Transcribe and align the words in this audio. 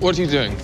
What 0.00 0.18
are 0.18 0.22
you 0.22 0.28
doing? 0.28 0.56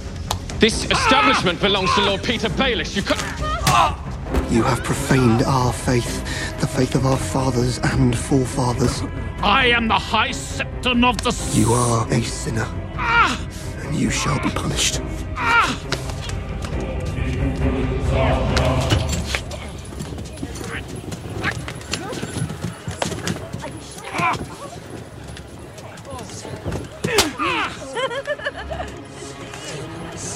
This 0.61 0.91
establishment 0.91 1.61
belongs 1.61 1.93
to 1.95 2.01
Lord 2.01 2.23
Peter 2.23 2.49
Baelish. 2.49 2.97
You 2.97 3.03
can't. 3.03 4.51
You 4.51 4.63
have 4.63 4.83
profaned 4.83 5.43
our 5.43 5.75
faith, 5.75 6.23
the 6.59 6.67
faith 6.67 6.95
of 6.95 7.05
our 7.05 7.19
fathers 7.19 7.79
and 7.83 8.17
forefathers. 8.17 9.03
I 9.43 9.67
am 9.67 9.89
the 9.89 9.95
High 9.95 10.31
Septon 10.31 11.05
of 11.05 11.19
the. 11.19 11.35
You 11.53 11.71
are 11.75 12.11
a 12.11 12.23
sinner, 12.23 12.67
and 12.97 13.95
you 13.95 14.09
shall 14.09 14.43
be 14.43 14.49
punished. 14.49 15.03
Ah! 15.37 15.87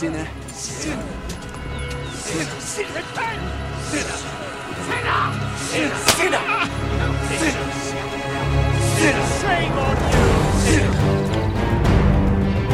Sinner, 0.01 0.27
sinner, 0.49 1.03
sinner, 2.15 2.59
sinner, 2.59 2.89
return! 2.95 3.41
Sinner, 3.83 4.19
sinner, 4.89 5.29
sinner, 5.69 5.99
sinner, 6.01 6.65
sinner, 7.37 7.69
sinner, 8.97 9.27
shame 9.43 9.77
on 9.77 9.97
you, 10.11 10.29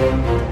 sinner. 0.07 0.46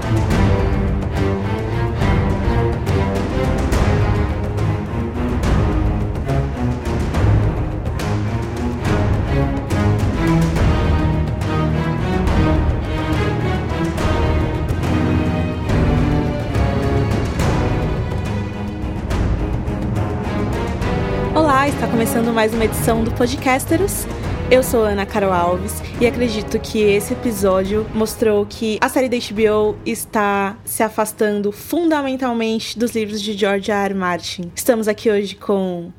Olá, 21.65 21.73
está 21.73 21.87
começando 21.87 22.31
mais 22.31 22.53
uma 22.53 22.63
edição 22.63 23.03
do 23.03 23.09
Podcasteros. 23.13 24.05
Eu 24.51 24.61
sou 24.61 24.83
Ana 24.83 25.03
Carol 25.03 25.33
Alves 25.33 25.81
e 25.99 26.05
acredito 26.05 26.59
que 26.59 26.79
esse 26.79 27.13
episódio 27.13 27.87
mostrou 27.91 28.45
que 28.45 28.77
a 28.79 28.87
série 28.87 29.09
da 29.09 29.17
HBO 29.17 29.75
está 29.83 30.57
se 30.63 30.83
afastando 30.83 31.51
fundamentalmente 31.51 32.77
dos 32.77 32.91
livros 32.91 33.19
de 33.19 33.33
George 33.33 33.71
R. 33.71 33.83
R. 33.83 33.93
Martin. 33.95 34.51
Estamos 34.55 34.87
aqui 34.87 35.09
hoje 35.09 35.33
com 35.33 35.91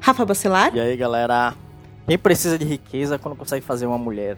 Rafa 0.00 0.24
Bacelar 0.24 0.74
E 0.74 0.80
aí, 0.80 0.96
galera? 0.96 1.54
Quem 2.08 2.18
precisa 2.18 2.58
de 2.58 2.64
riqueza 2.64 3.16
quando 3.16 3.36
consegue 3.36 3.64
fazer 3.64 3.86
uma 3.86 3.98
mulher? 3.98 4.36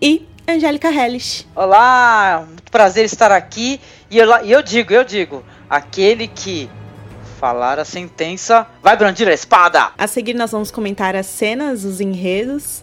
e 0.00 0.24
Angélica 0.46 0.88
Hellish. 0.88 1.48
Olá, 1.52 2.44
muito 2.46 2.70
prazer 2.70 3.06
estar 3.06 3.32
aqui. 3.32 3.80
E 4.08 4.18
eu, 4.18 4.44
e 4.44 4.52
eu 4.52 4.62
digo, 4.62 4.92
eu 4.92 5.02
digo, 5.02 5.42
aquele 5.68 6.28
que 6.28 6.70
falar 7.44 7.78
a 7.78 7.84
sentença 7.84 8.66
vai 8.82 8.96
brandir 8.96 9.28
a 9.28 9.34
espada. 9.34 9.90
A 9.98 10.06
seguir, 10.06 10.32
nós 10.32 10.50
vamos 10.50 10.70
comentar 10.70 11.14
as 11.14 11.26
cenas, 11.26 11.84
os 11.84 12.00
enredos 12.00 12.82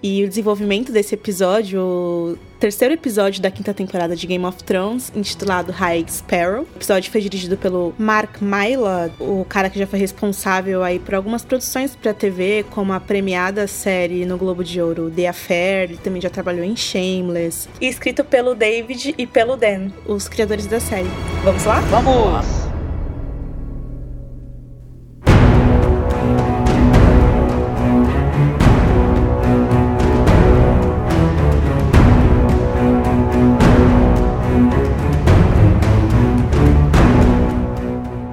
e 0.00 0.22
o 0.22 0.28
desenvolvimento 0.28 0.92
desse 0.92 1.16
episódio, 1.16 1.80
o 1.80 2.38
terceiro 2.60 2.94
episódio 2.94 3.42
da 3.42 3.50
quinta 3.50 3.74
temporada 3.74 4.14
de 4.14 4.24
Game 4.24 4.44
of 4.44 4.62
Thrones, 4.62 5.10
intitulado 5.16 5.72
High 5.72 6.04
Sparrow. 6.08 6.60
O 6.62 6.76
episódio 6.76 7.10
foi 7.10 7.20
dirigido 7.20 7.56
pelo 7.56 7.92
Mark 7.98 8.40
Mylod, 8.40 9.12
o 9.18 9.44
cara 9.48 9.68
que 9.68 9.76
já 9.76 9.86
foi 9.88 9.98
responsável 9.98 10.84
aí 10.84 11.00
por 11.00 11.16
algumas 11.16 11.44
produções 11.44 11.96
para 11.96 12.14
TV, 12.14 12.64
como 12.70 12.92
a 12.92 13.00
premiada 13.00 13.66
série 13.66 14.24
no 14.24 14.38
Globo 14.38 14.62
de 14.62 14.80
Ouro 14.80 15.10
The 15.10 15.26
Affair, 15.26 15.90
ele 15.90 15.96
também 15.96 16.22
já 16.22 16.30
trabalhou 16.30 16.64
em 16.64 16.76
Shameless. 16.76 17.68
E 17.80 17.88
escrito 17.88 18.22
pelo 18.22 18.54
David 18.54 19.16
e 19.18 19.26
pelo 19.26 19.56
Dan, 19.56 19.90
os 20.06 20.28
criadores 20.28 20.68
da 20.68 20.78
série. 20.78 21.10
Vamos 21.42 21.64
lá? 21.64 21.80
Vamos! 21.80 22.77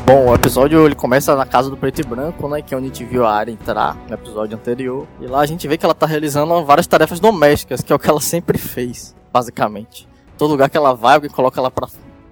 Bom, 0.05 0.29
o 0.29 0.35
episódio 0.35 0.85
ele 0.85 0.93
começa 0.93 1.35
na 1.35 1.45
casa 1.47 1.69
do 1.69 1.75
preto 1.75 1.99
e 1.99 2.03
branco, 2.03 2.47
né? 2.47 2.61
Que 2.61 2.73
é 2.75 2.77
onde 2.77 2.85
a 2.85 2.89
gente 2.89 3.03
viu 3.03 3.25
a 3.25 3.33
área 3.33 3.51
entrar 3.51 3.95
no 4.07 4.13
episódio 4.13 4.55
anterior. 4.55 5.07
E 5.19 5.25
lá 5.25 5.39
a 5.39 5.45
gente 5.47 5.67
vê 5.67 5.77
que 5.77 5.85
ela 5.85 5.95
tá 5.95 6.05
realizando 6.05 6.63
várias 6.63 6.85
tarefas 6.85 7.19
domésticas, 7.19 7.81
que 7.81 7.91
é 7.91 7.95
o 7.95 7.99
que 7.99 8.07
ela 8.09 8.21
sempre 8.21 8.57
fez, 8.57 9.15
basicamente. 9.33 10.07
Todo 10.37 10.51
lugar 10.51 10.69
que 10.69 10.77
ela 10.77 10.93
vai, 10.93 11.15
alguém 11.15 11.29
coloca 11.29 11.59
ela 11.59 11.71
pra 11.71 11.87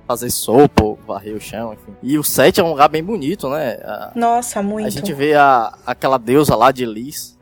fazer 0.07 0.29
sopa, 0.29 0.83
ou 0.83 0.99
varrer 1.07 1.35
o 1.35 1.41
chão, 1.41 1.73
enfim. 1.73 1.95
E 2.03 2.17
o 2.19 2.23
set 2.23 2.59
é 2.59 2.63
um 2.63 2.69
lugar 2.69 2.89
bem 2.89 3.03
bonito, 3.03 3.49
né? 3.49 3.79
A, 3.83 4.11
Nossa, 4.13 4.61
muito. 4.61 4.85
a 4.85 4.89
gente 4.91 5.11
vê 5.11 5.33
a, 5.33 5.73
aquela 5.85 6.19
deusa 6.19 6.55
lá 6.55 6.71
de 6.71 6.85
cho- 6.85 7.32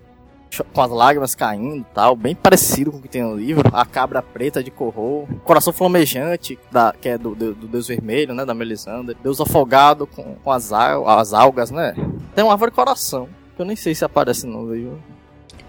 com 0.74 0.82
as 0.82 0.92
lágrimas 0.92 1.34
caindo 1.36 1.78
e 1.78 1.86
tal, 1.94 2.16
bem 2.16 2.36
parecido 2.36 2.92
com 2.92 2.98
o 2.98 3.02
que 3.02 3.08
tem 3.08 3.24
no 3.24 3.36
livro. 3.36 3.70
A 3.74 3.86
cabra 3.86 4.22
preta 4.22 4.64
de 4.64 4.70
Corro, 4.70 5.28
coração 5.44 5.72
flamejante, 5.72 6.60
da, 6.72 6.94
que 7.00 7.10
é 7.10 7.18
do, 7.18 7.34
do, 7.34 7.54
do 7.54 7.68
deus 7.68 7.88
vermelho, 7.88 8.34
né, 8.34 8.46
da 8.46 8.54
Melisandre. 8.54 9.16
Deus 9.24 9.40
afogado 9.40 10.06
com, 10.06 10.36
com 10.36 10.52
as, 10.52 10.72
al- 10.74 11.08
as 11.08 11.34
algas, 11.34 11.72
né. 11.72 11.94
Tem 12.36 12.44
uma 12.44 12.54
árvore 12.54 12.72
coração, 12.72 13.30
que 13.56 13.62
eu 13.62 13.66
nem 13.66 13.76
sei 13.76 13.96
se 13.96 14.04
aparece 14.04 14.46
no 14.46 14.74
livro. 14.74 15.02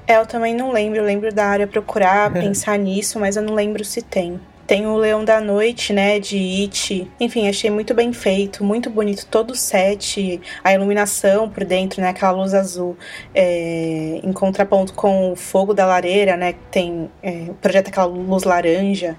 É, 0.06 0.16
eu 0.18 0.26
também 0.26 0.54
não 0.54 0.72
lembro. 0.72 0.98
Eu 0.98 1.04
lembro 1.04 1.32
da 1.32 1.46
área 1.46 1.66
procurar, 1.66 2.30
pensar 2.34 2.76
nisso, 2.78 3.20
mas 3.20 3.36
eu 3.36 3.42
não 3.42 3.54
lembro 3.54 3.84
se 3.84 4.02
tem. 4.02 4.40
Tem 4.66 4.86
o 4.86 4.96
Leão 4.96 5.24
da 5.24 5.40
Noite, 5.40 5.92
né, 5.92 6.18
de 6.20 6.36
It. 6.62 7.10
Enfim, 7.20 7.48
achei 7.48 7.70
muito 7.70 7.92
bem 7.94 8.12
feito, 8.12 8.64
muito 8.64 8.88
bonito 8.88 9.26
todo 9.26 9.50
o 9.50 9.56
set, 9.56 10.40
a 10.62 10.72
iluminação 10.72 11.48
por 11.48 11.64
dentro, 11.64 12.00
né, 12.00 12.08
aquela 12.08 12.32
luz 12.32 12.54
azul, 12.54 12.96
é, 13.34 14.20
em 14.22 14.32
contraponto 14.32 14.94
com 14.94 15.32
o 15.32 15.36
fogo 15.36 15.74
da 15.74 15.84
lareira, 15.84 16.36
né, 16.36 16.52
que 16.52 16.60
tem, 16.70 17.10
é, 17.22 17.46
projeta 17.60 17.90
aquela 17.90 18.06
luz 18.06 18.44
laranja. 18.44 19.16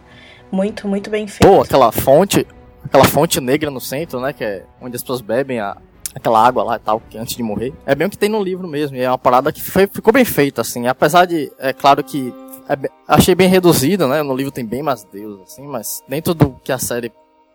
Muito, 0.52 0.88
muito 0.88 1.10
bem 1.10 1.28
feito. 1.28 1.48
Pô, 1.52 1.62
aquela 1.62 1.92
fonte, 1.92 2.46
aquela 2.86 3.06
fonte 3.06 3.42
negra 3.42 3.70
no 3.72 3.82
centro, 3.82 4.20
né, 4.22 4.32
que 4.34 4.44
é 4.44 4.64
onde 4.82 4.96
as 4.96 5.02
pessoas 5.02 5.20
bebem 5.20 5.60
a, 5.60 5.76
aquela 6.16 6.46
água 6.46 6.64
lá 6.64 6.76
e 6.76 6.80
tal, 6.80 7.02
que 7.10 7.18
antes 7.18 7.36
de 7.36 7.42
morrer. 7.44 7.74
É 7.86 7.96
bem 7.96 8.06
o 8.08 8.10
que 8.10 8.18
tem 8.18 8.30
no 8.30 8.42
livro 8.42 8.68
mesmo, 8.68 8.96
e 8.96 9.02
é 9.02 9.10
uma 9.10 9.18
parada 9.18 9.52
que 9.52 9.62
foi- 9.62 9.88
ficou 9.88 10.14
bem 10.14 10.24
feita, 10.24 10.62
assim, 10.62 10.88
apesar 10.88 11.26
de, 11.26 11.52
é 11.60 11.74
claro 11.74 12.04
que 12.04 12.32
é 12.70 12.90
achei 13.08 13.36
bem 13.36 13.48
reduzida, 13.48 14.08
né, 14.08 14.22
no 14.22 14.36
livro 14.36 14.52
tem 14.52 14.66
bem 14.66 14.82
mais 14.82 15.04
deus, 15.04 15.42
assim, 15.42 15.68
mas 15.68 16.04
dentro 16.08 16.34
do 16.34 16.56
que 16.64 16.72
a 16.72 16.78
série 16.78 17.12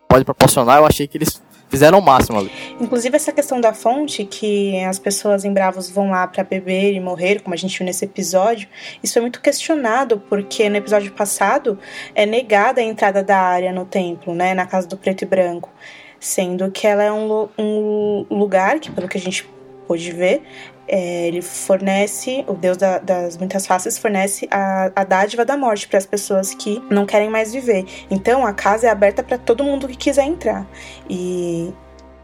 pode 0.08 0.24
proporcionar, 0.24 0.78
eu 0.78 0.86
achei 0.86 1.06
que 1.06 1.18
eles 1.18 1.42
fizeram 1.68 1.98
o 1.98 2.02
máximo 2.02 2.38
ali. 2.38 2.50
Inclusive 2.80 3.14
essa 3.14 3.32
questão 3.32 3.60
da 3.60 3.72
fonte, 3.72 4.24
que 4.24 4.78
as 4.84 4.98
pessoas 4.98 5.44
em 5.44 5.52
Bravos 5.52 5.90
vão 5.90 6.10
lá 6.10 6.26
pra 6.26 6.42
beber 6.42 6.94
e 6.94 7.00
morrer, 7.00 7.42
como 7.42 7.54
a 7.54 7.56
gente 7.56 7.76
viu 7.76 7.86
nesse 7.86 8.04
episódio, 8.04 8.68
isso 9.02 9.18
é 9.18 9.20
muito 9.20 9.40
questionado, 9.40 10.18
porque 10.28 10.68
no 10.68 10.76
episódio 10.76 11.12
passado 11.12 11.78
é 12.14 12.24
negada 12.24 12.80
a 12.80 12.84
entrada 12.84 13.22
da 13.22 13.38
área 13.38 13.72
no 13.72 13.84
templo, 13.84 14.34
né, 14.34 14.54
na 14.54 14.66
casa 14.66 14.88
do 14.88 14.96
preto 14.96 15.22
e 15.22 15.26
branco, 15.26 15.70
sendo 16.18 16.70
que 16.70 16.86
ela 16.86 17.02
é 17.02 17.12
um, 17.12 17.48
um 17.58 18.26
lugar 18.30 18.80
que, 18.80 18.90
pelo 18.90 19.08
que 19.08 19.18
a 19.18 19.20
gente 19.20 19.48
pôde 19.86 20.10
ver, 20.12 20.42
é, 20.88 21.26
ele 21.28 21.42
fornece, 21.42 22.44
o 22.48 22.54
Deus 22.54 22.76
da- 22.76 22.98
das 22.98 23.36
muitas 23.36 23.66
faces 23.66 23.98
fornece 23.98 24.48
a, 24.50 24.90
a 24.96 25.04
dádiva 25.04 25.44
da 25.44 25.56
morte 25.56 25.86
para 25.86 25.98
as 25.98 26.06
pessoas 26.06 26.54
que 26.54 26.82
não 26.90 27.04
querem 27.06 27.28
mais 27.30 27.52
viver. 27.52 27.84
Então 28.10 28.46
a 28.46 28.52
casa 28.52 28.86
é 28.86 28.90
aberta 28.90 29.22
para 29.22 29.36
todo 29.38 29.62
mundo 29.62 29.86
que 29.86 29.96
quiser 29.96 30.24
entrar. 30.24 30.66
E 31.08 31.72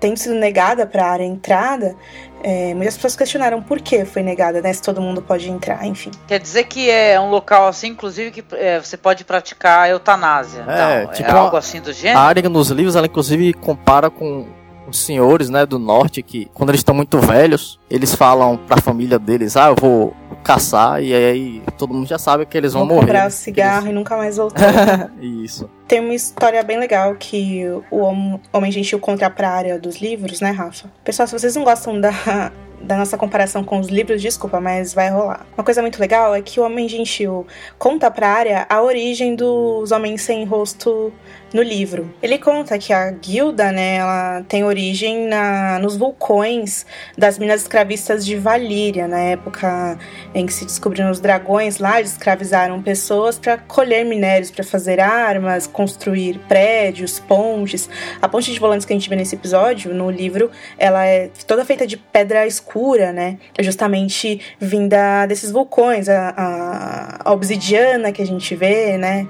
tendo 0.01 0.19
sido 0.19 0.35
negada 0.35 0.87
para 0.87 1.05
a 1.05 1.11
área 1.11 1.25
entrada, 1.25 1.97
é, 2.43 2.75
muitas 2.75 2.95
pessoas 2.95 3.17
questionaram 3.17 3.63
por 3.63 3.81
que 3.81 4.05
foi 4.05 4.23
negada, 4.23 4.61
né? 4.61 4.71
Se 4.73 4.83
todo 4.83 5.01
mundo 5.01 5.23
pode 5.23 5.49
entrar, 5.51 5.87
enfim. 5.87 6.11
Quer 6.27 6.39
dizer 6.39 6.65
que 6.65 6.91
é 6.91 7.19
um 7.19 7.31
local 7.31 7.67
assim, 7.69 7.89
inclusive, 7.89 8.31
que 8.31 8.45
é, 8.53 8.79
você 8.81 8.97
pode 8.99 9.25
praticar 9.25 9.89
eutanásia. 9.89 10.63
É, 10.69 11.03
então, 11.05 11.13
tipo 11.15 11.31
é 11.31 11.33
algo 11.33 11.57
assim 11.57 11.81
do 11.81 11.91
gênero? 11.93 12.19
A 12.19 12.23
área 12.23 12.47
nos 12.49 12.69
livros, 12.71 12.97
ela 12.97 13.07
inclusive 13.07 13.55
compara 13.55 14.11
com 14.11 14.47
os 14.87 14.99
senhores, 15.03 15.49
né, 15.49 15.65
do 15.65 15.79
norte, 15.79 16.23
que 16.23 16.51
quando 16.53 16.69
eles 16.69 16.81
estão 16.81 16.95
muito 16.95 17.19
velhos, 17.19 17.81
eles 17.91 18.15
falam 18.15 18.57
pra 18.57 18.79
família 18.81 19.19
deles, 19.19 19.57
ah, 19.57 19.69
eu 19.69 19.77
vou 19.77 20.15
caçar, 20.43 21.03
e 21.03 21.15
aí 21.15 21.63
todo 21.79 21.95
mundo 21.95 22.07
já 22.07 22.19
sabe 22.19 22.45
que 22.45 22.57
eles 22.57 22.73
vão, 22.73 22.83
Vão 22.87 22.97
morrer. 22.97 23.07
comprar 23.07 23.29
o 23.29 23.31
cigarro 23.31 23.89
e 23.89 23.93
nunca 23.93 24.17
mais 24.17 24.37
voltar. 24.39 25.11
Isso. 25.21 25.69
Tem 25.89 26.01
uma 26.01 26.15
história 26.15 26.63
bem 26.63 26.79
legal 26.79 27.15
que 27.15 27.63
o 27.91 28.03
Hom- 28.03 28.41
Homem 28.53 28.71
Gentil 28.73 28.99
contra 28.99 29.33
a 29.37 29.51
área 29.51 29.79
dos 29.79 29.97
livros, 30.01 30.41
né, 30.41 30.51
Rafa? 30.51 30.91
Pessoal, 31.03 31.27
se 31.29 31.39
vocês 31.39 31.55
não 31.57 31.65
gostam 31.65 31.99
da, 32.01 32.11
da 32.81 32.97
nossa 32.97 33.17
comparação 33.17 33.63
com 33.65 33.79
os 33.81 33.89
livros, 33.89 34.21
desculpa, 34.21 34.61
mas 34.61 34.93
vai 34.93 35.09
rolar. 35.11 35.47
Uma 35.57 35.65
coisa 35.65 35.81
muito 35.81 35.99
legal 36.01 36.35
é 36.35 36.43
que 36.43 36.59
o 36.61 36.65
Homem 36.65 36.89
Gentil 36.89 37.47
conta 37.79 38.11
pra 38.11 38.29
área 38.29 38.67
a 38.69 38.83
origem 38.83 39.35
dos 39.35 39.93
Homens 39.93 40.23
Sem 40.23 40.45
Rosto 40.45 41.13
no 41.53 41.63
livro. 41.63 42.13
Ele 42.23 42.37
conta 42.39 42.77
que 42.79 42.93
a 42.93 43.11
guilda, 43.13 43.71
né, 43.71 43.97
ela 43.97 44.43
tem 44.49 44.65
origem 44.65 45.29
na, 45.29 45.79
nos 45.79 45.97
vulcões 45.97 46.85
das 47.17 47.39
minas 47.39 47.69
escravistas 47.75 48.25
de 48.25 48.37
Valíria, 48.37 49.09
na 49.09 49.19
época 49.19 49.99
em 50.33 50.47
que 50.47 50.53
se 50.53 50.65
descobriram 50.65 51.11
os 51.11 51.19
dragões 51.19 51.79
lá, 51.79 51.99
eles 51.99 52.13
escravizaram 52.13 52.81
pessoas 52.81 53.37
para 53.37 53.59
colher 53.59 54.05
minérios 54.05 54.49
para 54.49 54.63
fazer 54.63 55.01
armas, 55.01 55.67
construir 55.67 56.39
prédios, 56.47 57.19
pontes. 57.19 57.91
A 58.23 58.29
ponte 58.29 58.53
de 58.53 58.61
volantes 58.61 58.87
que 58.87 58.93
a 58.93 58.97
gente 58.97 59.09
vê 59.09 59.17
nesse 59.17 59.35
episódio, 59.35 59.93
no 59.93 60.09
livro, 60.09 60.53
ela 60.79 61.05
é 61.05 61.31
toda 61.49 61.65
feita 61.65 61.85
de 61.85 61.97
pedra 61.97 62.47
escura, 62.47 63.13
né? 63.13 63.39
É 63.59 63.63
justamente 63.65 64.41
vinda 64.61 65.27
desses 65.27 65.51
vulcões, 65.51 66.09
a, 66.09 66.29
a, 66.37 67.29
a 67.29 67.33
obsidiana 67.33 68.13
que 68.13 68.23
a 68.23 68.27
gente 68.27 68.55
vê, 68.55 68.97
né? 68.97 69.27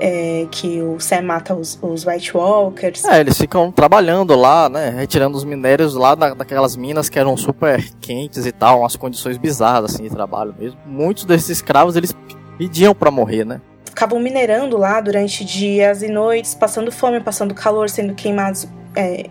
É, 0.00 0.46
que 0.50 0.82
o 0.82 0.98
Sam 0.98 1.22
mata 1.22 1.54
os, 1.54 1.78
os 1.82 2.06
White 2.06 2.36
Walkers. 2.36 3.04
É, 3.04 3.20
eles 3.20 3.38
ficam 3.38 3.70
trabalhando 3.70 4.34
lá, 4.34 4.68
né? 4.68 4.90
Retirando 4.90 5.36
os 5.36 5.44
minérios 5.44 5.94
lá 5.94 6.14
da, 6.14 6.34
daquelas 6.34 6.76
minas 6.76 7.08
que 7.08 7.18
eram 7.18 7.36
super 7.36 7.82
quentes 8.00 8.46
e 8.46 8.52
tal, 8.52 8.80
umas 8.80 8.96
condições 8.96 9.36
bizarras 9.36 9.94
assim 9.94 10.04
de 10.04 10.10
trabalho 10.10 10.54
mesmo. 10.58 10.78
Muitos 10.86 11.24
desses 11.24 11.50
escravos 11.50 11.96
eles 11.96 12.14
pediam 12.58 12.94
para 12.94 13.10
morrer, 13.10 13.44
né? 13.44 13.60
Ficavam 13.84 14.18
minerando 14.18 14.76
lá 14.76 15.00
durante 15.00 15.44
dias 15.44 16.02
e 16.02 16.08
noites, 16.08 16.54
passando 16.54 16.90
fome, 16.90 17.20
passando 17.20 17.54
calor, 17.54 17.88
sendo 17.88 18.14
queimados 18.14 18.66
é, 18.96 19.28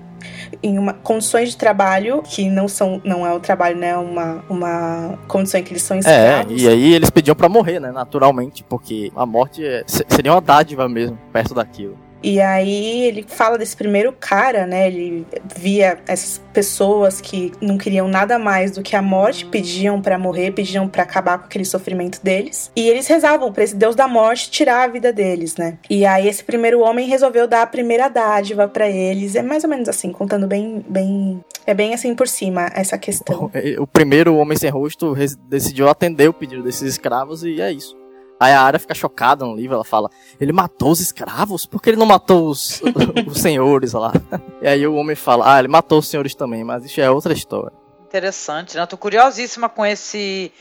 em 0.62 0.78
uma, 0.78 0.94
condições 0.94 1.50
de 1.50 1.58
trabalho 1.58 2.22
que 2.24 2.50
não 2.50 2.68
são 2.68 3.02
não 3.04 3.26
é 3.26 3.34
o 3.34 3.40
trabalho 3.40 3.78
né 3.78 3.96
uma 3.98 4.44
uma 4.50 5.20
condição 5.28 5.60
em 5.60 5.64
que 5.64 5.74
eles 5.74 5.84
são 5.84 5.98
é, 5.98 6.00
escravos. 6.00 6.52
É, 6.52 6.66
e 6.66 6.68
aí 6.68 6.94
eles 6.94 7.10
pediam 7.10 7.36
para 7.36 7.50
morrer, 7.50 7.80
né, 7.80 7.92
naturalmente, 7.92 8.64
porque 8.64 9.12
a 9.16 9.26
morte 9.26 9.66
é, 9.66 9.84
seria 9.88 10.34
uma 10.34 10.42
dádiva 10.42 10.88
mesmo 10.88 11.18
perto 11.32 11.54
daquilo. 11.54 11.98
E 12.24 12.40
aí 12.40 13.04
ele 13.04 13.26
fala 13.28 13.58
desse 13.58 13.76
primeiro 13.76 14.14
cara, 14.18 14.66
né? 14.66 14.88
Ele 14.88 15.28
via 15.56 16.00
essas 16.08 16.42
pessoas 16.54 17.20
que 17.20 17.52
não 17.60 17.78
queriam 17.78 18.08
nada 18.08 18.40
mais 18.40 18.72
do 18.72 18.82
que 18.82 18.96
a 18.96 19.02
morte, 19.02 19.46
pediam 19.46 20.02
para 20.02 20.18
morrer, 20.18 20.52
pediam 20.52 20.88
para 20.88 21.04
acabar 21.04 21.38
com 21.38 21.46
aquele 21.46 21.66
sofrimento 21.66 22.24
deles. 22.24 22.72
E 22.76 22.88
eles 22.88 23.08
rezavam 23.08 23.52
para 23.52 23.64
esse 23.64 23.76
deus 23.76 23.96
da 23.96 24.08
morte 24.08 24.50
tirar 24.50 24.84
a 24.84 24.88
vida 24.88 25.12
deles, 25.12 25.58
né? 25.58 25.78
E 25.90 26.06
aí 26.06 26.28
esse 26.28 26.44
primeiro 26.44 26.80
homem 26.80 27.08
resolveu 27.08 27.48
dar 27.48 27.64
a 27.64 27.68
primeira 27.68 28.08
dádiva 28.08 28.68
para 28.68 28.90
eles. 28.90 29.36
É 29.36 29.42
mais 29.42 29.64
ou 29.64 29.70
menos 29.70 29.90
assim, 29.90 30.12
contando 30.12 30.48
bem, 30.48 30.84
bem, 30.88 31.44
é 31.66 31.74
bem 31.74 31.94
assim 31.94 32.16
por 32.16 32.28
cima 32.28 32.70
essa 32.74 32.98
questão. 32.98 33.52
O, 33.78 33.84
o 33.84 33.88
primeiro 33.88 34.36
homem 34.36 34.58
sem 34.58 34.70
rosto 34.70 35.14
decidiu 35.50 35.90
atender 35.90 36.30
o 36.30 36.34
pedido 36.34 36.64
desses 36.64 36.84
escravos 36.84 37.44
e 37.44 37.60
é 37.60 37.72
isso. 37.72 38.03
Aí 38.44 38.52
a 38.52 38.62
Arya 38.62 38.78
fica 38.78 38.94
chocada 38.94 39.46
no 39.46 39.56
livro, 39.56 39.76
ela 39.76 39.86
fala: 39.86 40.10
ele 40.38 40.52
matou 40.52 40.92
os 40.92 41.00
escravos? 41.00 41.66
Por 41.66 41.82
que 41.82 41.92
ele 41.92 41.98
não 41.98 42.06
matou 42.06 42.50
os, 42.50 42.82
os 43.26 43.40
senhores 43.40 43.94
lá? 43.94 44.12
E 44.62 44.68
aí 44.68 44.86
o 44.86 44.96
homem 44.96 45.16
fala: 45.16 45.56
ah, 45.56 45.60
ele 45.60 45.70
matou 45.70 46.00
os 46.00 46.10
senhores 46.10 46.36
também, 46.36 46.62
mas 46.62 46.84
isso 46.84 47.00
é 47.00 47.10
outra 47.10 47.32
história. 47.32 47.72
Interessante, 48.06 48.76
né? 48.76 48.86
Tô 48.86 48.98
curiosíssima 48.98 49.70
com 49.70 49.86
esse 49.86 50.52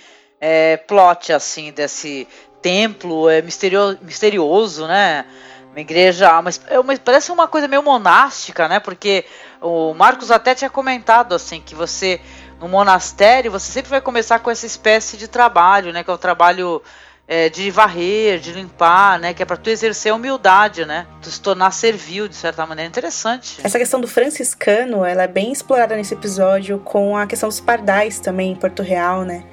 é, 0.40 0.76
plot, 0.76 1.32
assim, 1.32 1.73
desse 1.73 2.29
templo 2.61 3.29
é, 3.29 3.43
misterio, 3.43 3.99
misterioso, 4.00 4.87
né? 4.87 5.26
Uma 5.73 5.81
igreja, 5.81 6.38
uma, 6.38 6.50
é 6.69 6.78
uma, 6.78 6.96
parece 6.96 7.32
uma 7.32 7.49
coisa 7.49 7.67
meio 7.67 7.82
monástica, 7.82 8.69
né? 8.69 8.78
Porque 8.78 9.25
o 9.61 9.93
Marcos 9.93 10.31
até 10.31 10.55
tinha 10.55 10.70
comentado, 10.70 11.35
assim, 11.35 11.61
que 11.61 11.75
você, 11.75 12.20
no 12.61 12.69
monastério, 12.69 13.50
você 13.50 13.73
sempre 13.73 13.90
vai 13.90 14.00
começar 14.00 14.38
com 14.38 14.52
essa 14.52 14.67
espécie 14.67 15.17
de 15.17 15.26
trabalho, 15.26 15.93
né? 15.93 16.05
Que 16.05 16.11
é 16.11 16.14
o 16.14 16.19
trabalho 16.19 16.81
é, 17.26 17.48
de 17.48 17.70
varrer, 17.70 18.38
de 18.38 18.52
limpar, 18.52 19.19
né? 19.19 19.32
Que 19.32 19.42
é 19.42 19.46
para 19.46 19.56
tu 19.56 19.70
exercer 19.70 20.12
a 20.12 20.14
humildade, 20.14 20.84
né? 20.84 21.06
Tu 21.20 21.30
se 21.30 21.40
tornar 21.40 21.70
servil, 21.70 22.28
de 22.28 22.34
certa 22.34 22.66
maneira. 22.66 22.88
Interessante. 22.88 23.58
Essa 23.62 23.78
questão 23.78 24.00
do 24.00 24.08
franciscano, 24.08 25.04
ela 25.04 25.22
é 25.22 25.28
bem 25.28 25.52
explorada 25.52 25.96
nesse 25.96 26.14
episódio 26.14 26.78
com 26.80 27.16
a 27.16 27.26
questão 27.26 27.48
dos 27.48 27.60
pardais 27.60 28.20
também 28.20 28.52
em 28.52 28.56
Porto 28.56 28.82
Real, 28.82 29.22
né? 29.24 29.44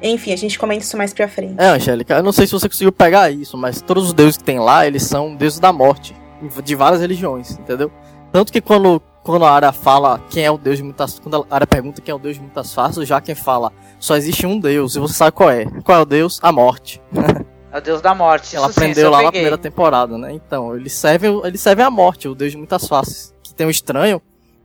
Enfim, 0.00 0.32
a 0.32 0.36
gente 0.36 0.58
comenta 0.58 0.84
isso 0.84 0.96
mais 0.96 1.12
pra 1.12 1.26
frente. 1.28 1.54
É, 1.58 1.66
Angélica, 1.66 2.14
eu 2.14 2.22
não 2.22 2.32
sei 2.32 2.46
se 2.46 2.52
você 2.52 2.68
conseguiu 2.68 2.92
pegar 2.92 3.30
isso, 3.30 3.56
mas 3.58 3.82
todos 3.82 4.06
os 4.06 4.12
deuses 4.12 4.36
que 4.36 4.44
tem 4.44 4.60
lá, 4.60 4.86
eles 4.86 5.02
são 5.02 5.34
deuses 5.34 5.58
da 5.58 5.72
morte. 5.72 6.14
De 6.62 6.76
várias 6.76 7.00
religiões, 7.00 7.50
entendeu? 7.58 7.90
Tanto 8.30 8.52
que 8.52 8.60
quando, 8.60 9.02
quando 9.28 9.44
a 9.44 9.50
Ara 9.50 9.72
fala 9.72 10.18
quem 10.30 10.42
é 10.42 10.50
o 10.50 10.56
deus 10.56 10.78
de 10.78 10.82
muitas. 10.82 11.18
Quando 11.18 11.46
a 11.50 11.54
Ara 11.54 11.66
pergunta 11.66 12.00
quem 12.00 12.10
é 12.10 12.14
o 12.14 12.18
deus 12.18 12.36
de 12.36 12.40
muitas 12.40 12.72
faces, 12.72 13.06
já 13.06 13.20
quem 13.20 13.34
fala 13.34 13.70
só 13.98 14.16
existe 14.16 14.46
um 14.46 14.58
Deus, 14.58 14.96
e 14.96 14.98
você 14.98 15.12
sabe 15.12 15.32
qual 15.32 15.50
é. 15.50 15.66
Qual 15.84 15.98
é 15.98 16.00
o 16.00 16.06
Deus? 16.06 16.40
A 16.42 16.50
morte. 16.50 17.02
É 17.70 17.76
o 17.76 17.80
Deus 17.82 18.00
da 18.00 18.14
morte. 18.14 18.56
Ela 18.56 18.70
Isso 18.70 18.78
aprendeu 18.78 19.04
sim, 19.04 19.10
lá 19.10 19.22
na 19.24 19.30
primeira 19.30 19.58
temporada, 19.58 20.16
né? 20.16 20.32
Então, 20.32 20.74
eles 20.74 20.94
servem, 20.94 21.42
eles 21.44 21.60
servem 21.60 21.84
a 21.84 21.90
morte, 21.90 22.26
o 22.26 22.34
Deus 22.34 22.52
de 22.52 22.56
muitas 22.56 22.88
faces. 22.88 23.34
Que 23.42 23.52
tem 23.52 23.66
um 23.66 23.70
estranho, 23.70 24.22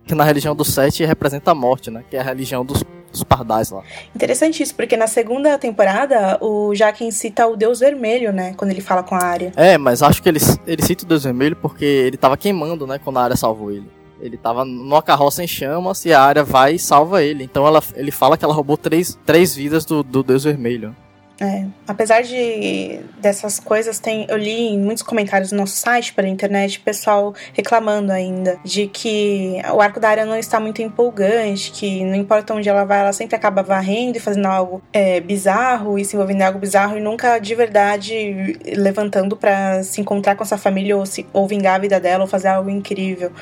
que 0.07 0.15
na 0.15 0.23
religião 0.23 0.55
do 0.55 0.63
Sete 0.63 1.03
representa 1.03 1.51
a 1.51 1.53
morte, 1.53 1.91
né? 1.91 2.01
Que 2.09 2.15
é 2.15 2.21
a 2.21 2.23
religião 2.23 2.63
dos, 2.63 2.81
dos 3.11 3.21
pardais 3.25 3.69
lá. 3.69 3.83
Interessante 4.15 4.63
isso, 4.63 4.73
porque 4.75 4.95
na 4.95 5.07
segunda 5.07 5.57
temporada 5.57 6.37
o 6.39 6.73
Jaquen 6.73 7.11
cita 7.11 7.45
o 7.45 7.57
Deus 7.57 7.81
Vermelho, 7.81 8.31
né? 8.31 8.53
Quando 8.55 8.71
ele 8.71 8.79
fala 8.79 9.03
com 9.03 9.13
a 9.13 9.19
Arya. 9.19 9.51
É, 9.57 9.77
mas 9.77 10.01
acho 10.01 10.23
que 10.23 10.29
ele, 10.29 10.39
ele 10.65 10.81
cita 10.81 11.03
o 11.03 11.07
Deus 11.07 11.25
Vermelho 11.25 11.57
porque 11.57 11.83
ele 11.83 12.15
tava 12.15 12.37
queimando, 12.37 12.87
né? 12.87 12.97
Quando 13.03 13.17
a 13.17 13.23
Arya 13.23 13.35
salvou 13.35 13.69
ele. 13.69 13.91
Ele 14.23 14.37
tava 14.37 14.63
numa 14.63 15.01
carroça 15.01 15.43
em 15.43 15.47
chamas 15.47 16.05
e 16.05 16.13
a 16.13 16.21
área 16.21 16.45
vai 16.45 16.75
e 16.75 16.79
salva 16.79 17.21
ele. 17.21 17.43
Então 17.43 17.67
ela, 17.67 17.83
ele 17.93 18.09
fala 18.09 18.37
que 18.37 18.45
ela 18.45 18.53
roubou 18.53 18.77
três, 18.77 19.19
três 19.25 19.53
vidas 19.53 19.83
do, 19.83 20.01
do 20.01 20.23
Deus 20.23 20.45
Vermelho. 20.45 20.95
É, 21.43 21.65
apesar 21.85 22.21
de 22.23 23.01
dessas 23.19 23.59
coisas, 23.59 23.99
tem, 23.99 24.25
eu 24.29 24.37
li 24.37 24.69
em 24.69 24.79
muitos 24.79 25.03
comentários 25.03 25.51
no 25.51 25.57
nosso 25.57 25.75
site, 25.75 26.13
pela 26.13 26.29
internet, 26.29 26.79
pessoal 26.79 27.35
reclamando 27.51 28.13
ainda 28.13 28.57
de 28.63 28.87
que 28.87 29.61
o 29.73 29.81
arco 29.81 29.99
da 29.99 30.07
área 30.07 30.25
não 30.25 30.37
está 30.37 30.57
muito 30.57 30.81
empolgante, 30.81 31.69
que 31.71 32.05
não 32.05 32.15
importa 32.15 32.53
onde 32.53 32.69
ela 32.69 32.85
vai, 32.85 33.01
ela 33.01 33.11
sempre 33.11 33.35
acaba 33.35 33.61
varrendo 33.61 34.17
e 34.17 34.21
fazendo 34.21 34.45
algo 34.45 34.81
é, 34.93 35.19
bizarro 35.19 35.99
e 35.99 36.05
se 36.05 36.15
envolvendo 36.15 36.39
em 36.39 36.43
algo 36.45 36.59
bizarro 36.59 36.97
e 36.97 37.01
nunca 37.01 37.37
de 37.39 37.53
verdade 37.55 38.57
levantando 38.77 39.35
para 39.35 39.83
se 39.83 39.99
encontrar 39.99 40.37
com 40.37 40.43
essa 40.43 40.57
família 40.57 40.95
ou, 40.95 41.05
se, 41.05 41.25
ou 41.33 41.45
vingar 41.45 41.75
a 41.75 41.79
vida 41.79 41.99
dela 41.99 42.23
ou 42.23 42.27
fazer 42.27 42.47
algo 42.47 42.69
incrível. 42.69 43.33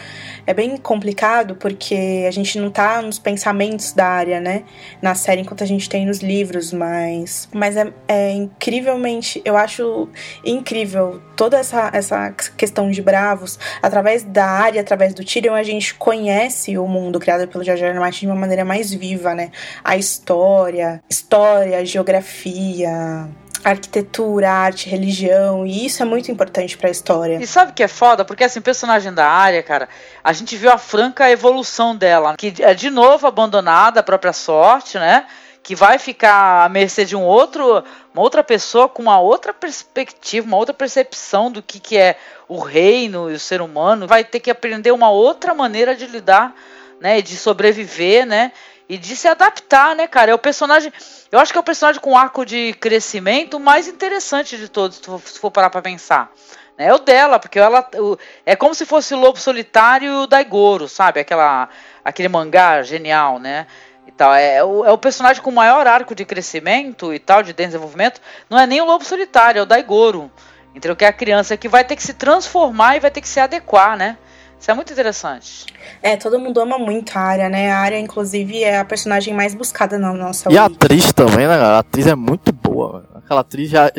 É 0.47 0.55
bem 0.55 0.75
complicado 0.75 1.55
porque 1.55 2.25
a 2.27 2.31
gente 2.31 2.57
não 2.57 2.71
tá 2.71 2.99
nos 2.99 3.19
pensamentos 3.19 3.93
da 3.93 4.07
área, 4.07 4.39
né, 4.39 4.63
na 4.99 5.13
série 5.13 5.41
enquanto 5.41 5.63
a 5.63 5.67
gente 5.67 5.87
tem 5.87 6.03
nos 6.03 6.21
livros, 6.21 6.73
mas, 6.73 7.47
mas 7.53 7.77
é 7.77 7.90
é, 8.07 8.31
incrivelmente. 8.31 9.41
Eu 9.43 9.57
acho 9.57 10.09
incrível 10.43 11.21
toda 11.35 11.57
essa, 11.57 11.89
essa 11.93 12.31
questão 12.57 12.89
de 12.91 13.01
bravos. 13.01 13.57
Através 13.81 14.23
da 14.23 14.45
área, 14.45 14.81
através 14.81 15.13
do 15.13 15.23
Tyrion, 15.23 15.53
a 15.53 15.63
gente 15.63 15.93
conhece 15.95 16.77
o 16.77 16.87
mundo 16.87 17.19
criado 17.19 17.47
pelo 17.47 17.63
George 17.63 17.83
R. 17.83 17.99
Martin 17.99 18.21
de 18.21 18.27
uma 18.27 18.35
maneira 18.35 18.65
mais 18.65 18.93
viva, 18.93 19.33
né? 19.33 19.51
A 19.83 19.97
história, 19.97 21.01
história, 21.09 21.85
geografia, 21.85 23.27
arquitetura, 23.63 24.49
arte, 24.49 24.89
religião, 24.89 25.65
e 25.65 25.85
isso 25.85 26.01
é 26.01 26.05
muito 26.05 26.31
importante 26.31 26.77
para 26.77 26.87
a 26.87 26.91
história. 26.91 27.37
E 27.41 27.47
sabe 27.47 27.71
o 27.71 27.73
que 27.73 27.83
é 27.83 27.87
foda? 27.87 28.25
Porque 28.25 28.43
assim, 28.43 28.61
personagem 28.61 29.13
da 29.13 29.27
área, 29.27 29.61
cara, 29.61 29.87
a 30.23 30.33
gente 30.33 30.55
viu 30.57 30.71
a 30.71 30.77
franca 30.77 31.29
evolução 31.29 31.95
dela, 31.95 32.35
que 32.37 32.53
é 32.59 32.73
de 32.73 32.89
novo 32.89 33.27
abandonada 33.27 33.99
à 33.99 34.03
própria 34.03 34.33
sorte, 34.33 34.97
né? 34.97 35.25
Que 35.63 35.75
vai 35.75 35.99
ficar 35.99 36.65
à 36.65 36.69
mercê 36.69 37.05
de 37.05 37.15
um 37.15 37.23
outro, 37.23 37.83
uma 38.13 38.23
outra 38.23 38.43
pessoa 38.43 38.89
com 38.89 39.01
uma 39.01 39.19
outra 39.19 39.53
perspectiva, 39.53 40.47
uma 40.47 40.57
outra 40.57 40.73
percepção 40.73 41.51
do 41.51 41.61
que, 41.61 41.79
que 41.79 41.97
é 41.97 42.17
o 42.47 42.59
reino 42.59 43.29
e 43.29 43.33
o 43.33 43.39
ser 43.39 43.61
humano, 43.61 44.07
vai 44.07 44.23
ter 44.23 44.39
que 44.39 44.49
aprender 44.49 44.91
uma 44.91 45.09
outra 45.09 45.53
maneira 45.53 45.95
de 45.95 46.07
lidar, 46.07 46.55
né, 46.99 47.21
de 47.21 47.37
sobreviver, 47.37 48.25
né, 48.25 48.51
e 48.89 48.97
de 48.97 49.15
se 49.15 49.27
adaptar, 49.27 49.95
né, 49.95 50.07
cara? 50.07 50.31
É 50.31 50.33
o 50.33 50.39
personagem, 50.39 50.91
eu 51.31 51.39
acho 51.39 51.51
que 51.51 51.57
é 51.57 51.61
o 51.61 51.63
personagem 51.63 52.01
com 52.01 52.17
arco 52.17 52.45
de 52.45 52.73
crescimento 52.73 53.59
mais 53.59 53.87
interessante 53.87 54.57
de 54.57 54.67
todos, 54.67 54.97
se 54.97 55.39
for, 55.39 55.49
parar 55.51 55.69
para 55.69 55.81
pensar. 55.81 56.29
Né? 56.77 56.87
É 56.87 56.93
o 56.93 56.99
dela, 56.99 57.39
porque 57.39 57.57
ela 57.57 57.87
é 58.45 58.55
como 58.55 58.75
se 58.75 58.85
fosse 58.85 59.13
o 59.13 59.19
Lobo 59.19 59.39
Solitário 59.39 60.11
e 60.11 60.15
o 60.23 60.27
Daigoro, 60.27 60.89
sabe? 60.89 61.21
Aquela 61.21 61.69
aquele 62.03 62.27
mangá 62.27 62.81
genial, 62.81 63.39
né? 63.39 63.67
E 64.07 64.11
tal. 64.11 64.33
É, 64.33 64.57
é, 64.57 64.63
o, 64.63 64.85
é 64.85 64.91
o 64.91 64.97
personagem 64.97 65.41
com 65.41 65.51
maior 65.51 65.87
arco 65.87 66.15
de 66.15 66.25
crescimento 66.25 67.13
e 67.13 67.19
tal, 67.19 67.43
de 67.43 67.53
desenvolvimento. 67.53 68.21
Não 68.49 68.59
é 68.59 68.65
nem 68.65 68.81
o 68.81 68.85
Lobo 68.85 69.03
Solitário, 69.03 69.59
é 69.59 69.61
o 69.63 69.65
Daigoro. 69.65 70.31
Entendeu? 70.73 70.95
Que 70.95 71.05
é 71.05 71.07
a 71.07 71.13
criança 71.13 71.57
que 71.57 71.67
vai 71.67 71.83
ter 71.83 71.95
que 71.95 72.03
se 72.03 72.13
transformar 72.13 72.95
e 72.95 72.99
vai 72.99 73.11
ter 73.11 73.21
que 73.21 73.27
se 73.27 73.39
adequar, 73.39 73.97
né? 73.97 74.17
Isso 74.57 74.69
é 74.69 74.73
muito 74.75 74.93
interessante. 74.93 75.65
É, 76.03 76.15
todo 76.15 76.39
mundo 76.39 76.59
ama 76.59 76.77
muito 76.77 77.17
a 77.17 77.21
área, 77.21 77.49
né? 77.49 77.71
A 77.71 77.79
área, 77.79 77.99
inclusive, 77.99 78.63
é 78.63 78.77
a 78.77 78.85
personagem 78.85 79.33
mais 79.33 79.55
buscada 79.55 79.97
na 79.97 80.13
nossa 80.13 80.51
E 80.51 80.57
a 80.57 80.65
atriz 80.65 81.11
também, 81.11 81.47
né? 81.47 81.55
A 81.55 81.79
atriz 81.79 82.05
é 82.05 82.15
muito 82.15 82.53
boa. 82.53 83.09
Aquela 83.15 83.41
atriz 83.41 83.69
já. 83.69 83.91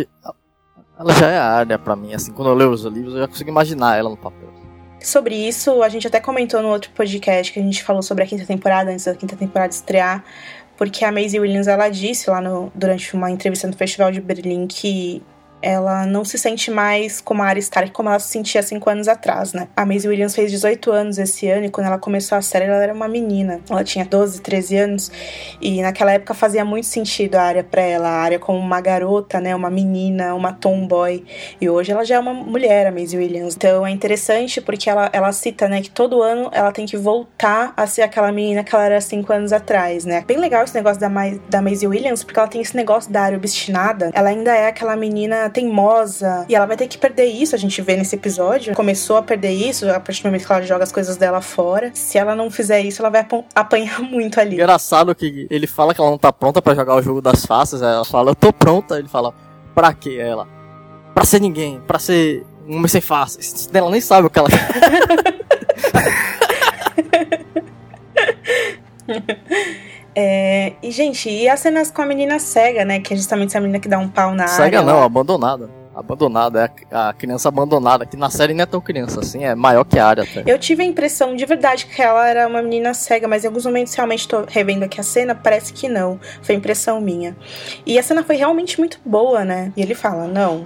Ela 0.98 1.12
já 1.14 1.26
é 1.28 1.38
a 1.38 1.50
área 1.50 1.78
pra 1.78 1.96
mim. 1.96 2.14
Assim, 2.14 2.32
quando 2.32 2.48
eu 2.48 2.54
leio 2.54 2.70
os 2.70 2.84
livros, 2.84 3.14
eu 3.14 3.20
já 3.20 3.28
consigo 3.28 3.50
imaginar 3.50 3.98
ela 3.98 4.08
no 4.08 4.16
papel. 4.16 4.61
Sobre 5.02 5.34
isso, 5.34 5.82
a 5.82 5.88
gente 5.88 6.06
até 6.06 6.20
comentou 6.20 6.62
no 6.62 6.68
outro 6.68 6.90
podcast 6.90 7.52
que 7.52 7.58
a 7.58 7.62
gente 7.62 7.82
falou 7.82 8.02
sobre 8.02 8.24
a 8.24 8.26
quinta 8.26 8.46
temporada, 8.46 8.90
antes 8.90 9.04
da 9.04 9.14
quinta 9.14 9.36
temporada 9.36 9.72
estrear, 9.72 10.24
porque 10.76 11.04
a 11.04 11.12
Maisie 11.12 11.40
Williams 11.40 11.66
ela 11.66 11.88
disse 11.88 12.30
lá 12.30 12.40
no, 12.40 12.72
durante 12.74 13.14
uma 13.14 13.30
entrevista 13.30 13.66
no 13.66 13.76
Festival 13.76 14.12
de 14.12 14.20
Berlim 14.20 14.66
que 14.66 15.22
ela 15.62 16.04
não 16.06 16.24
se 16.24 16.36
sente 16.36 16.70
mais 16.70 17.20
como 17.20 17.42
a 17.42 17.46
Arya 17.46 17.60
Stark 17.60 17.90
como 17.92 18.08
ela 18.08 18.18
se 18.18 18.28
sentia 18.28 18.62
cinco 18.62 18.90
anos 18.90 19.08
atrás, 19.08 19.52
né? 19.52 19.68
A 19.76 19.86
Maisie 19.86 20.08
Williams 20.08 20.34
fez 20.34 20.50
18 20.50 20.90
anos 20.90 21.18
esse 21.18 21.48
ano 21.48 21.66
e 21.66 21.70
quando 21.70 21.86
ela 21.86 21.98
começou 21.98 22.36
a 22.36 22.42
série 22.42 22.64
ela 22.64 22.82
era 22.82 22.92
uma 22.92 23.08
menina. 23.08 23.60
Ela 23.70 23.84
tinha 23.84 24.04
12, 24.04 24.40
13 24.40 24.76
anos 24.76 25.12
e 25.60 25.80
naquela 25.80 26.12
época 26.12 26.34
fazia 26.34 26.64
muito 26.64 26.86
sentido 26.86 27.36
a 27.36 27.42
Arya 27.42 27.64
pra 27.64 27.82
ela, 27.82 28.08
a 28.08 28.22
Arya 28.22 28.38
como 28.38 28.58
uma 28.58 28.80
garota, 28.80 29.40
né? 29.40 29.54
Uma 29.54 29.70
menina, 29.70 30.34
uma 30.34 30.52
tomboy. 30.52 31.24
E 31.60 31.70
hoje 31.70 31.92
ela 31.92 32.04
já 32.04 32.16
é 32.16 32.18
uma 32.18 32.34
mulher, 32.34 32.86
a 32.86 32.90
Maisie 32.90 33.18
Williams. 33.18 33.54
Então 33.54 33.86
é 33.86 33.90
interessante 33.90 34.60
porque 34.60 34.90
ela, 34.90 35.08
ela 35.12 35.32
cita, 35.32 35.68
né, 35.68 35.80
que 35.80 35.90
todo 35.90 36.22
ano 36.22 36.50
ela 36.52 36.72
tem 36.72 36.86
que 36.86 36.96
voltar 36.96 37.72
a 37.76 37.86
ser 37.86 38.02
aquela 38.02 38.32
menina 38.32 38.64
que 38.64 38.74
ela 38.74 38.84
era 38.84 39.00
cinco 39.00 39.32
anos 39.32 39.52
atrás, 39.52 40.04
né? 40.04 40.24
Bem 40.26 40.38
legal 40.38 40.64
esse 40.64 40.74
negócio 40.74 41.00
da, 41.00 41.08
Ma 41.08 41.22
da 41.48 41.62
Maisie 41.62 41.86
Williams 41.86 42.24
porque 42.24 42.38
ela 42.38 42.48
tem 42.48 42.60
esse 42.60 42.76
negócio 42.76 43.12
da 43.12 43.22
Arya 43.22 43.38
obstinada. 43.38 44.10
Ela 44.12 44.30
ainda 44.30 44.54
é 44.54 44.66
aquela 44.66 44.96
menina 44.96 45.51
teimosa. 45.52 46.44
E 46.48 46.54
ela 46.54 46.66
vai 46.66 46.76
ter 46.76 46.88
que 46.88 46.98
perder 46.98 47.26
isso, 47.26 47.54
a 47.54 47.58
gente 47.58 47.80
vê 47.80 47.96
nesse 47.96 48.16
episódio. 48.16 48.74
Começou 48.74 49.16
a 49.16 49.22
perder 49.22 49.52
isso 49.52 49.88
a 49.88 50.00
partir 50.00 50.22
do 50.22 50.26
momento 50.26 50.46
que 50.46 50.52
ela 50.52 50.62
joga 50.62 50.84
as 50.84 50.92
coisas 50.92 51.16
dela 51.16 51.40
fora. 51.40 51.90
Se 51.94 52.18
ela 52.18 52.34
não 52.34 52.50
fizer 52.50 52.80
isso, 52.80 53.02
ela 53.02 53.10
vai 53.10 53.26
apanhar 53.54 54.00
muito 54.02 54.40
ali. 54.40 54.56
Engraçado 54.56 55.14
que 55.14 55.46
ele 55.50 55.66
fala 55.66 55.94
que 55.94 56.00
ela 56.00 56.10
não 56.10 56.18
tá 56.18 56.32
pronta 56.32 56.60
para 56.60 56.74
jogar 56.74 56.96
o 56.96 57.02
jogo 57.02 57.20
das 57.20 57.46
faces. 57.46 57.82
Ela 57.82 58.04
fala, 58.04 58.30
eu 58.30 58.34
tô 58.34 58.52
pronta. 58.52 58.98
Ele 58.98 59.08
fala, 59.08 59.34
pra 59.74 59.92
quê? 59.92 60.16
Ela, 60.18 60.48
pra 61.14 61.24
ser 61.24 61.40
ninguém, 61.40 61.80
pra 61.86 61.98
ser 61.98 62.44
um 62.66 62.76
homem 62.76 62.88
sem 62.88 63.00
faces. 63.00 63.68
Ela 63.72 63.90
nem 63.90 64.00
sabe 64.00 64.26
o 64.26 64.30
que 64.30 64.38
ela 64.38 64.48
É, 70.14 70.74
e, 70.82 70.90
gente, 70.90 71.28
e 71.30 71.48
as 71.48 71.60
cenas 71.60 71.90
com 71.90 72.02
a 72.02 72.06
menina 72.06 72.38
cega, 72.38 72.84
né? 72.84 73.00
Que 73.00 73.14
é 73.14 73.16
justamente 73.16 73.50
essa 73.50 73.60
menina 73.60 73.78
que 73.78 73.88
dá 73.88 73.98
um 73.98 74.08
pau 74.08 74.34
na 74.34 74.46
cega 74.46 74.62
área. 74.64 74.78
Cega 74.78 74.82
não, 74.82 75.00
lá. 75.00 75.04
abandonada. 75.06 75.82
Abandonada, 75.94 76.64
é 76.64 76.94
a, 76.94 77.10
a, 77.10 77.12
criança 77.12 77.48
abandonada, 77.48 78.06
que 78.06 78.16
na 78.16 78.30
série 78.30 78.54
não 78.54 78.62
é 78.62 78.66
tão 78.66 78.80
criança 78.80 79.20
assim, 79.20 79.44
é 79.44 79.54
maior 79.54 79.84
que 79.84 79.98
a 79.98 80.06
área 80.06 80.22
até. 80.24 80.42
Eu 80.46 80.58
tive 80.58 80.82
a 80.82 80.86
impressão 80.86 81.36
de 81.36 81.44
verdade 81.44 81.84
que 81.84 82.00
ela 82.00 82.26
era 82.26 82.48
uma 82.48 82.62
menina 82.62 82.94
cega, 82.94 83.28
mas 83.28 83.44
em 83.44 83.48
alguns 83.48 83.66
momentos 83.66 83.92
realmente 83.92 84.26
tô 84.26 84.42
revendo 84.48 84.86
aqui 84.86 84.98
a 84.98 85.04
cena, 85.04 85.34
parece 85.34 85.70
que 85.70 85.90
não. 85.90 86.18
Foi 86.40 86.54
impressão 86.54 86.98
minha. 86.98 87.36
E 87.84 87.98
a 87.98 88.02
cena 88.02 88.24
foi 88.24 88.36
realmente 88.36 88.78
muito 88.78 88.98
boa, 89.04 89.44
né? 89.44 89.70
E 89.76 89.82
ele 89.82 89.94
fala: 89.94 90.26
não, 90.26 90.64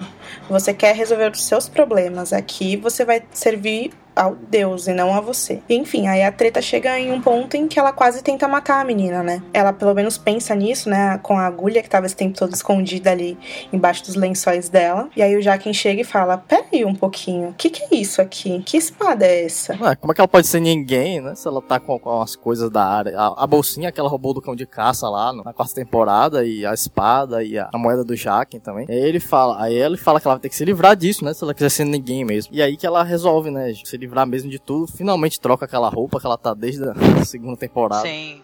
você 0.49 0.73
quer 0.73 0.95
resolver 0.95 1.33
os 1.33 1.43
seus 1.43 1.69
problemas 1.69 2.33
aqui, 2.33 2.76
você 2.76 3.05
vai 3.05 3.21
servir 3.33 3.91
ao 4.16 4.35
Deus 4.35 4.88
e 4.88 4.94
não 4.94 5.14
a 5.14 5.20
você. 5.20 5.62
Enfim, 5.68 6.06
aí 6.08 6.23
a 6.23 6.32
treta 6.32 6.62
chega 6.62 6.99
em 6.99 7.12
um 7.12 7.20
ponto 7.20 7.54
em 7.56 7.68
que 7.68 7.78
ela 7.78 7.92
quase 7.92 8.23
tenta 8.23 8.49
matar 8.49 8.80
a 8.80 8.85
menina, 8.85 9.23
né? 9.23 9.42
Ela 9.52 9.73
pelo 9.73 9.94
menos 9.94 10.16
pensa 10.16 10.54
nisso, 10.54 10.88
né? 10.88 11.18
Com 11.18 11.38
a 11.38 11.46
agulha 11.46 11.82
que 11.82 11.90
tava 11.90 12.06
esse 12.06 12.16
tempo 12.16 12.38
todo 12.38 12.54
escondida 12.54 13.11
ali 13.11 13.38
embaixo 13.73 14.04
dos 14.04 14.14
lençóis 14.14 14.68
dela. 14.70 15.08
E 15.14 15.23
aí 15.23 15.37
o 15.37 15.42
Jaquen 15.42 15.75
chega 15.75 16.00
e 16.00 16.04
fala: 16.04 16.38
Peraí 16.38 16.85
um 16.85 16.94
pouquinho, 16.94 17.50
o 17.50 17.54
que, 17.54 17.68
que 17.68 17.94
é 17.94 17.99
isso 17.99 18.23
aqui? 18.23 18.62
Que 18.64 18.78
espada 18.78 19.26
é 19.26 19.44
essa? 19.44 19.76
Ué, 19.80 19.94
como 19.96 20.12
é 20.12 20.14
que 20.14 20.20
ela 20.20 20.28
pode 20.28 20.46
ser 20.46 20.61
ninguém, 20.61 21.20
né? 21.20 21.35
Se 21.35 21.46
ela 21.46 21.61
tá 21.61 21.78
com, 21.78 21.99
com 21.99 22.23
as 22.23 22.35
coisas 22.35 22.70
da 22.70 22.85
área. 22.85 23.18
A, 23.18 23.44
a, 23.44 23.46
bolsinha 23.46 23.92
que 23.92 24.00
ela 24.00 24.08
roubou 24.08 24.32
do 24.32 24.40
cão 24.40 24.56
de 24.56 24.66
caça 24.66 25.08
lá 25.08 25.32
no, 25.32 25.44
na 25.44 25.52
quarta 25.52 25.75
temporada, 25.75 26.44
e 26.44 26.64
a 26.64 26.73
espada 26.73 27.42
e 27.42 27.58
a, 27.58 27.68
a 27.73 27.78
moeda 27.78 28.02
do 28.02 28.16
Jaquen 28.16 28.61
também. 28.61 28.87
Aí 28.88 28.96
ele 28.96 29.20
fala, 29.20 29.62
aí 29.62 29.75
ele 29.75 29.96
fala 29.96 30.20
que 30.20 30.26
ela 30.26 30.37
vai 30.37 30.42
ter 30.42 30.49
que 30.49 30.56
se 30.56 30.64
livrar 30.64 30.96
disso, 30.96 31.25
né? 31.25 31.35
Se 31.35 31.44
ela 31.44 31.52
quiser 31.52 31.70
ser 31.70 31.85
ninguém 31.85 32.25
mesmo. 32.25 32.54
E 32.54 32.62
aí 32.62 32.76
que 32.76 32.87
ela 32.87 33.02
resolve, 33.02 33.50
né? 33.50 33.75
Se 33.85 33.96
livrar 33.96 34.05
mesmo 34.26 34.50
de 34.50 34.58
tudo, 34.58 34.86
finalmente 34.86 35.40
troca 35.40 35.64
aquela 35.64 35.88
roupa 35.88 36.20
que 36.20 36.26
ela 36.26 36.38
tá 36.38 36.54
desde 36.54 36.84
a 36.88 37.25
segunda 37.25 37.56
temporada. 37.56 38.02
Sim. 38.02 38.40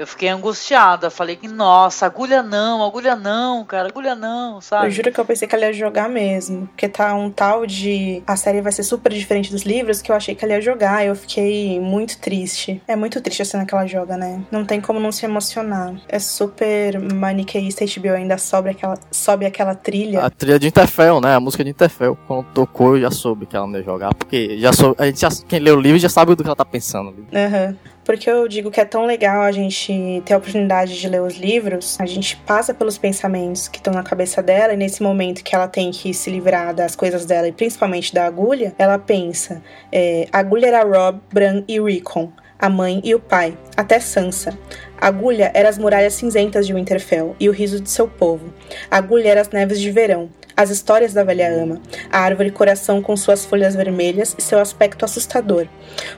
Eu 0.00 0.06
fiquei 0.06 0.30
angustiada, 0.30 1.10
falei 1.10 1.36
que, 1.36 1.46
nossa, 1.46 2.06
agulha 2.06 2.42
não, 2.42 2.82
agulha 2.82 3.14
não, 3.14 3.66
cara, 3.66 3.88
agulha 3.88 4.14
não, 4.14 4.58
sabe? 4.58 4.86
Eu 4.86 4.90
juro 4.90 5.12
que 5.12 5.20
eu 5.20 5.26
pensei 5.26 5.46
que 5.46 5.54
ela 5.54 5.66
ia 5.66 5.74
jogar 5.74 6.08
mesmo. 6.08 6.66
Porque 6.68 6.88
tá 6.88 7.14
um 7.14 7.30
tal 7.30 7.66
de. 7.66 8.22
A 8.26 8.34
série 8.34 8.62
vai 8.62 8.72
ser 8.72 8.82
super 8.82 9.12
diferente 9.12 9.50
dos 9.50 9.60
livros 9.60 10.00
que 10.00 10.10
eu 10.10 10.16
achei 10.16 10.34
que 10.34 10.42
ela 10.42 10.54
ia 10.54 10.60
jogar. 10.62 11.04
Eu 11.04 11.14
fiquei 11.14 11.78
muito 11.78 12.18
triste. 12.18 12.80
É 12.88 12.96
muito 12.96 13.20
triste 13.20 13.42
a 13.42 13.44
cena 13.44 13.66
que 13.66 13.74
ela 13.74 13.86
joga, 13.86 14.16
né? 14.16 14.42
Não 14.50 14.64
tem 14.64 14.80
como 14.80 14.98
não 14.98 15.12
se 15.12 15.26
emocionar. 15.26 15.94
É 16.08 16.18
super 16.18 16.98
maniqueísta. 16.98 17.84
HBO 17.84 18.14
ainda 18.14 18.38
sobe 18.38 18.70
aquela, 18.70 18.98
sobe 19.10 19.44
aquela 19.44 19.74
trilha. 19.74 20.24
A 20.24 20.30
trilha 20.30 20.58
de 20.58 20.66
Interfell, 20.66 21.20
né? 21.20 21.34
A 21.34 21.40
música 21.40 21.62
de 21.62 21.68
Interfell. 21.68 22.16
Quando 22.26 22.46
tocou, 22.54 22.96
eu 22.96 23.02
já 23.02 23.10
soube 23.10 23.44
que 23.44 23.54
ela 23.54 23.66
não 23.66 23.78
ia 23.78 23.84
jogar. 23.84 24.14
Porque 24.14 24.58
já 24.58 24.72
soube, 24.72 24.96
a 24.98 25.04
gente 25.04 25.20
já, 25.20 25.28
quem 25.46 25.58
lê 25.58 25.70
o 25.70 25.78
livro 25.78 25.98
já 25.98 26.08
sabe 26.08 26.34
do 26.34 26.42
que 26.42 26.48
ela 26.48 26.56
tá 26.56 26.64
pensando 26.64 27.10
ali. 27.10 27.26
Aham. 27.34 27.66
Uhum 27.66 27.99
porque 28.10 28.28
eu 28.28 28.48
digo 28.48 28.72
que 28.72 28.80
é 28.80 28.84
tão 28.84 29.06
legal 29.06 29.42
a 29.42 29.52
gente 29.52 30.20
ter 30.24 30.34
a 30.34 30.36
oportunidade 30.36 30.98
de 30.98 31.08
ler 31.08 31.22
os 31.22 31.36
livros, 31.36 31.96
a 32.00 32.06
gente 32.06 32.36
passa 32.38 32.74
pelos 32.74 32.98
pensamentos 32.98 33.68
que 33.68 33.78
estão 33.78 33.94
na 33.94 34.02
cabeça 34.02 34.42
dela, 34.42 34.74
e 34.74 34.76
nesse 34.76 35.00
momento 35.00 35.44
que 35.44 35.54
ela 35.54 35.68
tem 35.68 35.92
que 35.92 36.12
se 36.12 36.28
livrar 36.28 36.74
das 36.74 36.96
coisas 36.96 37.24
dela, 37.24 37.46
e 37.46 37.52
principalmente 37.52 38.12
da 38.12 38.26
agulha, 38.26 38.74
ela 38.76 38.98
pensa: 38.98 39.62
é, 39.92 40.26
agulha 40.32 40.66
era 40.66 40.82
Rob, 40.82 41.20
Bran 41.32 41.62
e 41.68 41.80
Rickon, 41.80 42.32
a 42.58 42.68
mãe 42.68 43.00
e 43.04 43.14
o 43.14 43.20
pai, 43.20 43.56
até 43.76 44.00
Sansa. 44.00 44.58
A 45.00 45.06
agulha 45.06 45.52
era 45.54 45.68
as 45.68 45.78
muralhas 45.78 46.14
cinzentas 46.14 46.66
de 46.66 46.74
Winterfell 46.74 47.36
e 47.38 47.48
o 47.48 47.52
riso 47.52 47.80
de 47.80 47.88
seu 47.88 48.08
povo. 48.08 48.52
A 48.90 48.96
agulha 48.96 49.28
era 49.28 49.40
as 49.40 49.50
neves 49.50 49.80
de 49.80 49.88
verão, 49.92 50.28
as 50.60 50.68
histórias 50.68 51.14
da 51.14 51.24
velha 51.24 51.50
ama, 51.50 51.80
a 52.12 52.18
árvore 52.18 52.50
coração 52.50 53.00
com 53.00 53.16
suas 53.16 53.46
folhas 53.46 53.74
vermelhas 53.74 54.36
e 54.38 54.42
seu 54.42 54.58
aspecto 54.58 55.06
assustador, 55.06 55.66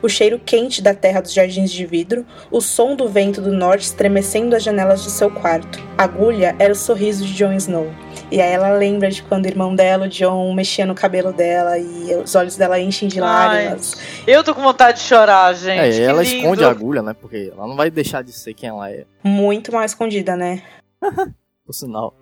o 0.02 0.08
cheiro 0.08 0.36
quente 0.36 0.82
da 0.82 0.92
terra 0.92 1.20
dos 1.20 1.32
jardins 1.32 1.70
de 1.70 1.86
vidro, 1.86 2.26
o 2.50 2.60
som 2.60 2.96
do 2.96 3.08
vento 3.08 3.40
do 3.40 3.52
norte 3.52 3.84
estremecendo 3.84 4.56
as 4.56 4.64
janelas 4.64 5.04
do 5.04 5.10
seu 5.10 5.30
quarto. 5.30 5.78
A 5.96 6.02
agulha 6.02 6.56
era 6.58 6.72
o 6.72 6.76
sorriso 6.76 7.24
de 7.24 7.32
Jon 7.34 7.52
Snow. 7.52 7.88
E 8.32 8.40
aí 8.40 8.50
ela 8.50 8.72
lembra 8.72 9.10
de 9.10 9.22
quando 9.22 9.44
o 9.44 9.48
irmão 9.48 9.76
dela, 9.76 10.06
o 10.06 10.08
John, 10.08 10.52
mexia 10.52 10.86
no 10.86 10.94
cabelo 10.94 11.32
dela 11.32 11.78
e 11.78 12.12
os 12.16 12.34
olhos 12.34 12.56
dela 12.56 12.80
enchem 12.80 13.06
de 13.06 13.20
lágrimas. 13.20 13.96
Ai, 14.26 14.34
eu 14.34 14.42
tô 14.42 14.54
com 14.56 14.62
vontade 14.62 14.98
de 14.98 15.04
chorar, 15.04 15.54
gente. 15.54 15.78
É, 15.78 15.90
e 15.90 16.00
ela 16.00 16.22
lindo. 16.22 16.36
esconde 16.36 16.64
a 16.64 16.68
agulha, 16.70 17.00
né? 17.00 17.14
Porque 17.14 17.52
ela 17.56 17.68
não 17.68 17.76
vai 17.76 17.92
deixar 17.92 18.24
de 18.24 18.32
ser 18.32 18.54
quem 18.54 18.70
ela 18.70 18.90
é. 18.90 19.04
Muito 19.22 19.70
mal 19.70 19.84
escondida, 19.84 20.34
né? 20.34 20.62
Por 21.64 21.72
sinal. 21.72 22.21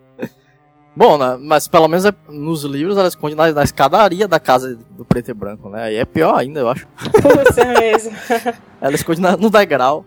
Bom, 1.00 1.16
né, 1.16 1.38
mas 1.40 1.66
pelo 1.66 1.88
menos 1.88 2.04
é, 2.04 2.12
nos 2.28 2.62
livros 2.62 2.98
ela 2.98 3.08
esconde 3.08 3.34
na, 3.34 3.50
na, 3.50 3.64
escadaria 3.64 4.28
da 4.28 4.38
casa 4.38 4.78
do 4.90 5.02
preto 5.02 5.30
e 5.30 5.32
branco, 5.32 5.70
né? 5.70 5.84
Aí 5.84 5.96
é 5.96 6.04
pior 6.04 6.38
ainda, 6.38 6.60
eu 6.60 6.68
acho. 6.68 6.86
Você 7.46 7.64
mesmo. 7.80 8.12
ela 8.82 8.94
esconde 8.94 9.18
na, 9.18 9.34
no 9.34 9.48
degrau. 9.48 10.04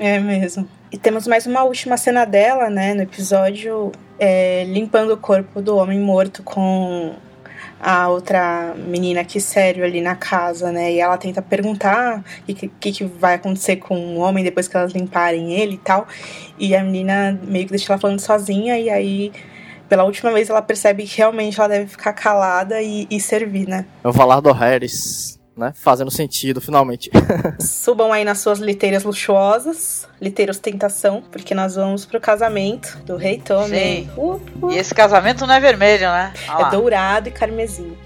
É 0.00 0.18
mesmo. 0.18 0.68
E 0.90 0.98
temos 0.98 1.28
mais 1.28 1.46
uma 1.46 1.62
última 1.62 1.96
cena 1.96 2.24
dela, 2.24 2.68
né, 2.68 2.92
no 2.92 3.02
episódio, 3.02 3.92
é, 4.18 4.64
limpando 4.64 5.12
o 5.12 5.16
corpo 5.16 5.62
do 5.62 5.76
homem 5.76 6.00
morto 6.00 6.42
com 6.42 7.14
a 7.80 8.08
outra 8.08 8.74
menina 8.76 9.24
que 9.24 9.38
sério 9.38 9.84
ali 9.84 10.00
na 10.00 10.16
casa, 10.16 10.72
né? 10.72 10.92
E 10.92 10.98
ela 10.98 11.16
tenta 11.16 11.40
perguntar 11.40 12.24
o 12.40 12.52
que, 12.52 12.66
que, 12.66 12.90
que, 12.90 13.04
vai 13.04 13.36
acontecer 13.36 13.76
com 13.76 14.16
o 14.16 14.18
homem 14.18 14.42
depois 14.42 14.66
que 14.66 14.76
elas 14.76 14.90
limparem 14.90 15.52
ele 15.52 15.74
e 15.74 15.78
tal. 15.78 16.08
E 16.58 16.74
a 16.74 16.82
menina 16.82 17.38
meio 17.44 17.66
que 17.66 17.70
deixa 17.70 17.92
ela 17.92 18.00
falando 18.00 18.18
sozinha, 18.18 18.76
e 18.76 18.90
aí 18.90 19.32
pela 19.88 20.04
última 20.04 20.32
vez 20.32 20.50
ela 20.50 20.62
percebe 20.62 21.04
que 21.04 21.16
realmente 21.16 21.58
ela 21.58 21.68
deve 21.68 21.86
ficar 21.86 22.12
calada 22.12 22.80
e, 22.82 23.06
e 23.10 23.20
servir, 23.20 23.68
né? 23.68 23.86
É 24.02 24.08
o 24.08 24.12
Valardo 24.12 24.52
Harris, 24.52 25.38
né? 25.56 25.72
Fazendo 25.74 26.10
sentido, 26.10 26.60
finalmente. 26.60 27.10
Subam 27.58 28.12
aí 28.12 28.24
nas 28.24 28.38
suas 28.38 28.58
liteiras 28.58 29.04
luxuosas, 29.04 30.06
liteira 30.20 30.50
ostentação, 30.50 31.22
porque 31.32 31.54
nós 31.54 31.76
vamos 31.76 32.04
pro 32.04 32.20
casamento 32.20 32.98
do 33.04 33.16
rei 33.16 33.38
Tommy. 33.38 33.68
Sim. 33.78 34.10
Uh, 34.16 34.40
uh. 34.62 34.72
E 34.72 34.76
esse 34.76 34.94
casamento 34.94 35.46
não 35.46 35.54
é 35.54 35.60
vermelho, 35.60 36.08
né? 36.08 36.32
é 36.58 36.70
dourado 36.70 37.28
e 37.28 37.32
carmesim. 37.32 37.96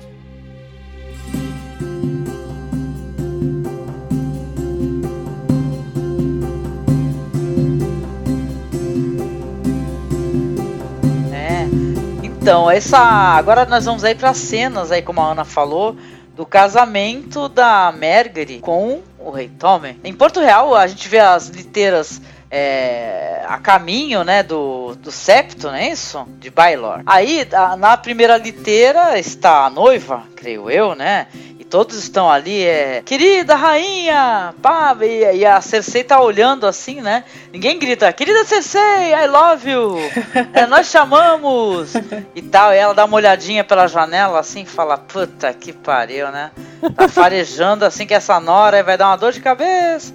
Então, 12.40 12.70
essa. 12.70 12.98
Agora 12.98 13.66
nós 13.66 13.84
vamos 13.84 14.02
aí 14.02 14.14
para 14.14 14.32
cenas 14.32 14.90
aí, 14.90 15.02
como 15.02 15.20
a 15.20 15.30
Ana 15.30 15.44
falou, 15.44 15.94
do 16.34 16.46
casamento 16.46 17.50
da 17.50 17.92
Margaery 17.92 18.60
com 18.60 19.02
o 19.18 19.30
rei 19.30 19.50
Tommen. 19.50 20.00
Em 20.02 20.14
Porto 20.14 20.40
Real, 20.40 20.74
a 20.74 20.86
gente 20.86 21.06
vê 21.06 21.18
as 21.18 21.48
liteiras 21.48 22.18
é, 22.50 23.44
a 23.46 23.58
caminho, 23.58 24.24
né, 24.24 24.42
do, 24.42 24.94
do 24.96 25.10
septo, 25.10 25.68
não 25.68 25.74
é 25.74 25.90
isso? 25.90 26.26
De 26.38 26.50
Bailor. 26.50 27.02
Aí, 27.06 27.46
na 27.78 27.96
primeira 27.96 28.36
liteira 28.36 29.18
está 29.18 29.64
a 29.64 29.70
noiva, 29.70 30.24
creio 30.36 30.70
eu, 30.70 30.94
né? 30.94 31.28
todos 31.70 31.96
estão 31.96 32.28
ali, 32.28 32.64
é. 32.64 33.00
Querida 33.04 33.54
rainha! 33.54 34.52
Pá, 34.60 34.94
e, 35.00 35.36
e, 35.36 35.46
a 35.46 35.60
Cersei 35.60 36.02
tá 36.02 36.20
olhando 36.20 36.66
assim, 36.66 37.00
né? 37.00 37.22
Ninguém 37.52 37.78
grita, 37.78 38.12
querida 38.12 38.44
Cersei, 38.44 39.14
I 39.14 39.26
love 39.28 39.70
you! 39.70 39.96
é, 40.52 40.66
nós 40.66 40.88
chamamos! 40.88 41.92
E 42.34 42.42
tal, 42.42 42.74
e 42.74 42.76
ela 42.76 42.92
dá 42.92 43.04
uma 43.04 43.16
olhadinha 43.16 43.62
pela 43.62 43.86
janela 43.86 44.40
assim 44.40 44.62
e 44.62 44.66
fala, 44.66 44.98
puta 44.98 45.54
que 45.54 45.72
pariu, 45.72 46.30
né? 46.32 46.50
Tá 46.96 47.08
farejando 47.08 47.84
assim 47.84 48.04
que 48.04 48.14
essa 48.14 48.40
nora 48.40 48.82
vai 48.82 48.98
dar 48.98 49.06
uma 49.06 49.16
dor 49.16 49.32
de 49.32 49.40
cabeça. 49.40 50.12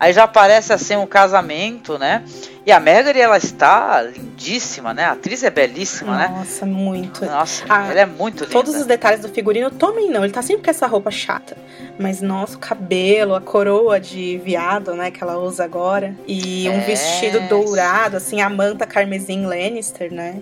Aí 0.00 0.14
já 0.14 0.24
aparece 0.24 0.72
assim 0.72 0.96
um 0.96 1.06
casamento, 1.06 1.98
né? 1.98 2.24
E 2.64 2.72
a 2.72 2.80
Margaret, 2.80 3.20
ela 3.20 3.36
está 3.36 4.00
lindíssima, 4.02 4.94
né? 4.94 5.04
A 5.04 5.12
atriz 5.12 5.42
é 5.44 5.50
belíssima, 5.50 6.16
né? 6.16 6.28
Nossa, 6.28 6.64
muito. 6.64 7.24
Nossa, 7.26 7.64
Ah, 7.68 7.88
ela 7.90 8.00
é 8.00 8.06
muito 8.06 8.44
linda. 8.44 8.52
Todos 8.52 8.74
os 8.76 8.86
detalhes 8.86 9.20
do 9.20 9.28
figurino, 9.28 9.70
tomem 9.70 10.10
não, 10.10 10.24
ele 10.24 10.32
tá 10.32 10.40
sempre 10.40 10.64
com 10.64 10.70
essa 10.70 10.86
roupa 10.86 11.10
chata. 11.10 11.56
Mas 11.98 12.22
nosso 12.22 12.58
cabelo, 12.58 13.34
a 13.34 13.40
coroa 13.42 14.00
de 14.00 14.38
viado, 14.38 14.94
né, 14.94 15.10
que 15.10 15.22
ela 15.22 15.38
usa 15.38 15.64
agora. 15.64 16.14
E 16.26 16.66
um 16.70 16.78
É. 16.78 16.80
vestido 16.80 17.40
dourado, 17.48 18.16
assim, 18.16 18.40
a 18.40 18.48
manta 18.48 18.86
carmesim 18.86 19.44
Lannister, 19.44 20.10
né? 20.12 20.40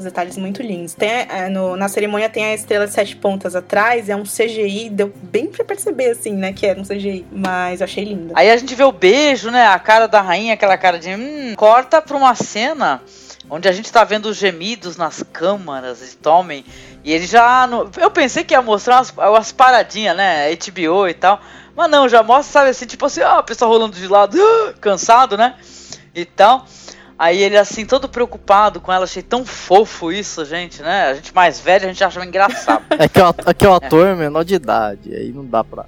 Os 0.00 0.04
detalhes 0.04 0.38
muito 0.38 0.62
lindos. 0.62 0.94
Tem, 0.94 1.10
é, 1.10 1.50
no- 1.50 1.76
na 1.76 1.86
cerimônia 1.86 2.30
tem 2.30 2.42
a 2.46 2.54
estrela 2.54 2.86
de 2.86 2.92
sete 2.94 3.14
pontas 3.16 3.54
atrás, 3.54 4.08
é 4.08 4.16
um 4.16 4.22
CGI, 4.24 4.88
deu 4.88 5.12
bem 5.14 5.46
pra 5.48 5.62
perceber, 5.62 6.12
assim, 6.12 6.32
né, 6.32 6.54
que 6.54 6.64
era 6.64 6.80
um 6.80 6.84
CGI. 6.84 7.26
Mas 7.30 7.82
eu 7.82 7.84
achei 7.84 8.02
linda. 8.04 8.32
Aí 8.34 8.50
a 8.50 8.56
gente 8.56 8.74
vê 8.74 8.82
o 8.82 8.90
beijo, 8.90 9.50
né? 9.50 9.66
A 9.66 9.78
cara 9.78 10.06
da 10.08 10.22
rainha, 10.22 10.54
aquela 10.54 10.78
cara 10.78 10.98
de. 10.98 11.10
Hum, 11.10 11.52
corta 11.54 12.00
pra 12.00 12.16
uma 12.16 12.34
cena 12.34 13.02
onde 13.50 13.68
a 13.68 13.72
gente 13.72 13.92
tá 13.92 14.02
vendo 14.02 14.24
os 14.24 14.38
gemidos 14.38 14.96
nas 14.96 15.22
câmaras 15.30 15.98
de 16.00 16.16
Tommen. 16.16 16.64
E 17.04 17.12
ele 17.12 17.26
já. 17.26 17.66
no- 17.66 17.90
Eu 17.98 18.10
pensei 18.10 18.42
que 18.42 18.54
ia 18.54 18.62
mostrar 18.62 18.96
umas, 18.96 19.10
umas 19.10 19.52
paradinhas, 19.52 20.16
né? 20.16 20.50
HBO 20.50 21.08
e 21.08 21.12
tal. 21.12 21.38
Mas 21.76 21.90
não, 21.90 22.08
já 22.08 22.22
mostra, 22.22 22.50
sabe 22.60 22.70
assim, 22.70 22.86
tipo 22.86 23.04
assim, 23.04 23.20
ó, 23.20 23.40
a 23.40 23.42
pessoa 23.42 23.68
rolando 23.68 23.94
de 23.96 24.08
lado, 24.08 24.38
cansado, 24.80 25.36
né? 25.36 25.56
E 26.14 26.24
tal. 26.24 26.64
Aí 27.22 27.42
ele 27.42 27.58
assim, 27.58 27.84
todo 27.84 28.08
preocupado 28.08 28.80
com 28.80 28.90
ela, 28.90 29.04
achei 29.04 29.22
tão 29.22 29.44
fofo 29.44 30.10
isso, 30.10 30.42
gente, 30.46 30.80
né? 30.80 31.08
A 31.10 31.12
gente 31.14 31.34
mais 31.34 31.60
velha, 31.60 31.84
a 31.84 31.88
gente 31.92 32.02
achava 32.02 32.24
engraçado. 32.24 32.82
É 32.98 33.06
que, 33.08 33.20
o, 33.20 33.34
é 33.46 33.52
que 33.54 33.66
o 33.66 33.74
ator 33.74 34.06
é 34.06 34.14
menor 34.14 34.42
de 34.42 34.54
idade, 34.54 35.14
aí 35.14 35.30
não 35.30 35.44
dá 35.44 35.62
pra. 35.62 35.84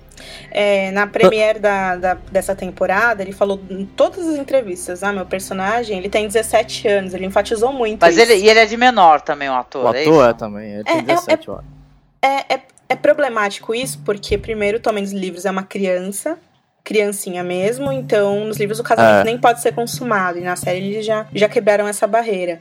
É, 0.51 0.91
na 0.91 1.07
premiere 1.07 1.59
da, 1.59 1.97
da- 1.97 2.19
dessa 2.31 2.55
temporada, 2.55 3.23
ele 3.23 3.33
falou 3.33 3.59
em 3.71 3.87
todas 3.87 4.29
as 4.29 4.37
entrevistas, 4.37 5.03
ah, 5.03 5.11
meu 5.11 5.25
personagem, 5.25 5.97
ele 5.97 6.11
tem 6.11 6.27
17 6.27 6.87
anos, 6.87 7.15
ele 7.15 7.25
enfatizou 7.25 7.73
muito 7.73 8.01
Mas 8.03 8.15
isso. 8.17 8.31
ele, 8.31 8.43
e 8.45 8.49
ele 8.51 8.61
é 8.61 8.67
de 8.67 8.77
menor 8.77 9.23
também, 9.23 9.49
o 9.49 9.55
ator. 9.55 9.85
O 9.87 9.95
é 9.95 10.03
ator 10.03 10.25
é 10.25 10.29
isso? 10.29 10.39
também, 10.39 10.71
ele 10.73 10.81
É, 10.81 10.85
tem 10.85 10.99
é- 10.99 11.03
17 11.03 11.51
horas. 11.51 11.65
É, 12.21 12.55
é, 12.55 12.61
é 12.91 12.95
problemático 12.97 13.75
isso, 13.75 13.99
porque 14.05 14.37
primeiro, 14.37 14.79
Tomem 14.81 15.03
nos 15.03 15.13
livros 15.13 15.47
é 15.47 15.51
uma 15.51 15.63
criança, 15.63 16.39
criancinha 16.85 17.45
mesmo, 17.45 17.93
então 17.93 18.45
nos 18.45 18.57
livros 18.57 18.81
o 18.81 18.83
casamento 18.83 19.21
É. 19.21 19.25
nem 19.25 19.39
pode 19.39 19.61
ser 19.63 19.73
consumado, 19.73 20.39
e 20.39 20.43
na 20.43 20.57
série 20.57 20.79
eles 20.79 21.07
já, 21.07 21.27
já 21.35 21.49
quebraram 21.49 21.87
essa 21.87 22.07
barreira. 22.07 22.61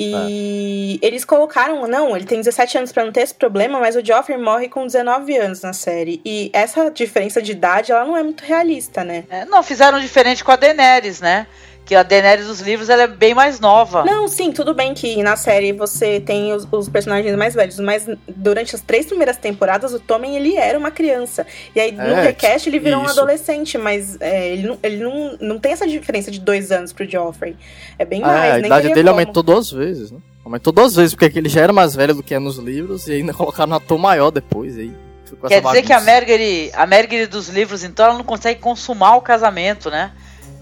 E 0.00 0.98
eles 1.02 1.24
colocaram, 1.24 1.86
não, 1.86 2.16
ele 2.16 2.24
tem 2.24 2.38
17 2.38 2.78
anos 2.78 2.92
pra 2.92 3.04
não 3.04 3.12
ter 3.12 3.22
esse 3.22 3.34
problema, 3.34 3.80
mas 3.80 3.96
o 3.96 4.04
Joffrey 4.04 4.38
morre 4.38 4.68
com 4.68 4.86
19 4.86 5.36
anos 5.36 5.62
na 5.62 5.72
série. 5.72 6.20
E 6.24 6.50
essa 6.52 6.90
diferença 6.90 7.42
de 7.42 7.52
idade, 7.52 7.90
ela 7.90 8.04
não 8.04 8.16
é 8.16 8.22
muito 8.22 8.42
realista, 8.44 9.02
né? 9.02 9.24
É, 9.28 9.44
não, 9.44 9.62
fizeram 9.62 9.98
diferente 9.98 10.44
com 10.44 10.52
a 10.52 10.56
Daenerys, 10.56 11.20
né? 11.20 11.46
Que 11.88 11.94
a 11.94 12.02
Daenerys 12.02 12.46
dos 12.46 12.60
livros 12.60 12.90
ela 12.90 13.04
é 13.04 13.06
bem 13.06 13.32
mais 13.34 13.58
nova. 13.58 14.04
Não, 14.04 14.28
sim, 14.28 14.52
tudo 14.52 14.74
bem 14.74 14.92
que 14.92 15.22
na 15.22 15.36
série 15.36 15.72
você 15.72 16.20
tem 16.20 16.52
os, 16.52 16.68
os 16.70 16.86
personagens 16.86 17.34
mais 17.34 17.54
velhos, 17.54 17.78
mas 17.78 18.06
durante 18.28 18.74
as 18.74 18.82
três 18.82 19.06
primeiras 19.06 19.38
temporadas 19.38 19.94
o 19.94 19.98
Tommen 19.98 20.36
ele 20.36 20.54
era 20.54 20.78
uma 20.78 20.90
criança. 20.90 21.46
E 21.74 21.80
aí 21.80 21.92
no 21.92 22.02
É, 22.02 22.22
recast 22.26 22.68
ele 22.68 22.78
virou 22.78 23.00
um 23.00 23.06
isso. 23.06 23.18
adolescente, 23.18 23.78
mas 23.78 24.20
é, 24.20 24.48
ele, 24.52 24.68
não, 24.68 24.78
ele 24.82 24.96
não, 25.02 25.38
não 25.40 25.58
tem 25.58 25.72
essa 25.72 25.86
diferença 25.86 26.30
de 26.30 26.38
dois 26.40 26.70
anos 26.70 26.92
pro 26.92 27.08
Joffrey. 27.08 27.56
É 27.98 28.04
bem 28.04 28.20
É, 28.20 28.24
mais, 28.26 28.54
a 28.56 28.58
nem 28.58 28.66
idade 28.66 28.90
dele 28.90 29.08
como. 29.08 29.20
aumentou 29.20 29.42
duas 29.42 29.70
vezes, 29.70 30.10
né? 30.10 30.18
Aumentou 30.44 30.72
duas 30.74 30.94
vezes, 30.94 31.14
porque 31.14 31.38
ele 31.38 31.48
já 31.48 31.62
era 31.62 31.72
mais 31.72 31.94
velho 31.94 32.14
do 32.14 32.22
que 32.22 32.34
é 32.34 32.38
nos 32.38 32.58
livros 32.58 33.08
e 33.08 33.12
ainda 33.14 33.32
colocaram 33.34 33.72
um 33.72 33.76
ator 33.76 33.98
maior 33.98 34.30
depois. 34.30 34.76
Aí 34.76 34.94
ficou 35.24 35.48
Quer 35.48 35.62
dizer 35.62 35.82
que 35.82 35.92
a 35.92 36.00
bagunça. 36.00 36.12
Margaery, 36.12 36.70
a 36.74 36.86
Margaery 36.86 37.26
dos 37.26 37.48
livros, 37.48 37.82
então, 37.82 38.04
ela 38.06 38.14
não 38.18 38.24
consegue 38.24 38.60
consumar 38.60 39.16
o 39.16 39.22
casamento, 39.22 39.90
né? 39.90 40.12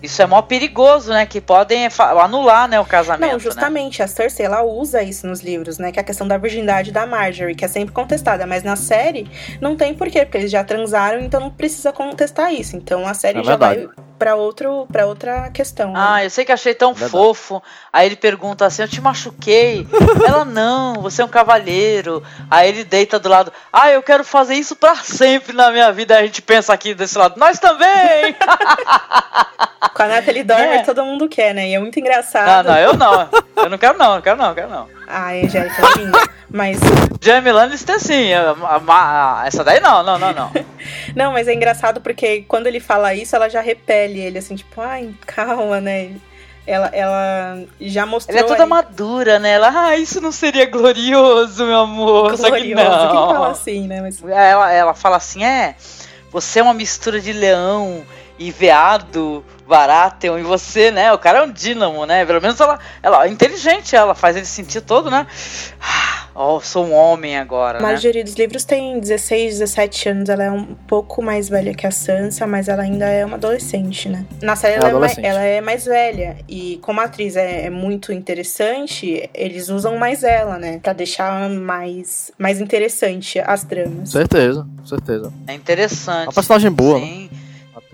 Isso 0.03 0.21
é 0.23 0.26
mó 0.26 0.41
perigoso, 0.43 1.11
né? 1.11 1.26
Que 1.26 1.41
podem 1.41 1.88
anular, 2.23 2.69
né, 2.69 2.79
o 2.79 2.85
casamento. 2.85 3.29
Não, 3.29 3.35
né? 3.35 3.43
justamente, 3.43 4.03
a 4.03 4.07
Cersei, 4.07 4.47
ela 4.47 4.62
usa 4.62 5.03
isso 5.03 5.26
nos 5.26 5.41
livros, 5.41 5.79
né? 5.79 5.91
Que 5.91 5.99
é 5.99 6.03
a 6.03 6.05
questão 6.05 6.29
da 6.29 6.37
virgindade 6.37 6.93
da 6.93 7.07
Marjorie, 7.07 7.55
que 7.55 7.65
é 7.65 7.69
sempre 7.69 7.93
contestada. 7.95 8.47
Mas 8.47 8.62
na 8.62 8.76
série, 8.76 9.29
não 9.61 9.75
tem 9.76 9.95
porquê, 9.95 10.25
porque 10.25 10.38
eles 10.38 10.50
já 10.50 10.62
transaram, 10.62 11.21
então 11.21 11.41
não 11.41 11.50
precisa 11.50 11.93
contestar 11.93 12.53
isso. 12.53 12.76
Então 12.76 13.07
a 13.07 13.15
série 13.15 13.41
É 13.41 13.43
já 13.45 13.50
verdade. 13.57 13.87
vai 13.87 13.95
pra, 14.19 14.35
outro, 14.37 14.87
pra 14.91 15.07
outra 15.07 15.50
questão. 15.50 15.93
né? 15.93 15.99
Ah, 16.00 16.25
eu 16.25 16.31
sei 16.31 16.45
que 16.45 16.53
achei 16.53 16.75
tão 16.75 16.93
Verdade. 16.93 17.11
fofo. 17.12 17.62
Aí 17.93 18.07
ele 18.07 18.17
pergunta 18.17 18.65
assim: 18.67 18.83
Eu 18.83 18.88
te 18.88 19.00
machuquei. 19.00 19.87
Ela, 20.26 20.45
não, 20.45 20.95
você 21.03 21.23
é 21.23 21.25
um 21.25 21.29
cavalheiro. 21.29 22.23
Aí 22.50 22.69
ele 22.69 22.85
deita 22.85 23.19
do 23.19 23.29
lado: 23.29 23.53
Ah, 23.73 23.91
eu 23.91 24.03
quero 24.03 24.25
fazer 24.25 24.55
isso 24.55 24.76
pra 24.76 24.95
sempre 24.97 25.53
na 25.55 25.71
minha 25.71 25.91
vida. 25.93 26.15
Aí 26.17 26.23
a 26.25 26.26
gente 26.26 26.43
pensa 26.43 26.73
aqui 26.73 26.95
desse 26.95 27.17
lado: 27.19 27.38
Nós 27.38 27.59
também! 27.59 28.37
Com 29.97 30.02
a 30.02 30.09
Natalie 30.09 30.45
Dormer, 30.45 30.80
É. 30.80 30.82
todo 30.82 31.02
mundo 31.02 31.26
quer, 31.26 31.54
né? 31.54 31.69
E 31.69 31.75
é 31.75 31.78
muito 31.78 31.97
não, 31.97 32.02
engraçado. 32.06 32.67
não, 32.67 32.76
eu 32.78 32.93
não. 32.93 33.28
Eu 33.56 33.71
não 33.71 33.78
quero, 33.78 33.97
não, 33.97 34.15
não 34.17 34.21
quero, 34.21 34.37
não, 34.37 34.54
quero 34.54 34.69
não. 34.69 34.87
A 35.09 35.30
Angélica 35.30 35.75
é 35.82 35.99
linda. 35.99 36.19
Mas. 36.50 36.78
Jamie 37.21 37.50
Lannister, 37.50 37.99
sim. 37.99 38.28
essa 39.47 39.65
daí 39.65 39.80
não, 39.80 40.02
não, 40.02 40.19
não, 40.19 40.32
não. 40.35 40.52
Não, 41.17 41.32
mas 41.32 41.49
é 41.49 41.54
engraçado 41.54 42.00
porque 42.02 42.43
quando 42.47 42.67
ele 42.67 42.78
fala 42.78 43.15
isso, 43.15 43.35
ela 43.35 43.49
já 43.49 43.63
repele 43.63 44.21
ele, 44.21 44.39
assim, 44.39 44.54
tipo, 44.54 44.82
ai, 44.82 45.15
calma, 45.26 45.80
né? 45.80 46.11
Ela, 46.67 46.89
ela 46.93 47.59
já 47.80 48.04
mostrou. 48.04 48.37
Ela 48.37 48.47
é 48.47 48.49
toda 48.49 48.65
aí- 48.65 48.69
madura, 48.69 49.39
né? 49.39 49.52
Ela, 49.52 49.73
ah, 49.75 49.97
isso 49.97 50.21
não 50.21 50.30
seria 50.30 50.67
glorioso, 50.67 51.65
meu 51.65 51.78
amor. 51.78 52.37
Só 52.37 52.50
que 52.50 52.50
gloriosa. 52.50 53.06
Quem 53.06 53.15
não. 53.15 53.28
fala 53.30 53.50
assim, 53.50 53.87
né? 53.87 54.02
Mas 54.02 54.23
Ela, 54.23 54.71
ela 54.71 54.95
fala 54.95 55.17
assim: 55.17 55.43
é, 55.43 55.75
você 56.30 56.59
é 56.61 56.63
uma 56.63 56.75
mistura 56.75 57.19
de 57.19 57.32
leão 57.32 58.04
e 58.39 58.50
veado, 58.50 59.43
Baratheon, 59.67 60.39
e 60.39 60.43
você, 60.43 60.91
né? 60.91 61.13
O 61.13 61.19
cara 61.19 61.39
é 61.39 61.43
um 61.43 61.50
dínamo, 61.50 62.07
né? 62.07 62.25
Pelo 62.25 62.41
menos 62.41 62.61
ela, 62.61 62.79
ela 63.02 63.26
é 63.26 63.29
inteligente, 63.29 63.97
ela 63.97 64.15
faz 64.15 64.37
ele 64.37 64.47
sentir 64.47 64.81
todo, 64.81 65.11
né? 65.11 65.26
Ah, 65.81 66.29
ó, 66.35 66.61
sou 66.61 66.87
um 66.87 66.95
homem 66.95 67.37
agora, 67.37 67.79
né? 67.79 67.83
Marjorie 67.83 68.23
dos 68.23 68.35
livros 68.35 68.65
tem 68.65 68.99
16, 69.00 69.59
17 69.59 70.09
anos. 70.09 70.29
Ela 70.29 70.45
é 70.45 70.50
um 70.50 70.75
pouco 70.87 71.21
mais 71.21 71.49
velha 71.49 71.75
que 71.75 71.87
a 71.87 71.91
Sansa, 71.91 72.47
mas 72.47 72.69
ela 72.69 72.83
ainda 72.83 73.07
é 73.07 73.25
uma 73.25 73.37
adolescente, 73.37 74.09
né? 74.09 74.25
Na 74.41 74.55
série 74.55 74.75
É 74.75 74.89
ela, 74.89 75.07
é 75.07 75.13
ela 75.23 75.41
é 75.41 75.61
mais 75.61 75.85
velha. 75.85 76.37
E 76.49 76.79
como 76.83 77.00
a 77.00 77.05
atriz 77.05 77.37
é, 77.37 77.67
é 77.67 77.71
muito 77.71 78.13
interessante, 78.13 79.29
eles 79.35 79.69
usam 79.69 79.97
mais 79.99 80.23
ela, 80.23 80.59
né? 80.59 80.79
Pra 80.83 80.93
deixar 80.93 81.49
mais, 81.50 82.31
mais 82.39 82.61
interessante 82.61 83.41
as 83.41 83.65
tramas. 83.65 84.11
Certeza, 84.11 84.67
certeza. 84.85 85.33
É 85.47 85.55
interessante. 85.55 86.26
Uma 86.26 86.33
personagem 86.33 86.71
boa, 86.71 86.99
né? 86.99 87.07
Sim. 87.07 87.25
Atriz 87.25 87.25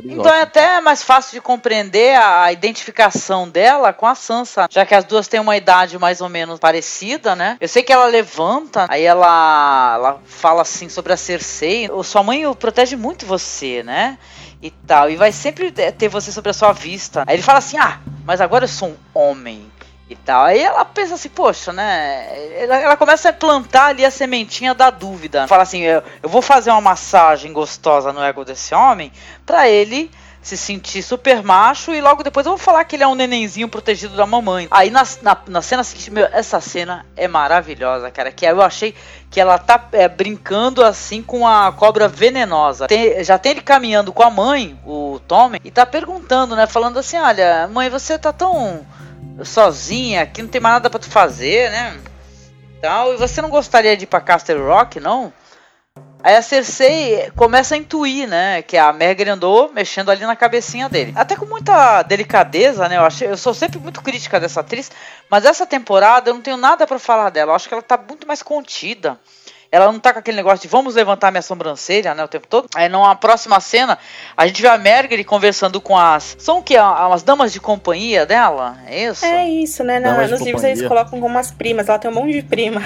Então 0.04 0.32
é 0.32 0.42
até 0.42 0.80
mais 0.80 1.02
fácil 1.02 1.32
de 1.32 1.40
compreender 1.40 2.16
a 2.16 2.50
identificação 2.52 3.48
dela 3.48 3.92
com 3.92 4.06
a 4.06 4.14
Sansa, 4.14 4.66
já 4.70 4.84
que 4.84 4.94
as 4.94 5.04
duas 5.04 5.28
têm 5.28 5.40
uma 5.40 5.56
idade 5.56 5.98
mais 5.98 6.20
ou 6.20 6.28
menos 6.28 6.58
parecida, 6.58 7.34
né? 7.34 7.56
Eu 7.60 7.68
sei 7.68 7.82
que 7.82 7.92
ela 7.92 8.06
levanta, 8.06 8.86
aí 8.88 9.04
ela, 9.04 9.92
ela 9.94 10.20
fala 10.24 10.62
assim 10.62 10.88
sobre 10.88 11.12
a 11.12 11.16
Cersei, 11.16 11.90
"Ô, 11.90 12.02
sua 12.02 12.22
mãe 12.22 12.42
protege 12.54 12.96
muito 12.96 13.26
você, 13.26 13.82
né? 13.82 14.18
E 14.60 14.70
tal, 14.70 15.10
e 15.10 15.16
vai 15.16 15.32
sempre 15.32 15.72
ter 15.72 16.08
você 16.08 16.30
sobre 16.30 16.50
a 16.50 16.54
sua 16.54 16.72
vista. 16.72 17.24
Aí 17.26 17.34
ele 17.36 17.42
fala 17.42 17.58
assim: 17.58 17.76
"Ah, 17.78 17.98
mas 18.24 18.40
agora 18.40 18.64
eu 18.64 18.68
sou 18.68 18.90
um 18.90 18.96
homem." 19.12 19.71
E 20.08 20.16
tal. 20.16 20.44
Aí 20.44 20.60
ela 20.60 20.84
pensa 20.84 21.14
assim, 21.14 21.28
poxa, 21.28 21.72
né? 21.72 22.60
Ela, 22.60 22.76
ela 22.76 22.96
começa 22.96 23.30
a 23.30 23.32
plantar 23.32 23.86
ali 23.86 24.04
a 24.04 24.10
sementinha 24.10 24.74
da 24.74 24.90
dúvida. 24.90 25.48
Fala 25.48 25.62
assim, 25.62 25.80
eu, 25.82 26.02
eu 26.22 26.28
vou 26.28 26.42
fazer 26.42 26.70
uma 26.70 26.80
massagem 26.80 27.52
gostosa 27.52 28.12
no 28.12 28.22
ego 28.22 28.44
desse 28.44 28.74
homem 28.74 29.10
pra 29.46 29.68
ele 29.68 30.10
se 30.42 30.56
sentir 30.56 31.02
super 31.02 31.40
macho 31.42 31.94
e 31.94 32.00
logo 32.00 32.24
depois 32.24 32.44
eu 32.44 32.52
vou 32.52 32.58
falar 32.58 32.84
que 32.84 32.96
ele 32.96 33.04
é 33.04 33.06
um 33.06 33.14
nenenzinho 33.14 33.68
protegido 33.68 34.16
da 34.16 34.26
mamãe. 34.26 34.66
Aí 34.72 34.90
na, 34.90 35.04
na, 35.22 35.36
na 35.46 35.62
cena 35.62 35.84
seguinte, 35.84 36.10
meu, 36.10 36.26
essa 36.32 36.60
cena 36.60 37.06
é 37.16 37.28
maravilhosa, 37.28 38.10
cara. 38.10 38.32
Que 38.32 38.44
eu 38.44 38.60
achei 38.60 38.92
que 39.30 39.40
ela 39.40 39.56
tá 39.56 39.88
é, 39.92 40.08
brincando 40.08 40.84
assim 40.84 41.22
com 41.22 41.46
a 41.46 41.70
cobra 41.72 42.08
venenosa. 42.08 42.88
Tem- 42.88 43.22
já 43.22 43.38
tem 43.38 43.52
ele 43.52 43.62
caminhando 43.62 44.12
com 44.12 44.22
a 44.24 44.30
mãe, 44.30 44.76
o 44.84 45.20
Tommy, 45.28 45.60
e 45.64 45.70
tá 45.70 45.86
perguntando, 45.86 46.56
né? 46.56 46.66
Falando 46.66 46.98
assim: 46.98 47.16
olha, 47.16 47.68
mãe, 47.68 47.88
você 47.88 48.18
tá 48.18 48.32
tão 48.32 48.84
sozinha 49.44 50.22
aqui, 50.22 50.42
não 50.42 50.48
tem 50.48 50.60
mais 50.60 50.74
nada 50.74 50.90
pra 50.90 50.98
tu 50.98 51.08
fazer, 51.08 51.70
né? 51.70 51.98
Tal, 52.80 53.14
e 53.14 53.16
você 53.16 53.40
não 53.40 53.48
gostaria 53.48 53.96
de 53.96 54.04
ir 54.04 54.06
pra 54.08 54.20
Castle 54.20 54.60
Rock, 54.66 54.98
não? 54.98 55.32
Aí 56.24 56.36
a 56.36 56.42
Cersei 56.42 57.32
começa 57.34 57.74
a 57.74 57.78
intuir, 57.78 58.28
né, 58.28 58.62
que 58.62 58.76
a 58.76 58.92
Margaery 58.92 59.30
andou 59.30 59.72
mexendo 59.72 60.08
ali 60.08 60.24
na 60.24 60.36
cabecinha 60.36 60.88
dele. 60.88 61.12
Até 61.16 61.34
com 61.34 61.44
muita 61.46 62.02
delicadeza, 62.04 62.88
né, 62.88 62.96
eu, 62.96 63.04
achei, 63.04 63.28
eu 63.28 63.36
sou 63.36 63.52
sempre 63.52 63.80
muito 63.80 64.00
crítica 64.00 64.38
dessa 64.38 64.60
atriz, 64.60 64.90
mas 65.28 65.44
essa 65.44 65.66
temporada 65.66 66.30
eu 66.30 66.34
não 66.34 66.40
tenho 66.40 66.56
nada 66.56 66.86
pra 66.86 66.98
falar 67.00 67.30
dela, 67.30 67.50
eu 67.50 67.56
acho 67.56 67.66
que 67.66 67.74
ela 67.74 67.82
tá 67.82 67.98
muito 67.98 68.24
mais 68.24 68.40
contida. 68.40 69.18
Ela 69.72 69.90
não 69.90 69.98
tá 69.98 70.12
com 70.12 70.18
aquele 70.18 70.36
negócio 70.36 70.60
de 70.60 70.68
vamos 70.68 70.94
levantar 70.94 71.30
minha 71.30 71.40
sobrancelha, 71.40 72.14
né, 72.14 72.22
o 72.22 72.28
tempo 72.28 72.46
todo. 72.46 72.68
Aí 72.74 72.90
numa 72.90 73.16
próxima 73.16 73.58
cena, 73.58 73.98
a 74.36 74.46
gente 74.46 74.60
vê 74.60 74.68
a 74.68 74.76
Margaret 74.76 75.24
conversando 75.24 75.80
com 75.80 75.96
as. 75.96 76.36
São 76.38 76.58
o 76.58 76.62
quê? 76.62 76.76
As 76.76 77.22
damas 77.22 77.54
de 77.54 77.58
companhia 77.58 78.26
dela? 78.26 78.76
É 78.86 79.06
isso? 79.06 79.24
É 79.24 79.48
isso, 79.48 79.82
né? 79.82 79.98
Na, 79.98 80.12
nos 80.12 80.32
livros 80.32 80.40
companhia. 80.40 80.68
eles 80.72 80.86
colocam 80.86 81.18
como 81.18 81.38
as 81.38 81.50
primas. 81.50 81.88
Ela 81.88 81.98
tem 81.98 82.10
um 82.10 82.14
monte 82.14 82.32
de 82.32 82.42
prima. 82.42 82.82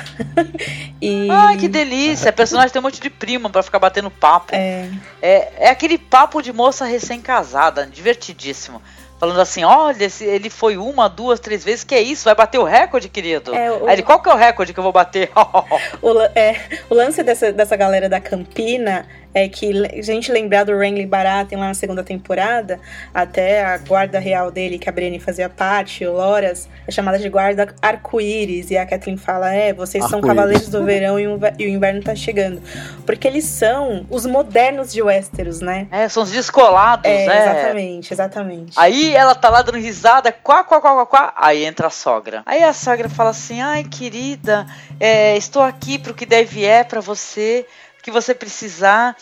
e... 1.03 1.29
Ai, 1.29 1.57
que 1.57 1.67
delícia! 1.67 2.31
A 2.31 2.33
personagem 2.33 2.71
tem 2.71 2.79
um 2.79 2.85
monte 2.85 3.01
de 3.01 3.11
prima 3.11 3.51
pra 3.51 3.65
ficar 3.65 3.81
batendo 3.81 4.09
papo. 4.09 4.55
É, 4.55 4.89
É, 5.21 5.53
é 5.59 5.69
aquele 5.71 5.99
papo 5.99 6.41
de 6.41 6.53
moça 6.53 6.85
recém-casada, 6.85 7.85
divertidíssimo. 7.85 8.81
Falando 9.19 9.41
assim, 9.41 9.65
olha, 9.65 10.09
ele 10.21 10.51
foi 10.51 10.77
uma, 10.77 11.09
duas, 11.09 11.41
três 11.41 11.65
vezes, 11.65 11.83
que 11.85 11.95
é 11.95 12.03
isso? 12.03 12.25
Vai 12.25 12.35
bater 12.35 12.59
o 12.59 12.65
recorde, 12.65 13.09
querido? 13.09 13.55
É, 13.55 13.73
o- 13.73 13.87
Aí 13.87 13.95
ele, 13.95 14.03
qual 14.03 14.21
que 14.21 14.29
é 14.29 14.33
o 14.33 14.37
recorde 14.37 14.75
que 14.75 14.79
eu 14.79 14.83
vou 14.85 14.93
bater? 14.93 15.31
o, 16.03 16.21
é, 16.35 16.61
o 16.91 16.95
lance 16.95 17.23
dessa, 17.23 17.51
dessa 17.51 17.77
galera 17.77 18.09
da 18.11 18.21
Campina 18.21 19.07
é 19.39 19.49
que 19.49 19.71
a 19.99 20.03
gente 20.03 20.33
lembrar 20.33 20.65
do 20.65 20.77
Renly 20.79 21.05
Baratheon 21.05 21.61
lá 21.61 21.67
na 21.69 21.75
segunda 21.75 22.03
temporada, 22.03 22.81
até 23.13 23.63
a 23.63 23.77
guarda 23.77 24.19
real 24.19 24.51
dele, 24.51 24.79
que 24.79 24.89
a 24.89 24.93
Brienne 24.93 25.21
fazia 25.21 25.49
parte, 25.51 26.07
o 26.07 26.13
Loras, 26.15 26.67
é 26.89 26.91
chamada 26.91 27.19
de 27.19 27.29
guarda 27.29 27.69
arco-íris. 27.83 28.71
E 28.71 28.79
a 28.79 28.87
Kathleen 28.87 29.19
fala: 29.19 29.53
É, 29.55 29.75
vocês 29.75 30.03
são 30.09 30.23
cavaleiros 30.23 30.69
do 30.69 30.83
verão 30.85 31.21
e 31.21 31.27
o, 31.27 31.35
inver- 31.35 31.55
e 31.59 31.67
o 31.67 31.69
inverno 31.69 32.03
tá 32.03 32.15
chegando. 32.15 32.63
Porque 33.05 33.29
eles 33.29 33.45
são 33.45 34.07
os 34.09 34.25
modernos 34.25 34.91
de 34.93 35.03
Westeros, 35.03 35.61
né? 35.61 35.87
é, 35.91 36.09
são 36.09 36.23
os 36.23 36.31
descolados, 36.31 37.05
É, 37.11 37.27
né? 37.27 37.43
exatamente, 37.43 38.13
exatamente. 38.15 38.73
Aí 38.79 39.15
ela 39.15 39.35
tá 39.35 39.51
lá 39.51 39.61
dando 39.61 39.77
risada, 39.79 40.33
quá, 40.33 40.65
quá, 40.65 40.81
quá, 40.81 40.95
quá, 40.95 41.07
quá. 41.07 41.35
Aí 41.37 41.65
entra 41.67 41.89
a 41.89 41.91
sogra. 41.91 42.43
Aí 42.47 42.63
a 42.63 42.73
sogra 42.73 43.09
fala 43.11 43.31
assim: 43.31 43.61
Ai, 43.61 43.85
querida, 43.85 44.67
é, 44.99 45.37
estou 45.37 45.61
aqui 45.63 45.99
pro 45.99 46.15
que 46.15 46.25
deve 46.25 46.65
é 46.65 46.83
pra 46.83 47.01
você, 47.03 47.67
que 48.07 48.11
você 48.13 48.33
precisar. 48.33 49.17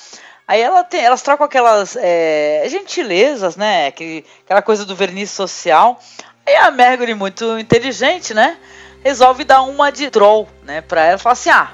Aí 0.47 0.61
ela 0.61 0.85
tem, 0.85 1.01
elas 1.01 1.23
trocam 1.23 1.47
aquelas 1.47 1.97
é, 1.97 2.67
gentilezas, 2.69 3.57
né? 3.57 3.91
Que, 3.91 4.27
aquela 4.45 4.61
coisa 4.61 4.85
do 4.85 4.95
verniz 4.95 5.31
social. 5.31 5.99
Aí 6.47 6.55
a 6.55 6.71
Margaret, 6.71 7.15
muito 7.15 7.59
inteligente, 7.59 8.35
né? 8.35 8.59
Resolve 9.03 9.43
dar 9.43 9.63
uma 9.63 9.91
de 9.91 10.11
troll, 10.11 10.47
né? 10.65 10.83
Pra 10.83 11.03
ela. 11.03 11.17
Fala 11.17 11.33
assim: 11.33 11.49
Ah, 11.49 11.73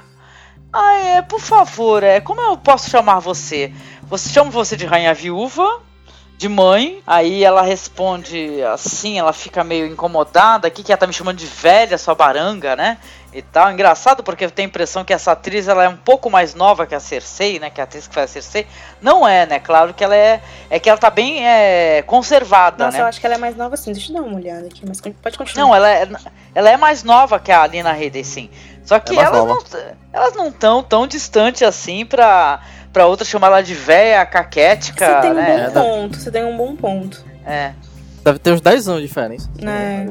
ah 0.71 0.93
é, 0.93 1.21
por 1.21 1.41
favor, 1.41 2.01
é, 2.01 2.21
como 2.21 2.39
eu 2.39 2.55
posso 2.55 2.89
chamar 2.89 3.19
você? 3.19 3.73
Você 4.03 4.29
chama 4.29 4.49
você 4.49 4.77
de 4.77 4.85
rainha 4.85 5.13
viúva? 5.13 5.81
de 6.41 6.49
mãe. 6.49 7.03
Aí 7.05 7.43
ela 7.43 7.61
responde 7.61 8.63
assim, 8.63 9.19
ela 9.19 9.31
fica 9.31 9.63
meio 9.63 9.85
incomodada 9.85 10.67
aqui, 10.67 10.81
que 10.81 10.91
ela 10.91 10.97
tá 10.97 11.05
me 11.05 11.13
chamando 11.13 11.37
de 11.37 11.45
velha, 11.45 11.99
sua 11.99 12.15
baranga, 12.15 12.75
né? 12.75 12.97
E 13.33 13.41
tal. 13.41 13.71
Engraçado 13.71 14.23
porque 14.23 14.43
eu 14.43 14.51
tenho 14.51 14.67
a 14.67 14.69
impressão 14.69 15.05
que 15.05 15.13
essa 15.13 15.31
atriz 15.31 15.67
ela 15.67 15.83
é 15.85 15.89
um 15.89 15.95
pouco 15.95 16.29
mais 16.29 16.53
nova 16.53 16.85
que 16.85 16.93
a 16.93 16.99
Cersei, 16.99 17.59
né? 17.59 17.69
Que 17.69 17.79
a 17.79 17.85
atriz 17.85 18.07
que 18.07 18.13
faz 18.13 18.29
a 18.29 18.33
Cersei. 18.33 18.67
Não 19.01 19.27
é, 19.27 19.45
né? 19.45 19.59
Claro 19.59 19.93
que 19.93 20.03
ela 20.03 20.15
é. 20.15 20.41
É 20.69 20.79
que 20.79 20.89
ela 20.89 20.97
tá 20.99 21.09
bem 21.09 21.45
é, 21.47 22.01
conservada, 22.01 22.85
Nossa, 22.85 22.97
né? 22.97 23.03
eu 23.03 23.07
acho 23.07 23.19
que 23.19 23.25
ela 23.25 23.35
é 23.35 23.37
mais 23.37 23.55
nova 23.55 23.75
assim. 23.75 23.93
Deixa 23.93 24.11
eu 24.11 24.15
dar 24.15 24.21
uma 24.21 24.35
olhada 24.35 24.67
aqui, 24.67 24.81
mas 24.85 24.99
pode 24.99 25.37
continuar. 25.37 25.65
Não, 25.65 25.75
ela 25.75 25.89
é, 25.89 26.09
ela 26.53 26.69
é 26.69 26.77
mais 26.77 27.03
nova 27.03 27.39
que 27.39 27.51
a 27.51 27.61
Alina 27.61 27.91
Hayden, 27.91 28.23
sim. 28.23 28.49
Só 28.83 28.99
que 28.99 29.17
É 29.17 29.21
elas, 29.21 29.45
não, 29.45 29.63
elas 30.11 30.33
não 30.35 30.47
estão 30.49 30.83
tão 30.83 31.07
distante 31.07 31.63
assim 31.63 32.05
pra, 32.05 32.59
pra 32.91 33.05
outra 33.05 33.23
chamar 33.23 33.47
ela 33.47 33.61
de 33.61 33.73
véia, 33.73 34.25
caquética, 34.25 35.05
Você 35.05 35.21
tem 35.21 35.31
um 35.31 35.35
né? 35.35 35.69
bom 35.69 35.81
ponto, 35.81 36.17
você 36.17 36.31
tem 36.31 36.43
um 36.43 36.57
bom 36.57 36.75
ponto. 36.75 37.25
É. 37.45 37.73
Deve 38.23 38.39
ter 38.39 38.51
uns 38.53 38.61
10 38.61 38.87
anos 38.87 39.01
de 39.01 39.07
diferença. 39.07 39.49
É. 39.61 40.05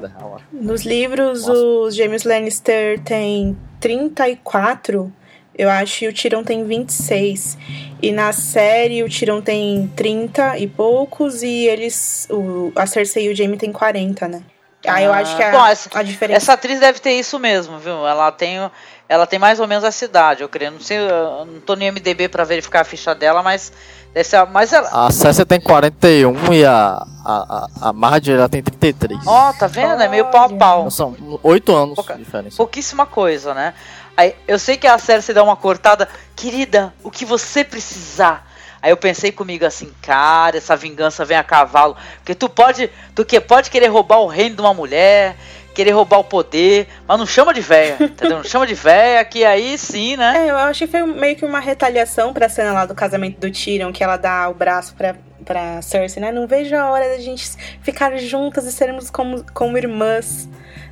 Nos 0.52 0.82
livros, 0.82 1.46
Nossa. 1.46 1.60
o 1.60 1.90
James 1.90 2.24
Lannister 2.24 2.98
tem 3.00 3.56
34, 3.78 5.12
eu 5.56 5.70
acho, 5.70 6.04
e 6.04 6.08
o 6.08 6.12
Tyrion 6.12 6.42
tem 6.42 6.64
26. 6.64 7.56
E 8.02 8.10
na 8.12 8.32
série, 8.32 9.02
o 9.02 9.08
Tyrion 9.08 9.40
tem 9.40 9.90
30 9.94 10.58
e 10.58 10.66
poucos, 10.66 11.42
e 11.42 11.66
eles. 11.66 12.26
O, 12.30 12.72
a 12.74 12.86
Cersei 12.86 13.26
e 13.26 13.32
o 13.32 13.36
Jaime 13.36 13.56
tem 13.56 13.70
40, 13.70 14.26
né? 14.26 14.42
Aí 14.86 15.04
eu 15.04 15.12
Ah, 15.12 15.18
acho 15.18 15.36
que 15.36 15.42
a, 15.42 15.50
bom, 15.50 15.66
essa- 15.66 15.90
a 15.92 16.02
diferença. 16.02 16.36
Essa 16.38 16.52
atriz 16.54 16.80
deve 16.80 16.98
ter 17.00 17.12
isso 17.12 17.38
mesmo, 17.38 17.78
viu? 17.78 18.06
Ela 18.06 18.32
tem, 18.32 18.70
ela 19.08 19.26
tem 19.26 19.38
mais 19.38 19.60
ou 19.60 19.66
menos 19.68 19.84
essa 19.84 20.04
idade, 20.04 20.40
eu 20.42 20.48
creio. 20.48 20.70
Não 20.70 20.80
sei, 20.80 20.96
eu 20.98 21.44
não 21.44 21.60
tô 21.60 21.76
no 21.76 21.82
IMDB 21.82 22.28
pra 22.28 22.44
verificar 22.44 22.80
a 22.80 22.84
ficha 22.84 23.14
dela, 23.14 23.42
mas 23.42 23.70
deve 24.14 24.26
ser. 24.26 24.36
a- 24.36 24.46
Mas 24.46 24.72
ela. 24.72 24.88
A 25.06 25.10
Cersei 25.10 25.44
tem 25.44 25.60
41 25.60 26.52
e 26.54 26.64
a, 26.64 27.02
a, 27.24 27.66
a, 27.84 27.88
a 27.90 27.92
Marjorie 27.92 28.38
ela 28.38 28.48
tem 28.48 28.62
33. 28.62 29.20
Ó, 29.26 29.52
tá 29.52 29.66
vendo? 29.66 30.02
É 30.02 30.08
meio 30.08 30.24
pau 30.30 30.46
a 30.46 30.48
pau. 30.48 30.78
Então 30.80 30.90
são 30.90 31.38
8 31.42 31.74
anos 31.76 31.94
Pouca- 31.96 32.14
de 32.14 32.24
diferença. 32.24 32.56
Pouquíssima 32.56 33.04
coisa, 33.04 33.52
né? 33.52 33.74
Aí, 34.16 34.34
eu 34.48 34.58
sei 34.58 34.76
que 34.76 34.86
a 34.86 34.96
Cersei 34.98 35.34
dá 35.34 35.42
uma 35.42 35.56
cortada. 35.56 36.08
Querida, 36.34 36.92
o 37.04 37.10
que 37.10 37.24
você 37.26 37.62
precisar. 37.64 38.49
Aí 38.82 38.90
eu 38.90 38.96
pensei 38.96 39.30
comigo 39.30 39.64
assim, 39.64 39.92
cara, 40.00 40.56
essa 40.56 40.76
vingança 40.76 41.24
vem 41.24 41.36
a 41.36 41.44
cavalo. 41.44 41.96
Porque 42.16 42.34
tu 42.34 42.48
pode. 42.48 42.90
Tu 43.14 43.24
que 43.24 43.40
pode 43.40 43.70
querer 43.70 43.88
roubar 43.88 44.20
o 44.20 44.26
reino 44.26 44.56
de 44.56 44.62
uma 44.62 44.72
mulher, 44.72 45.36
querer 45.74 45.90
roubar 45.92 46.18
o 46.18 46.24
poder, 46.24 46.88
mas 47.06 47.18
não 47.18 47.26
chama 47.26 47.52
de 47.52 47.60
véia, 47.60 47.96
entendeu? 48.00 48.38
Não 48.38 48.44
chama 48.44 48.66
de 48.66 48.74
véia, 48.74 49.24
que 49.24 49.44
aí 49.44 49.76
sim, 49.78 50.16
né? 50.16 50.46
É, 50.46 50.50
eu 50.50 50.56
achei 50.56 50.86
que 50.86 50.90
foi 50.90 51.06
meio 51.06 51.36
que 51.36 51.44
uma 51.44 51.60
retaliação 51.60 52.32
pra 52.32 52.48
cena 52.48 52.72
lá 52.72 52.86
do 52.86 52.94
casamento 52.94 53.38
do 53.38 53.50
Tyrion, 53.50 53.92
que 53.92 54.02
ela 54.02 54.16
dá 54.16 54.48
o 54.48 54.54
braço 54.54 54.94
pra, 54.94 55.14
pra 55.44 55.80
Cersei, 55.82 56.22
né? 56.22 56.32
Não 56.32 56.46
vejo 56.46 56.74
a 56.74 56.90
hora 56.90 57.08
da 57.08 57.18
gente 57.18 57.50
ficar 57.82 58.16
juntas 58.18 58.64
e 58.64 58.72
sermos 58.72 59.10
como, 59.10 59.44
como 59.52 59.76
irmãs. 59.76 60.48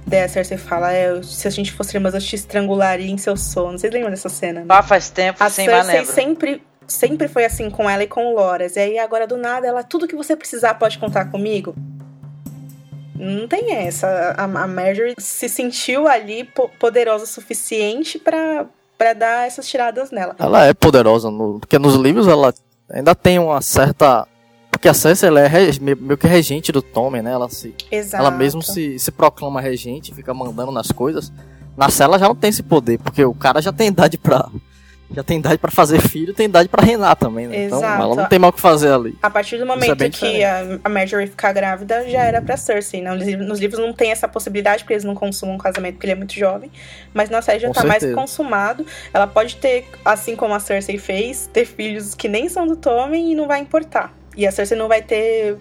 Daí 0.07 0.23
a 0.23 0.29
Cersei 0.29 0.57
fala, 0.57 0.93
é, 0.93 1.23
se 1.23 1.47
a 1.47 1.51
gente 1.51 1.73
fosse 1.73 1.97
irmãs, 1.97 2.15
eu 2.15 2.21
te 2.21 2.35
estrangularia 2.35 3.11
em 3.11 3.19
seu 3.19 3.37
sono. 3.37 3.79
Vocês 3.79 3.93
lembram 3.93 4.11
dessa 4.11 4.29
cena? 4.29 4.61
né? 4.61 4.67
Lá 4.69 4.83
faz 4.83 5.11
tempo, 5.11 5.43
A 5.43 5.51
sim, 5.51 5.67
Cersei 5.67 6.05
sempre, 6.07 6.63
sempre 6.89 7.29
foi 7.29 7.45
assim 7.45 7.71
com 7.71 7.89
ela 7.89 8.03
e 8.03 8.09
com 8.09 8.33
o 8.33 8.35
Loras. 8.35 8.75
E 8.77 8.81
aí 8.81 8.99
agora 8.99 9.27
do 9.27 9.37
nada, 9.37 9.67
ela, 9.67 9.83
tudo 9.85 10.09
que 10.09 10.17
você 10.17 10.35
precisar 10.35 10.75
pode 10.75 10.99
contar 10.99 11.27
comigo. 11.27 11.77
Não 13.15 13.49
tem 13.49 13.73
essa. 13.75 14.07
A, 14.37 14.45
a 14.45 14.67
Marjorie 14.67 15.15
se 15.19 15.49
sentiu 15.49 16.07
ali 16.07 16.45
po- 16.45 16.71
poderosa 16.79 17.25
o 17.25 17.27
suficiente 17.27 18.19
pra, 18.19 18.67
pra 18.97 19.13
dar 19.13 19.47
essas 19.47 19.67
tiradas 19.69 20.11
nela. 20.11 20.37
Ela 20.39 20.67
é 20.67 20.73
poderosa, 20.75 21.31
no, 21.31 21.59
porque 21.59 21.79
nos 21.79 21.95
livros 21.97 22.29
ela 22.29 22.55
ainda 22.89 23.15
tem 23.15 23.39
uma 23.39 23.61
certa. 23.61 24.27
Porque 24.71 24.89
a 24.89 24.95
Cersei 24.95 25.29
ela 25.29 25.41
é 25.41 25.51
meio 25.81 26.17
que 26.17 26.29
regente 26.29 26.71
do 26.71 26.81
Tommen, 26.81 27.21
né? 27.23 27.33
Ela, 27.33 27.49
se, 27.49 27.75
Exato. 27.91 28.23
ela 28.23 28.31
mesmo 28.31 28.63
se, 28.63 28.97
se 28.99 29.11
proclama 29.11 29.61
regente, 29.61 30.15
fica 30.15 30.33
mandando 30.33 30.71
nas 30.71 30.93
coisas. 30.93 31.33
Na 31.77 31.89
cela 31.91 32.13
ela 32.15 32.19
já 32.21 32.29
não 32.29 32.35
tem 32.37 32.51
esse 32.51 32.63
poder, 32.63 32.99
porque 32.99 33.25
o 33.25 33.35
cara 33.35 33.61
já 33.61 33.73
tem 33.73 33.89
idade 33.89 34.17
pra. 34.17 34.49
Já 35.11 35.23
tem 35.23 35.39
idade 35.39 35.57
pra 35.57 35.71
fazer 35.71 36.03
filho, 36.03 36.35
tem 36.35 36.47
idade 36.47 36.69
pra 36.69 36.85
reinar 36.85 37.17
também, 37.17 37.47
né? 37.47 37.65
Então 37.65 37.79
Exato. 37.79 38.03
ela 38.03 38.15
não 38.15 38.27
tem 38.27 38.39
mal 38.39 38.51
o 38.51 38.53
que 38.53 38.61
fazer 38.61 38.93
ali. 38.93 39.17
A 39.23 39.31
partir 39.31 39.57
do 39.57 39.63
é 39.63 39.67
momento 39.67 39.97
bem 39.97 40.11
que 40.11 40.45
a, 40.45 40.79
a 40.85 40.89
Marjorie 40.89 41.27
ficar 41.27 41.53
grávida, 41.53 42.07
já 42.09 42.25
era 42.25 42.43
pra 42.43 42.59
Cersei. 42.59 43.01
Né? 43.01 43.11
Nos, 43.15 43.25
livros, 43.25 43.49
nos 43.49 43.59
livros 43.59 43.81
não 43.81 43.93
tem 43.95 44.11
essa 44.11 44.29
possibilidade, 44.29 44.83
porque 44.83 44.93
eles 44.93 45.05
não 45.05 45.15
consumam 45.15 45.55
um 45.55 45.59
casamento, 45.59 45.95
porque 45.95 46.07
ele 46.07 46.13
é 46.13 46.17
muito 46.17 46.35
jovem. 46.35 46.71
Mas 47.15 47.31
na 47.31 47.41
série 47.41 47.61
já 47.61 47.69
Com 47.69 47.75
tá 47.75 47.85
mais 47.85 48.01
certeza. 48.01 48.21
consumado. 48.21 48.85
Ela 49.15 49.27
pode 49.27 49.57
ter, 49.57 49.87
assim 50.05 50.37
como 50.37 50.53
a 50.53 50.61
Cersei 50.61 50.99
fez, 50.99 51.49
ter 51.53 51.65
filhos 51.65 52.15
que 52.15 52.29
nem 52.29 52.49
são 52.51 52.67
do 52.67 52.77
Tommen 52.77 53.33
e 53.33 53.35
não 53.35 53.47
vai 53.47 53.61
importar. 53.61 54.13
E 54.37 54.47
a 54.47 54.53
Cersei 54.53 54.77
não 54.77 54.89
vai 54.89 55.01
ter. 55.01 55.57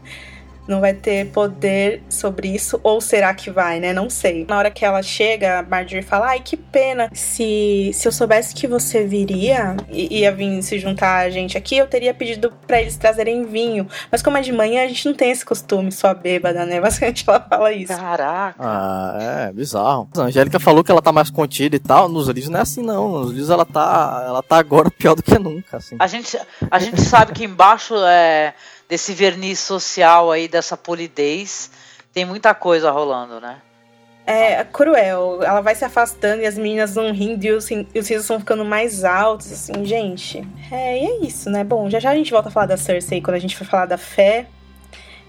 Não 0.68 0.82
vai 0.82 0.94
ter 0.94 1.28
poder 1.28 2.04
sobre 2.10 2.50
isso, 2.50 2.80
ou 2.84 3.00
será 3.00 3.34
que 3.34 3.50
vai, 3.50 3.80
né? 3.80 3.94
Não 3.94 4.10
sei. 4.10 4.46
Na 4.48 4.58
hora 4.58 4.72
que 4.72 4.84
ela 4.84 5.02
chega, 5.02 5.60
a 5.60 5.64
Marjorie 5.64 6.04
fala: 6.04 6.28
Ai, 6.28 6.42
que 6.44 6.58
pena. 6.58 7.10
Se, 7.14 7.92
se 7.94 8.08
eu 8.08 8.12
soubesse 8.12 8.54
que 8.54 8.68
você 8.68 9.06
viria 9.06 9.78
e 9.90 10.20
ia 10.20 10.32
vir 10.32 10.62
se 10.62 10.78
juntar 10.80 11.26
a 11.26 11.30
gente 11.30 11.58
aqui, 11.58 11.78
eu 11.78 11.88
teria 11.88 12.14
pedido 12.14 12.52
pra 12.66 12.82
eles 12.82 12.98
trazerem 12.98 13.46
vinho. 13.46 13.88
Mas 14.12 14.22
como 14.22 14.38
é 14.38 14.42
de 14.42 14.52
manhã, 14.52 14.84
a 14.84 14.88
gente 14.88 15.06
não 15.06 15.14
tem 15.14 15.32
esse 15.32 15.46
costume, 15.46 15.92
só 15.92 16.14
bêbada, 16.14 16.66
né? 16.66 16.80
Basicamente 16.82 17.24
ela 17.28 17.40
fala 17.40 17.72
isso. 17.72 17.96
Caraca. 17.96 18.56
Ah, 18.60 19.18
é, 19.20 19.54
bizarro. 19.54 20.10
A 20.18 20.22
Angélica 20.22 20.60
falou 20.60 20.84
que 20.84 20.92
ela 20.92 21.02
tá 21.02 21.12
mais 21.12 21.30
contida 21.30 21.76
e 21.76 21.80
tal. 21.80 22.10
Nos 22.10 22.28
livros 22.28 22.50
não 22.50 22.60
é 22.60 22.64
assim, 22.64 22.82
não. 22.82 23.10
Nos 23.10 23.32
livros 23.32 23.50
ela 23.50 23.66
tá, 23.66 24.24
ela 24.26 24.44
tá 24.44 24.58
agora 24.58 24.92
pior 24.92 25.16
do 25.16 25.24
que 25.24 25.38
nunca, 25.40 25.78
assim. 25.78 25.96
A 26.00 26.08
gente, 26.08 26.38
a 26.70 26.80
gente 26.80 27.02
sabe 27.02 27.32
que 27.32 27.46
embaixo 27.46 27.96
é, 27.96 28.54
desse 28.88 29.14
verniz 29.14 29.60
social 29.60 30.32
aí, 30.32 30.48
dessa 30.48 30.78
polidez, 30.78 31.72
tem 32.14 32.26
muita 32.26 32.54
coisa 32.54 32.92
rolando, 32.92 33.40
né? 33.40 33.62
É 34.26 34.62
cruel. 34.66 35.42
Ela 35.42 35.62
vai 35.62 35.74
se 35.74 35.86
afastando 35.86 36.42
e 36.42 36.46
as 36.46 36.58
meninas 36.58 36.96
vão 36.96 37.14
rindo 37.14 37.46
e 37.46 37.52
os, 37.52 37.72
e 37.72 37.88
os 37.96 38.10
risos 38.10 38.28
vão 38.28 38.40
ficando 38.40 38.66
mais 38.66 39.06
altos, 39.06 39.52
assim, 39.52 39.86
gente. 39.86 40.46
É, 40.70 41.02
e 41.02 41.06
é 41.06 41.26
isso, 41.26 41.50
né? 41.50 41.64
Bom, 41.64 41.90
já 41.90 41.98
já 41.98 42.12
a 42.12 42.16
gente 42.16 42.32
volta 42.32 42.50
a 42.50 42.52
falar 42.52 42.66
da 42.66 42.76
Cersei 42.76 43.22
quando 43.22 43.36
a 43.36 43.40
gente 43.40 43.56
for 43.56 43.66
falar 43.66 43.86
da 43.86 43.98
fé. 43.98 44.48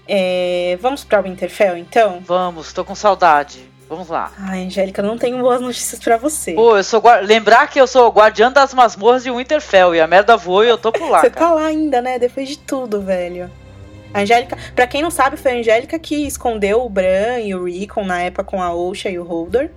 É, 0.05 0.77
vamos 0.81 1.05
pra 1.05 1.21
Winterfell, 1.21 1.77
então? 1.77 2.19
Vamos, 2.25 2.73
tô 2.73 2.83
com 2.83 2.93
saudade. 2.93 3.69
Vamos 3.89 4.07
lá. 4.07 4.31
Ai, 4.37 4.65
Angélica, 4.65 5.01
não 5.01 5.17
tenho 5.17 5.39
boas 5.39 5.59
notícias 5.59 5.99
pra 5.99 6.15
você. 6.15 6.53
Pô, 6.53 6.77
eu 6.77 6.83
sou 6.83 7.01
lembrar 7.23 7.67
que 7.67 7.81
eu 7.81 7.87
sou 7.87 8.07
o 8.07 8.11
guardiã 8.11 8.51
das 8.51 8.71
masmorras 8.73 9.23
de 9.23 9.31
Winterfell 9.31 9.95
e 9.95 9.99
a 9.99 10.05
merda 10.05 10.37
voou 10.37 10.63
e 10.63 10.69
eu 10.69 10.77
tô 10.77 10.91
por 10.91 11.09
lá, 11.09 11.21
Você 11.21 11.29
cara. 11.31 11.47
tá 11.47 11.53
lá 11.55 11.65
ainda, 11.65 11.99
né? 11.99 12.19
Depois 12.19 12.47
de 12.47 12.57
tudo, 12.59 13.01
velho. 13.01 13.49
A 14.13 14.19
Angélica, 14.21 14.57
pra 14.75 14.85
quem 14.87 15.01
não 15.01 15.09
sabe, 15.11 15.37
foi 15.37 15.51
a 15.53 15.59
Angélica 15.59 15.97
que 15.97 16.15
escondeu 16.27 16.83
o 16.85 16.89
Bran 16.89 17.39
e 17.43 17.53
o 17.55 17.63
Rickon 17.65 18.03
na 18.05 18.19
época 18.21 18.43
com 18.43 18.61
a 18.61 18.71
Osha 18.73 19.09
e 19.09 19.17
o 19.17 19.23
Holder. 19.23 19.71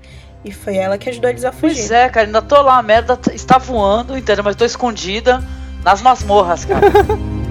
E 0.44 0.50
foi 0.52 0.76
ela 0.76 0.98
que 0.98 1.08
ajudou 1.08 1.30
eles 1.30 1.44
a 1.44 1.52
fugir. 1.52 1.76
Pois 1.76 1.90
é, 1.90 2.08
cara, 2.08 2.26
ainda 2.26 2.42
tô 2.42 2.60
lá, 2.60 2.78
a 2.78 2.82
merda 2.82 3.16
t- 3.16 3.34
está 3.34 3.58
voando, 3.58 4.16
entendeu? 4.18 4.42
Mas 4.44 4.56
tô 4.56 4.64
escondida 4.64 5.42
nas 5.84 6.02
masmorras, 6.02 6.64
cara. 6.64 6.86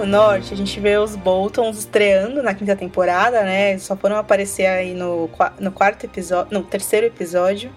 no 0.00 0.06
norte 0.06 0.52
a 0.54 0.56
gente 0.56 0.78
vê 0.80 0.96
os 0.96 1.14
Boltons 1.16 1.78
estreando 1.78 2.42
na 2.42 2.54
quinta 2.54 2.74
temporada, 2.74 3.42
né? 3.42 3.70
Eles 3.72 3.82
só 3.82 3.96
foram 3.96 4.16
aparecer 4.16 4.66
aí 4.66 4.94
no, 4.94 5.28
no 5.58 5.70
quarto 5.72 6.04
episódio, 6.04 6.52
no 6.52 6.62
terceiro 6.64 7.06
episódio. 7.06 7.70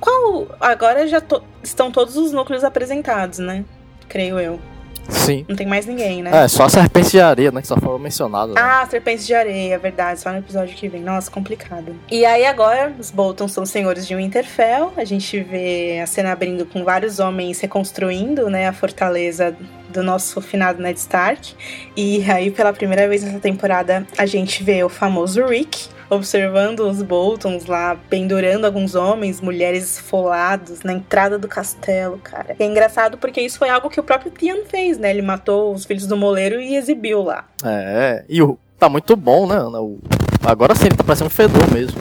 Qual 0.00 0.46
agora 0.60 1.06
já 1.06 1.20
to- 1.20 1.42
estão 1.62 1.90
todos 1.90 2.16
os 2.16 2.32
núcleos 2.32 2.64
apresentados, 2.64 3.38
né? 3.38 3.64
Creio 4.08 4.38
eu. 4.38 4.60
Sim. 5.08 5.44
Não 5.48 5.56
tem 5.56 5.66
mais 5.66 5.86
ninguém, 5.86 6.22
né? 6.22 6.44
É, 6.44 6.48
só 6.48 6.64
a 6.64 6.68
serpente 6.68 7.10
de 7.10 7.20
areia, 7.20 7.50
né? 7.50 7.60
Que 7.60 7.66
só 7.66 7.76
foram 7.76 7.98
mencionadas. 7.98 8.54
Né? 8.54 8.60
Ah, 8.60 8.86
Serpentes 8.88 9.26
de 9.26 9.34
Areia, 9.34 9.74
é 9.74 9.78
verdade, 9.78 10.20
só 10.20 10.30
no 10.30 10.38
episódio 10.38 10.74
que 10.74 10.88
vem. 10.88 11.02
Nossa, 11.02 11.30
complicado. 11.30 11.94
E 12.10 12.24
aí 12.24 12.44
agora, 12.44 12.92
os 12.98 13.10
Boltons 13.10 13.52
são 13.52 13.66
senhores 13.66 14.06
de 14.06 14.14
Winterfell. 14.14 14.92
A 14.96 15.04
gente 15.04 15.40
vê 15.40 16.00
a 16.02 16.06
cena 16.06 16.32
abrindo 16.32 16.64
com 16.66 16.84
vários 16.84 17.18
homens 17.18 17.60
reconstruindo, 17.60 18.48
né, 18.48 18.68
a 18.68 18.72
fortaleza 18.72 19.56
do 19.88 20.02
nosso 20.02 20.40
finado 20.40 20.82
Ned 20.82 20.98
Stark. 20.98 21.54
E 21.96 22.28
aí, 22.30 22.50
pela 22.50 22.72
primeira 22.72 23.08
vez 23.08 23.22
nessa 23.22 23.38
temporada, 23.38 24.06
a 24.16 24.26
gente 24.26 24.62
vê 24.62 24.82
o 24.82 24.88
famoso 24.88 25.44
Rick 25.44 25.88
observando 26.14 26.80
os 26.80 27.00
Boltons 27.02 27.66
lá, 27.66 27.96
pendurando 28.10 28.64
alguns 28.66 28.94
homens, 28.94 29.40
mulheres 29.40 29.96
esfolados 29.96 30.82
na 30.82 30.92
entrada 30.92 31.38
do 31.38 31.48
castelo, 31.48 32.18
cara. 32.18 32.54
E 32.58 32.62
é 32.62 32.66
engraçado 32.66 33.16
porque 33.18 33.40
isso 33.40 33.58
foi 33.58 33.68
algo 33.70 33.88
que 33.88 33.98
o 33.98 34.02
próprio 34.02 34.30
Theon 34.30 34.64
fez, 34.66 34.98
né? 34.98 35.10
Ele 35.10 35.22
matou 35.22 35.72
os 35.74 35.84
filhos 35.84 36.06
do 36.06 36.16
moleiro 36.16 36.60
e 36.60 36.76
exibiu 36.76 37.22
lá. 37.22 37.46
É, 37.64 38.24
e 38.28 38.42
o, 38.42 38.58
tá 38.78 38.88
muito 38.88 39.16
bom, 39.16 39.46
né, 39.46 39.56
Ana? 39.56 39.80
O, 39.80 39.98
agora 40.44 40.74
sim, 40.74 40.86
ele 40.86 40.96
tá 40.96 41.04
parecendo 41.04 41.28
um 41.28 41.30
fedor 41.30 41.72
mesmo. 41.72 42.00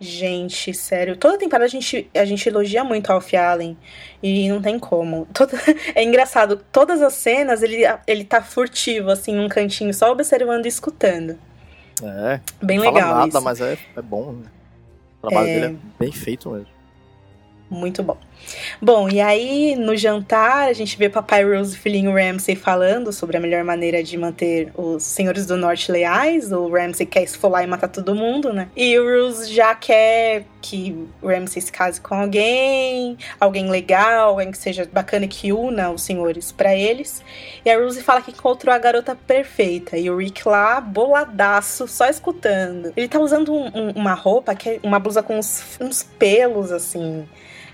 Gente, 0.00 0.72
sério, 0.72 1.16
toda 1.16 1.36
temporada 1.36 1.64
a 1.64 1.68
gente, 1.68 2.08
a 2.14 2.24
gente 2.24 2.48
elogia 2.48 2.84
muito 2.84 3.10
Alf 3.10 3.34
Allen 3.34 3.76
e 4.22 4.48
não 4.48 4.62
tem 4.62 4.78
como. 4.78 5.26
Toda- 5.34 5.58
é 5.92 6.04
engraçado, 6.04 6.60
todas 6.70 7.02
as 7.02 7.14
cenas 7.14 7.64
ele, 7.64 7.78
ele 8.06 8.22
tá 8.24 8.40
furtivo, 8.40 9.10
assim, 9.10 9.34
num 9.34 9.48
cantinho, 9.48 9.92
só 9.92 10.12
observando 10.12 10.66
e 10.66 10.68
escutando. 10.68 11.36
É, 12.02 12.40
Bem 12.62 12.78
não 12.78 12.84
legal 12.84 13.02
fala 13.08 13.14
nada, 13.20 13.28
isso. 13.28 13.40
mas 13.42 13.60
é, 13.60 13.78
é 13.96 14.02
bom. 14.02 14.32
Né? 14.32 14.46
O 15.22 15.28
trabalho 15.28 15.48
É. 15.48 15.60
dele 15.60 15.66
é 15.76 15.98
bem 15.98 16.12
feito 16.12 16.50
mesmo. 16.50 16.78
Muito 17.70 18.02
bom. 18.02 18.16
Bom, 18.80 19.10
e 19.10 19.20
aí 19.20 19.76
no 19.76 19.94
jantar 19.94 20.68
a 20.68 20.72
gente 20.72 20.96
vê 20.96 21.10
Papai 21.10 21.44
Rose 21.44 21.74
e 21.76 21.78
filhinho 21.78 22.14
Ramsay 22.14 22.56
falando 22.56 23.12
sobre 23.12 23.36
a 23.36 23.40
melhor 23.40 23.62
maneira 23.62 24.02
de 24.02 24.16
manter 24.16 24.72
os 24.74 25.02
senhores 25.02 25.44
do 25.44 25.54
norte 25.54 25.92
leais. 25.92 26.50
O 26.50 26.66
Ramsay 26.70 27.04
quer 27.04 27.24
esfolar 27.24 27.62
e 27.62 27.66
matar 27.66 27.88
todo 27.88 28.14
mundo, 28.14 28.54
né? 28.54 28.70
E 28.74 28.98
o 28.98 29.04
Rose 29.04 29.52
já 29.52 29.74
quer 29.74 30.46
que 30.60 31.08
o 31.22 31.28
Ramsay 31.28 31.62
se 31.62 31.70
case 31.70 32.00
com 32.00 32.14
alguém, 32.14 33.16
alguém 33.40 33.70
legal, 33.70 34.30
alguém 34.30 34.50
que 34.50 34.58
seja 34.58 34.88
bacana 34.92 35.24
e 35.24 35.28
que 35.28 35.52
una 35.52 35.90
os 35.90 36.02
senhores 36.02 36.50
pra 36.52 36.74
eles. 36.74 37.22
E 37.64 37.70
a 37.70 37.78
Rose 37.78 38.02
fala 38.02 38.20
que 38.20 38.30
encontrou 38.32 38.74
a 38.74 38.78
garota 38.78 39.14
perfeita. 39.14 39.96
E 39.96 40.10
o 40.10 40.16
Rick 40.16 40.46
lá, 40.48 40.80
boladaço, 40.80 41.86
só 41.86 42.06
escutando. 42.08 42.92
Ele 42.96 43.08
tá 43.08 43.18
usando 43.20 43.54
um- 43.54 43.66
um- 43.74 43.90
uma 43.92 44.14
roupa, 44.14 44.54
que 44.54 44.68
é 44.68 44.80
uma 44.82 44.98
blusa 44.98 45.22
com 45.22 45.38
uns, 45.38 45.62
uns 45.80 46.02
pelos, 46.02 46.72
assim. 46.72 47.28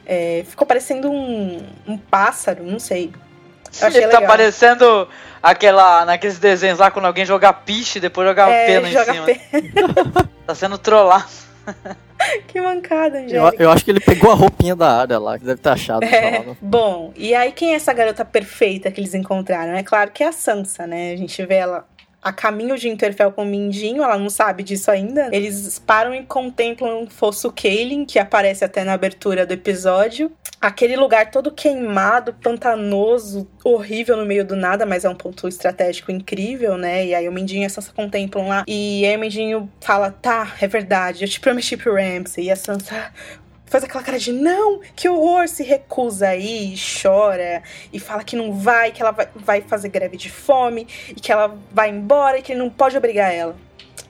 É, 0.07 0.44
ficou 0.47 0.66
parecendo 0.66 1.11
um, 1.11 1.62
um 1.87 1.97
pássaro, 1.97 2.62
não 2.64 2.79
sei. 2.79 3.11
Eu 3.81 3.88
achei 3.88 4.03
Ele 4.03 4.12
tá 4.12 4.18
legal. 4.20 4.31
parecendo 4.31 5.09
aquela, 5.42 6.05
naqueles 6.05 6.38
desenhos 6.38 6.79
lá 6.79 6.90
quando 6.90 7.07
alguém 7.07 7.25
joga 7.25 7.53
piche 7.53 7.99
e 7.99 8.01
depois 8.01 8.29
joga 8.29 8.49
é, 8.49 8.66
pena 8.66 8.88
em 8.88 8.92
joga 8.92 9.12
cima. 9.12 9.27
pena. 9.27 10.29
Tá 10.47 10.55
sendo 10.55 10.77
trollado. 10.77 11.25
que 12.48 12.60
mancada, 12.60 13.18
Eu, 13.20 13.24
Angélica. 13.46 13.62
eu 13.62 13.70
acho 13.70 13.84
que 13.84 13.90
ele 13.90 14.00
pegou 14.00 14.30
a 14.30 14.34
roupinha 14.34 14.74
da 14.76 15.00
área 15.00 15.18
lá, 15.18 15.38
que 15.38 15.44
deve 15.44 15.60
ter 15.60 15.68
achado. 15.70 16.04
É, 16.04 16.32
falando. 16.40 16.56
bom, 16.60 17.12
e 17.16 17.34
aí 17.34 17.52
quem 17.52 17.72
é 17.72 17.76
essa 17.76 17.92
garota 17.92 18.24
perfeita 18.24 18.90
que 18.90 19.00
eles 19.00 19.14
encontraram? 19.14 19.74
É 19.74 19.82
claro 19.82 20.10
que 20.10 20.22
é 20.22 20.28
a 20.28 20.32
Sansa, 20.32 20.87
né? 20.87 21.12
A 21.12 21.16
gente 21.16 21.44
vê 21.44 21.56
ela 21.56 21.87
a 22.24 22.32
caminho 22.32 22.78
de 22.78 22.88
Interfell 22.88 23.30
com 23.30 23.42
o 23.42 23.46
Mindinho, 23.46 24.02
ela 24.02 24.16
não 24.16 24.30
sabe 24.30 24.62
disso 24.62 24.90
ainda. 24.90 25.28
Eles 25.30 25.78
param 25.78 26.14
e 26.14 26.24
contemplam 26.24 27.06
fosso 27.06 27.52
Kaelin, 27.52 28.06
que 28.06 28.18
aparece 28.18 28.64
até 28.64 28.82
na 28.82 28.94
abertura 28.94 29.44
do 29.44 29.52
episódio. 29.52 30.32
Aquele 30.58 30.96
lugar 30.96 31.30
todo 31.30 31.52
queimado, 31.52 32.32
pantanoso, 32.32 33.46
horrível 33.62 34.16
no 34.16 34.24
meio 34.24 34.46
do 34.46 34.56
nada, 34.56 34.87
mas 34.87 35.04
é 35.04 35.08
um 35.10 35.14
ponto 35.14 35.46
estratégico 35.46 36.10
incrível, 36.10 36.78
né? 36.78 37.04
E 37.04 37.14
aí 37.14 37.28
o 37.28 37.32
Mindinho 37.32 37.64
e 37.64 37.66
a 37.66 37.68
Sansa 37.68 37.92
contemplam 37.92 38.48
lá. 38.48 38.64
E 38.66 39.04
aí 39.04 39.14
o 39.14 39.20
Mindinho 39.20 39.70
fala: 39.82 40.10
tá, 40.10 40.54
é 40.62 40.66
verdade, 40.66 41.24
eu 41.24 41.28
te 41.28 41.38
prometi 41.38 41.76
pro 41.76 41.94
Ramsay. 41.94 42.46
E 42.46 42.50
a 42.50 42.56
Sansa 42.56 43.12
faz 43.66 43.85
aquela 43.85 44.05
cara 44.05 44.18
de 44.18 44.33
não, 44.33 44.81
que 44.94 45.09
horror, 45.09 45.48
se 45.48 45.62
recusa 45.62 46.29
aí, 46.29 46.74
chora 47.03 47.62
e 47.92 47.98
fala 47.98 48.22
que 48.22 48.37
não 48.37 48.53
vai, 48.53 48.92
que 48.92 49.03
ela 49.03 49.11
vai, 49.11 49.29
vai 49.35 49.61
fazer 49.61 49.88
greve 49.88 50.16
de 50.16 50.31
fome 50.31 50.87
e 51.09 51.14
que 51.14 51.33
ela 51.33 51.57
vai 51.72 51.90
embora 51.90 52.38
e 52.38 52.42
que 52.42 52.53
ele 52.53 52.61
não 52.61 52.70
pode 52.70 52.96
obrigar 52.96 53.33
ela. 53.33 53.57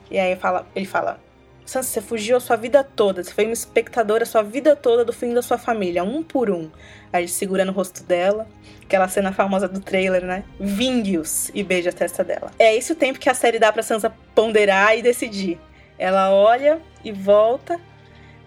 E 0.09 0.19
aí 0.19 0.35
fala, 0.35 0.67
ele 0.75 0.85
fala: 0.85 1.19
Sansa, 1.65 1.89
você 1.89 2.01
fugiu 2.01 2.37
a 2.37 2.39
sua 2.39 2.55
vida 2.55 2.83
toda, 2.83 3.23
você 3.23 3.33
foi 3.33 3.45
uma 3.45 3.53
espectadora 3.53 4.23
a 4.23 4.25
sua 4.25 4.43
vida 4.43 4.75
toda 4.75 5.03
do 5.03 5.11
fim 5.11 5.33
da 5.33 5.41
sua 5.41 5.57
família, 5.57 6.03
um 6.03 6.21
por 6.21 6.51
um. 6.51 6.69
Aí 7.11 7.23
ele 7.23 7.27
segura 7.27 7.65
no 7.65 7.71
rosto 7.71 8.03
dela, 8.03 8.47
aquela 8.83 9.07
cena 9.07 9.31
famosa 9.31 9.67
do 9.67 9.79
trailer, 9.79 10.23
né? 10.23 10.43
Vingue-os 10.59 11.49
e 11.55 11.63
beija 11.63 11.89
a 11.89 11.93
testa 11.93 12.23
dela. 12.23 12.51
É 12.59 12.75
esse 12.75 12.91
o 12.91 12.95
tempo 12.95 13.17
que 13.17 13.29
a 13.29 13.33
série 13.33 13.57
dá 13.57 13.71
pra 13.71 13.81
Sansa 13.81 14.13
ponderar 14.35 14.95
e 14.95 15.01
decidir. 15.01 15.59
Ela 15.97 16.31
olha 16.31 16.79
e 17.03 17.11
volta, 17.11 17.79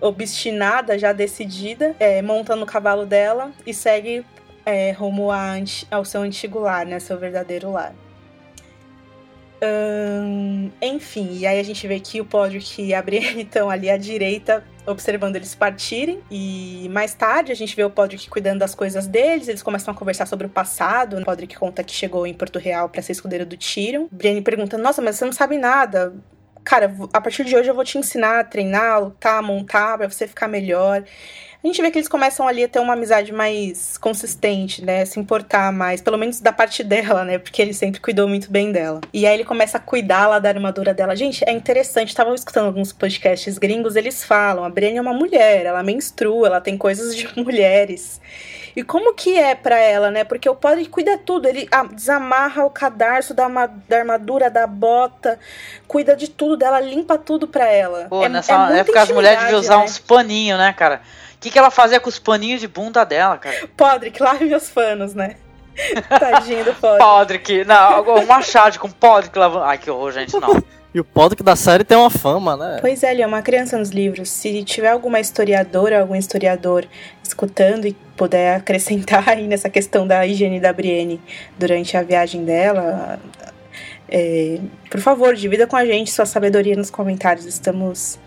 obstinada, 0.00 0.98
já 0.98 1.12
decidida, 1.12 1.94
é, 1.98 2.22
monta 2.22 2.54
no 2.54 2.66
cavalo 2.66 3.04
dela 3.04 3.52
e 3.66 3.74
segue 3.74 4.24
é, 4.64 4.92
rumo 4.92 5.30
a 5.30 5.54
ao 5.90 6.04
seu 6.04 6.22
antigo 6.22 6.58
lar, 6.58 6.84
né? 6.84 6.98
Seu 6.98 7.18
verdadeiro 7.18 7.72
lar. 7.72 7.94
Ahn, 9.60 10.70
enfim, 10.80 11.38
e 11.38 11.46
aí 11.46 11.58
a 11.58 11.62
gente 11.64 11.86
vê 11.88 11.98
que 11.98 12.20
o 12.20 12.24
Podrick 12.24 12.80
e 12.80 12.94
a 12.94 13.02
Brienne 13.02 13.42
estão 13.42 13.68
ali 13.68 13.90
à 13.90 13.96
direita, 13.96 14.64
observando 14.86 15.34
eles 15.34 15.54
partirem. 15.54 16.20
E 16.30 16.88
mais 16.92 17.14
tarde 17.14 17.50
a 17.50 17.54
gente 17.56 17.74
vê 17.74 17.82
o 17.82 17.90
Podrick 17.90 18.28
cuidando 18.30 18.60
das 18.60 18.74
coisas 18.74 19.06
deles. 19.06 19.48
Eles 19.48 19.62
começam 19.62 19.92
a 19.92 19.96
conversar 19.96 20.26
sobre 20.26 20.46
o 20.46 20.50
passado. 20.50 21.18
O 21.18 21.24
Podrick 21.24 21.56
conta 21.56 21.82
que 21.82 21.92
chegou 21.92 22.26
em 22.26 22.34
Porto 22.34 22.58
Real 22.58 22.88
para 22.88 23.02
ser 23.02 23.12
escudeiro 23.12 23.44
do 23.44 23.56
Tyrion. 23.56 24.06
Brienne 24.12 24.42
pergunta: 24.42 24.78
Nossa, 24.78 25.02
mas 25.02 25.16
você 25.16 25.24
não 25.24 25.32
sabe 25.32 25.58
nada. 25.58 26.14
Cara, 26.68 26.94
a 27.14 27.20
partir 27.22 27.44
de 27.44 27.56
hoje 27.56 27.70
eu 27.70 27.74
vou 27.74 27.82
te 27.82 27.96
ensinar 27.96 28.40
a 28.40 28.44
treinar, 28.44 29.02
lutar, 29.02 29.42
montar, 29.42 29.96
pra 29.96 30.06
você 30.06 30.28
ficar 30.28 30.46
melhor. 30.48 31.02
A 31.62 31.66
gente 31.66 31.82
vê 31.82 31.90
que 31.90 31.98
eles 31.98 32.06
começam 32.08 32.46
ali 32.46 32.62
a 32.62 32.68
ter 32.68 32.78
uma 32.78 32.92
amizade 32.92 33.32
mais 33.32 33.98
consistente, 33.98 34.84
né? 34.84 35.04
Se 35.04 35.18
importar 35.18 35.72
mais, 35.72 36.00
pelo 36.00 36.16
menos 36.16 36.40
da 36.40 36.52
parte 36.52 36.84
dela, 36.84 37.24
né? 37.24 37.36
Porque 37.36 37.60
ele 37.60 37.74
sempre 37.74 38.00
cuidou 38.00 38.28
muito 38.28 38.48
bem 38.48 38.70
dela. 38.70 39.00
E 39.12 39.26
aí 39.26 39.34
ele 39.34 39.44
começa 39.44 39.76
a 39.76 39.80
cuidar 39.80 40.28
lá 40.28 40.38
da 40.38 40.48
armadura 40.50 40.94
dela. 40.94 41.16
Gente, 41.16 41.42
é 41.44 41.50
interessante, 41.50 42.14
tava 42.14 42.32
escutando 42.32 42.66
alguns 42.66 42.92
podcasts 42.92 43.58
gringos, 43.58 43.96
eles 43.96 44.22
falam, 44.22 44.64
a 44.64 44.70
Brienne 44.70 44.98
é 44.98 45.00
uma 45.00 45.12
mulher, 45.12 45.66
ela 45.66 45.82
menstrua, 45.82 46.46
ela 46.46 46.60
tem 46.60 46.78
coisas 46.78 47.14
de 47.16 47.28
mulheres. 47.36 48.20
E 48.76 48.84
como 48.84 49.12
que 49.12 49.36
é 49.36 49.56
pra 49.56 49.76
ela, 49.80 50.12
né? 50.12 50.22
Porque 50.22 50.48
o 50.48 50.54
padre 50.54 50.86
cuida 50.86 51.18
tudo, 51.18 51.48
ele 51.48 51.66
ah, 51.72 51.82
desamarra 51.82 52.64
o 52.64 52.70
cadarço 52.70 53.34
da, 53.34 53.48
da 53.88 53.98
armadura, 53.98 54.48
da 54.48 54.64
bota, 54.64 55.36
cuida 55.88 56.14
de 56.14 56.28
tudo 56.30 56.56
dela, 56.56 56.78
limpa 56.78 57.18
tudo 57.18 57.48
pra 57.48 57.66
ela. 57.66 58.06
Pô, 58.08 58.22
É- 58.22 58.28
nessa 58.28 58.70
é 58.72 58.78
época 58.78 59.02
as 59.02 59.10
mulheres 59.10 59.40
deviam 59.40 59.58
usar 59.58 59.74
intimidade, 59.74 59.90
uns 59.90 59.98
paninhos, 59.98 60.58
né, 60.58 60.72
cara? 60.72 61.00
O 61.38 61.40
que, 61.40 61.50
que 61.52 61.58
ela 61.58 61.70
fazia 61.70 62.00
com 62.00 62.08
os 62.08 62.18
paninhos 62.18 62.60
de 62.60 62.66
bunda 62.66 63.04
dela, 63.04 63.38
cara? 63.38 63.56
Podre, 63.76 64.12
lave 64.18 64.44
meus 64.44 64.68
panos, 64.70 65.14
né? 65.14 65.36
Tadinho 66.18 66.64
do 66.64 66.74
Podre. 66.74 66.98
Podrick, 66.98 67.64
não, 67.64 68.02
um 68.16 68.26
machado 68.26 68.76
com 68.80 68.90
Podrick 68.90 69.38
lavando. 69.38 69.64
Ai, 69.64 69.78
que 69.78 69.88
horror, 69.88 70.10
gente, 70.10 70.36
não. 70.40 70.60
E 70.92 70.98
o 70.98 71.04
Podrick 71.04 71.44
da 71.44 71.54
série 71.54 71.84
tem 71.84 71.96
uma 71.96 72.10
fama, 72.10 72.56
né? 72.56 72.78
Pois 72.80 73.04
é, 73.04 73.12
ele 73.12 73.22
é 73.22 73.26
uma 73.26 73.40
criança 73.40 73.78
nos 73.78 73.90
livros. 73.90 74.30
Se 74.30 74.64
tiver 74.64 74.88
alguma 74.88 75.20
historiadora, 75.20 76.00
algum 76.00 76.16
historiador 76.16 76.84
escutando 77.22 77.86
e 77.86 77.92
puder 78.16 78.56
acrescentar 78.56 79.28
aí 79.28 79.46
nessa 79.46 79.70
questão 79.70 80.08
da 80.08 80.26
higiene 80.26 80.58
da 80.58 80.72
Brienne 80.72 81.20
durante 81.56 81.96
a 81.96 82.02
viagem 82.02 82.44
dela, 82.44 83.20
é, 84.08 84.58
por 84.90 85.00
favor, 85.00 85.36
divida 85.36 85.68
com 85.68 85.76
a 85.76 85.84
gente 85.84 86.10
sua 86.10 86.26
sabedoria 86.26 86.74
nos 86.74 86.90
comentários. 86.90 87.46
Estamos 87.46 88.18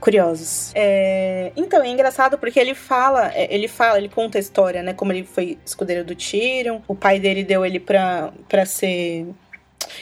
curiosos. 0.00 0.72
É, 0.74 1.52
então, 1.56 1.82
é 1.82 1.88
engraçado 1.88 2.38
porque 2.38 2.58
ele 2.58 2.74
fala, 2.74 3.32
é, 3.34 3.52
ele 3.54 3.68
fala, 3.68 3.98
ele 3.98 4.08
conta 4.08 4.38
a 4.38 4.40
história, 4.40 4.82
né? 4.82 4.92
Como 4.92 5.12
ele 5.12 5.24
foi 5.24 5.58
escudeiro 5.64 6.04
do 6.04 6.14
Tyrion, 6.14 6.80
o 6.86 6.94
pai 6.94 7.18
dele 7.18 7.42
deu 7.42 7.64
ele 7.64 7.80
pra, 7.80 8.32
pra 8.48 8.64
ser 8.64 9.26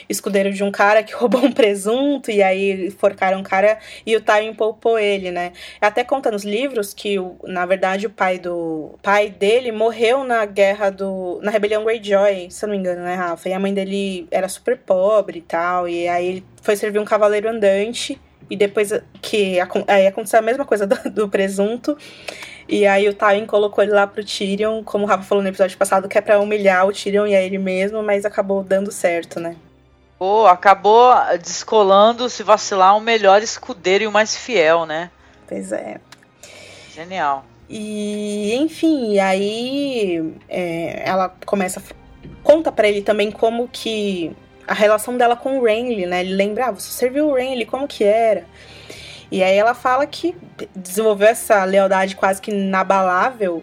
escudeiro 0.08 0.52
de 0.52 0.62
um 0.62 0.70
cara 0.70 1.02
que 1.02 1.12
roubou 1.14 1.44
um 1.44 1.52
presunto 1.52 2.30
e 2.30 2.42
aí 2.42 2.90
forcaram 2.90 3.38
um 3.38 3.42
cara 3.42 3.78
e 4.04 4.16
o 4.16 4.20
Tywin 4.20 4.54
poupou 4.54 4.98
ele, 4.98 5.30
né? 5.30 5.52
Até 5.80 6.04
conta 6.04 6.30
nos 6.30 6.44
livros 6.44 6.92
que, 6.94 7.16
na 7.44 7.66
verdade, 7.66 8.06
o 8.06 8.10
pai 8.10 8.38
do 8.38 8.98
pai 9.02 9.30
dele 9.30 9.72
morreu 9.72 10.24
na 10.24 10.44
guerra 10.46 10.90
do. 10.90 11.40
na 11.42 11.50
rebelião 11.50 11.84
Greyjoy, 11.84 12.50
se 12.50 12.64
eu 12.64 12.68
não 12.68 12.74
me 12.74 12.80
engano, 12.80 13.02
né, 13.02 13.14
Rafa? 13.14 13.48
E 13.48 13.52
a 13.52 13.58
mãe 13.58 13.72
dele 13.72 14.26
era 14.30 14.48
super 14.48 14.76
pobre 14.78 15.38
e 15.38 15.42
tal, 15.42 15.88
e 15.88 16.08
aí 16.08 16.26
ele 16.26 16.44
foi 16.62 16.76
servir 16.76 16.98
um 16.98 17.04
cavaleiro 17.04 17.48
andante. 17.48 18.20
E 18.48 18.56
depois 18.56 18.92
que 19.20 19.58
aí 19.88 20.06
aconteceu 20.06 20.38
a 20.38 20.42
mesma 20.42 20.64
coisa 20.64 20.86
do, 20.86 21.10
do 21.10 21.28
presunto. 21.28 21.96
E 22.68 22.86
aí 22.86 23.08
o 23.08 23.14
Tywin 23.14 23.46
colocou 23.46 23.84
ele 23.84 23.92
lá 23.92 24.06
pro 24.06 24.24
Tyrion, 24.24 24.82
como 24.82 25.04
o 25.04 25.06
Rafa 25.06 25.24
falou 25.24 25.42
no 25.42 25.48
episódio 25.48 25.76
passado, 25.76 26.08
que 26.08 26.16
é 26.16 26.20
pra 26.20 26.40
humilhar 26.40 26.86
o 26.86 26.92
Tyrion 26.92 27.26
e 27.26 27.34
a 27.34 27.42
ele 27.42 27.58
mesmo, 27.58 28.02
mas 28.02 28.24
acabou 28.24 28.62
dando 28.62 28.90
certo, 28.90 29.38
né? 29.38 29.56
Pô, 30.18 30.46
acabou 30.46 31.12
descolando, 31.42 32.30
se 32.30 32.42
vacilar, 32.42 32.96
o 32.96 33.00
melhor 33.00 33.42
escudeiro 33.42 34.04
e 34.04 34.06
o 34.06 34.12
mais 34.12 34.36
fiel, 34.36 34.86
né? 34.86 35.10
Pois 35.46 35.72
é. 35.72 36.00
Genial. 36.94 37.44
E, 37.68 38.54
enfim, 38.54 39.18
aí 39.18 40.34
é, 40.48 41.02
ela 41.08 41.34
começa. 41.44 41.82
Conta 42.42 42.70
para 42.70 42.88
ele 42.88 43.02
também 43.02 43.30
como 43.30 43.68
que. 43.68 44.34
A 44.66 44.74
relação 44.74 45.16
dela 45.16 45.36
com 45.36 45.58
o 45.58 45.64
Renly, 45.64 46.06
né? 46.06 46.20
Ele 46.20 46.34
lembra, 46.34 46.66
ah, 46.66 46.70
você 46.70 46.90
serviu 46.90 47.28
o 47.28 47.34
Renly, 47.34 47.66
como 47.66 47.86
que 47.86 48.04
era? 48.04 48.44
E 49.30 49.42
aí 49.42 49.56
ela 49.56 49.74
fala 49.74 50.06
que 50.06 50.36
desenvolveu 50.74 51.28
essa 51.28 51.64
lealdade 51.64 52.16
quase 52.16 52.40
que 52.40 52.50
inabalável 52.50 53.62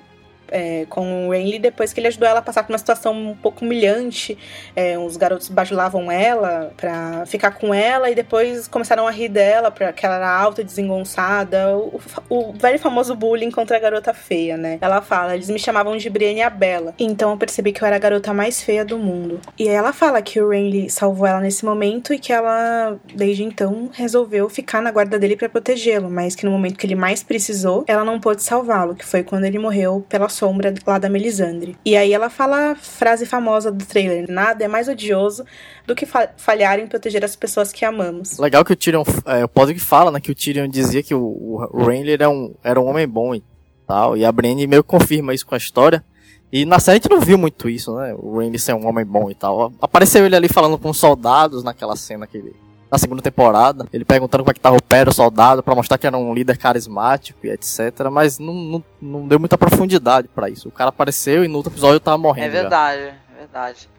é, 0.52 0.86
com 0.90 1.28
o 1.28 1.32
Renly 1.32 1.58
depois 1.58 1.94
que 1.94 2.00
ele 2.00 2.08
ajudou 2.08 2.28
ela 2.28 2.40
a 2.40 2.42
passar 2.42 2.64
por 2.64 2.72
uma 2.72 2.78
situação 2.78 3.14
um 3.14 3.36
pouco 3.36 3.64
humilhante. 3.64 4.38
É, 4.76 5.00
os 5.00 5.18
garotos 5.18 5.50
bajulavam 5.50 6.12
ela 6.12 6.74
pra 6.76 7.26
ficar 7.26 7.52
com 7.52 7.74
ela 7.74 8.10
e 8.10 8.16
depois 8.16 8.68
começaram 8.68 9.08
a 9.08 9.12
rir 9.12 9.30
dela, 9.30 9.72
porque 9.72 10.06
ela 10.06 10.16
era 10.16 10.30
alta 10.30 10.64
desengonçada. 10.64 11.78
O, 11.78 12.00
o, 12.30 12.54
velho 12.54 12.78
famoso 12.80 13.16
bullying 13.16 13.52
contra 13.52 13.78
a 13.78 13.80
garota 13.80 14.14
feia, 14.14 14.58
né? 14.58 14.78
Ela 14.82 15.02
fala, 15.02 15.36
eles 15.36 15.50
me 15.50 15.58
chamavam 15.58 15.96
de 15.96 16.10
Brienne 16.10 16.42
a 16.42 16.50
Bela. 16.50 16.94
Então 17.00 17.32
eu 17.32 17.38
percebi 17.38 17.72
que 17.72 17.82
eu 17.82 17.88
era 17.88 17.96
a 17.96 18.00
garota 18.00 18.34
mais 18.34 18.62
feia 18.62 18.84
do 18.84 18.98
mundo. 18.98 19.40
E 19.58 19.70
aí 19.70 19.76
ela 19.76 19.94
fala 19.94 20.22
que 20.22 20.42
o 20.42 20.50
Renly 20.50 20.90
salvou 20.90 21.26
ela 21.26 21.40
nesse 21.40 21.64
momento 21.64 22.14
e 22.14 22.20
que 22.20 22.34
ela, 22.34 22.98
desde 23.16 23.44
então, 23.44 23.90
resolveu 23.94 24.50
ficar 24.50 24.82
na 24.82 24.92
guarda 24.92 25.18
dele 25.18 25.36
para 25.36 25.48
protegê-lo, 25.48 26.10
mas 26.10 26.36
que 26.36 26.46
no 26.46 26.52
momento 26.52 26.78
que 26.78 26.86
ele 26.86 26.96
mais 26.96 27.24
precisou, 27.24 27.84
ela 27.88 28.04
não 28.04 28.20
pôde 28.20 28.44
salvá-lo, 28.44 28.96
que 28.96 29.06
foi 29.06 29.24
quando 29.24 29.46
ele 29.46 29.60
morreu 29.60 30.06
pela 30.10 30.28
sombra 30.42 30.74
lá 30.88 30.98
da 30.98 31.08
Melisandre. 31.08 31.78
E 31.86 31.96
aí 31.96 32.12
ela 32.12 32.28
fala 32.28 32.72
a 32.72 32.76
frase 32.76 33.28
famosa 33.28 33.72
do 33.72 33.86
trailer: 33.86 34.26
Nada 34.28 34.66
é 34.66 34.68
mais 34.68 34.88
odioso 34.88 35.46
do 35.86 35.94
que 35.94 36.08
falhar 36.38 36.80
em 36.80 36.88
proteger 36.88 37.24
as 37.24 37.36
pessoas 37.36 37.72
que 37.72 37.86
amamos. 37.86 38.40
Legal 38.40 38.66
que 38.66 38.74
o 38.74 38.76
Tyrion, 38.76 39.04
é, 39.26 39.46
o 39.46 39.48
Podrick 39.48 39.80
fala, 39.80 40.10
né, 40.10 40.20
que 40.20 40.32
o 40.32 40.36
Tyrion 40.36 40.68
dizia 40.68 41.04
que 41.04 41.14
o, 41.14 41.70
o 41.72 41.86
Renly 41.86 42.14
era 42.14 42.28
um, 42.28 42.56
era 42.64 42.82
um 42.82 42.88
homem 42.88 43.08
bom 43.08 43.36
e 43.36 43.44
tal, 43.88 44.18
e 44.18 44.26
a 44.26 44.32
Brienne 44.32 44.66
meio 44.66 44.84
confirma 44.84 45.34
isso 45.34 45.46
com 45.46 45.54
a 45.54 45.60
história. 45.60 46.04
E 46.52 46.66
na 46.66 46.80
série 46.80 46.98
a 46.98 47.02
gente 47.02 47.10
não 47.10 47.22
viu 47.22 47.38
muito 47.38 47.70
isso, 47.70 47.96
né? 47.96 48.14
O 48.18 48.40
Renly 48.40 48.58
ser 48.58 48.74
um 48.74 48.86
homem 48.88 49.06
bom 49.06 49.30
e 49.30 49.36
tal. 49.36 49.72
Apareceu 49.80 50.26
ele 50.26 50.36
ali 50.36 50.50
falando 50.50 50.78
com 50.78 50.92
soldados 50.92 51.64
naquela 51.64 51.96
cena 51.96 52.28
que 52.28 52.38
ele 52.38 52.54
na 52.92 52.98
segunda 52.98 53.22
temporada, 53.22 53.88
ele 53.94 54.04
perguntando 54.04 54.44
como 54.44 54.52
é 54.52 54.54
que 54.54 54.60
tava 54.60 54.76
o 54.76 54.84
Pé, 54.84 55.08
o 55.08 55.14
soldado, 55.14 55.64
para 55.64 55.74
mostrar 55.74 55.98
que 55.98 56.06
era 56.06 56.18
um 56.18 56.34
líder 56.34 56.58
carismático 56.58 57.40
e 57.46 57.50
etc. 57.50 58.10
Mas 58.12 58.38
não, 58.38 58.54
não, 58.54 58.84
não 59.02 59.28
deu 59.28 59.40
muita 59.40 59.58
profundidade 59.58 60.28
para 60.28 60.50
isso. 60.50 60.68
O 60.68 60.72
cara 60.72 60.90
apareceu 60.90 61.46
e 61.46 61.48
no 61.48 61.56
outro 61.56 61.72
episódio 61.72 62.02
tava 62.02 62.18
morrendo. 62.18 62.48
É 62.48 62.50
verdade, 62.50 63.02
já. 63.02 63.08
é 63.08 63.40
verdade. 63.40 63.90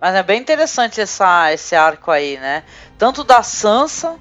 Mas 0.00 0.16
é 0.16 0.22
bem 0.24 0.40
interessante 0.40 1.00
essa, 1.00 1.52
esse 1.52 1.76
arco 1.76 2.10
aí, 2.10 2.36
né? 2.36 2.64
Tanto 2.98 3.22
da 3.22 3.44
Sansa, 3.44 4.16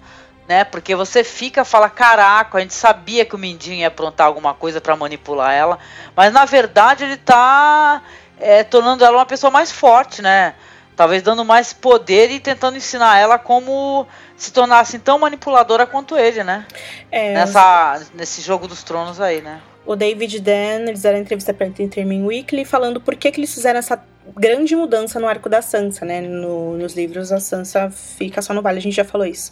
né? 0.48 0.64
Porque 0.64 0.96
você 0.96 1.24
fica 1.24 1.66
fala, 1.66 1.90
caraca, 1.90 2.60
a 2.60 2.62
gente 2.62 2.76
sabia 2.76 3.26
que 3.26 3.34
o 3.34 3.40
Mindinho 3.40 3.78
ia 3.78 3.88
aprontar 3.88 4.28
alguma 4.28 4.54
coisa 4.54 4.80
para 4.80 4.96
manipular 4.96 5.52
ela. 5.52 5.80
Mas 6.16 6.32
na 6.32 6.46
verdade 6.46 7.06
ele 7.06 7.18
tá 7.18 8.04
é, 8.40 8.64
tornando 8.64 9.04
ela 9.04 9.18
uma 9.18 9.26
pessoa 9.26 9.50
mais 9.50 9.72
forte, 9.72 10.22
né? 10.22 10.54
Talvez 11.02 11.24
dando 11.24 11.44
mais 11.44 11.74
poder 11.74 12.30
e 12.30 12.40
tentando 12.40 12.78
ensinar 12.78 13.18
ela 13.18 13.40
como 13.40 14.06
se 14.38 14.54
tornar 14.54 14.82
assim 14.82 15.00
tão 15.00 15.18
manipuladora 15.18 15.88
quanto 15.88 16.16
ele, 16.16 16.44
né? 16.44 16.68
É, 17.12 17.34
Nessa. 17.34 18.04
Nesse 18.14 18.40
jogo 18.40 18.68
dos 18.68 18.84
tronos 18.84 19.20
aí, 19.20 19.42
né? 19.42 19.64
O 19.84 19.96
David 19.96 20.40
Dan, 20.40 20.88
eles 20.88 21.02
deram 21.02 21.18
entrevista 21.18 21.56
pra 21.56 21.66
Entertainment 21.66 22.24
Weekly 22.28 22.66
falando 22.66 23.02
por 23.02 23.16
que, 23.16 23.32
que 23.32 23.40
eles 23.40 23.52
fizeram 23.52 23.80
essa 23.80 24.00
grande 24.38 24.76
mudança 24.76 25.20
no 25.20 25.28
arco 25.28 25.50
da 25.50 25.60
Sansa, 25.64 26.06
né? 26.06 26.22
No, 26.22 26.78
nos 26.78 26.94
livros 26.94 27.32
a 27.32 27.40
Sansa 27.40 27.90
fica 27.90 28.40
só 28.40 28.54
no 28.54 28.62
vale, 28.62 28.78
a 28.78 28.82
gente 28.84 28.96
já 28.96 29.04
falou 29.04 29.26
isso. 29.26 29.52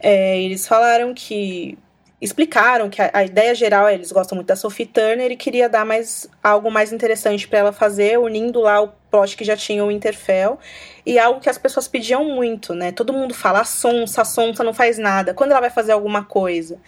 É, 0.00 0.36
eles 0.42 0.66
falaram 0.66 1.14
que 1.14 1.78
explicaram 2.22 2.88
que 2.88 3.02
a, 3.02 3.10
a, 3.12 3.24
ideia 3.24 3.52
geral 3.52 3.88
é 3.88 3.94
eles 3.94 4.12
gostam 4.12 4.36
muito 4.36 4.46
da 4.46 4.54
Sophie 4.54 4.86
Turner 4.86 5.32
e 5.32 5.36
queria 5.36 5.68
dar 5.68 5.84
mais 5.84 6.30
algo 6.42 6.70
mais 6.70 6.92
interessante 6.92 7.48
para 7.48 7.58
ela 7.58 7.72
fazer, 7.72 8.16
unindo 8.16 8.60
lá 8.60 8.80
o 8.80 8.88
plot 9.10 9.36
que 9.36 9.44
já 9.44 9.56
tinha 9.56 9.84
o 9.84 9.90
Interfell 9.90 10.56
e 11.04 11.18
algo 11.18 11.40
que 11.40 11.50
as 11.50 11.58
pessoas 11.58 11.88
pediam 11.88 12.24
muito, 12.24 12.74
né? 12.74 12.92
Todo 12.92 13.12
mundo 13.12 13.34
fala 13.34 13.60
a 13.60 13.64
Sonsa, 13.64 14.22
a 14.22 14.24
Sonsa 14.24 14.62
não 14.62 14.72
faz 14.72 14.98
nada. 14.98 15.34
Quando 15.34 15.50
ela 15.50 15.60
vai 15.60 15.70
fazer 15.70 15.90
alguma 15.90 16.24
coisa? 16.24 16.78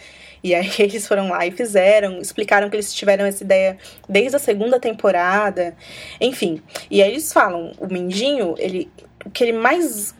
E 0.42 0.54
aí 0.54 0.70
eles 0.78 1.06
foram 1.08 1.30
lá 1.30 1.44
e 1.44 1.50
fizeram, 1.50 2.20
explicaram 2.20 2.70
que 2.70 2.76
eles 2.76 2.94
tiveram 2.94 3.26
essa 3.26 3.42
ideia 3.42 3.76
desde 4.08 4.36
a 4.36 4.38
segunda 4.38 4.78
temporada. 4.78 5.76
Enfim, 6.20 6.62
e 6.88 7.02
aí 7.02 7.10
eles 7.10 7.32
falam, 7.32 7.72
o 7.80 7.92
Mindinho, 7.92 8.54
ele 8.56 8.88
o 9.24 9.30
que 9.30 9.42
ele 9.42 9.52
mais 9.52 10.14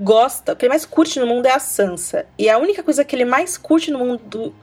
gosta, 0.00 0.52
o 0.52 0.56
que 0.56 0.64
ele 0.64 0.70
mais 0.70 0.86
curte 0.86 1.20
no 1.20 1.26
mundo 1.26 1.46
é 1.46 1.52
a 1.52 1.58
Sansa. 1.58 2.26
E 2.38 2.48
a 2.48 2.58
única 2.58 2.82
coisa 2.82 3.04
que 3.04 3.14
ele 3.14 3.24
mais 3.24 3.58
curte 3.58 3.90
no 3.90 3.98
mundo 3.98 4.20
do, 4.24 4.54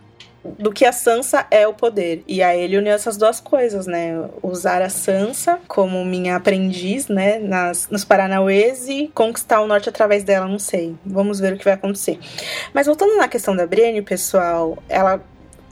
do 0.44 0.72
que 0.72 0.84
a 0.84 0.92
Sansa 0.92 1.46
é 1.52 1.68
o 1.68 1.74
poder. 1.74 2.24
E 2.28 2.42
aí 2.42 2.62
ele 2.62 2.78
uniu 2.78 2.92
essas 2.92 3.18
duas 3.18 3.40
coisas, 3.40 3.86
né? 3.86 4.28
Usar 4.42 4.82
a 4.82 4.90
Sansa 4.90 5.60
como 5.68 6.04
minha 6.04 6.36
aprendiz, 6.36 7.08
né? 7.08 7.38
Nas, 7.38 7.88
nos 7.90 8.04
Paranauês 8.04 8.90
e 8.90 9.12
conquistar 9.14 9.62
o 9.62 9.68
norte 9.68 9.88
através 9.88 10.24
dela, 10.24 10.48
não 10.48 10.60
sei. 10.60 10.96
Vamos 11.06 11.40
ver 11.40 11.54
o 11.54 11.58
que 11.58 11.66
vai 11.66 11.74
acontecer. 11.74 12.20
Mas 12.74 12.88
voltando 12.88 13.16
na 13.16 13.28
questão 13.28 13.56
da 13.56 13.68
Brienne, 13.68 14.02
pessoal, 14.02 14.78
ela 14.90 15.22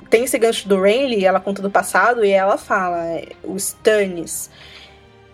tem 0.09 0.25
esse 0.25 0.37
gancho 0.37 0.69
do 0.69 0.79
Renly, 0.79 1.25
ela 1.25 1.39
conta 1.39 1.61
do 1.61 1.71
passado 1.71 2.23
e 2.23 2.29
ela 2.29 2.57
fala, 2.57 3.03
é, 3.05 3.29
o 3.43 3.55
Stannis 3.55 4.49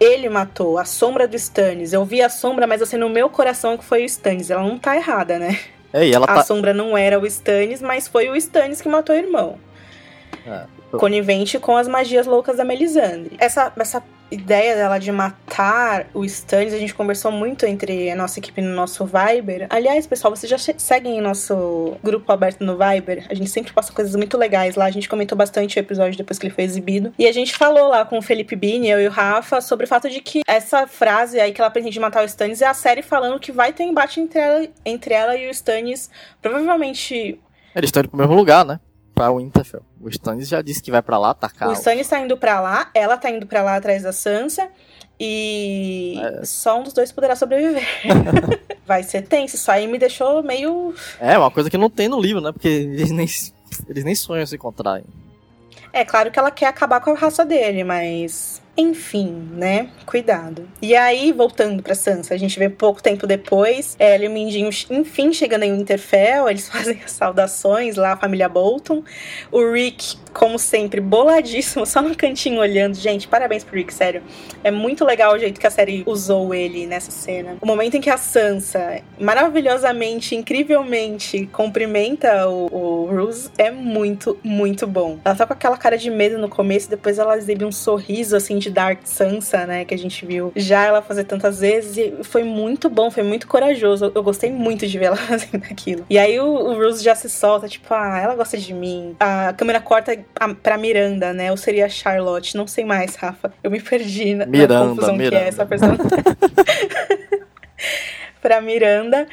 ele 0.02 0.28
matou 0.28 0.80
a 0.80 0.84
sombra 0.84 1.28
do 1.28 1.36
Stannis. 1.36 1.94
Eu 1.94 2.04
vi 2.04 2.24
a 2.24 2.30
sombra, 2.30 2.66
mas 2.66 2.82
assim, 2.82 2.98
no 2.98 3.08
meu 3.08 3.30
coração 3.30 3.78
que 3.78 3.86
foi 3.86 4.02
o 4.02 4.06
Stannis. 4.06 4.50
Ela 4.50 4.64
não 4.64 4.80
tá 4.80 4.96
errada, 4.96 5.38
né? 5.38 5.60
É, 5.94 6.12
a 6.16 6.20
tá... 6.22 6.44
sombra 6.44 6.74
não 6.74 6.98
era 6.98 7.20
o 7.20 7.28
Stannis, 7.28 7.82
mas 7.82 8.08
foi 8.08 8.28
o 8.28 8.36
Stannis 8.36 8.82
que 8.82 8.90
matou 8.90 9.16
o 9.16 9.18
irmão. 9.18 9.60
É. 10.48 10.64
Conivente 10.98 11.60
com 11.60 11.76
as 11.76 11.88
magias 11.88 12.26
loucas 12.26 12.58
da 12.58 12.64
Melisandre. 12.64 13.36
Essa, 13.40 13.72
essa 13.78 14.04
ideia 14.32 14.76
dela 14.76 14.98
de 14.98 15.12
matar 15.12 16.08
o 16.14 16.24
Stannis, 16.24 16.74
a 16.74 16.78
gente 16.78 16.94
conversou 16.94 17.32
muito 17.32 17.66
entre 17.66 18.10
a 18.10 18.16
nossa 18.16 18.40
equipe 18.40 18.62
no 18.62 18.74
nosso 18.74 19.06
Viber. 19.06 19.68
Aliás, 19.70 20.08
pessoal, 20.08 20.34
vocês 20.36 20.50
já 20.50 20.58
seguem 20.58 21.20
nosso 21.20 21.98
grupo 22.02 22.32
aberto 22.32 22.64
no 22.64 22.78
Viber? 22.78 23.26
A 23.30 23.34
gente 23.34 23.50
sempre 23.50 23.74
posta 23.74 23.92
coisas 23.92 24.16
muito 24.16 24.38
legais 24.38 24.76
lá. 24.76 24.86
A 24.86 24.92
gente 24.92 25.10
comentou 25.10 25.38
bastante 25.38 25.78
o 25.78 25.80
episódio 25.80 26.18
depois 26.18 26.40
que 26.40 26.48
ele 26.48 26.54
foi 26.54 26.64
exibido. 26.64 27.14
E 27.20 27.28
a 27.28 27.32
gente 27.32 27.56
falou 27.56 27.90
lá 27.90 28.06
com 28.06 28.18
o 28.18 28.22
Felipe 28.22 28.56
Bini, 28.56 28.90
eu 28.90 29.02
e 29.02 29.08
o 29.08 29.12
Rafa, 29.12 29.60
sobre 29.60 29.86
o 29.86 29.88
fato 29.88 30.10
de 30.10 30.22
que 30.22 30.42
essa 30.48 30.88
frase 30.88 31.40
aí 31.40 31.52
que 31.52 31.60
ela 31.60 31.70
pretende 31.70 32.00
matar 32.00 32.24
o 32.24 32.26
Stannis 32.26 32.62
é 32.62 32.68
a 32.68 32.74
série 32.74 33.02
falando 33.02 33.40
que 33.40 33.52
vai 33.52 33.74
ter 33.74 33.84
embate 33.84 34.22
entre 34.22 34.40
ela, 34.40 34.68
entre 34.86 35.14
ela 35.14 35.36
e 35.36 35.48
o 35.48 35.52
Stannis. 35.52 36.10
Provavelmente. 36.42 37.40
Eles 37.76 37.88
estão 37.88 38.02
indo 38.02 38.10
pro 38.10 38.20
mesmo 38.20 38.36
lugar, 38.36 38.66
né? 38.66 38.80
Pra 39.22 39.32
Winterfell. 39.32 39.84
O 40.02 40.10
Stannis 40.10 40.48
já 40.48 40.62
disse 40.64 40.82
que 40.82 40.90
vai 40.90 41.02
para 41.02 41.18
lá 41.20 41.30
atacar. 41.30 41.70
O 41.70 41.74
Stannis 41.74 42.08
tá 42.08 42.20
indo 42.20 42.36
para 42.36 42.60
lá, 42.60 42.90
ela 42.94 43.18
tá 43.18 43.30
indo 43.30 43.46
para 43.46 43.62
lá 43.62 43.76
atrás 43.76 44.02
da 44.02 44.12
Sansa. 44.12 44.68
E 45.20 46.20
é. 46.20 46.44
só 46.44 46.80
um 46.80 46.84
dos 46.84 46.94
dois 46.94 47.12
poderá 47.12 47.36
sobreviver. 47.36 47.86
vai 48.88 49.04
ser 49.04 49.22
tenso. 49.22 49.56
Isso 49.56 49.72
aí 49.72 49.86
me 49.86 50.00
deixou 50.00 50.42
meio. 50.42 50.96
É, 51.20 51.38
uma 51.38 51.52
coisa 51.52 51.70
que 51.70 51.78
não 51.78 51.92
tem 51.92 52.08
no 52.08 52.20
livro, 52.20 52.42
né? 52.42 52.52
Porque 52.52 52.68
eles 52.68 53.12
nem, 53.12 53.28
eles 53.88 54.04
nem 54.04 54.16
sonham 54.16 54.46
se 54.48 54.56
encontrarem. 54.56 55.06
É 55.94 56.04
claro 56.04 56.32
que 56.32 56.40
ela 56.40 56.50
quer 56.50 56.66
acabar 56.66 57.00
com 57.02 57.12
a 57.12 57.16
raça 57.16 57.46
dele, 57.46 57.84
mas 57.84 58.61
enfim, 58.76 59.50
né? 59.52 59.90
Cuidado. 60.06 60.68
E 60.82 60.96
aí, 60.96 61.32
voltando 61.32 61.84
pra 61.84 61.94
Sansa, 61.94 62.34
a 62.34 62.38
gente 62.38 62.58
vê 62.58 62.70
pouco 62.70 63.04
tempo 63.04 63.28
depois, 63.28 63.96
ela 64.00 64.24
e 64.24 64.28
o 64.28 64.32
Mindinho, 64.32 64.70
enfim, 64.90 65.34
chegando 65.34 65.64
em 65.64 65.76
Winterfell, 65.76 66.50
eles 66.50 66.68
fazem 66.70 67.00
as 67.04 67.12
saudações 67.12 67.96
lá, 67.96 68.14
a 68.14 68.18
família 68.18 68.48
Bolton. 68.48 69.04
O 69.52 69.72
Rick 69.72 70.18
como 70.34 70.58
sempre, 70.58 71.02
boladíssimo, 71.02 71.86
só 71.88 72.02
no 72.02 72.16
cantinho 72.16 72.60
olhando. 72.60 72.96
Gente, 72.96 73.28
parabéns 73.28 73.64
pro 73.64 73.76
Rick, 73.76 73.94
sério. 73.94 74.22
É 74.64 74.72
muito 74.72 75.06
legal 75.06 75.34
o 75.34 75.40
jeito 75.40 75.60
que 75.60 75.68
a 75.68 75.72
série 75.72 76.04
usou 76.06 76.54
ele 76.54 76.86
nessa 76.86 77.12
cena. 77.12 77.58
O 77.62 77.66
momento 77.66 77.96
em 77.96 78.02
que 78.02 78.10
a 78.10 78.18
Sansa, 78.18 79.02
maravilhosamente, 79.20 80.36
incrivelmente, 80.36 81.48
cumprimenta 81.48 82.48
o, 82.48 82.68
o 82.72 83.06
Ruse 83.06 83.50
é 83.58 83.72
muito, 83.72 84.38
muito 84.44 84.88
bom. 84.88 85.20
Ela 85.24 85.36
tá 85.36 85.46
com 85.46 85.54
aquela 85.54 85.78
cara 85.78 85.98
de 85.98 86.10
medo 86.10 86.38
no 86.38 86.50
começo, 86.50 86.90
depois 86.90 87.18
ela 87.18 87.38
exibe 87.38 87.66
um 87.66 87.72
sorriso, 87.72 88.36
assim, 88.36 88.58
de 88.58 88.70
Dark 88.70 89.00
Sansa, 89.04 89.66
né, 89.66 89.86
que 89.86 89.94
a 89.94 89.98
gente 89.98 90.26
viu 90.26 90.52
já 90.56 90.86
ela 90.86 91.02
fazer 91.02 91.24
tantas 91.24 91.60
vezes. 91.60 91.98
E 91.98 92.24
foi 92.24 92.44
muito 92.44 92.90
bom, 92.90 93.10
foi 93.10 93.24
muito 93.24 93.48
corajoso. 93.48 94.12
Eu 94.14 94.24
gostei 94.24 94.52
muito 94.52 94.88
de 94.88 94.98
ver 94.98 95.06
ela 95.06 95.18
fazendo 95.18 95.64
aquilo. 95.70 96.06
E 96.10 96.18
aí 96.18 96.40
o, 96.40 96.46
o 96.46 96.74
Ruse 96.76 97.04
já 97.04 97.16
se 97.16 97.30
solta, 97.30 97.68
tipo, 97.68 97.94
ah, 97.94 98.20
ela 98.22 98.36
gosta 98.36 98.58
de 98.58 98.74
mim. 98.74 99.16
A 99.20 99.54
câmera 99.54 99.80
corta 99.80 100.21
pra 100.62 100.78
Miranda, 100.78 101.34
né? 101.34 101.50
Ou 101.52 101.58
seria 101.58 101.90
Charlotte? 101.90 102.56
Não 102.56 102.68
sei 102.68 102.86
mais, 102.86 103.16
Rafa. 103.16 103.52
Eu 103.64 103.72
me 103.72 103.82
perdi 103.82 104.36
na, 104.36 104.46
Miranda, 104.46 104.80
na 104.80 104.90
confusão 104.90 105.16
Miranda. 105.16 105.38
que 105.38 105.44
é 105.44 105.48
essa 105.48 105.66
personagem. 105.66 106.06
pra 108.42 108.62
Miranda. 108.62 109.28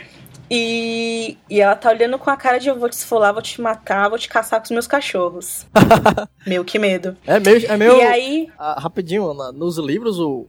E, 0.50 1.36
e 1.50 1.60
ela 1.60 1.76
tá 1.76 1.90
olhando 1.90 2.18
com 2.18 2.30
a 2.30 2.36
cara 2.36 2.58
de 2.58 2.68
eu 2.68 2.78
vou 2.78 2.88
te 2.88 2.94
esfolar, 2.94 3.34
vou 3.34 3.42
te 3.42 3.60
matar, 3.60 4.08
vou 4.08 4.18
te 4.18 4.28
caçar 4.28 4.58
com 4.60 4.64
os 4.64 4.70
meus 4.70 4.86
cachorros. 4.86 5.66
Meu, 6.46 6.64
que 6.64 6.78
medo. 6.78 7.16
É 7.26 7.38
meio. 7.38 7.66
É 7.70 7.76
meio 7.76 7.96
E 7.98 8.02
aí, 8.02 8.48
ah, 8.58 8.80
rapidinho, 8.80 9.34
na- 9.34 9.52
nos 9.52 9.76
livros 9.78 10.18
o. 10.18 10.46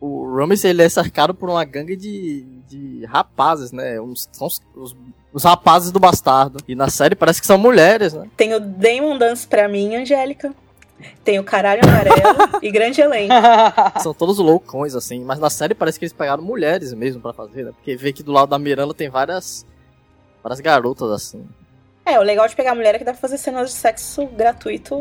O 0.00 0.34
Ramsay 0.36 0.70
ele 0.70 0.82
é 0.82 0.88
cercado 0.88 1.32
por 1.32 1.48
uma 1.48 1.64
gangue 1.64 1.94
de, 1.94 2.42
de 2.68 3.04
rapazes, 3.04 3.70
né? 3.70 4.00
Uns, 4.00 4.28
são 4.32 4.48
os, 4.48 4.60
os, 4.74 4.96
os 5.32 5.44
rapazes 5.44 5.90
do 5.90 5.98
bastardo. 5.98 6.62
E 6.68 6.74
na 6.74 6.88
série 6.88 7.14
parece 7.14 7.40
que 7.40 7.46
são 7.46 7.58
mulheres, 7.58 8.12
né? 8.12 8.28
tem 8.36 8.54
o 8.54 8.60
Damon 8.60 9.16
Dance 9.18 9.46
pra 9.46 9.68
mim, 9.68 9.96
Angélica. 9.96 10.52
Tem 11.24 11.38
o 11.38 11.44
Caralho 11.44 11.82
Amarelo 11.84 12.58
e 12.62 12.70
Grande 12.70 13.00
Elenco. 13.00 13.34
São 14.00 14.14
todos 14.14 14.38
loucões, 14.38 14.94
assim. 14.94 15.24
Mas 15.24 15.38
na 15.40 15.50
série 15.50 15.74
parece 15.74 15.98
que 15.98 16.04
eles 16.04 16.12
pegaram 16.12 16.42
mulheres 16.42 16.92
mesmo 16.92 17.20
pra 17.20 17.32
fazer, 17.32 17.64
né? 17.64 17.72
Porque 17.72 17.96
vê 17.96 18.12
que 18.12 18.22
do 18.22 18.30
lado 18.30 18.48
da 18.48 18.58
Miranda 18.58 18.94
tem 18.94 19.08
várias. 19.08 19.66
Várias 20.42 20.60
garotas, 20.60 21.10
assim. 21.10 21.44
É, 22.04 22.18
o 22.18 22.22
legal 22.22 22.48
de 22.48 22.56
pegar 22.56 22.74
mulher 22.74 22.96
é 22.96 22.98
que 22.98 23.04
dá 23.04 23.12
pra 23.12 23.20
fazer 23.20 23.38
cenas 23.38 23.70
de 23.70 23.76
sexo 23.76 24.26
gratuito 24.26 25.00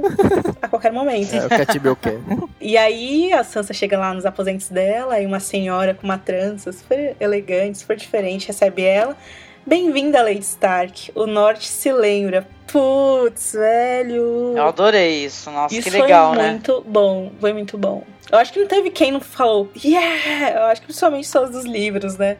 a 0.62 0.68
qualquer 0.68 0.92
momento. 0.92 1.32
É 1.34 1.46
o 1.46 1.50
que 1.50 1.56
a 1.56 1.96
quer. 1.96 2.20
E 2.60 2.78
aí 2.78 3.34
a 3.34 3.44
Sansa 3.44 3.74
chega 3.74 3.98
lá 3.98 4.14
nos 4.14 4.26
aposentos 4.26 4.70
dela 4.70 5.20
e 5.20 5.26
uma 5.26 5.40
senhora 5.40 5.96
com 5.96 6.04
uma 6.04 6.18
trança 6.18 6.72
super 6.72 7.16
elegante, 7.20 7.80
super 7.80 7.98
diferente, 7.98 8.48
recebe 8.48 8.84
ela. 8.84 9.18
Bem-vinda, 9.66 10.22
Lady 10.24 10.40
Stark. 10.40 11.12
O 11.16 11.26
norte 11.28 11.68
se 11.68 11.92
lembra. 11.92 12.48
Putz, 12.72 13.54
velho. 13.54 14.54
Eu 14.58 14.64
adorei 14.68 15.26
isso. 15.26 15.52
Nossa, 15.52 15.76
Isso 15.76 15.90
que 15.92 15.98
legal, 16.02 16.34
foi 16.34 16.42
né? 16.44 16.52
muito 16.52 16.84
bom, 16.88 17.32
foi 17.40 17.54
muito 17.54 17.78
bom. 17.78 18.04
Eu 18.32 18.38
acho 18.38 18.54
que 18.54 18.60
não 18.60 18.68
teve 18.68 18.90
quem 18.90 19.12
não 19.12 19.20
falou, 19.20 19.70
yeah! 19.84 20.52
Eu 20.56 20.64
acho 20.64 20.82
que 20.82 20.88
principalmente 20.88 21.26
pessoas 21.26 21.52
dos 21.52 21.66
livros, 21.66 22.18
né? 22.18 22.38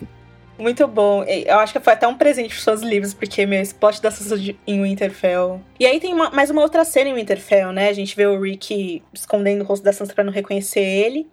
muito 0.58 0.86
bom. 0.86 1.24
Eu 1.24 1.58
acho 1.58 1.72
que 1.72 1.80
foi 1.80 1.94
até 1.94 2.06
um 2.06 2.14
presente 2.16 2.48
para 2.48 2.56
pessoas 2.58 2.80
dos 2.82 2.88
livros, 2.90 3.14
porque, 3.14 3.46
meu, 3.46 3.60
esse 3.60 3.74
plot 3.74 4.00
da 4.02 4.10
Sansa 4.10 4.36
em 4.66 4.82
Winterfell. 4.82 5.60
E 5.80 5.86
aí 5.86 5.98
tem 5.98 6.12
uma- 6.12 6.30
mais 6.30 6.50
uma 6.50 6.60
outra 6.62 6.84
cena 6.84 7.08
em 7.10 7.14
Winterfell, 7.14 7.72
né? 7.72 7.88
A 7.88 7.92
gente 7.94 8.14
vê 8.14 8.26
o 8.26 8.38
Rick 8.40 9.02
escondendo 9.12 9.62
o 9.62 9.64
rosto 9.64 9.82
da 9.82 9.92
Sansa 9.92 10.14
pra 10.14 10.22
não 10.22 10.32
reconhecer 10.32 10.80
ele. 10.80 11.26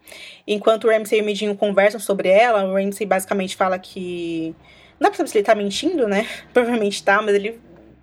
Enquanto 0.47 0.85
o 0.87 0.89
Ramsay 0.91 1.19
e 1.19 1.21
o 1.21 1.25
Midinho 1.25 1.55
conversam 1.55 1.99
sobre 1.99 2.29
ela, 2.29 2.63
o 2.63 2.73
Ramsay 2.73 3.05
basicamente 3.05 3.55
fala 3.55 3.77
que... 3.77 4.55
Não 4.99 5.05
dá 5.05 5.09
pra 5.09 5.17
saber 5.17 5.29
se 5.29 5.37
ele 5.37 5.45
tá 5.45 5.55
mentindo, 5.55 6.07
né? 6.07 6.27
Provavelmente 6.53 7.03
tá, 7.03 7.21
mas 7.21 7.35
ele 7.35 7.59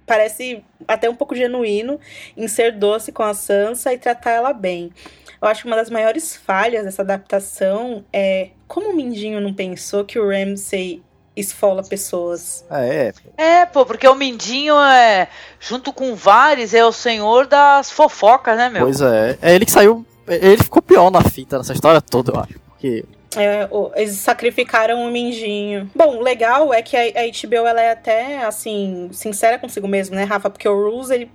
parece 0.07 0.64
até 0.86 1.11
um 1.11 1.16
pouco 1.16 1.34
genuíno 1.34 1.99
em 2.36 2.47
ser 2.47 2.72
doce 2.72 3.11
com 3.12 3.22
a 3.22 3.34
Sansa 3.34 3.92
e 3.92 3.99
tratar 3.99 4.30
ela 4.30 4.53
bem. 4.53 4.92
Eu 5.40 5.49
acho 5.49 5.62
que 5.62 5.66
uma 5.66 5.76
das 5.76 5.90
maiores 5.90 6.34
falhas 6.34 6.84
dessa 6.84 7.03
adaptação 7.03 8.05
é 8.12 8.51
como 8.66 8.90
o 8.90 8.97
Mindinho 8.97 9.40
não 9.40 9.53
pensou 9.53 10.05
que 10.05 10.18
o 10.18 10.28
Ramsay 10.28 11.03
esfola 11.36 11.82
pessoas. 11.82 12.64
É, 12.70 13.12
é. 13.36 13.61
É, 13.61 13.66
pô, 13.66 13.84
porque 13.84 14.09
o 14.09 14.14
Mindinho 14.14 14.74
é, 14.76 15.28
junto 15.61 15.92
com 15.92 16.12
o 16.12 16.16
Vares, 16.16 16.72
é 16.72 16.84
o 16.84 16.92
senhor 16.92 17.47
das 17.47 17.90
fofocas, 17.90 18.57
né, 18.57 18.70
meu? 18.70 18.82
Pois 18.82 19.01
é. 19.03 19.38
É 19.42 19.55
ele 19.55 19.66
que 19.66 19.72
saiu. 19.72 20.05
Ele 20.26 20.62
ficou 20.62 20.82
pior 20.82 21.11
na 21.11 21.22
fita 21.22 21.59
nessa 21.59 21.72
história 21.72 22.01
toda, 22.01 22.32
eu 22.32 22.40
acho. 22.40 22.59
Porque. 22.61 23.05
É, 23.37 23.68
eles 23.95 24.16
sacrificaram 24.16 25.07
o 25.07 25.11
Mindinho. 25.11 25.91
Bom, 25.95 26.16
o 26.16 26.22
legal 26.22 26.72
é 26.72 26.82
que 26.82 26.97
a, 26.97 27.01
a 27.01 27.26
HBO 27.26 27.66
ela 27.66 27.80
é 27.80 27.91
até, 27.91 28.45
assim, 28.45 29.09
sincera 29.12 29.59
consigo 29.59 29.87
mesmo, 29.87 30.16
né, 30.16 30.24
Rafa? 30.24 30.51
Porque 30.51 30.68
o 30.68 30.74
Rules, 30.74 31.11
ele 31.11 31.30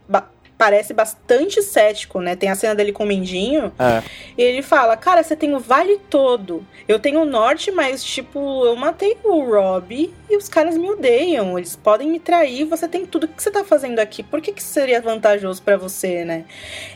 parece 0.61 0.93
bastante 0.93 1.59
cético, 1.63 2.21
né? 2.21 2.35
Tem 2.35 2.47
a 2.47 2.53
cena 2.53 2.75
dele 2.75 2.91
com 2.91 3.03
o 3.03 3.07
Mindinho. 3.07 3.73
É. 3.79 4.03
E 4.37 4.43
ele 4.43 4.61
fala, 4.61 4.95
cara, 4.95 5.23
você 5.23 5.35
tem 5.35 5.55
o 5.55 5.59
vale 5.59 5.99
todo. 6.07 6.63
Eu 6.87 6.99
tenho 6.99 7.21
o 7.21 7.25
norte, 7.25 7.71
mas, 7.71 8.03
tipo, 8.03 8.63
eu 8.63 8.75
matei 8.75 9.17
o 9.23 9.41
Rob 9.41 10.13
e 10.29 10.37
os 10.37 10.47
caras 10.47 10.77
me 10.77 10.87
odeiam. 10.87 11.57
Eles 11.57 11.75
podem 11.75 12.07
me 12.11 12.19
trair, 12.19 12.65
você 12.65 12.87
tem 12.87 13.07
tudo. 13.07 13.23
O 13.23 13.27
que 13.27 13.41
você 13.41 13.49
tá 13.49 13.63
fazendo 13.63 13.97
aqui? 13.97 14.21
Por 14.21 14.39
que, 14.39 14.51
que 14.51 14.61
isso 14.61 14.71
seria 14.71 15.01
vantajoso 15.01 15.63
pra 15.63 15.77
você, 15.77 16.23
né? 16.23 16.45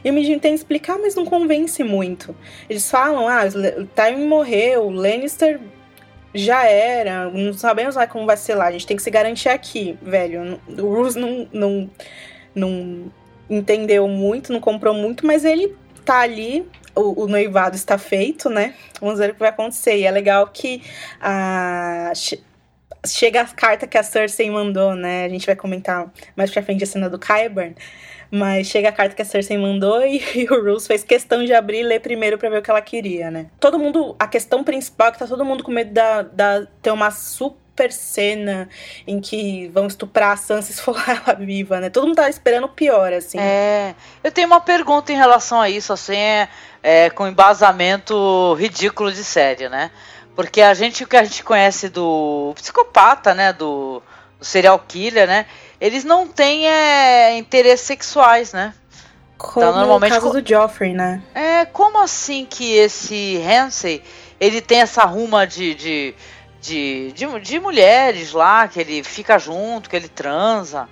E 0.03 0.11
o 0.11 0.13
Midinho 0.13 0.39
tem 0.39 0.51
que 0.51 0.59
explicar, 0.59 0.99
mas 0.99 1.15
não 1.15 1.25
convence 1.25 1.83
muito. 1.83 2.35
Eles 2.69 2.87
falam, 2.87 3.27
ah, 3.27 3.45
o 3.79 3.87
Tywin 3.87 4.27
morreu, 4.27 4.83
o 4.83 4.91
Lannister 4.91 5.59
já 6.35 6.65
era, 6.67 7.31
não 7.31 7.53
sabemos 7.53 7.95
lá 7.95 8.05
como 8.05 8.27
vai 8.27 8.37
ser 8.37 8.53
lá, 8.53 8.67
a 8.67 8.71
gente 8.71 8.85
tem 8.85 8.95
que 8.95 9.01
se 9.01 9.09
garantir 9.09 9.49
aqui, 9.49 9.97
velho. 10.03 10.59
O 10.67 10.93
Roose 10.93 11.17
não, 11.17 11.47
não, 11.51 11.89
não 12.53 13.11
entendeu 13.49 14.07
muito, 14.07 14.51
não 14.53 14.59
comprou 14.59 14.93
muito, 14.93 15.25
mas 15.25 15.43
ele 15.45 15.75
tá 16.03 16.19
ali, 16.19 16.67
o, 16.95 17.23
o 17.23 17.27
noivado 17.27 17.75
está 17.75 17.97
feito, 17.97 18.49
né? 18.49 18.73
Vamos 19.01 19.19
ver 19.19 19.31
o 19.31 19.33
que 19.33 19.39
vai 19.39 19.49
acontecer. 19.49 19.97
E 19.97 20.05
é 20.05 20.11
legal 20.11 20.47
que 20.47 20.81
a. 21.21 22.11
che- 22.15 22.41
Chega 23.07 23.41
a 23.41 23.45
carta 23.45 23.85
que 23.85 23.99
a 23.99 24.01
Cersei 24.01 24.49
mandou, 24.49 24.95
né? 24.95 25.25
A 25.25 25.29
gente 25.29 25.45
vai 25.45 25.55
comentar 25.55 26.11
mais 26.35 26.49
pra 26.49 26.63
frente 26.63 26.83
a 26.83 26.87
cena 26.87 27.07
do 27.07 27.19
Qyburn. 27.19 27.75
Mas 28.31 28.65
chega 28.65 28.89
a 28.89 28.91
carta 28.91 29.13
que 29.15 29.21
a 29.21 29.25
Cersei 29.25 29.59
mandou 29.59 30.01
e, 30.03 30.17
e 30.41 30.45
o 30.49 30.63
Roose 30.63 30.87
fez 30.87 31.03
questão 31.03 31.45
de 31.45 31.53
abrir 31.53 31.81
e 31.81 31.83
ler 31.83 31.99
primeiro 31.99 32.35
pra 32.39 32.49
ver 32.49 32.57
o 32.57 32.61
que 32.63 32.71
ela 32.71 32.81
queria, 32.81 33.29
né? 33.29 33.45
Todo 33.59 33.77
mundo. 33.77 34.15
A 34.17 34.27
questão 34.27 34.63
principal 34.63 35.09
é 35.09 35.11
que 35.11 35.19
tá 35.19 35.27
todo 35.27 35.45
mundo 35.45 35.63
com 35.63 35.71
medo 35.71 35.93
da, 35.93 36.23
da 36.23 36.65
ter 36.81 36.89
uma 36.89 37.11
super 37.11 37.59
cena 37.91 38.69
em 39.05 39.19
que 39.19 39.67
vão 39.73 39.87
estuprar 39.87 40.31
a 40.31 40.37
Sansa 40.37 40.71
e 40.71 40.73
esfolar 40.73 41.23
ela 41.25 41.35
viva, 41.39 41.79
né? 41.79 41.89
Todo 41.89 42.07
mundo 42.07 42.15
tá 42.15 42.29
esperando 42.29 42.65
o 42.65 42.69
pior, 42.69 43.13
assim. 43.13 43.39
É, 43.39 43.93
eu 44.23 44.31
tenho 44.31 44.47
uma 44.47 44.61
pergunta 44.61 45.11
em 45.11 45.15
relação 45.15 45.59
a 45.59 45.69
isso, 45.69 45.93
assim, 45.93 46.15
é, 46.15 46.49
é, 46.81 47.09
com 47.09 47.27
embasamento 47.27 48.53
ridículo 48.55 49.11
de 49.11 49.23
série, 49.23 49.69
né? 49.69 49.91
Porque 50.35 50.61
a 50.61 50.73
gente, 50.73 51.03
o 51.03 51.07
que 51.07 51.15
a 51.15 51.23
gente 51.23 51.43
conhece 51.43 51.89
do 51.89 52.53
psicopata, 52.55 53.33
né, 53.33 53.53
do, 53.53 54.01
do 54.37 54.45
serial 54.45 54.77
killer, 54.85 55.27
né, 55.27 55.45
eles 55.79 56.03
não 56.03 56.27
têm 56.27 56.67
é, 56.67 57.37
interesses 57.37 57.85
sexuais, 57.85 58.51
né? 58.51 58.73
Como 59.37 59.65
normalmente 59.65 60.11
o 60.11 60.21
caso 60.21 60.41
do 60.41 60.47
Joffrey, 60.47 60.93
né? 60.93 61.21
É, 61.33 61.65
como 61.65 62.01
assim 62.01 62.45
que 62.49 62.73
esse 62.73 63.37
Ramsay, 63.39 64.01
ele 64.39 64.61
tem 64.61 64.79
essa 64.79 65.03
ruma 65.03 65.45
de, 65.45 65.75
de, 65.75 66.15
de, 66.65 67.11
de, 67.13 67.39
de 67.39 67.59
mulheres 67.59 68.31
lá, 68.31 68.67
que 68.67 68.79
ele 68.79 69.03
fica 69.03 69.37
junto, 69.37 69.89
que 69.89 69.95
ele 69.95 70.07
transa 70.09 70.87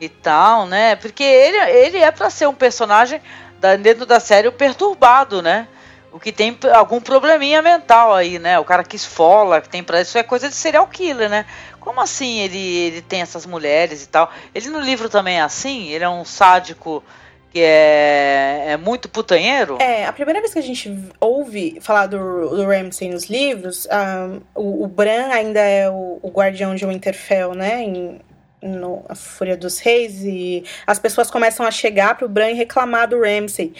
e 0.00 0.08
tal, 0.08 0.66
né? 0.66 0.96
Porque 0.96 1.22
ele, 1.22 1.56
ele 1.70 1.98
é 1.98 2.10
pra 2.10 2.30
ser 2.30 2.46
um 2.48 2.54
personagem 2.54 3.20
da- 3.60 3.76
dentro 3.76 4.06
da 4.06 4.20
série 4.20 4.50
perturbado, 4.50 5.42
né? 5.42 5.68
O 6.10 6.18
que 6.18 6.32
tem 6.32 6.56
algum 6.74 7.00
probleminha 7.00 7.60
mental 7.60 8.14
aí, 8.14 8.38
né? 8.38 8.58
O 8.58 8.64
cara 8.64 8.82
que 8.82 8.96
esfola, 8.96 9.60
que 9.60 9.68
tem 9.68 9.84
pra 9.84 10.00
isso 10.00 10.16
é 10.16 10.22
coisa 10.22 10.48
de 10.48 10.54
serial 10.54 10.86
killer, 10.86 11.28
né? 11.28 11.44
Como 11.80 12.00
assim 12.00 12.38
ele, 12.38 12.58
ele 12.58 13.02
tem 13.02 13.20
essas 13.20 13.44
mulheres 13.44 14.02
e 14.02 14.08
tal? 14.08 14.32
Ele 14.54 14.70
no 14.70 14.80
livro 14.80 15.08
também 15.10 15.38
é 15.38 15.42
assim? 15.42 15.88
Ele 15.88 16.04
é 16.04 16.08
um 16.08 16.24
sádico 16.24 17.04
que 17.52 17.60
é, 17.60 18.72
é 18.72 18.76
muito 18.76 19.08
putanheiro? 19.08 19.78
É, 19.80 20.06
a 20.06 20.12
primeira 20.12 20.40
vez 20.40 20.52
que 20.52 20.58
a 20.58 20.62
gente 20.62 20.96
ouve 21.20 21.78
falar 21.80 22.06
do, 22.06 22.50
do 22.50 22.64
Ramsay 22.66 23.10
nos 23.10 23.24
livros, 23.24 23.86
ah, 23.90 24.38
o, 24.54 24.84
o 24.84 24.86
Bran 24.86 25.28
ainda 25.32 25.60
é 25.60 25.88
o, 25.88 26.18
o 26.22 26.30
guardião 26.30 26.74
de 26.74 26.84
Winterfell, 26.84 27.54
né? 27.54 27.82
Em, 27.82 28.20
no 28.60 29.04
A 29.08 29.14
Fúria 29.14 29.56
dos 29.56 29.78
Reis, 29.78 30.22
e 30.24 30.64
as 30.86 30.98
pessoas 30.98 31.30
começam 31.30 31.64
a 31.64 31.70
chegar 31.70 32.16
pro 32.16 32.28
Bran 32.28 32.50
e 32.50 32.54
reclamar 32.54 33.08
do 33.08 33.20
Ramsay. 33.20 33.72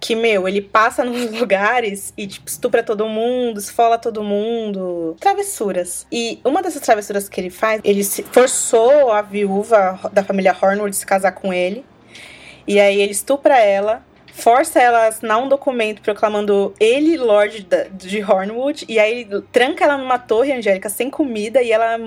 Que, 0.00 0.14
meu, 0.14 0.48
ele 0.48 0.60
passa 0.60 1.04
nos 1.04 1.30
lugares 1.38 2.12
e, 2.16 2.26
tipo, 2.26 2.48
estupra 2.48 2.82
todo 2.82 3.06
mundo, 3.06 3.58
esfola 3.58 3.98
todo 3.98 4.22
mundo. 4.22 5.16
Travessuras. 5.20 6.06
E 6.10 6.40
uma 6.44 6.62
dessas 6.62 6.82
travessuras 6.82 7.28
que 7.28 7.40
ele 7.40 7.50
faz, 7.50 7.80
ele 7.84 8.04
forçou 8.04 9.12
a 9.12 9.22
viúva 9.22 10.00
da 10.12 10.24
família 10.24 10.56
Hornwood 10.60 10.94
se 10.94 11.06
casar 11.06 11.32
com 11.32 11.52
ele. 11.52 11.84
E 12.66 12.80
aí 12.80 13.00
ele 13.00 13.12
estupra 13.12 13.58
ela, 13.58 14.02
força 14.32 14.80
ela 14.80 15.04
a 15.04 15.06
assinar 15.08 15.38
um 15.42 15.48
documento 15.48 16.00
proclamando 16.02 16.72
ele 16.80 17.16
Lorde 17.16 17.66
de 17.92 18.22
Hornwood, 18.22 18.84
e 18.88 18.98
aí 18.98 19.20
ele 19.22 19.42
tranca 19.52 19.84
ela 19.84 19.96
numa 19.98 20.18
torre, 20.18 20.52
Angélica, 20.52 20.88
sem 20.88 21.10
comida, 21.10 21.62
e 21.62 21.70
ela 21.72 21.98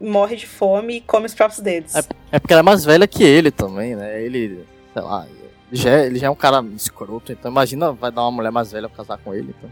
morre 0.00 0.36
de 0.36 0.46
fome 0.46 0.96
e 0.96 1.00
come 1.00 1.26
os 1.26 1.34
próprios 1.34 1.60
dedos. 1.60 1.94
É 2.30 2.38
porque 2.38 2.52
ela 2.52 2.60
é 2.60 2.62
mais 2.62 2.84
velha 2.84 3.06
que 3.06 3.24
ele 3.24 3.50
também, 3.50 3.94
né? 3.96 4.22
Ele, 4.22 4.64
sei 4.92 5.02
lá. 5.02 5.26
Já, 5.72 5.90
é- 5.90 6.06
ele 6.06 6.18
já 6.18 6.28
é 6.28 6.30
um 6.30 6.34
cara 6.36 6.64
escroto, 6.76 7.32
então 7.32 7.50
imagina 7.50 7.92
vai 7.92 8.12
dar 8.12 8.22
uma 8.22 8.30
mulher 8.30 8.52
mais 8.52 8.70
velha 8.70 8.88
pra 8.88 8.98
casar 8.98 9.18
com 9.18 9.34
ele. 9.34 9.54
Então. 9.58 9.70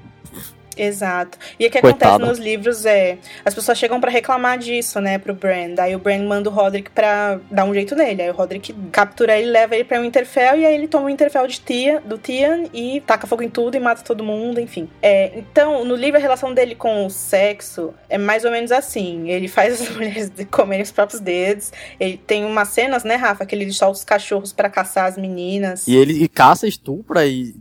Exato. 0.77 1.39
E 1.59 1.67
o 1.67 1.71
que 1.71 1.79
acontece 1.79 2.19
nos 2.19 2.39
livros 2.39 2.85
é. 2.87 3.19
As 3.45 3.55
pessoas 3.55 3.79
chegam 3.79 4.01
pra 4.01 4.11
reclamar 4.11 4.59
disso, 4.59 5.01
né, 5.01 5.19
pro 5.19 5.35
Bran. 5.35 5.75
Daí 5.75 5.95
o 5.95 5.99
Bran 5.99 6.27
manda 6.27 6.49
o 6.49 6.53
Roderick 6.53 6.91
pra 6.91 7.39
dar 7.51 7.65
um 7.65 7.75
jeito 7.75 7.95
nele. 7.95 8.23
Aí 8.23 8.31
o 8.31 8.35
Roderick 8.35 8.73
captura 8.91 9.39
ele, 9.39 9.51
leva 9.51 9.75
ele 9.75 9.85
pra 9.85 10.01
Winterfell. 10.01 10.59
E 10.59 10.67
aí 10.67 10.75
ele 10.75 10.89
toma 10.89 11.05
o 11.05 11.07
Winterfell 11.07 11.47
de 11.47 11.61
tia, 11.61 12.01
do 12.05 12.19
Tian 12.19 12.65
e 12.73 13.01
taca 13.01 13.27
fogo 13.27 13.43
em 13.43 13.49
tudo 13.49 13.77
e 13.77 13.81
mata 13.81 14.03
todo 14.03 14.25
mundo, 14.25 14.61
enfim. 14.61 14.89
É, 15.03 15.33
então, 15.37 15.85
no 15.85 15.95
livro, 15.95 16.19
a 16.19 16.21
relação 16.21 16.53
dele 16.53 16.75
com 16.75 17.07
o 17.07 17.11
sexo 17.11 17.95
é 18.09 18.19
mais 18.19 18.45
ou 18.45 18.51
menos 18.51 18.73
assim. 18.73 19.31
Ele 19.31 19.49
faz 19.49 19.81
as 19.81 19.89
mulheres 19.95 20.31
comerem 20.51 20.83
os 20.83 20.93
próprios 20.93 21.21
dedos. 21.21 21.73
Ele 21.99 22.17
tem 22.17 22.45
umas 22.45 22.69
cenas, 22.69 23.05
né, 23.05 23.17
Rafa, 23.17 23.47
que 23.47 23.55
ele 23.55 23.71
solta 23.73 23.99
os 23.99 24.05
cachorros 24.05 24.53
pra 24.53 24.69
caçar 24.69 25.07
as 25.07 25.17
meninas. 25.17 25.87
E 25.87 25.95
ele 25.95 26.23
e 26.23 26.29
caça, 26.29 26.67
estupra 26.67 27.27
e 27.27 27.55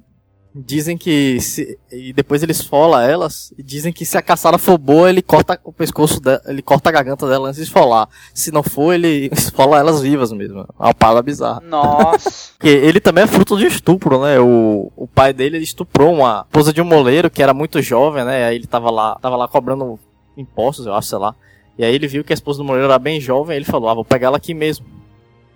dizem 0.55 0.97
que 0.97 1.39
se, 1.41 1.79
e 1.91 2.13
depois 2.13 2.43
ele 2.43 2.51
esfola 2.51 3.03
elas 3.03 3.53
e 3.57 3.63
dizem 3.63 3.91
que 3.91 4.05
se 4.05 4.17
a 4.17 4.21
caçada 4.21 4.57
for 4.57 4.77
boa, 4.77 5.09
ele 5.09 5.21
corta 5.21 5.59
o 5.63 5.73
pescoço 5.73 6.19
dela, 6.19 6.41
ele 6.45 6.61
corta 6.61 6.89
a 6.89 6.91
garganta 6.91 7.27
dela 7.27 7.47
antes 7.47 7.57
de 7.57 7.63
esfolar. 7.63 8.07
Se 8.33 8.51
não 8.51 8.61
for, 8.61 8.93
ele 8.93 9.29
esfola 9.33 9.79
elas 9.79 10.01
vivas 10.01 10.31
mesmo. 10.31 10.59
É 10.59 10.65
uma 10.77 10.93
parada 10.93 11.21
bizarra. 11.23 11.61
Nossa. 11.61 12.53
Porque 12.57 12.69
ele 12.69 12.99
também 12.99 13.23
é 13.23 13.27
fruto 13.27 13.57
de 13.57 13.65
estupro, 13.65 14.21
né? 14.21 14.39
O, 14.39 14.91
o 14.95 15.07
pai 15.07 15.33
dele 15.33 15.57
ele 15.57 15.63
estuprou 15.63 16.13
uma 16.13 16.45
esposa 16.47 16.71
de 16.71 16.81
um 16.81 16.85
moleiro 16.85 17.29
que 17.29 17.41
era 17.41 17.53
muito 17.53 17.81
jovem, 17.81 18.23
né? 18.23 18.45
Aí 18.45 18.55
ele 18.55 18.67
tava 18.67 18.91
lá, 18.91 19.15
tava 19.21 19.35
lá 19.35 19.47
cobrando 19.47 19.99
impostos, 20.37 20.85
eu 20.85 20.93
acho, 20.93 21.09
sei 21.09 21.17
lá. 21.17 21.35
E 21.77 21.83
aí 21.83 21.93
ele 21.93 22.07
viu 22.07 22.23
que 22.23 22.31
a 22.31 22.35
esposa 22.35 22.59
do 22.59 22.63
moleiro 22.63 22.85
era 22.85 22.99
bem 22.99 23.19
jovem, 23.19 23.53
aí 23.53 23.57
ele 23.57 23.65
falou: 23.65 23.89
"Ah, 23.89 23.95
vou 23.95 24.05
pegar 24.05 24.27
ela 24.27 24.37
aqui 24.37 24.53
mesmo". 24.53 24.85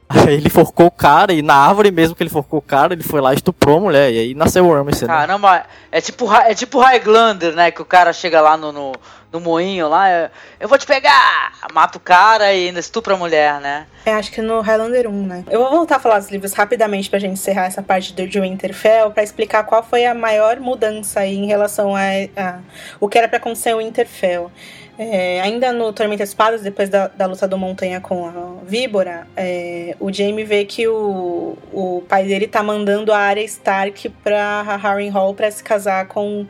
Aí 0.09 0.35
ele 0.35 0.49
forcou 0.49 0.87
o 0.87 0.91
cara 0.91 1.33
e 1.33 1.41
na 1.41 1.55
árvore 1.55 1.91
mesmo 1.91 2.15
que 2.15 2.23
ele 2.23 2.29
forcou 2.29 2.59
o 2.59 2.61
cara, 2.61 2.93
ele 2.93 3.03
foi 3.03 3.19
lá 3.19 3.33
e 3.33 3.35
estuprou 3.35 3.77
a 3.77 3.81
mulher. 3.81 4.11
E 4.11 4.19
aí 4.19 4.33
nasceu 4.33 4.65
o 4.65 4.73
Ramsay, 4.73 5.07
né? 5.07 5.13
Caramba, 5.13 5.65
é 5.91 5.99
tipo, 5.99 6.33
é 6.33 6.53
tipo 6.53 6.79
Highlander, 6.79 7.53
né? 7.53 7.71
Que 7.71 7.81
o 7.81 7.85
cara 7.85 8.13
chega 8.13 8.39
lá 8.39 8.55
no, 8.55 8.71
no, 8.71 8.93
no 9.31 9.41
moinho 9.41 9.89
lá, 9.89 10.09
é, 10.09 10.31
eu 10.59 10.69
vou 10.69 10.77
te 10.77 10.85
pegar! 10.85 11.51
Mata 11.73 11.97
o 11.97 12.01
cara 12.01 12.53
e 12.53 12.67
ainda 12.67 12.79
estupra 12.79 13.15
a 13.15 13.17
mulher, 13.17 13.59
né? 13.59 13.85
É, 14.05 14.13
acho 14.13 14.31
que 14.31 14.41
no 14.41 14.61
Highlander 14.61 15.09
1, 15.09 15.27
né? 15.27 15.43
Eu 15.49 15.59
vou 15.59 15.71
voltar 15.71 15.97
a 15.97 15.99
falar 15.99 16.19
dos 16.19 16.29
livros 16.29 16.53
rapidamente 16.53 17.09
pra 17.09 17.19
gente 17.19 17.33
encerrar 17.33 17.65
essa 17.65 17.83
parte 17.83 18.13
do 18.13 18.25
de 18.25 18.39
Winterfell, 18.39 19.11
pra 19.11 19.23
explicar 19.23 19.63
qual 19.65 19.83
foi 19.83 20.05
a 20.05 20.13
maior 20.13 20.59
mudança 20.59 21.19
aí 21.19 21.35
em 21.35 21.47
relação 21.47 21.93
a, 21.95 22.01
a 22.37 22.59
o 22.99 23.09
que 23.09 23.17
era 23.17 23.27
pra 23.27 23.37
acontecer 23.37 23.71
em 23.71 23.77
Winterfell. 23.77 24.49
É, 24.97 25.39
ainda 25.41 25.71
no 25.71 25.93
Tormenta 25.93 26.23
Espadas, 26.23 26.61
depois 26.61 26.89
da, 26.89 27.07
da 27.07 27.25
luta 27.27 27.47
do 27.47 27.57
Montanha 27.57 28.01
com 28.01 28.25
a 28.25 28.63
Víbora, 28.63 29.27
é, 29.35 29.95
o 29.99 30.11
Jaime 30.11 30.43
vê 30.43 30.65
que 30.65 30.87
o, 30.87 31.55
o 31.71 32.03
pai 32.07 32.25
dele 32.25 32.47
tá 32.47 32.63
mandando 32.63 33.13
a 33.13 33.17
Arya 33.17 33.43
Stark 33.43 34.09
pra 34.23 34.63
Harrenhal 34.63 35.33
pra 35.35 35.51
se 35.51 35.63
casar 35.63 36.07
com 36.07 36.47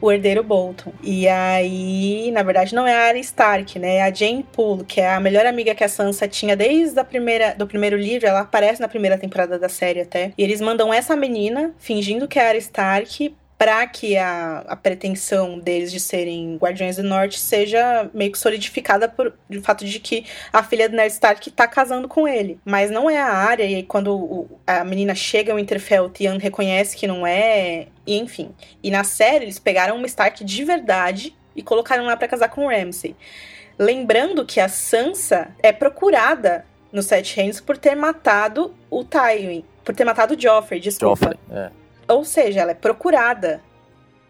o 0.00 0.12
herdeiro 0.12 0.42
Bolton. 0.42 0.92
E 1.02 1.26
aí, 1.26 2.30
na 2.32 2.42
verdade, 2.42 2.74
não 2.74 2.86
é 2.86 2.94
a 2.94 3.08
Arya 3.08 3.20
Stark, 3.20 3.78
né? 3.78 3.96
É 3.96 4.02
a 4.02 4.12
Jane 4.12 4.44
Poole, 4.52 4.84
que 4.84 5.00
é 5.00 5.14
a 5.14 5.20
melhor 5.20 5.46
amiga 5.46 5.74
que 5.74 5.82
a 5.82 5.88
Sansa 5.88 6.28
tinha 6.28 6.54
desde 6.54 6.98
a 7.00 7.04
primeira, 7.04 7.54
do 7.54 7.66
primeiro 7.66 7.96
livro. 7.96 8.26
Ela 8.26 8.40
aparece 8.40 8.80
na 8.80 8.88
primeira 8.88 9.16
temporada 9.16 9.58
da 9.58 9.68
série 9.68 10.00
até. 10.00 10.32
E 10.36 10.42
eles 10.42 10.60
mandam 10.60 10.92
essa 10.92 11.16
menina, 11.16 11.72
fingindo 11.78 12.28
que 12.28 12.38
é 12.38 12.44
a 12.44 12.48
Arya 12.48 12.58
Stark, 12.58 13.34
pra 13.58 13.86
que 13.86 14.16
a, 14.18 14.64
a 14.68 14.76
pretensão 14.76 15.58
deles 15.58 15.90
de 15.90 15.98
serem 15.98 16.56
Guardiões 16.58 16.96
do 16.96 17.02
Norte 17.02 17.38
seja 17.40 18.10
meio 18.12 18.30
que 18.30 18.38
solidificada 18.38 19.08
por 19.08 19.32
o 19.50 19.62
fato 19.62 19.84
de 19.84 19.98
que 19.98 20.26
a 20.52 20.62
filha 20.62 20.88
do 20.88 20.96
Ned 20.96 21.10
Stark 21.12 21.50
tá 21.50 21.66
casando 21.66 22.06
com 22.06 22.28
ele. 22.28 22.60
Mas 22.64 22.90
não 22.90 23.08
é 23.08 23.18
a 23.18 23.28
Arya, 23.32 23.64
e 23.78 23.82
quando 23.82 24.14
o- 24.14 24.60
a 24.66 24.84
menina 24.84 25.14
chega 25.14 25.52
ao 25.52 25.56
Winterfell, 25.58 26.10
Theon 26.10 26.36
reconhece 26.38 26.94
que 26.96 27.06
não 27.06 27.26
é, 27.26 27.86
e 28.06 28.18
enfim. 28.18 28.54
E 28.82 28.90
na 28.90 29.04
série 29.04 29.46
eles 29.46 29.58
pegaram 29.58 29.96
uma 29.96 30.06
Stark 30.06 30.44
de 30.44 30.64
verdade 30.64 31.34
e 31.54 31.62
colocaram 31.62 32.04
lá 32.04 32.14
pra 32.16 32.28
casar 32.28 32.50
com 32.50 32.68
Ramsay. 32.68 33.16
Lembrando 33.78 34.44
que 34.44 34.60
a 34.60 34.68
Sansa 34.68 35.48
é 35.62 35.72
procurada 35.72 36.64
no 36.92 37.02
Sete 37.02 37.36
Reinos 37.36 37.60
por 37.60 37.76
ter 37.76 37.94
matado 37.94 38.74
o 38.90 39.02
Tywin, 39.04 39.64
por 39.84 39.94
ter 39.94 40.04
matado 40.04 40.34
o 40.34 40.40
Joffrey, 40.40 40.80
desculpa. 40.80 41.16
Joffrey. 41.16 41.38
É. 41.50 41.70
Ou 42.08 42.24
seja, 42.24 42.60
ela 42.60 42.72
é 42.72 42.74
procurada. 42.74 43.60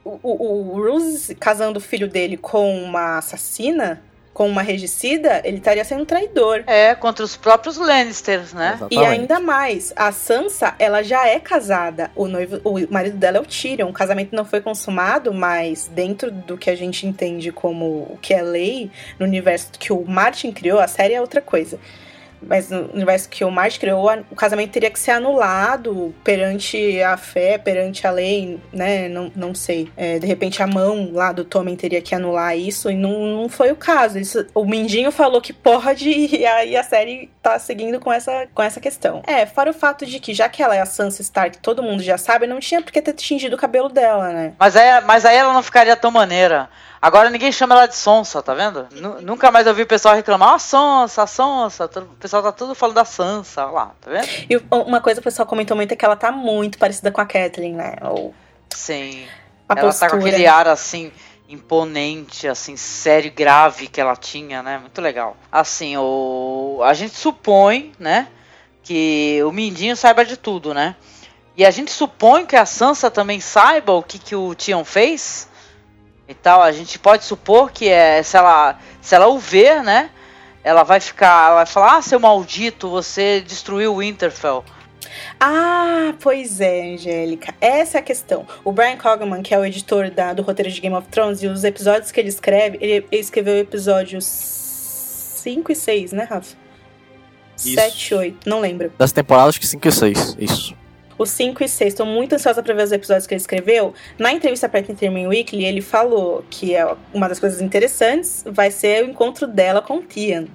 O, 0.05 0.18
o, 0.22 0.72
o 0.72 0.83
Roose 0.83 1.35
casando 1.35 1.79
o 1.79 1.83
filho 1.83 2.09
dele 2.09 2.37
com 2.37 2.83
uma 2.83 3.18
assassina, 3.18 4.03
com 4.37 4.47
uma 4.47 4.61
regicida, 4.61 5.41
ele 5.45 5.57
estaria 5.57 5.83
sendo 5.83 6.03
um 6.03 6.05
traidor. 6.05 6.62
É, 6.66 6.95
contra 6.95 7.24
os 7.24 7.39
próprios 7.39 7.79
Lannisters, 7.79 8.53
né? 8.53 8.72
E 8.91 8.95
Exatamente. 8.97 9.20
ainda 9.20 9.41
mais, 9.41 9.95
a 9.97 10.12
Sansa, 10.12 10.74
ela 10.79 11.03
já 11.03 11.27
é 11.27 11.41
casada. 11.41 12.11
O 12.14 12.29
noivo, 12.29 12.61
o 12.62 12.93
marido 12.93 13.16
dela 13.16 13.39
é 13.39 13.41
o 13.41 13.47
Tyrion. 13.47 13.89
O 13.89 13.95
casamento 13.95 14.37
não 14.37 14.45
foi 14.45 14.61
consumado, 14.61 15.33
mas 15.33 15.91
dentro 15.91 16.31
do 16.31 16.59
que 16.59 16.68
a 16.68 16.77
gente 16.77 17.07
entende 17.07 17.51
como 17.51 17.87
o 18.11 18.18
que 18.20 18.35
é 18.35 18.43
lei, 18.43 18.91
no 19.18 19.24
universo 19.24 19.70
que 19.79 19.91
o 19.91 20.05
Martin 20.05 20.53
criou, 20.53 20.81
a 20.81 20.87
série 20.87 21.14
é 21.14 21.20
outra 21.20 21.41
coisa. 21.41 21.81
Mas 22.43 22.70
no 22.70 22.93
universo 22.93 23.28
que 23.28 23.45
o 23.45 23.51
Martin 23.51 23.80
criou, 23.80 24.11
o 24.30 24.37
casamento 24.37 24.70
teria 24.70 24.91
que 24.91 24.99
ser 24.99 25.12
anulado 25.12 26.14
perante 26.22 27.01
a 27.03 27.16
fé, 27.16 27.59
perante 27.59 28.07
a 28.07 28.11
lei, 28.11 28.61
né? 28.72 29.09
Não, 29.09 29.32
não 29.34 29.55
sei. 29.55 29.91
É, 29.97 30.18
de 30.18 30.26
repente 30.26 30.62
a 30.62 30.66
mão 30.66 31.11
lá 31.12 31.32
do 31.32 31.45
Tommen 31.45 31.76
teria 31.76 32.01
que 32.01 32.14
anular 32.14 32.57
isso, 32.57 32.91
e 32.91 32.95
não, 32.95 33.43
não 33.43 33.49
foi 33.49 33.72
o 33.72 33.76
caso. 33.76 34.18
Isso, 34.18 34.47
o 34.55 34.64
Mindinho 34.64 35.11
falou 35.11 35.41
que 35.41 35.53
pode, 35.53 36.09
e 36.37 36.45
aí 36.47 36.76
a 36.76 36.82
série 36.82 37.30
tá 37.43 37.59
seguindo 37.59 37.99
com 38.01 38.12
essa, 38.12 38.47
com 38.55 38.62
essa 38.62 38.80
questão. 38.80 39.22
É, 39.26 39.47
fora 39.47 39.70
o 39.70 39.74
fato 39.74 40.05
de 40.05 40.18
que, 40.18 40.34
já 40.34 40.49
que 40.49 40.62
ela 40.62 40.76
é 40.76 40.80
a 40.80 40.87
Sansa 40.87 41.22
Stark, 41.22 41.59
todo 41.59 41.82
mundo 41.82 42.03
já 42.03 42.18
sabe, 42.18 42.47
não 42.47 42.61
tinha 42.61 42.82
por 42.82 42.93
que 42.93 43.03
ter 43.03 43.12
tingido 43.12 43.55
o 43.55 43.59
cabelo 43.59 43.89
dela, 43.89 44.28
né? 44.28 44.53
Mas 44.59 44.76
aí, 44.76 45.01
mas 45.05 45.24
aí 45.24 45.37
ela 45.37 45.53
não 45.53 45.62
ficaria 45.62 45.97
tão 45.97 46.11
maneira. 46.11 46.68
Agora 47.01 47.28
ninguém 47.30 47.53
chama 47.53 47.74
ela 47.74 47.86
de 47.86 47.94
Sonsa, 47.94 48.42
tá 48.42 48.55
vendo? 48.55 48.86
Nu- 48.92 49.20
nunca 49.20 49.51
mais 49.51 49.66
ouvi 49.66 49.82
o 49.82 49.86
pessoal 49.86 50.14
reclamar, 50.14 50.55
ah, 50.55 50.59
Sonsa, 50.59 51.22
a 51.22 51.26
Sonsa. 51.26 51.86
Todo- 51.88 52.07
O 52.07 52.16
pessoal 52.16 52.42
tá 52.42 52.53
tudo 52.53 52.74
falando 52.74 52.97
da 52.97 53.05
Sansa, 53.05 53.64
olha 53.64 53.72
lá, 53.72 53.92
tá 54.01 54.11
vendo? 54.11 54.26
E 54.51 54.57
uma 54.70 55.01
coisa 55.01 55.20
que 55.20 55.28
o 55.28 55.30
pessoal 55.30 55.47
comentou 55.47 55.76
muito 55.76 55.92
é 55.92 55.97
que 55.97 56.05
ela 56.05 56.16
tá 56.16 56.32
muito 56.32 56.78
parecida 56.78 57.11
com 57.12 57.20
a 57.20 57.26
Kathleen, 57.26 57.74
né? 57.74 57.97
Ou 58.03 58.34
Sim. 58.74 59.26
a 59.68 59.74
ela 59.74 59.82
postura. 59.82 60.11
tá 60.11 60.16
com 60.16 60.22
aquele 60.26 60.47
ar 60.47 60.66
assim, 60.68 61.12
imponente, 61.49 62.49
assim, 62.49 62.76
sério 62.76 63.28
e 63.28 63.30
grave 63.30 63.88
que 63.88 64.01
ela 64.01 64.16
tinha, 64.16 64.62
né? 64.62 64.78
Muito 64.78 65.01
legal. 65.01 65.36
Assim, 65.53 65.97
o... 65.97 66.80
a 66.84 66.94
gente 66.94 67.14
supõe, 67.16 67.92
né? 67.99 68.28
Que 68.82 69.40
o 69.44 69.51
Mindinho 69.53 69.97
saiba 69.97 70.24
de 70.24 70.36
tudo, 70.36 70.72
né? 70.72 70.94
E 71.57 71.64
a 71.64 71.70
gente 71.70 71.90
supõe 71.90 72.47
que 72.47 72.55
a 72.57 72.64
Sansa 72.66 73.11
também 73.11 73.40
saiba 73.40 73.92
o 73.92 74.03
que, 74.03 74.18
que 74.18 74.36
o 74.36 74.55
Tion 74.55 74.84
fez 74.84 75.49
e 76.29 76.35
tal. 76.35 76.62
A 76.62 76.72
gente 76.72 76.99
pode 76.99 77.24
supor 77.24 77.70
que 77.70 77.89
é, 77.89 78.22
se 78.22 78.37
ela, 78.37 78.79
se 79.01 79.14
ela 79.14 79.29
o 79.29 79.39
ver, 79.39 79.83
né? 79.83 80.11
Ela 80.64 80.83
vai 80.83 80.99
ficar, 81.01 81.47
ela 81.47 81.55
vai 81.57 81.66
falar: 81.66 81.97
Ah, 81.97 82.03
seu 82.03 82.18
maldito, 82.18 82.89
você 82.89 83.41
destruiu 83.41 83.95
o 83.95 83.99
Winterfell. 83.99 84.64
Ah, 85.39 86.14
pois 86.20 86.61
é, 86.61 86.95
Angélica. 86.95 87.55
Essa 87.61 87.99
é 87.99 88.01
a 88.01 88.03
questão. 88.03 88.47
O 88.64 88.72
Brian 88.72 88.97
Cogman, 88.97 89.43
que 89.43 89.55
é 89.55 89.59
o 89.59 89.64
editor 89.64 90.11
da- 90.11 90.33
do 90.33 90.43
roteiro 90.43 90.70
de 90.70 90.81
Game 90.81 90.95
of 90.97 91.09
Thrones, 91.09 91.43
e 91.43 91.47
os 91.47 91.62
episódios 91.64 92.11
que 92.11 92.18
ele 92.20 92.29
escreve, 92.29 92.79
ele, 92.81 93.07
ele 93.11 93.20
escreveu 93.20 93.57
episódios 93.59 94.24
5 94.24 95.70
e 95.72 95.77
6, 95.77 96.12
né, 96.12 96.24
Rafa? 96.24 96.55
Isso. 97.57 97.74
7 97.74 98.11
e 98.11 98.14
8, 98.14 98.49
não 98.49 98.61
lembro. 98.61 98.93
Das 98.99 99.12
temporadas, 99.12 99.51
acho 99.51 99.61
que 99.61 99.66
5 99.66 99.87
e 99.89 99.93
6. 99.93 100.37
Isso. 100.39 100.74
Os 101.19 101.31
5 101.31 101.64
e 101.64 101.69
6, 101.69 101.95
tô 101.95 102.05
muito 102.05 102.35
ansiosa 102.35 102.62
pra 102.62 102.75
ver 102.75 102.83
os 102.85 102.93
episódios 102.93 103.27
que 103.27 103.33
ele 103.35 103.41
escreveu. 103.41 103.95
Na 104.19 104.33
entrevista 104.33 104.69
pra 104.69 104.81
Entertainment 104.81 105.29
Weekly, 105.29 105.64
ele 105.64 105.81
falou 105.81 106.45
que 106.51 106.75
é 106.75 106.87
uma 107.14 107.29
das 107.29 107.39
coisas 107.39 107.61
interessantes 107.62 108.45
vai 108.47 108.71
ser 108.71 109.05
o 109.05 109.09
encontro 109.11 109.47
dela 109.47 109.81
com 109.81 109.97
o 109.97 110.03
Tian. 110.03 110.47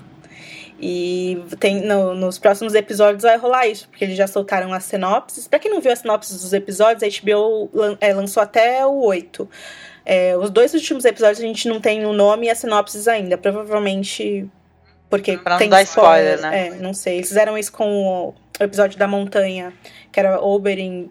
E 0.84 1.39
tem, 1.59 1.82
no- 1.82 2.16
nos 2.16 2.39
próximos 2.39 2.74
episódios 2.74 3.24
vai 3.24 3.38
rolar 3.38 3.68
isso, 3.68 3.88
porque 3.89 4.03
eles 4.03 4.18
já 4.18 4.26
soltaram 4.28 4.74
as 4.74 4.84
sinopses. 4.84 5.47
Pra 5.47 5.59
quem 5.59 5.70
não 5.70 5.80
viu 5.82 5.91
as 5.91 5.99
sinopses 5.99 6.41
dos 6.41 6.53
episódios, 6.53 7.03
a 7.03 7.07
HBO 7.22 7.70
lan- 7.74 7.97
é, 8.01 8.14
lançou 8.14 8.41
até 8.41 8.84
o 8.86 8.99
8. 9.03 9.47
É, 10.03 10.36
os 10.38 10.49
dois 10.49 10.74
últimos 10.74 11.05
episódios 11.05 11.39
a 11.39 11.43
gente 11.45 11.68
não 11.68 11.80
tem 11.80 12.03
o 12.05 12.14
nome 12.14 12.47
e 12.47 12.49
as 12.49 12.57
sinopses 12.57 13.07
ainda. 13.07 13.38
Provavelmente. 13.38 14.47
Porque 15.12 15.38
Pra 15.38 15.51
não 15.51 15.59
tem 15.59 15.70
dar 15.70 15.84
spoiler, 15.84 16.41
né? 16.41 16.68
É, 16.68 16.70
não 16.72 16.93
sei. 16.93 17.18
Eles 17.18 17.28
fizeram 17.28 17.57
isso 17.57 17.72
com 17.72 17.86
o, 17.86 18.30
o 18.59 18.64
episódio 18.64 18.97
da 18.97 19.07
montanha, 19.07 19.74
que 20.12 20.20
era 20.20 20.41
Oberyn. 20.41 21.09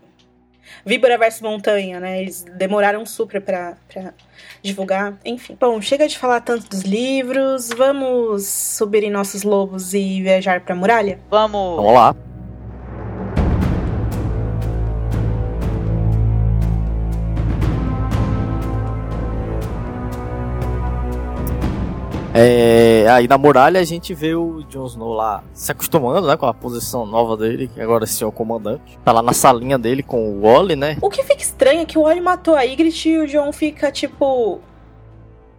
Víbora 0.87 1.19
versus 1.19 1.43
Montanha, 1.43 2.01
né? 2.01 2.23
Eles 2.23 2.43
demoraram 2.57 3.05
super 3.05 3.41
pra, 3.41 3.77
pra 3.93 4.15
divulgar. 4.63 5.19
Enfim. 5.25 5.57
Bom, 5.61 5.81
chega 5.83 6.09
de 6.09 6.17
falar 6.17 6.41
tanto 6.41 6.69
dos 6.69 6.81
livros. 6.81 7.69
Vamos 7.69 8.47
subir 8.47 9.03
em 9.03 9.11
nossos 9.11 9.43
lobos 9.43 9.93
e 9.93 10.23
viajar 10.23 10.61
pra 10.61 10.75
muralha? 10.75 11.19
Vamos. 11.29 11.77
Vamos 11.77 11.93
lá. 11.93 12.17
É, 22.33 23.07
aí 23.11 23.27
na 23.27 23.37
muralha 23.37 23.81
a 23.81 23.85
gente 23.85 24.15
vê 24.15 24.35
o 24.37 24.63
Jon 24.69 24.87
Snow 24.87 25.13
lá 25.13 25.43
se 25.53 25.73
acostumando, 25.73 26.29
né, 26.29 26.37
com 26.37 26.47
a 26.47 26.55
posição 26.55 27.05
nova 27.05 27.37
dele, 27.37 27.69
que 27.75 27.81
agora 27.81 28.05
esse 28.05 28.23
é 28.23 28.27
o 28.27 28.31
comandante. 28.31 28.97
Tá 29.05 29.11
lá 29.13 29.21
na 29.21 29.33
salinha 29.33 29.77
dele 29.77 30.03
com 30.03 30.31
o 30.31 30.43
Wally, 30.43 30.77
né? 30.77 30.97
O 31.03 31.11
que 31.11 31.25
fica 31.25 31.43
estranho 31.43 31.81
é 31.81 31.85
que 31.85 31.99
o 31.99 32.03
Wally 32.03 32.21
matou 32.21 32.55
a 32.55 32.63
Ygritte 32.63 33.09
e 33.09 33.19
o 33.19 33.27
John 33.27 33.53
fica 33.53 33.91
tipo. 33.91 34.61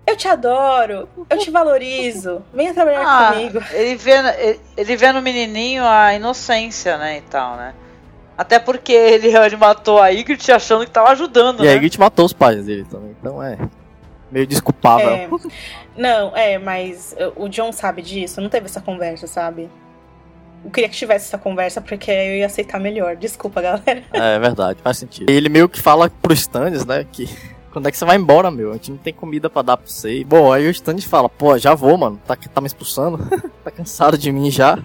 Eu 0.07 0.15
te 0.17 0.28
adoro, 0.28 1.07
eu 1.30 1.38
te 1.38 1.51
valorizo, 1.51 2.41
venha 2.53 2.74
trabalhar 2.74 3.03
Ah, 3.05 3.34
comigo. 3.34 3.59
ele 3.72 3.95
vê, 3.95 4.11
ele, 4.39 4.59
ele 4.76 4.97
vê 4.97 5.11
no 5.11 5.22
menininho 5.22 5.84
a 5.86 6.13
inocência, 6.15 6.97
né, 6.97 7.17
e 7.17 7.22
tal, 7.22 7.55
né? 7.55 7.74
Até 8.38 8.57
porque 8.59 8.91
ele, 8.91 9.28
ele 9.28 9.55
matou 9.57 10.01
a 10.01 10.09
Ygritte 10.09 10.51
achando 10.51 10.86
que 10.86 10.91
tava 10.91 11.09
ajudando, 11.09 11.59
E 11.63 11.67
a 11.67 11.72
né? 11.72 11.76
Ygritte 11.76 11.99
matou 11.99 12.26
os 12.26 12.34
pais 12.34 12.65
dele 12.65 12.86
também, 12.89 13.15
então 13.19 13.41
é 13.43 13.57
meio 14.32 14.47
desculpável. 14.47 15.09
É, 15.09 15.29
não, 15.95 16.36
é, 16.36 16.57
mas 16.57 17.15
uh, 17.19 17.43
o 17.43 17.49
John 17.49 17.71
sabe 17.71 18.01
disso, 18.01 18.39
não 18.41 18.49
teve 18.49 18.65
essa 18.65 18.82
conversa, 18.82 19.27
sabe? 19.27 19.69
Eu 20.63 20.69
queria 20.69 20.89
que 20.89 20.95
tivesse 20.95 21.27
essa 21.27 21.38
conversa 21.38 21.82
porque 21.82 22.11
eu 22.11 22.36
ia 22.36 22.45
aceitar 22.45 22.79
melhor. 22.79 23.15
Desculpa, 23.15 23.61
galera. 23.61 24.03
É 24.13 24.39
verdade, 24.39 24.79
faz 24.82 24.97
sentido. 24.97 25.29
Ele 25.29 25.49
meio 25.49 25.67
que 25.67 25.79
fala 25.79 26.09
pro 26.09 26.34
Stannis, 26.34 26.86
né, 26.86 27.05
que 27.11 27.27
quando 27.73 27.88
é 27.88 27.91
que 27.91 27.97
você 27.97 28.05
vai 28.05 28.17
embora, 28.17 28.51
meu? 28.51 28.71
A 28.71 28.73
gente 28.73 28.91
não 28.91 28.97
tem 28.97 29.13
comida 29.13 29.49
pra 29.49 29.61
dar 29.61 29.77
pra 29.77 29.88
você. 29.88 30.19
E, 30.19 30.23
bom, 30.23 30.51
aí 30.51 30.67
o 30.67 30.71
Stannis 30.71 31.05
fala, 31.05 31.27
pô, 31.27 31.57
já 31.57 31.73
vou, 31.73 31.97
mano, 31.97 32.19
tá, 32.25 32.36
tá 32.36 32.61
me 32.61 32.67
expulsando? 32.67 33.17
tá 33.63 33.71
cansado 33.71 34.17
de 34.17 34.32
mim 34.32 34.51
já? 34.51 34.77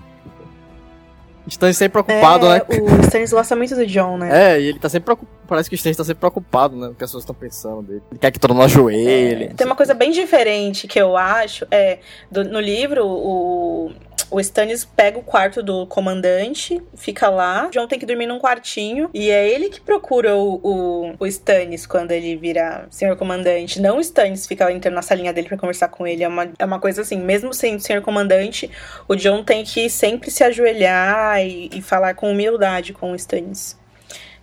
O 1.47 1.49
Stannis 1.49 1.76
sempre 1.76 2.03
preocupado, 2.03 2.47
é, 2.47 2.55
né? 2.59 2.62
O 2.80 3.01
Stannis 3.05 3.30
gosta 3.32 3.55
muito 3.55 3.76
do 3.76 3.86
John, 3.86 4.18
né? 4.18 4.55
É, 4.57 4.61
e 4.61 4.66
ele 4.66 4.78
tá 4.80 4.88
sempre 4.88 5.05
preocupado. 5.05 5.36
Parece 5.47 5.68
que 5.70 5.74
o 5.74 5.78
Stannis 5.78 5.97
tá 5.97 6.03
sempre 6.05 6.18
preocupado, 6.20 6.74
né? 6.76 6.88
O 6.88 6.94
que 6.94 7.05
as 7.05 7.11
pessoas 7.11 7.22
estão 7.22 7.34
pensando 7.34 7.82
dele. 7.82 8.03
Ele 8.11 8.18
quer 8.18 8.32
que 8.32 8.40
todo 8.40 8.53
mundo 8.53 8.64
ajoelhe. 8.64 9.44
É, 9.44 9.55
tem 9.55 9.64
uma 9.66 9.76
coisa 9.76 9.94
bem 9.94 10.11
diferente 10.11 10.88
que 10.88 11.01
eu 11.01 11.16
acho. 11.16 11.64
É, 11.70 12.01
do- 12.30 12.42
no 12.44 12.59
livro, 12.59 13.07
o, 13.07 13.92
o 14.31 14.41
Stannis 14.41 14.85
pega 14.85 15.18
o 15.18 15.22
quarto 15.22 15.62
do 15.62 15.87
comandante, 15.87 16.83
fica 16.95 17.29
lá. 17.29 17.66
O 17.68 17.70
John 17.70 17.87
tem 17.87 17.99
que 17.99 18.07
dormir 18.07 18.27
num 18.27 18.39
quartinho. 18.39 19.09
E 19.14 19.31
é 19.31 19.49
ele 19.49 19.68
que 19.68 19.81
procura 19.81 20.35
o, 20.37 20.61
o, 20.62 21.14
o 21.18 21.27
Stannis 21.27 21.87
quando 21.87 22.11
ele 22.11 22.37
vira 22.37 22.87
senhor 22.91 23.16
comandante. 23.16 23.81
Não 23.81 23.99
o 23.99 24.01
Stannis 24.01 24.47
fica 24.47 24.70
entrando 24.72 24.95
na 24.95 25.03
salinha 25.03 25.33
dele 25.33 25.49
pra 25.49 25.57
conversar 25.57 25.89
com 25.89 26.07
ele. 26.07 26.24
É 26.24 26.29
uma, 26.29 26.49
é 26.59 26.64
uma 26.64 26.81
coisa 26.81 27.03
assim, 27.03 27.18
mesmo 27.18 27.55
sendo 27.55 27.81
senhor 27.81 28.03
comandante, 28.03 28.70
o 29.07 29.14
John 29.14 29.45
tem 29.45 29.64
que 29.64 29.89
sempre 29.89 30.31
se 30.31 30.43
ajoelhar 30.43 31.41
e, 31.45 31.70
e 31.72 31.81
falar 31.81 32.14
com 32.14 32.31
humildade 32.31 32.93
com 32.93 33.12
o 33.12 33.16
Stannis. 33.16 33.79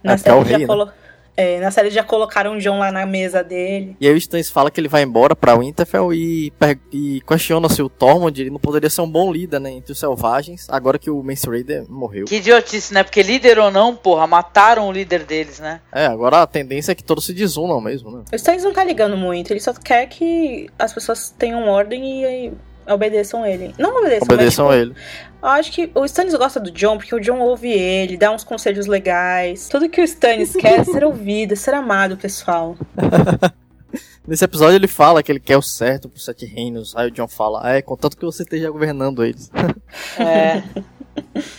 Na 0.02 0.14
Até 0.14 0.32
série, 0.32 0.50
já 0.50 0.58
rei, 0.58 0.68
né? 0.68 0.88
É, 1.36 1.60
na 1.60 1.72
série 1.72 1.90
já 1.90 2.04
colocaram 2.04 2.56
o 2.56 2.60
John 2.60 2.80
lá 2.80 2.92
na 2.92 3.06
mesa 3.06 3.44
dele. 3.44 3.96
E 4.00 4.08
aí 4.08 4.14
o 4.14 4.18
Stannis 4.18 4.50
fala 4.50 4.70
que 4.70 4.80
ele 4.80 4.88
vai 4.88 5.02
embora 5.02 5.36
pra 5.36 5.56
Winterfell 5.56 6.14
e, 6.14 6.54
e 6.92 7.22
questiona 7.28 7.68
se 7.70 7.82
o 7.82 7.90
Tormund 7.90 8.40
ele 8.40 8.50
não 8.50 8.60
poderia 8.60 8.90
ser 8.90 9.02
um 9.02 9.10
bom 9.10 9.32
líder, 9.32 9.60
né, 9.60 9.72
entre 9.72 9.92
os 9.92 10.00
selvagens, 10.00 10.68
agora 10.70 11.00
que 11.00 11.10
o 11.10 11.24
Mance 11.24 11.48
Raider 11.48 11.86
morreu. 11.90 12.26
Que 12.26 12.36
idiotice, 12.36 12.94
né? 12.94 13.04
Porque 13.04 13.24
líder 13.24 13.60
ou 13.60 13.72
não, 13.72 13.96
porra, 13.96 14.28
mataram 14.28 14.88
o 14.88 14.92
líder 14.92 15.24
deles, 15.24 15.60
né? 15.60 15.82
É, 15.92 16.06
agora 16.06 16.42
a 16.42 16.48
tendência 16.48 16.92
é 16.92 16.96
que 16.96 17.04
todos 17.04 17.26
se 17.26 17.34
desunam 17.34 17.82
mesmo, 17.82 18.12
né? 18.12 18.24
O 18.32 18.36
Stannis 18.36 18.64
não 18.64 18.74
tá 18.74 18.84
ligando 18.84 19.18
muito, 19.18 19.52
ele 19.52 19.60
só 19.60 19.74
quer 19.74 20.06
que 20.08 20.70
as 20.78 20.94
pessoas 20.94 21.34
tenham 21.38 21.68
ordem 21.68 22.24
e, 22.24 22.48
e 22.48 22.54
obedeçam 22.92 23.46
ele. 23.46 23.74
Não 23.78 23.98
obedeçam, 23.98 24.26
Obedeçam 24.26 24.66
mas, 24.68 24.76
a 24.76 24.80
ele. 24.80 24.96
Eu 25.44 25.50
acho 25.50 25.72
que 25.72 25.92
o 25.94 26.06
Stannis 26.06 26.34
gosta 26.34 26.60
do 26.60 26.72
John 26.72 26.98
porque 26.98 27.14
o 27.14 27.20
John 27.20 27.40
ouve 27.40 27.72
ele, 27.72 28.18
dá 28.18 28.32
uns 28.32 28.44
conselhos 28.44 28.88
legais. 28.88 29.68
Tudo 29.70 29.90
que 29.90 30.02
o 30.02 30.04
Stannis 30.04 30.56
quer 30.58 30.80
é 30.80 30.84
ser 30.84 31.04
ouvido, 31.04 31.54
é 31.54 31.56
ser 31.56 31.74
amado, 31.74 32.18
pessoal. 32.18 32.78
Nesse 34.26 34.46
episódio 34.46 34.78
ele 34.78 34.88
fala 34.88 35.22
que 35.22 35.30
ele 35.30 35.40
quer 35.40 35.58
o 35.58 35.62
certo 35.62 36.08
pros 36.08 36.24
sete 36.24 36.46
reinos. 36.46 36.96
Aí 36.96 37.10
o 37.10 37.12
John 37.12 37.28
fala, 37.28 37.60
ah, 37.62 37.74
é, 37.76 37.82
contanto 37.82 38.16
que 38.16 38.24
você 38.24 38.44
esteja 38.44 38.72
governando 38.72 39.24
eles. 39.24 39.52
É. 40.18 40.64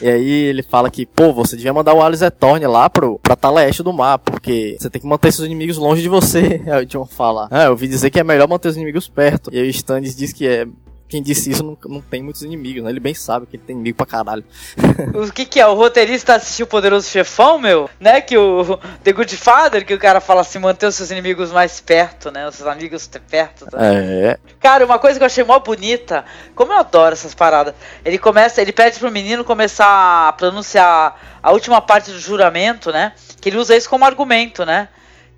E 0.01 0.09
aí 0.09 0.31
ele 0.31 0.63
fala 0.63 0.91
que, 0.91 1.07
pô, 1.07 1.33
você 1.33 1.57
devia 1.57 1.73
mandar 1.73 1.95
o 1.95 2.03
Alice 2.03 2.29
Thorne 2.33 2.67
lá 2.67 2.91
pro, 2.91 3.19
pra 3.21 3.37
Taleste 3.37 3.83
do 3.83 3.93
mar, 3.93 4.19
porque 4.19 4.77
você 4.79 4.91
tem 4.91 5.01
que 5.01 5.07
manter 5.07 5.33
seus 5.33 5.47
inimigos 5.47 5.77
longe 5.77 6.03
de 6.03 6.09
você. 6.09 6.63
Aí 6.67 6.83
o 6.83 6.87
John 6.87 7.07
fala, 7.07 7.49
ah, 7.51 7.65
eu 7.65 7.71
ouvi 7.71 7.87
dizer 7.87 8.11
que 8.11 8.19
é 8.19 8.25
melhor 8.25 8.49
manter 8.49 8.69
os 8.69 8.77
inimigos 8.77 9.09
perto. 9.09 9.51
E 9.53 9.59
aí 9.59 9.67
o 9.67 9.71
Stannis 9.71 10.17
diz 10.17 10.33
que 10.33 10.47
é. 10.47 10.67
Quem 11.09 11.23
disse 11.23 11.51
isso 11.51 11.63
não, 11.63 11.77
não 11.87 12.01
tem 12.01 12.23
muitos 12.23 12.43
inimigos, 12.43 12.83
né? 12.83 12.91
Ele 12.91 12.99
bem 12.99 13.15
sabe 13.15 13.47
que 13.47 13.57
ele 13.57 13.63
tem 13.65 13.75
inimigo 13.75 13.97
pra 13.97 14.07
caralho. 14.07 14.45
O 15.15 15.31
que 15.33 15.45
que 15.45 15.61
é? 15.61 15.67
O 15.67 15.75
roteirista 15.75 16.35
assistiu 16.35 16.65
o 16.65 16.69
Poderoso 16.69 17.09
Chefão, 17.09 17.59
meu? 17.59 17.89
Né? 18.01 18.21
Que 18.21 18.37
o 18.37 18.79
The 19.03 19.13
Good 19.13 19.37
Father, 19.37 19.85
que 19.85 19.95
o 19.95 19.99
cara 19.99 20.21
fala 20.21 20.41
assim, 20.41 20.59
manter 20.59 20.87
os 20.87 20.95
seus 20.95 21.11
inimigos 21.11 21.53
mais 21.53 21.81
perto, 21.81 22.31
né? 22.31 22.49
Os 22.49 22.55
seus 22.57 22.69
amigos 22.69 23.09
perto. 23.29 23.67
Tá? 23.67 23.79
É. 23.81 24.39
Cara, 24.61 24.85
uma 24.85 24.99
coisa 24.99 25.19
que 25.19 25.23
eu 25.23 25.27
achei 25.27 25.45
mó 25.45 25.59
bonita, 25.59 26.25
como 26.55 26.73
eu 26.73 26.79
adoro 26.79 27.13
essas 27.13 27.35
paradas. 27.35 27.75
Ele 28.05 28.19
começa, 28.19 28.61
ele 28.61 28.73
pede 28.73 28.99
pro 28.99 29.11
menino 29.11 29.45
começar 29.45 30.29
a 30.29 30.33
pronunciar 30.33 31.39
a 31.43 31.53
última 31.53 31.81
parte 31.81 32.11
do 32.11 32.19
juramento, 32.19 32.91
né? 32.91 33.13
Que 33.41 33.51
ele 33.51 33.59
usa 33.59 33.77
isso 33.77 33.89
como 33.89 34.05
argumento, 34.05 34.65
né? 34.65 34.89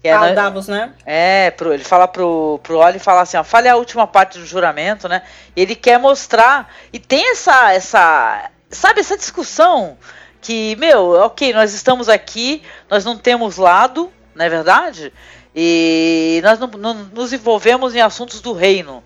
Que 0.02 0.08
é, 0.08 0.12
ah, 0.12 0.30
o 0.30 0.34
Davos, 0.34 0.68
né? 0.68 0.92
É, 1.04 1.50
pro, 1.50 1.72
ele 1.72 1.84
fala 1.84 2.06
pro, 2.06 2.60
pro 2.62 2.78
Oli 2.78 2.98
fala 2.98 3.22
assim, 3.22 3.36
ó, 3.36 3.44
fale 3.44 3.68
a 3.68 3.76
última 3.76 4.06
parte 4.06 4.38
do 4.38 4.46
juramento, 4.46 5.08
né? 5.08 5.22
Ele 5.56 5.74
quer 5.74 5.98
mostrar. 5.98 6.72
E 6.92 6.98
tem 6.98 7.30
essa. 7.30 7.72
essa 7.72 8.50
sabe, 8.70 9.00
essa 9.00 9.16
discussão 9.16 9.96
que, 10.40 10.76
meu, 10.76 11.10
ok, 11.12 11.52
nós 11.52 11.72
estamos 11.74 12.08
aqui, 12.08 12.62
nós 12.88 13.04
não 13.04 13.16
temos 13.16 13.56
lado, 13.56 14.12
não 14.34 14.44
é 14.44 14.48
verdade? 14.48 15.12
E 15.54 16.40
nós 16.44 16.58
não, 16.58 16.68
não 16.68 16.94
nos 16.94 17.32
envolvemos 17.32 17.94
em 17.94 18.00
assuntos 18.00 18.40
do 18.40 18.52
reino. 18.52 19.02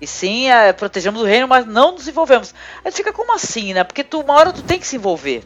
E 0.00 0.06
sim, 0.06 0.50
é, 0.50 0.72
protegemos 0.72 1.22
o 1.22 1.24
reino, 1.24 1.46
mas 1.46 1.64
não 1.64 1.92
nos 1.92 2.08
envolvemos. 2.08 2.52
Aí 2.84 2.90
fica 2.90 3.12
como 3.12 3.32
assim, 3.32 3.72
né? 3.72 3.84
Porque 3.84 4.02
tu, 4.02 4.20
uma 4.20 4.34
hora 4.34 4.52
tu 4.52 4.62
tem 4.62 4.78
que 4.78 4.86
se 4.86 4.96
envolver. 4.96 5.44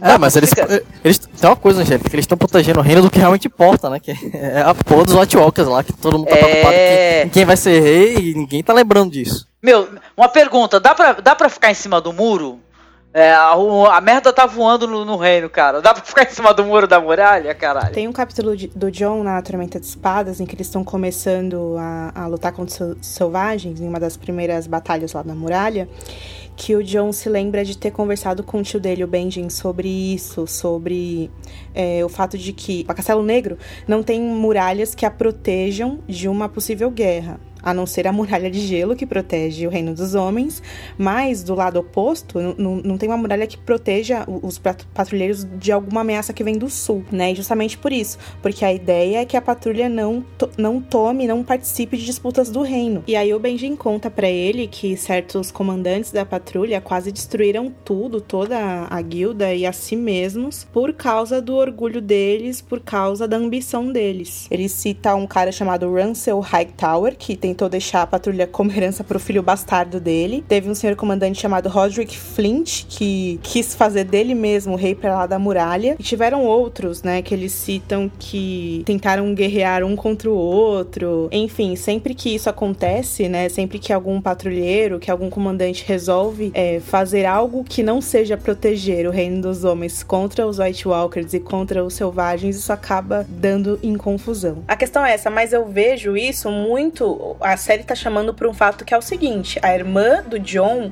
É, 0.00 0.18
mas 0.18 0.34
eles, 0.36 0.50
ficar- 0.50 0.68
eles. 1.04 1.18
Tem 1.18 1.48
uma 1.50 1.56
coisa, 1.56 1.82
Angélica, 1.82 2.08
que 2.08 2.14
eles 2.16 2.24
estão 2.24 2.36
protegendo 2.38 2.80
o 2.80 2.82
reino 2.82 3.02
do 3.02 3.10
que 3.10 3.18
realmente 3.18 3.46
importa, 3.46 3.88
né? 3.90 3.98
Que 4.00 4.12
é 4.34 4.60
a 4.62 4.74
porra 4.74 5.04
dos 5.04 5.14
White 5.14 5.36
Walkers 5.36 5.68
lá, 5.68 5.82
que 5.84 5.92
todo 5.92 6.18
mundo 6.18 6.28
tá 6.28 6.36
É. 6.36 6.38
preocupado 6.40 6.74
em 7.26 7.28
quem 7.30 7.44
vai 7.44 7.56
ser 7.56 7.80
rei 7.80 8.16
e 8.30 8.34
ninguém 8.34 8.62
tá 8.62 8.72
lembrando 8.72 9.12
disso. 9.12 9.46
Meu, 9.62 9.88
uma 10.16 10.28
pergunta, 10.28 10.78
dá 10.78 10.94
pra, 10.94 11.12
dá 11.14 11.34
pra 11.34 11.48
ficar 11.48 11.70
em 11.70 11.74
cima 11.74 12.00
do 12.00 12.12
muro? 12.12 12.58
É, 13.16 13.32
a, 13.32 13.54
o- 13.56 13.86
a 13.86 14.00
merda 14.00 14.32
tá 14.32 14.44
voando 14.44 14.88
no, 14.88 15.04
no 15.04 15.16
reino, 15.16 15.48
cara. 15.48 15.80
Dá 15.80 15.94
pra 15.94 16.02
ficar 16.02 16.24
em 16.24 16.30
cima 16.30 16.52
do 16.52 16.64
muro 16.64 16.88
da 16.88 17.00
muralha, 17.00 17.54
caralho? 17.54 17.94
Tem 17.94 18.08
um 18.08 18.12
capítulo 18.12 18.56
de- 18.56 18.66
do 18.74 18.90
John 18.90 19.22
na 19.22 19.40
Tormenta 19.40 19.78
de 19.78 19.86
Espadas 19.86 20.40
em 20.40 20.44
que 20.46 20.56
eles 20.56 20.66
estão 20.66 20.82
começando 20.82 21.76
a, 21.78 22.10
a 22.12 22.26
lutar 22.26 22.50
contra 22.52 22.86
os 22.86 23.06
selvagens 23.06 23.80
em 23.80 23.86
uma 23.86 24.00
das 24.00 24.16
primeiras 24.16 24.66
batalhas 24.66 25.12
lá 25.12 25.22
na 25.22 25.32
muralha. 25.32 25.88
Que 26.56 26.74
o 26.74 26.82
John 26.82 27.12
se 27.12 27.28
lembra 27.28 27.64
de 27.64 27.78
ter 27.78 27.92
conversado 27.92 28.42
com 28.42 28.58
o 28.58 28.62
tio 28.64 28.80
dele, 28.80 29.04
o 29.04 29.06
Benjen, 29.08 29.48
sobre 29.48 29.88
isso, 29.88 30.44
sobre 30.48 31.30
é, 31.72 32.04
o 32.04 32.08
fato 32.08 32.36
de 32.36 32.52
que 32.52 32.84
a 32.88 32.94
Castelo 32.94 33.22
Negro 33.22 33.56
não 33.86 34.02
tem 34.02 34.20
muralhas 34.20 34.92
que 34.92 35.06
a 35.06 35.10
protejam 35.10 36.00
de 36.08 36.28
uma 36.28 36.48
possível 36.48 36.90
guerra. 36.90 37.38
A 37.64 37.72
não 37.72 37.86
ser 37.86 38.06
a 38.06 38.12
muralha 38.12 38.50
de 38.50 38.60
gelo 38.60 38.94
que 38.94 39.06
protege 39.06 39.66
o 39.66 39.70
reino 39.70 39.94
dos 39.94 40.14
homens, 40.14 40.62
mas 40.98 41.42
do 41.42 41.54
lado 41.54 41.78
oposto, 41.80 42.38
não 42.58 42.98
tem 42.98 43.08
uma 43.08 43.16
muralha 43.16 43.46
que 43.46 43.56
proteja 43.56 44.24
os 44.42 44.58
pat- 44.58 44.84
patrulheiros 44.92 45.46
de 45.58 45.72
alguma 45.72 46.02
ameaça 46.02 46.32
que 46.32 46.44
vem 46.44 46.58
do 46.58 46.68
sul, 46.68 47.02
né? 47.10 47.32
E 47.32 47.34
justamente 47.34 47.78
por 47.78 47.92
isso, 47.92 48.18
porque 48.42 48.64
a 48.64 48.72
ideia 48.72 49.18
é 49.20 49.24
que 49.24 49.36
a 49.36 49.42
patrulha 49.42 49.88
não, 49.88 50.24
to- 50.36 50.50
não 50.58 50.80
tome, 50.80 51.26
não 51.26 51.42
participe 51.42 51.96
de 51.96 52.04
disputas 52.04 52.50
do 52.50 52.62
reino. 52.62 53.02
E 53.06 53.16
aí 53.16 53.32
o 53.32 53.38
Benjen 53.38 53.74
conta 53.76 54.10
pra 54.10 54.28
ele 54.28 54.66
que 54.66 54.96
certos 54.96 55.50
comandantes 55.50 56.10
da 56.12 56.24
patrulha 56.26 56.80
quase 56.80 57.10
destruíram 57.10 57.72
tudo, 57.84 58.20
toda 58.20 58.58
a- 58.90 59.00
guilda 59.02 59.54
e 59.54 59.64
a 59.66 59.72
si 59.72 59.96
mesmos, 59.96 60.64
por 60.72 60.92
causa 60.92 61.40
do 61.40 61.54
orgulho 61.54 62.00
deles, 62.00 62.60
por 62.60 62.80
causa 62.80 63.26
da 63.26 63.36
ambição 63.36 63.90
deles. 63.90 64.46
Ele 64.50 64.68
cita 64.68 65.14
um 65.14 65.26
cara 65.26 65.50
chamado 65.52 65.88
Russell 65.90 66.40
Hightower, 66.40 67.16
que 67.16 67.36
tentou 67.54 67.68
deixar 67.68 68.02
a 68.02 68.06
patrulha 68.06 68.48
como 68.48 68.72
herança 68.72 69.04
pro 69.04 69.20
filho 69.20 69.40
bastardo 69.40 70.00
dele. 70.00 70.44
Teve 70.48 70.68
um 70.68 70.74
senhor 70.74 70.96
comandante 70.96 71.40
chamado 71.40 71.68
Roderick 71.68 72.18
Flint, 72.18 72.84
que 72.88 73.38
quis 73.44 73.76
fazer 73.76 74.02
dele 74.02 74.34
mesmo 74.34 74.72
o 74.72 74.76
rei 74.76 74.92
pra 74.92 75.14
lá 75.14 75.26
da 75.26 75.38
muralha. 75.38 75.94
E 75.96 76.02
tiveram 76.02 76.44
outros, 76.44 77.04
né, 77.04 77.22
que 77.22 77.32
eles 77.32 77.52
citam 77.52 78.10
que 78.18 78.82
tentaram 78.84 79.32
guerrear 79.34 79.84
um 79.84 79.94
contra 79.94 80.28
o 80.28 80.34
outro. 80.34 81.28
Enfim, 81.30 81.76
sempre 81.76 82.12
que 82.12 82.34
isso 82.34 82.50
acontece, 82.50 83.28
né, 83.28 83.48
sempre 83.48 83.78
que 83.78 83.92
algum 83.92 84.20
patrulheiro, 84.20 84.98
que 84.98 85.10
algum 85.10 85.30
comandante 85.30 85.84
resolve 85.86 86.50
é, 86.54 86.80
fazer 86.80 87.24
algo 87.24 87.62
que 87.62 87.84
não 87.84 88.00
seja 88.00 88.36
proteger 88.36 89.06
o 89.06 89.12
reino 89.12 89.40
dos 89.42 89.62
homens 89.62 90.02
contra 90.02 90.44
os 90.44 90.58
White 90.58 90.88
Walkers 90.88 91.34
e 91.34 91.38
contra 91.38 91.84
os 91.84 91.94
selvagens, 91.94 92.56
isso 92.56 92.72
acaba 92.72 93.24
dando 93.28 93.78
em 93.80 93.96
confusão. 93.96 94.64
A 94.66 94.74
questão 94.74 95.04
é 95.06 95.12
essa, 95.12 95.30
mas 95.30 95.52
eu 95.52 95.64
vejo 95.66 96.16
isso 96.16 96.50
muito. 96.50 97.36
A 97.44 97.58
série 97.58 97.84
tá 97.84 97.94
chamando 97.94 98.32
por 98.32 98.46
um 98.46 98.54
fato 98.54 98.86
que 98.86 98.94
é 98.94 98.98
o 98.98 99.02
seguinte: 99.02 99.60
a 99.62 99.74
irmã 99.74 100.22
do 100.22 100.38
John 100.38 100.90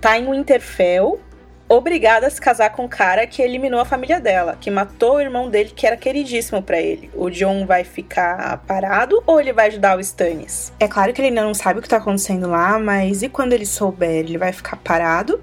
tá 0.00 0.16
em 0.16 0.30
Winterfell 0.30 1.20
obrigada 1.68 2.26
a 2.26 2.30
se 2.30 2.40
casar 2.40 2.70
com 2.70 2.84
um 2.84 2.88
cara 2.88 3.26
que 3.26 3.42
eliminou 3.42 3.80
a 3.80 3.84
família 3.84 4.20
dela, 4.20 4.56
que 4.60 4.70
matou 4.70 5.16
o 5.16 5.20
irmão 5.20 5.48
dele, 5.48 5.72
que 5.74 5.86
era 5.86 5.96
queridíssimo 5.96 6.62
para 6.62 6.80
ele. 6.80 7.10
O 7.14 7.28
John 7.28 7.66
vai 7.66 7.82
ficar 7.82 8.58
parado 8.66 9.20
ou 9.26 9.40
ele 9.40 9.52
vai 9.52 9.68
ajudar 9.68 9.96
o 9.96 10.00
Stannis? 10.00 10.72
É 10.78 10.86
claro 10.86 11.12
que 11.12 11.20
ele 11.20 11.28
ainda 11.28 11.42
não 11.42 11.54
sabe 11.54 11.80
o 11.80 11.82
que 11.82 11.88
tá 11.88 11.96
acontecendo 11.96 12.48
lá, 12.48 12.78
mas 12.78 13.22
e 13.22 13.28
quando 13.28 13.52
ele 13.52 13.66
souber, 13.66 14.10
ele 14.10 14.38
vai 14.38 14.52
ficar 14.52 14.76
parado? 14.76 15.40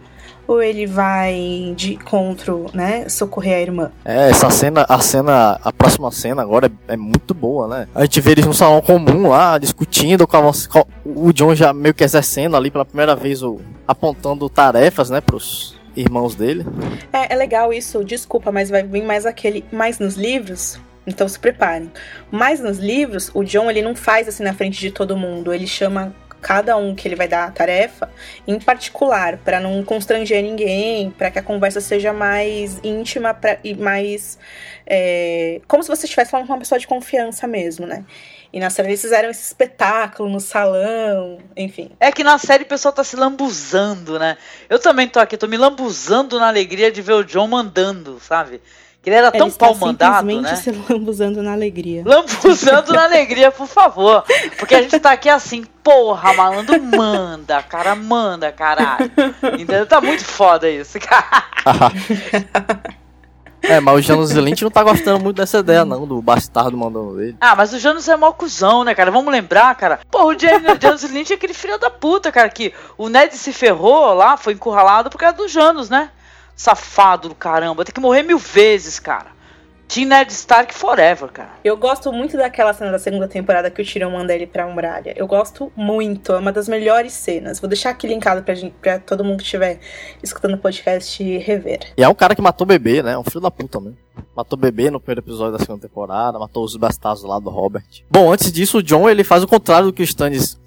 Ou 0.51 0.61
ele 0.61 0.85
vai 0.85 1.73
de 1.77 1.95
contra, 1.95 2.53
né, 2.73 3.07
socorrer 3.07 3.55
a 3.55 3.61
irmã? 3.61 3.91
É, 4.03 4.29
essa 4.29 4.49
cena, 4.49 4.85
a 4.89 4.99
cena, 4.99 5.59
a 5.63 5.71
próxima 5.71 6.11
cena 6.11 6.41
agora 6.41 6.69
é, 6.87 6.93
é 6.93 6.97
muito 6.97 7.33
boa, 7.33 7.69
né? 7.69 7.87
A 7.95 8.01
gente 8.01 8.19
vê 8.19 8.31
eles 8.31 8.45
num 8.45 8.51
salão 8.51 8.81
comum 8.81 9.29
lá, 9.29 9.57
discutindo 9.57 10.27
com, 10.27 10.35
a, 10.35 10.51
com 10.67 10.85
o 11.05 11.31
John 11.31 11.55
já 11.55 11.71
meio 11.71 11.93
que 11.93 12.03
exercendo 12.03 12.57
ali 12.57 12.69
pela 12.69 12.83
primeira 12.83 13.15
vez, 13.15 13.41
o, 13.41 13.61
apontando 13.87 14.49
tarefas, 14.49 15.09
né, 15.09 15.21
pros, 15.21 15.79
irmãos 15.95 16.35
dele. 16.35 16.65
É, 17.13 17.33
é 17.33 17.35
legal 17.37 17.71
isso, 17.71 18.03
desculpa, 18.03 18.51
mas 18.51 18.69
vai 18.69 18.83
vir 18.83 19.03
mais 19.03 19.25
aquele. 19.25 19.63
Mais 19.71 19.99
nos 19.99 20.15
livros. 20.15 20.77
Então 21.07 21.27
se 21.27 21.39
preparem. 21.39 21.89
Mas 22.29 22.59
nos 22.59 22.77
livros, 22.77 23.31
o 23.33 23.43
John 23.43 23.69
ele 23.69 23.81
não 23.81 23.95
faz 23.95 24.27
assim 24.27 24.43
na 24.43 24.53
frente 24.53 24.79
de 24.79 24.91
todo 24.91 25.17
mundo. 25.17 25.53
Ele 25.53 25.65
chama 25.65 26.13
cada 26.41 26.75
um 26.75 26.95
que 26.95 27.07
ele 27.07 27.15
vai 27.15 27.27
dar 27.27 27.45
a 27.45 27.51
tarefa 27.51 28.09
em 28.47 28.59
particular, 28.59 29.37
para 29.37 29.59
não 29.59 29.83
constranger 29.83 30.43
ninguém, 30.43 31.11
para 31.11 31.29
que 31.29 31.39
a 31.39 31.43
conversa 31.43 31.79
seja 31.79 32.11
mais 32.11 32.79
íntima 32.83 33.33
pra, 33.33 33.59
e 33.63 33.75
mais. 33.75 34.37
É, 34.85 35.61
como 35.67 35.83
se 35.83 35.89
você 35.89 36.05
estivesse 36.05 36.31
falando 36.31 36.47
com 36.47 36.53
uma 36.53 36.59
pessoa 36.59 36.79
de 36.79 36.87
confiança 36.87 37.47
mesmo, 37.47 37.85
né? 37.85 38.03
E 38.53 38.59
na 38.59 38.69
série 38.69 38.89
eles 38.89 39.01
fizeram 39.01 39.29
esse 39.29 39.43
espetáculo 39.43 40.29
no 40.29 40.39
salão, 40.39 41.37
enfim. 41.55 41.91
É 41.99 42.11
que 42.11 42.23
na 42.23 42.37
série 42.37 42.63
o 42.63 42.67
pessoal 42.67 42.93
tá 42.93 43.03
se 43.03 43.15
lambuzando, 43.15 44.19
né? 44.19 44.37
Eu 44.69 44.77
também 44.77 45.07
tô 45.07 45.19
aqui, 45.19 45.37
tô 45.37 45.47
me 45.47 45.55
lambuzando 45.55 46.37
na 46.37 46.49
alegria 46.49 46.91
de 46.91 47.01
ver 47.01 47.13
o 47.13 47.23
John 47.23 47.47
mandando, 47.47 48.19
sabe? 48.19 48.61
Que 49.01 49.09
ele 49.09 49.15
era 49.15 49.31
tão 49.31 49.47
ele 49.47 49.55
pau 49.55 49.75
mandado, 49.75 50.41
né? 50.41 50.55
se 50.55 50.71
lambuzando 50.71 51.41
na 51.41 51.53
alegria. 51.53 52.03
Lambuzando 52.05 52.93
na 52.93 53.05
alegria, 53.05 53.51
por 53.51 53.65
favor. 53.65 54.23
Porque 54.59 54.75
a 54.75 54.81
gente 54.81 54.99
tá 54.99 55.11
aqui 55.11 55.27
assim, 55.27 55.63
porra, 55.83 56.33
malandro, 56.33 56.79
manda, 56.83 57.63
cara, 57.63 57.95
manda, 57.95 58.51
caralho. 58.51 59.11
Entendeu? 59.53 59.87
Tá 59.87 59.99
muito 59.99 60.23
foda 60.23 60.69
isso, 60.69 60.99
cara. 60.99 61.91
É, 63.63 63.79
mas 63.79 63.95
o 63.95 64.01
Janus 64.01 64.31
Lynch 64.31 64.63
não 64.63 64.71
tá 64.71 64.83
gostando 64.83 65.23
muito 65.23 65.37
dessa 65.37 65.59
ideia, 65.59 65.85
não, 65.85 66.07
do 66.07 66.21
bastardo 66.21 66.75
mandando 66.75 67.21
ele. 67.21 67.37
Ah, 67.39 67.55
mas 67.55 67.71
o 67.73 67.79
Janus 67.79 68.07
é 68.07 68.15
mó 68.17 68.31
cuzão, 68.31 68.83
né, 68.83 68.95
cara? 68.95 69.11
Vamos 69.11 69.31
lembrar, 69.31 69.73
cara. 69.75 69.99
Pô, 70.09 70.25
o 70.25 70.35
Janus 70.37 71.03
Lynch 71.03 71.31
é 71.31 71.35
aquele 71.35 71.53
filho 71.53 71.77
da 71.77 71.89
puta, 71.89 72.31
cara, 72.31 72.49
que 72.49 72.73
o 72.97 73.07
Ned 73.07 73.35
se 73.37 73.53
ferrou 73.53 74.13
lá, 74.13 74.35
foi 74.35 74.53
encurralado 74.53 75.09
por 75.09 75.17
causa 75.17 75.37
do 75.37 75.47
Janus, 75.47 75.89
né? 75.89 76.09
Safado 76.61 77.27
do 77.27 77.33
caramba, 77.33 77.83
tem 77.83 77.91
que 77.91 77.99
morrer 77.99 78.21
mil 78.21 78.37
vezes, 78.37 78.99
cara. 78.99 79.31
Team 79.87 80.07
Ned 80.07 80.31
Stark 80.31 80.71
Forever, 80.75 81.31
cara. 81.31 81.53
Eu 81.63 81.75
gosto 81.75 82.13
muito 82.13 82.37
daquela 82.37 82.71
cena 82.71 82.91
da 82.91 82.99
segunda 82.99 83.27
temporada 83.27 83.71
que 83.71 83.81
o 83.81 83.85
Tyrion 83.85 84.11
manda 84.11 84.31
ele 84.31 84.45
pra 84.45 84.67
muralha. 84.67 85.11
Eu 85.17 85.25
gosto 85.25 85.71
muito, 85.75 86.31
é 86.31 86.37
uma 86.37 86.51
das 86.51 86.69
melhores 86.69 87.13
cenas. 87.13 87.59
Vou 87.59 87.67
deixar 87.67 87.89
aqui 87.89 88.05
linkado 88.05 88.43
pra, 88.43 88.53
gente, 88.53 88.75
pra 88.79 88.99
todo 88.99 89.23
mundo 89.23 89.37
que 89.37 89.43
estiver 89.43 89.79
escutando 90.21 90.53
o 90.53 90.57
podcast 90.59 91.23
rever. 91.39 91.93
E 91.97 92.03
é 92.03 92.07
um 92.07 92.13
cara 92.13 92.35
que 92.35 92.41
matou 92.43 92.63
o 92.63 92.67
bebê, 92.67 93.01
né? 93.01 93.13
É 93.13 93.17
um 93.17 93.23
filho 93.23 93.41
da 93.41 93.49
puta 93.49 93.79
mesmo. 93.79 93.97
Matou 94.37 94.55
o 94.55 94.61
bebê 94.61 94.91
no 94.91 94.99
primeiro 94.99 95.21
episódio 95.21 95.57
da 95.57 95.59
segunda 95.65 95.81
temporada, 95.81 96.37
matou 96.37 96.63
os 96.63 96.75
bastardos 96.75 97.23
lá 97.23 97.39
do 97.39 97.49
Robert. 97.49 98.03
Bom, 98.07 98.31
antes 98.31 98.51
disso, 98.51 98.77
o 98.77 98.83
John 98.83 99.09
ele 99.09 99.23
faz 99.23 99.41
o 99.41 99.47
contrário 99.47 99.87
do 99.87 99.93
que 99.93 100.03
o 100.03 100.05
Stannis, 100.05 100.59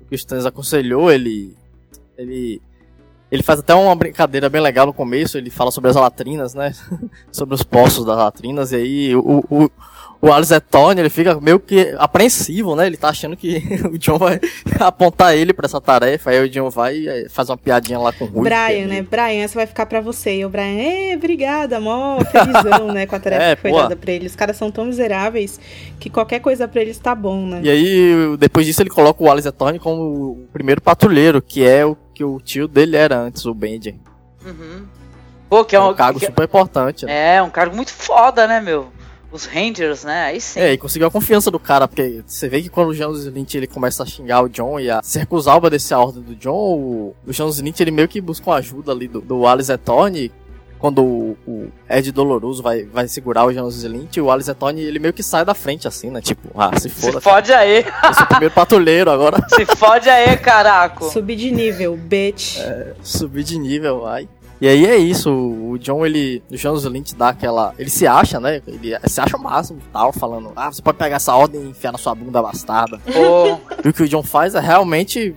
o 0.00 0.06
que 0.08 0.14
o 0.14 0.16
Stannis 0.16 0.46
aconselhou. 0.46 1.12
Ele, 1.12 1.54
ele 2.16 2.62
ele 3.32 3.42
faz 3.42 3.60
até 3.60 3.74
uma 3.74 3.96
brincadeira 3.96 4.50
bem 4.50 4.60
legal 4.60 4.84
no 4.84 4.92
começo, 4.92 5.38
ele 5.38 5.48
fala 5.48 5.70
sobre 5.70 5.88
as 5.88 5.96
latrinas, 5.96 6.52
né? 6.52 6.74
sobre 7.32 7.54
os 7.54 7.62
poços 7.62 8.04
das 8.04 8.18
latrinas, 8.18 8.72
e 8.72 8.76
aí 8.76 9.16
o, 9.16 9.42
o, 9.50 9.70
o 10.22 10.32
Alizetone, 10.32 11.00
ele 11.00 11.10
fica 11.10 11.40
meio 11.40 11.58
que 11.58 11.92
apreensivo, 11.98 12.76
né? 12.76 12.86
Ele 12.86 12.96
tá 12.96 13.08
achando 13.08 13.36
que 13.36 13.60
o 13.92 13.98
John 13.98 14.18
vai 14.18 14.40
apontar 14.78 15.36
ele 15.36 15.52
para 15.52 15.66
essa 15.66 15.80
tarefa, 15.80 16.30
aí 16.30 16.40
o 16.44 16.48
John 16.48 16.70
vai 16.70 16.94
e 16.94 17.28
faz 17.28 17.50
uma 17.50 17.56
piadinha 17.56 17.98
lá 17.98 18.12
com 18.12 18.26
o 18.26 18.28
Rui. 18.28 18.44
Brian, 18.44 18.84
é 18.84 18.86
né? 18.86 19.02
Brian, 19.02 19.42
essa 19.42 19.56
vai 19.56 19.66
ficar 19.66 19.84
para 19.84 20.00
você. 20.00 20.36
E 20.36 20.44
o 20.44 20.48
Brian, 20.48 20.78
é, 20.80 21.16
obrigada, 21.16 21.80
mó 21.80 22.20
felizão, 22.24 22.92
né? 22.92 23.04
Com 23.04 23.16
a 23.16 23.18
tarefa 23.20 23.42
é, 23.42 23.56
que 23.56 23.62
foi 23.62 23.72
pô. 23.72 23.78
dada 23.78 23.96
pra 23.96 24.12
ele. 24.12 24.26
Os 24.26 24.36
caras 24.36 24.56
são 24.56 24.70
tão 24.70 24.84
miseráveis 24.84 25.58
que 25.98 26.08
qualquer 26.08 26.38
coisa 26.38 26.68
para 26.68 26.80
eles 26.80 26.98
tá 26.98 27.16
bom, 27.16 27.44
né? 27.44 27.60
E 27.60 27.68
aí, 27.68 28.36
depois 28.38 28.64
disso, 28.64 28.80
ele 28.80 28.90
coloca 28.90 29.24
o 29.24 29.28
Alizetone 29.28 29.80
como 29.80 30.02
o 30.02 30.48
primeiro 30.52 30.80
patrulheiro, 30.80 31.42
que 31.42 31.66
é 31.66 31.84
o 31.84 31.96
que 32.14 32.22
o 32.22 32.38
tio 32.38 32.68
dele 32.68 32.96
era 32.96 33.18
antes, 33.18 33.44
o 33.44 33.52
Benji. 33.52 33.98
Uhum. 34.46 34.86
Pô, 35.50 35.64
que 35.64 35.74
é 35.74 35.80
um, 35.80 35.90
um 35.90 35.94
cargo 35.94 36.20
que... 36.20 36.26
super 36.26 36.44
importante. 36.44 37.06
Né? 37.06 37.36
É, 37.36 37.42
um 37.42 37.50
cargo 37.50 37.74
muito 37.74 37.90
foda, 37.90 38.46
né, 38.46 38.60
meu? 38.60 39.01
Os 39.32 39.46
Rangers, 39.46 40.04
né? 40.04 40.24
Aí 40.24 40.40
sim. 40.40 40.60
É, 40.60 40.72
e 40.72 40.78
conseguiu 40.78 41.08
a 41.08 41.10
confiança 41.10 41.50
do 41.50 41.58
cara, 41.58 41.88
porque 41.88 42.22
você 42.26 42.48
vê 42.48 42.60
que 42.60 42.68
quando 42.68 42.88
o 42.88 42.94
Jones 42.94 43.24
Lynch 43.24 43.56
ele 43.56 43.66
começa 43.66 44.02
a 44.02 44.06
xingar 44.06 44.42
o 44.42 44.48
John 44.48 44.78
e 44.78 44.90
a 44.90 45.00
se 45.02 45.18
recusar 45.18 45.54
a 45.54 45.56
obedecer 45.58 45.94
a 45.94 45.98
ordem 45.98 46.22
do 46.22 46.34
John, 46.36 46.52
o, 46.52 47.16
o 47.26 47.32
Jones 47.32 47.58
Lynch 47.58 47.82
ele 47.82 47.90
meio 47.90 48.08
que 48.08 48.20
busca 48.20 48.50
uma 48.50 48.56
ajuda 48.56 48.92
ali 48.92 49.08
do, 49.08 49.20
do 49.20 49.46
Alice 49.46 49.72
Etone, 49.72 50.30
quando 50.82 51.00
o, 51.00 51.38
o, 51.46 51.72
Ed 51.88 52.10
Doloroso 52.10 52.60
vai, 52.60 52.82
vai 52.82 53.06
segurar 53.06 53.46
o 53.46 53.52
Jones 53.52 53.84
Lynch, 53.84 54.20
o 54.20 54.32
Alice 54.32 54.52
Tony, 54.52 54.82
ele 54.82 54.98
meio 54.98 55.14
que 55.14 55.22
sai 55.22 55.44
da 55.44 55.54
frente, 55.54 55.86
assim, 55.86 56.10
né? 56.10 56.20
Tipo, 56.20 56.48
ah, 56.56 56.76
se 56.76 56.88
foda. 56.88 57.12
Se 57.12 57.20
fode 57.20 57.52
aí. 57.52 57.86
Eu 57.86 58.14
sou 58.14 58.24
o 58.24 58.26
primeiro 58.26 58.52
patrulheiro 58.52 59.08
agora. 59.08 59.38
Se 59.54 59.64
fode 59.76 60.10
aí, 60.10 60.36
caraco. 60.36 61.08
Subir 61.08 61.36
de 61.36 61.52
nível, 61.52 61.96
bitch. 61.96 62.58
É, 62.58 62.94
subir 63.00 63.44
de 63.44 63.56
nível, 63.60 64.00
vai. 64.00 64.28
E 64.62 64.68
aí 64.68 64.86
é 64.86 64.96
isso, 64.96 65.28
o 65.28 65.76
John, 65.76 66.06
ele. 66.06 66.40
O 66.48 66.56
Jones 66.56 66.84
Lynch 66.84 67.16
dá 67.16 67.30
aquela. 67.30 67.74
Ele 67.76 67.90
se 67.90 68.06
acha, 68.06 68.38
né? 68.38 68.62
Ele 68.64 68.96
se 69.06 69.20
acha 69.20 69.36
o 69.36 69.42
máximo 69.42 69.80
tal, 69.92 70.12
falando, 70.12 70.52
ah, 70.54 70.70
você 70.70 70.80
pode 70.80 70.98
pegar 70.98 71.16
essa 71.16 71.34
ordem 71.34 71.60
e 71.60 71.70
enfiar 71.70 71.90
na 71.90 71.98
sua 71.98 72.14
bunda 72.14 72.40
bastarda. 72.40 73.00
E 73.84 73.88
o 73.88 73.92
que 73.92 74.04
o 74.04 74.08
John 74.08 74.22
faz 74.22 74.54
é 74.54 74.60
realmente. 74.60 75.34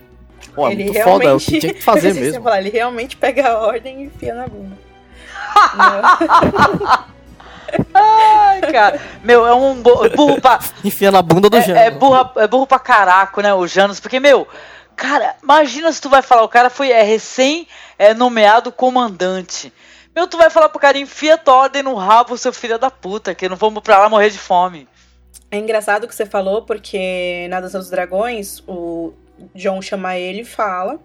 Pô, 0.53 0.67
é 0.67 0.73
ele 0.73 0.83
muito 0.83 0.93
realmente... 0.93 1.23
foda, 1.23 1.31
é 1.31 1.33
o 1.33 1.39
que 1.39 1.59
tinha 1.59 1.73
que 1.73 1.81
fazer 1.81 2.13
mesmo. 2.21 2.43
Falar, 2.43 2.59
ele 2.59 2.69
realmente 2.69 3.17
pega 3.17 3.49
a 3.49 3.57
ordem 3.65 4.03
e 4.03 4.05
enfia 4.05 4.35
na 4.35 4.45
bunda. 4.45 4.77
Ai, 7.95 8.61
cara. 8.71 9.01
Meu, 9.23 9.43
é 9.47 9.55
um 9.55 9.81
burro 9.81 10.39
pra. 10.39 10.59
Enfia 10.85 11.09
na 11.09 11.23
bunda 11.23 11.49
do 11.49 11.57
é, 11.57 11.61
Janus. 11.61 11.81
É 11.81 11.89
burro, 11.89 12.29
é 12.35 12.47
burro 12.47 12.67
pra 12.67 12.77
caraco, 12.77 13.41
né? 13.41 13.51
O 13.55 13.65
Janus. 13.65 13.99
Porque, 13.99 14.19
meu, 14.19 14.47
cara, 14.95 15.35
imagina 15.41 15.91
se 15.91 16.01
tu 16.01 16.09
vai 16.09 16.21
falar, 16.21 16.43
o 16.43 16.49
cara 16.49 16.69
foi 16.69 16.91
é, 16.91 17.01
recém 17.01 17.67
é, 17.97 18.13
comandante. 18.75 19.71
Meu, 20.15 20.27
tu 20.27 20.37
vai 20.37 20.49
falar 20.49 20.69
pro 20.69 20.79
cara, 20.79 20.97
enfia 20.97 21.37
tua 21.37 21.55
ordem 21.55 21.83
no 21.83 21.95
rabo, 21.95 22.37
seu 22.37 22.53
filho 22.53 22.79
da 22.79 22.89
puta, 22.89 23.35
que 23.35 23.49
não 23.49 23.57
vamos 23.57 23.83
pra 23.83 23.99
lá 23.99 24.09
morrer 24.09 24.29
de 24.29 24.37
fome. 24.37 24.87
É 25.51 25.57
engraçado 25.57 26.05
o 26.05 26.07
que 26.07 26.15
você 26.15 26.25
falou, 26.25 26.61
porque 26.61 27.47
na 27.49 27.59
Dança 27.59 27.77
dos 27.77 27.89
Dragões, 27.89 28.63
o 28.67 29.13
John 29.53 29.81
chama 29.81 30.17
ele 30.17 30.41
e 30.41 30.45
fala 30.45 30.99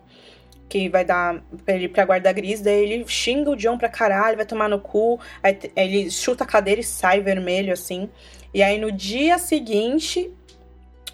que 0.70 0.88
vai 0.88 1.05
dar 1.05 1.43
pra 1.66 1.74
ele 1.74 1.88
pra 1.88 2.05
guarda 2.05 2.32
gris, 2.32 2.61
daí 2.61 2.84
ele 2.84 3.05
xinga 3.07 3.51
o 3.51 3.57
John 3.57 3.76
pra 3.76 3.88
caralho, 3.88 4.36
vai 4.36 4.47
tomar 4.47 4.68
no 4.68 4.78
cu, 4.78 5.18
aí 5.43 5.59
ele 5.74 6.09
chuta 6.09 6.45
a 6.45 6.47
cadeira 6.47 6.80
e 6.80 6.84
sai 6.84 7.20
vermelho, 7.20 7.72
assim. 7.72 8.09
E 8.55 8.62
aí 8.62 8.78
no 8.78 8.93
dia 8.93 9.36
seguinte, 9.36 10.30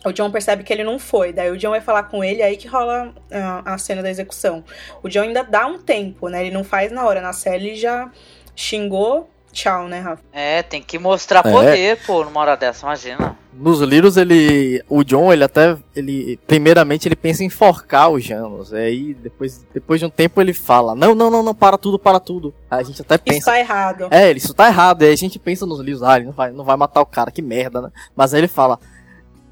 o 0.09 0.13
John 0.13 0.31
percebe 0.31 0.63
que 0.63 0.73
ele 0.73 0.85
não 0.85 0.99
foi. 0.99 1.33
Daí 1.33 1.51
o 1.51 1.57
John 1.57 1.71
vai 1.71 1.81
falar 1.81 2.05
com 2.05 2.23
ele, 2.23 2.43
aí 2.43 2.57
que 2.57 2.69
rola 2.69 3.13
a, 3.31 3.75
a 3.75 3.79
cena 3.79 4.03
da 4.03 4.11
execução. 4.11 4.65
O 5.03 5.09
John 5.09 5.23
ainda 5.23 5.43
dá 5.43 5.67
um 5.67 5.79
tempo, 5.79 6.29
né? 6.29 6.47
Ele 6.47 6.55
não 6.55 6.63
faz 6.63 6.93
na 6.93 7.05
hora. 7.05 7.21
Na 7.21 7.33
série 7.33 7.67
ele 7.67 7.77
já 7.77 8.11
xingou, 8.55 9.29
tchau, 9.53 9.89
né, 9.89 10.01
Rafa? 10.01 10.23
É, 10.33 10.63
tem 10.63 10.81
que 10.81 10.99
mostrar 10.99 11.45
é. 11.45 11.51
poder, 11.51 11.99
pô, 12.07 12.25
numa 12.25 12.41
hora 12.41 12.57
dessa, 12.57 12.87
imagina. 12.87 13.37
Nos 13.53 13.81
livros, 13.81 14.17
ele. 14.19 14.85
O 14.89 15.03
John, 15.03 15.33
ele 15.33 15.43
até. 15.43 15.77
ele 15.95 16.39
Primeiramente, 16.47 17.09
ele 17.09 17.17
pensa 17.17 17.43
em 17.43 17.47
enforcar 17.47 18.11
os 18.11 18.23
Janos. 18.23 18.73
Aí, 18.73 19.15
depois, 19.15 19.65
depois 19.73 19.99
de 19.99 20.05
um 20.05 20.11
tempo, 20.11 20.41
ele 20.43 20.53
fala: 20.53 20.95
Não, 20.95 21.15
não, 21.15 21.31
não, 21.31 21.43
não, 21.43 21.55
para 21.55 21.79
tudo, 21.79 21.99
para 21.99 22.21
tudo. 22.21 22.55
Aí 22.71 22.81
a 22.81 22.83
gente 22.83 23.01
até 23.01 23.17
pensa. 23.17 23.39
Isso 23.39 23.47
tá 23.47 23.59
errado. 23.59 24.09
É, 24.11 24.31
isso 24.31 24.53
tá 24.53 24.69
errado. 24.69 25.03
Aí 25.03 25.13
a 25.13 25.17
gente 25.17 25.39
pensa 25.39 25.65
nos 25.65 25.81
livros: 25.81 26.03
Ah, 26.03 26.17
ele 26.17 26.27
não 26.27 26.33
vai, 26.33 26.53
não 26.53 26.65
vai 26.65 26.77
matar 26.77 27.01
o 27.01 27.07
cara, 27.07 27.31
que 27.31 27.41
merda, 27.41 27.81
né? 27.81 27.91
Mas 28.15 28.35
aí 28.35 28.41
ele 28.41 28.49
fala: 28.49 28.79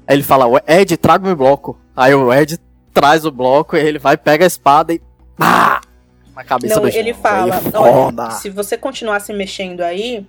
Aí 0.07 0.15
ele 0.15 0.23
fala: 0.23 0.45
Ed, 0.67 0.97
traga 0.97 1.29
o 1.29 1.35
bloco. 1.35 1.79
Aí 1.95 2.13
o 2.13 2.33
Ed 2.33 2.59
traz 2.93 3.25
o 3.25 3.31
bloco, 3.31 3.75
e 3.75 3.79
ele 3.79 3.99
vai, 3.99 4.17
pega 4.17 4.45
a 4.45 4.47
espada 4.47 4.93
e. 4.93 5.01
Pá! 5.37 5.81
Na 6.35 6.43
cabeça 6.43 6.75
não, 6.75 6.83
do 6.83 6.89
ele 6.89 7.13
fala: 7.13 7.61
Olha, 7.73 8.31
se 8.31 8.49
você 8.49 8.77
continuar 8.77 9.19
se 9.21 9.33
mexendo 9.33 9.81
aí 9.81 10.25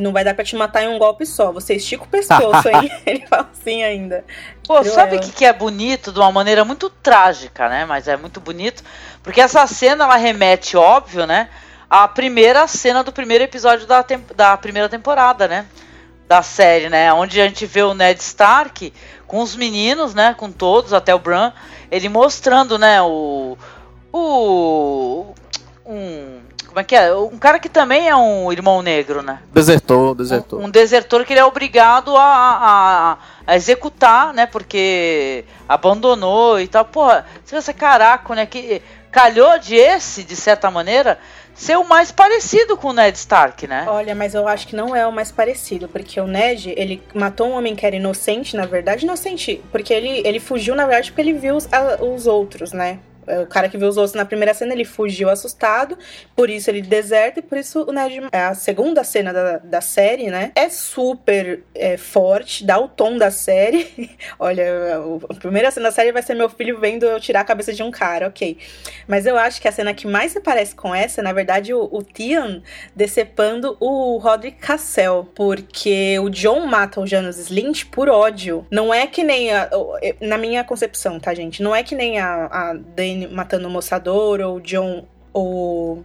não 0.00 0.12
vai 0.12 0.24
dar 0.24 0.34
pra 0.34 0.44
te 0.44 0.56
matar 0.56 0.82
em 0.82 0.88
um 0.88 0.98
golpe 0.98 1.24
só. 1.26 1.52
Você 1.52 1.74
estica 1.74 2.04
o 2.04 2.08
pescoço, 2.08 2.68
hein? 2.68 2.90
Ele 3.06 3.26
fala 3.26 3.48
assim 3.52 3.82
ainda. 3.82 4.24
Pô, 4.66 4.82
sabe 4.84 5.16
o 5.16 5.20
que, 5.20 5.32
que 5.32 5.44
é 5.44 5.52
bonito 5.52 6.12
de 6.12 6.18
uma 6.18 6.30
maneira 6.32 6.64
muito 6.64 6.90
trágica, 6.90 7.68
né? 7.68 7.84
Mas 7.84 8.08
é 8.08 8.16
muito 8.16 8.40
bonito. 8.40 8.82
Porque 9.22 9.40
essa 9.40 9.66
cena, 9.66 10.04
ela 10.04 10.16
remete, 10.16 10.76
óbvio, 10.76 11.26
né? 11.26 11.48
À 11.88 12.06
primeira 12.08 12.66
cena 12.66 13.02
do 13.02 13.12
primeiro 13.12 13.44
episódio 13.44 13.86
da, 13.86 14.04
da 14.34 14.56
primeira 14.56 14.88
temporada, 14.88 15.46
né? 15.46 15.66
Da 16.28 16.42
série, 16.42 16.88
né? 16.88 17.12
Onde 17.12 17.40
a 17.40 17.46
gente 17.46 17.64
vê 17.66 17.82
o 17.82 17.94
Ned 17.94 18.20
Stark 18.20 18.92
com 19.26 19.40
os 19.40 19.54
meninos, 19.54 20.12
né? 20.14 20.34
Com 20.36 20.50
todos, 20.50 20.92
até 20.92 21.14
o 21.14 21.18
Bran. 21.18 21.52
Ele 21.90 22.08
mostrando, 22.08 22.78
né? 22.78 23.00
O... 23.02 23.56
O... 24.12 25.34
Um 25.84 26.40
Como 26.66 26.80
é 26.80 26.84
que 26.84 26.96
é? 26.96 27.14
Um 27.14 27.38
cara 27.38 27.58
que 27.60 27.68
também 27.68 28.08
é 28.08 28.16
um 28.16 28.50
irmão 28.50 28.82
negro, 28.82 29.22
né? 29.22 29.38
Desertor, 29.52 30.14
desertor. 30.16 30.60
Um, 30.60 30.64
um 30.64 30.70
desertor 30.70 31.24
que 31.24 31.32
ele 31.32 31.40
é 31.40 31.44
obrigado 31.44 32.16
a, 32.16 32.22
a, 32.22 33.18
a, 33.46 33.56
executar, 33.56 34.34
né? 34.34 34.46
Porque 34.46 35.44
abandonou 35.68 36.58
e 36.60 36.66
tal. 36.66 36.84
Porra, 36.84 37.24
se 37.44 37.54
você 37.54 37.72
caraca, 37.72 38.34
né? 38.34 38.46
Que 38.46 38.82
calhou 39.12 39.58
de 39.58 39.76
esse, 39.76 40.24
de 40.24 40.36
certa 40.36 40.70
maneira, 40.70 41.18
ser 41.56 41.76
o 41.76 41.88
mais 41.88 42.12
parecido 42.12 42.76
com 42.76 42.88
o 42.88 42.92
Ned 42.92 43.16
Stark, 43.16 43.66
né? 43.66 43.86
Olha, 43.88 44.14
mas 44.14 44.34
eu 44.34 44.46
acho 44.46 44.68
que 44.68 44.76
não 44.76 44.94
é 44.94 45.06
o 45.06 45.12
mais 45.12 45.32
parecido, 45.32 45.88
porque 45.88 46.20
o 46.20 46.26
Ned, 46.26 46.74
ele 46.76 47.02
matou 47.14 47.48
um 47.48 47.56
homem 47.56 47.74
que 47.74 47.86
era 47.86 47.96
inocente, 47.96 48.54
na 48.54 48.66
verdade, 48.66 49.04
inocente, 49.04 49.62
porque 49.72 49.92
ele, 49.92 50.22
ele 50.24 50.38
fugiu, 50.38 50.74
na 50.74 50.84
verdade, 50.86 51.10
porque 51.10 51.22
ele 51.22 51.32
viu 51.32 51.56
os, 51.56 51.66
a, 51.72 52.02
os 52.02 52.26
outros, 52.26 52.72
né? 52.72 52.98
É, 53.26 53.40
o 53.40 53.46
cara 53.46 53.68
que 53.68 53.76
viu 53.76 53.88
os 53.88 53.96
outros 53.96 54.14
na 54.14 54.24
primeira 54.24 54.54
cena, 54.54 54.72
ele 54.72 54.84
fugiu 54.84 55.28
assustado, 55.28 55.98
por 56.34 56.48
isso 56.48 56.70
ele 56.70 56.82
deserta, 56.82 57.40
e 57.40 57.42
por 57.42 57.58
isso 57.58 57.82
o 57.82 57.92
Ned. 57.92 58.22
É 58.32 58.40
a 58.44 58.54
segunda 58.54 59.04
cena 59.04 59.32
da, 59.32 59.58
da 59.58 59.80
série, 59.80 60.30
né? 60.30 60.52
É 60.54 60.68
super 60.68 61.62
é, 61.74 61.96
forte, 61.96 62.64
dá 62.64 62.78
o 62.78 62.88
tom 62.88 63.18
da 63.18 63.30
série. 63.30 64.10
Olha, 64.38 64.64
a 65.28 65.34
primeira 65.34 65.70
cena 65.70 65.88
da 65.88 65.92
série 65.92 66.12
vai 66.12 66.22
ser 66.22 66.34
meu 66.34 66.48
filho 66.48 66.78
vendo 66.78 67.04
eu 67.04 67.20
tirar 67.20 67.40
a 67.40 67.44
cabeça 67.44 67.72
de 67.72 67.82
um 67.82 67.90
cara, 67.90 68.28
ok. 68.28 68.58
Mas 69.06 69.26
eu 69.26 69.36
acho 69.36 69.60
que 69.60 69.68
a 69.68 69.72
cena 69.72 69.92
que 69.94 70.06
mais 70.06 70.32
se 70.32 70.40
parece 70.40 70.74
com 70.74 70.94
essa, 70.94 71.22
na 71.22 71.32
verdade, 71.32 71.72
o, 71.74 71.88
o 71.90 72.02
Tian 72.02 72.62
decepando 72.94 73.76
o 73.80 74.18
Roderick 74.18 74.58
Cassell, 74.58 75.28
porque 75.34 76.18
o 76.18 76.28
John 76.28 76.66
mata 76.66 77.00
o 77.00 77.06
Janus 77.06 77.38
Slint 77.38 77.86
por 77.86 78.08
ódio. 78.08 78.66
Não 78.70 78.92
é 78.92 79.06
que 79.06 79.22
nem. 79.22 79.52
A, 79.52 79.70
na 80.20 80.38
minha 80.38 80.64
concepção, 80.64 81.18
tá, 81.18 81.34
gente? 81.34 81.62
Não 81.62 81.74
é 81.74 81.82
que 81.82 81.94
nem 81.94 82.18
a, 82.18 82.46
a 82.46 82.74
Matando 83.30 83.68
o 83.68 83.70
moçador, 83.70 84.40
ou 84.40 84.56
o 84.56 84.60
John, 84.60 85.06
ou 85.32 86.04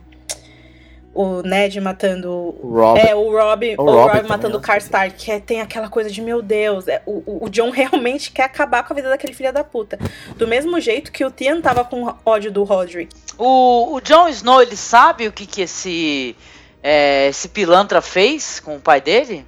o 1.14 1.41
Ned 1.41 1.80
matando. 1.82 2.55
O 2.62 2.74
Rob. 2.74 2.99
É, 2.99 3.14
o 3.16 3.32
Rob, 3.32 3.76
o 3.78 3.82
o 3.82 3.86
Rob 3.86 4.18
Rob 4.18 4.30
matando 4.30 4.57
o 4.57 4.62
Karstark, 4.62 5.16
que 5.16 5.32
é, 5.32 5.39
tem 5.39 5.62
aquela 5.62 5.89
coisa 5.89 6.09
de, 6.09 6.22
meu 6.22 6.41
Deus, 6.41 6.88
é, 6.88 7.01
o, 7.05 7.45
o 7.45 7.49
John 7.49 7.70
realmente 7.72 8.32
quer 8.32 8.43
acabar 8.43 8.84
com 8.84 8.93
a 8.93 8.95
vida 8.95 9.09
daquele 9.09 9.34
filho 9.34 9.51
da 9.51 9.64
puta. 9.64 9.99
Do 10.36 10.47
mesmo 10.47 10.80
jeito 10.80 11.12
que 11.12 11.26
o 11.26 11.32
Tian 11.32 11.62
tava 11.62 11.84
com 11.84 12.14
ódio 12.26 12.51
do 12.51 12.64
Roderick. 12.64 13.16
O, 13.38 13.95
o 13.95 14.01
Jon 14.01 14.28
Snow, 14.30 14.62
ele 14.62 14.78
sabe 14.78 15.28
o 15.28 15.32
que 15.32 15.45
que 15.45 15.62
esse, 15.62 16.36
é, 16.82 17.28
esse 17.28 17.49
pilantra 17.49 18.01
fez 18.01 18.59
com 18.59 18.78
o 18.78 18.80
pai 18.80 19.01
dele? 19.01 19.45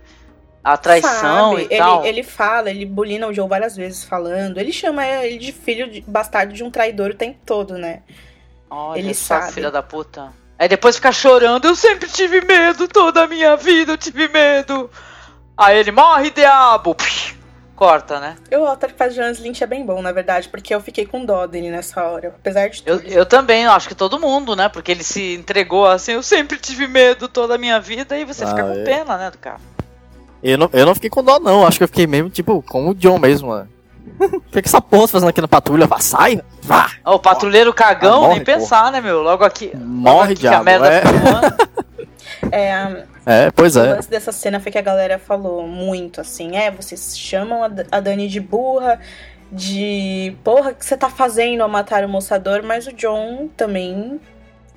A 0.64 0.78
traição 0.78 1.52
Sabe, 1.52 1.62
e 1.64 1.66
ele, 1.66 1.78
tal? 1.78 2.06
ele 2.06 2.24
fala, 2.24 2.70
ele 2.70 2.86
bulina 2.86 3.28
o 3.28 3.34
Joe 3.34 3.50
várias 3.50 3.76
vezes 3.76 4.04
falando. 4.06 4.58
Ele 4.58 4.72
chama 4.72 5.06
ele 5.06 5.38
de 5.38 5.52
filho 5.52 5.90
de 5.90 6.02
bastardo 6.02 6.54
de 6.54 6.64
um 6.64 6.72
traidor 6.72 7.12
o 7.12 7.16
tempo 7.16 7.40
todo, 7.46 7.78
né? 7.78 8.02
Olha 8.70 8.98
ele 9.00 9.14
só, 9.14 9.40
sabe. 9.42 9.54
filha 9.54 9.70
da 9.70 9.84
puta. 9.84 10.32
Aí 10.58 10.70
depois 10.70 10.96
fica 10.96 11.12
chorando, 11.12 11.66
eu 11.66 11.76
sempre 11.76 12.08
tive 12.08 12.40
medo, 12.42 12.88
toda 12.88 13.24
a 13.24 13.28
minha 13.28 13.58
vida 13.58 13.92
eu 13.94 13.98
tive 13.98 14.28
medo. 14.30 14.90
Aí 15.58 15.78
ele 15.78 15.92
morre, 15.92 16.32
diabo! 16.32 16.96
Psh, 16.96 17.36
Corta, 17.76 18.20
né? 18.20 18.38
Eu, 18.50 18.64
o 18.64 18.78
que 18.78 18.88
faz 18.90 19.14
Jonas 19.16 19.40
Lynch 19.40 19.64
é 19.64 19.68
bem 19.68 19.84
bom, 19.86 20.02
na 20.02 20.12
verdade, 20.12 20.48
porque 20.48 20.74
eu 20.74 20.80
fiquei 20.80 21.06
com 21.06 21.26
dó 21.26 21.46
dele 21.48 21.70
nessa 21.72 22.04
hora. 22.04 22.30
Apesar 22.30 22.70
de 22.70 22.84
Eu, 22.86 23.00
tudo. 23.00 23.12
eu 23.12 23.26
também, 23.26 23.66
acho 23.66 23.88
que 23.90 23.96
todo 23.96 24.20
mundo, 24.20 24.56
né? 24.56 24.70
Porque 24.70 24.92
ele 24.92 25.04
se 25.04 25.34
entregou 25.34 25.86
assim, 25.88 26.14
eu 26.14 26.24
sempre 26.24 26.58
tive 26.58 26.88
medo 26.88 27.28
toda 27.28 27.56
a 27.56 27.58
minha 27.58 27.80
vida, 27.80 28.18
e 28.18 28.24
você 28.24 28.44
Ah, 28.44 28.48
fica 28.48 28.64
com 28.64 28.72
é. 28.80 28.84
pena, 28.84 29.18
né, 29.18 29.32
do 29.32 29.38
cara. 29.40 29.60
Eu 30.44 30.58
não, 30.58 30.70
eu 30.74 30.86
não 30.86 30.94
fiquei 30.94 31.10
com 31.10 31.24
dó, 31.24 31.40
não. 31.40 31.66
Acho 31.66 31.78
que 31.78 31.84
eu 31.84 31.88
fiquei 31.88 32.06
mesmo, 32.06 32.30
tipo, 32.30 32.62
com 32.64 32.90
o 32.90 32.94
John 32.94 33.18
mesmo, 33.18 33.50
mano. 33.50 33.70
O 34.20 34.42
que, 34.52 34.62
que 34.62 34.68
essa 34.68 34.82
porra 34.82 35.04
tá 35.04 35.08
fazendo 35.14 35.30
aqui 35.30 35.42
na 35.42 35.48
patrulha? 35.48 35.88
Vá, 35.88 36.00
sai! 36.00 36.42
Vá! 36.62 36.92
Ó, 37.06 37.16
o 37.16 37.20
patrulheiro 37.20 37.74
cagão, 37.74 38.16
Ah, 38.16 38.28
morre, 38.28 38.36
nem 38.36 38.44
pensar, 38.44 38.92
né, 38.92 39.00
meu? 39.02 39.22
Logo 39.24 39.44
aqui. 39.44 39.72
logo 39.74 39.86
Morre, 39.86 40.34
aqui 40.34 40.42
diabo, 40.42 40.66
merda 40.66 40.88
é. 40.88 41.02
tá. 41.02 41.58
É, 42.52 43.06
É, 43.26 43.52
pois 43.52 43.76
O 43.76 43.80
é. 43.80 43.94
lance 43.94 44.10
dessa 44.10 44.32
cena 44.32 44.60
foi 44.60 44.72
que 44.72 44.78
a 44.78 44.82
galera 44.82 45.18
falou 45.18 45.66
muito 45.66 46.20
assim: 46.20 46.58
é, 46.58 46.70
vocês 46.70 47.18
chamam 47.18 47.64
a, 47.64 48.00
Dani 48.00 48.28
de 48.28 48.40
burra, 48.42 49.00
de 49.52 50.36
porra, 50.44 50.72
o 50.72 50.76
que 50.76 50.86
você 50.86 50.98
tá 50.98 51.10
fazendo 51.10 51.62
ao 51.62 51.70
matar 51.70 52.04
o 52.04 52.10
moçador, 52.10 52.62
mas 52.64 52.86
o 52.86 52.94
John 52.94 53.48
também 53.56 54.20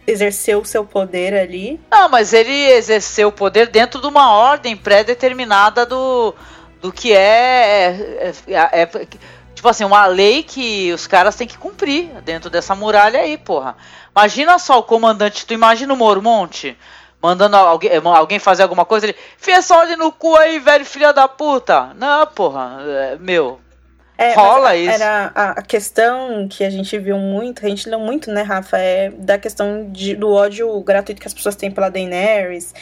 exerceu 0.06 0.60
o 0.60 0.64
seu 0.64 0.84
poder 0.84 1.34
ali. 1.34 1.80
Não, 1.90 2.08
mas 2.08 2.32
ele 2.32 2.52
exerceu 2.52 3.28
o 3.28 3.32
poder 3.32 3.68
dentro 3.68 4.00
de 4.00 4.06
uma 4.06 4.32
ordem 4.32 4.76
pré-determinada 4.76 5.84
do, 5.84 6.34
do 6.80 6.92
que 6.92 7.12
é, 7.12 7.96
é, 8.20 8.32
é- 8.48 8.82
é- 8.82 9.06
Tipo 9.54 9.70
assim, 9.70 9.84
uma 9.84 10.04
lei 10.04 10.42
que 10.42 10.92
os 10.92 11.06
caras 11.06 11.34
têm 11.34 11.46
que 11.46 11.56
cumprir 11.56 12.08
dentro 12.22 12.50
dessa 12.50 12.74
muralha 12.74 13.20
aí, 13.20 13.38
porra. 13.38 13.74
Imagina 14.14 14.58
só 14.58 14.78
o 14.78 14.82
comandante, 14.82 15.46
tu 15.46 15.54
imagina 15.54 15.94
o 15.94 15.96
Mormonte 15.96 16.76
mandando 17.22 17.56
alguém, 17.56 17.90
alguém 18.04 18.38
fazer 18.38 18.62
alguma 18.62 18.84
coisa, 18.84 19.06
ele. 19.06 19.16
Fia 19.38 19.56
essa 19.56 19.74
ordem 19.74 19.96
no 19.96 20.12
cu 20.12 20.36
aí, 20.36 20.58
velho, 20.58 20.84
filha 20.84 21.10
da 21.12 21.26
puta. 21.26 21.90
Não, 21.96 22.26
porra, 22.26 22.78
é, 22.86 23.16
meu. 23.18 23.58
É, 24.18 24.32
Rola 24.34 24.70
a- 24.70 24.76
isso. 24.76 24.90
Era 24.94 25.30
a, 25.34 25.50
a 25.52 25.62
questão 25.62 26.48
que 26.48 26.64
a 26.64 26.70
gente 26.70 26.98
viu 26.98 27.18
muito, 27.18 27.64
a 27.64 27.68
gente 27.68 27.88
leu 27.88 28.00
muito, 28.00 28.30
né, 28.30 28.42
Rafa? 28.42 28.78
É 28.78 29.10
da 29.10 29.38
questão 29.38 29.90
de, 29.90 30.14
do 30.16 30.30
ódio 30.32 30.80
gratuito 30.80 31.20
que 31.20 31.26
as 31.26 31.34
pessoas 31.34 31.54
têm 31.56 31.70
pela 31.70 31.88
Daenerys. 31.90 32.74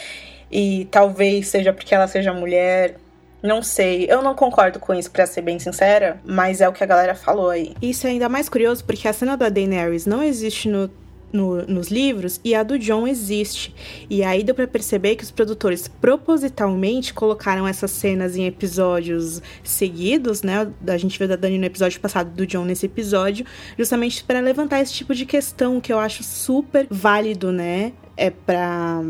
E 0.50 0.86
talvez 0.90 1.48
seja 1.48 1.72
porque 1.72 1.94
ela 1.94 2.06
seja 2.06 2.32
mulher. 2.32 2.96
Não 3.42 3.62
sei, 3.62 4.06
eu 4.08 4.22
não 4.22 4.34
concordo 4.34 4.78
com 4.78 4.94
isso, 4.94 5.10
pra 5.10 5.26
ser 5.26 5.42
bem 5.42 5.58
sincera, 5.58 6.18
mas 6.24 6.62
é 6.62 6.68
o 6.68 6.72
que 6.72 6.82
a 6.82 6.86
galera 6.86 7.14
falou 7.14 7.50
aí. 7.50 7.74
Isso 7.82 8.06
é 8.06 8.10
ainda 8.10 8.26
mais 8.26 8.48
curioso 8.48 8.82
porque 8.84 9.06
a 9.06 9.12
cena 9.12 9.36
da 9.36 9.50
Daenerys 9.50 10.06
não 10.06 10.22
existe 10.22 10.66
no, 10.66 10.90
no- 11.34 11.66
nos 11.66 11.88
livros 11.88 12.40
e 12.44 12.54
a 12.54 12.62
do 12.62 12.78
John 12.78 13.06
existe. 13.06 13.74
E 14.08 14.22
aí 14.22 14.42
deu 14.44 14.54
pra 14.54 14.66
perceber 14.66 15.16
que 15.16 15.24
os 15.24 15.30
produtores 15.30 15.88
propositalmente 15.88 17.12
colocaram 17.12 17.66
essas 17.66 17.90
cenas 17.90 18.36
em 18.36 18.46
episódios 18.46 19.42
seguidos, 19.62 20.42
né? 20.42 20.66
A 20.86 20.96
gente 20.96 21.18
viu 21.18 21.26
da 21.28 21.36
Dani 21.36 21.58
no 21.58 21.64
episódio 21.66 22.00
passado, 22.00 22.30
do 22.30 22.46
John 22.46 22.64
nesse 22.64 22.86
episódio, 22.86 23.44
justamente 23.76 24.22
para 24.24 24.40
levantar 24.40 24.80
esse 24.80 24.92
tipo 24.92 25.14
de 25.14 25.26
questão 25.26 25.80
que 25.80 25.92
eu 25.92 25.98
acho 25.98 26.22
super 26.22 26.86
válido, 26.88 27.50
né? 27.50 27.92
É 28.16 28.30
pra 28.30 29.02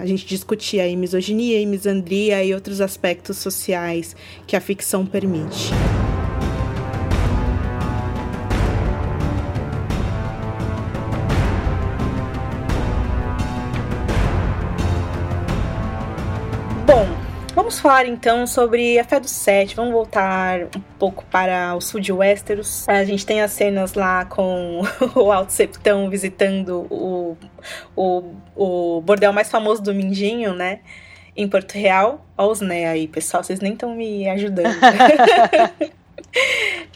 a 0.00 0.04
gente 0.04 0.26
discutir 0.26 0.78
aí 0.78 0.94
misoginia 0.94 1.58
e 1.58 1.64
misandria 1.64 2.44
e 2.44 2.52
outros 2.52 2.82
aspectos 2.82 3.38
sociais 3.38 4.14
que 4.46 4.54
a 4.54 4.60
ficção 4.60 5.06
permite. 5.06 5.70
Vamos 17.70 17.80
falar 17.80 18.06
então 18.06 18.48
sobre 18.48 18.98
a 18.98 19.04
Fé 19.04 19.20
do 19.20 19.28
Sete. 19.28 19.76
Vamos 19.76 19.92
voltar 19.92 20.62
um 20.76 20.80
pouco 20.98 21.24
para 21.26 21.76
o 21.76 21.80
sul 21.80 22.00
de 22.00 22.12
Westeros. 22.12 22.88
A 22.88 23.04
gente 23.04 23.24
tem 23.24 23.42
as 23.42 23.52
cenas 23.52 23.94
lá 23.94 24.24
com 24.24 24.82
o 25.14 25.30
Alto 25.30 25.52
Septão 25.52 26.10
visitando 26.10 26.84
o, 26.90 27.36
o, 27.94 28.34
o 28.56 29.00
bordel 29.02 29.32
mais 29.32 29.48
famoso 29.48 29.80
do 29.80 29.94
Mindinho, 29.94 30.52
né? 30.52 30.80
Em 31.36 31.48
Porto 31.48 31.74
Real. 31.74 32.26
Olha 32.36 32.50
os 32.50 32.60
né 32.60 32.88
aí, 32.88 33.06
pessoal. 33.06 33.44
Vocês 33.44 33.60
nem 33.60 33.74
estão 33.74 33.94
me 33.94 34.28
ajudando. 34.28 34.74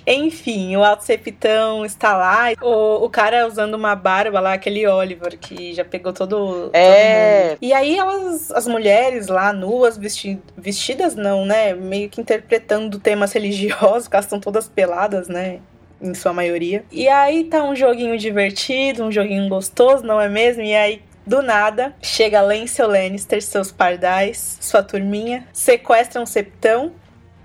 Enfim, 0.06 0.76
o 0.76 0.84
Alto 0.84 1.04
Septão 1.04 1.84
está 1.84 2.16
lá. 2.16 2.52
O, 2.60 3.04
o 3.04 3.10
cara 3.10 3.46
usando 3.46 3.74
uma 3.74 3.94
barba 3.94 4.38
lá, 4.40 4.52
aquele 4.52 4.86
Oliver, 4.86 5.38
que 5.38 5.72
já 5.72 5.84
pegou 5.84 6.12
todo, 6.12 6.36
todo 6.36 6.70
É. 6.74 7.48
mundo. 7.48 7.58
E 7.62 7.72
aí 7.72 7.96
elas, 7.98 8.50
as 8.50 8.66
mulheres 8.66 9.28
lá, 9.28 9.52
nuas, 9.52 9.96
vesti 9.96 10.38
vestidas 10.56 11.14
não, 11.14 11.44
né? 11.46 11.74
Meio 11.74 12.08
que 12.10 12.20
interpretando 12.20 12.98
temas 12.98 13.32
religiosos, 13.32 14.04
porque 14.04 14.16
elas 14.16 14.26
estão 14.26 14.40
todas 14.40 14.68
peladas, 14.68 15.28
né? 15.28 15.60
Em 16.02 16.12
sua 16.12 16.32
maioria. 16.34 16.84
E 16.92 17.08
aí 17.08 17.44
tá 17.44 17.62
um 17.64 17.74
joguinho 17.74 18.18
divertido, 18.18 19.04
um 19.04 19.12
joguinho 19.12 19.48
gostoso, 19.48 20.04
não 20.04 20.20
é 20.20 20.28
mesmo? 20.28 20.62
E 20.62 20.74
aí 20.74 21.02
do 21.26 21.40
nada, 21.40 21.94
chega 22.02 22.42
Lancel 22.42 22.86
Lannister, 22.86 23.40
seus 23.40 23.72
pardais, 23.72 24.58
sua 24.60 24.82
turminha, 24.82 25.46
sequestram 25.54 26.24
o 26.24 26.26
Septão, 26.26 26.92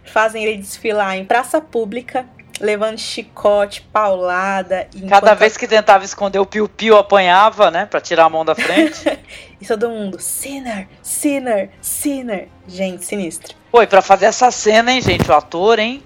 fazem 0.10 0.44
ele 0.44 0.58
desfilar 0.58 1.18
em 1.18 1.26
praça 1.26 1.62
pública, 1.62 2.26
levando 2.60 2.98
chicote, 2.98 3.82
paulada. 3.94 4.88
Cada 5.08 5.34
vez 5.34 5.56
que 5.56 5.68
tentava 5.68 6.04
esconder 6.04 6.40
o 6.40 6.46
piu-piu, 6.46 6.98
apanhava, 6.98 7.72
né? 7.72 7.86
Pra 7.86 8.02
tirar 8.02 8.26
a 8.26 8.30
mão 8.30 8.44
da 8.44 8.56
frente. 8.56 9.04
E 9.62 9.66
todo 9.66 9.90
mundo, 9.90 10.18
Sinner, 10.22 10.88
Sinner, 11.04 11.70
Sinner. 11.82 12.48
Gente, 12.66 13.04
sinistro. 13.04 13.54
Pô, 13.70 13.82
e 13.82 13.88
pra 13.88 14.02
fazer 14.02 14.28
essa 14.28 14.50
cena, 14.52 14.94
hein, 14.94 15.02
gente? 15.02 15.30
O 15.30 15.34
ator, 15.34 15.80
hein? 15.80 16.02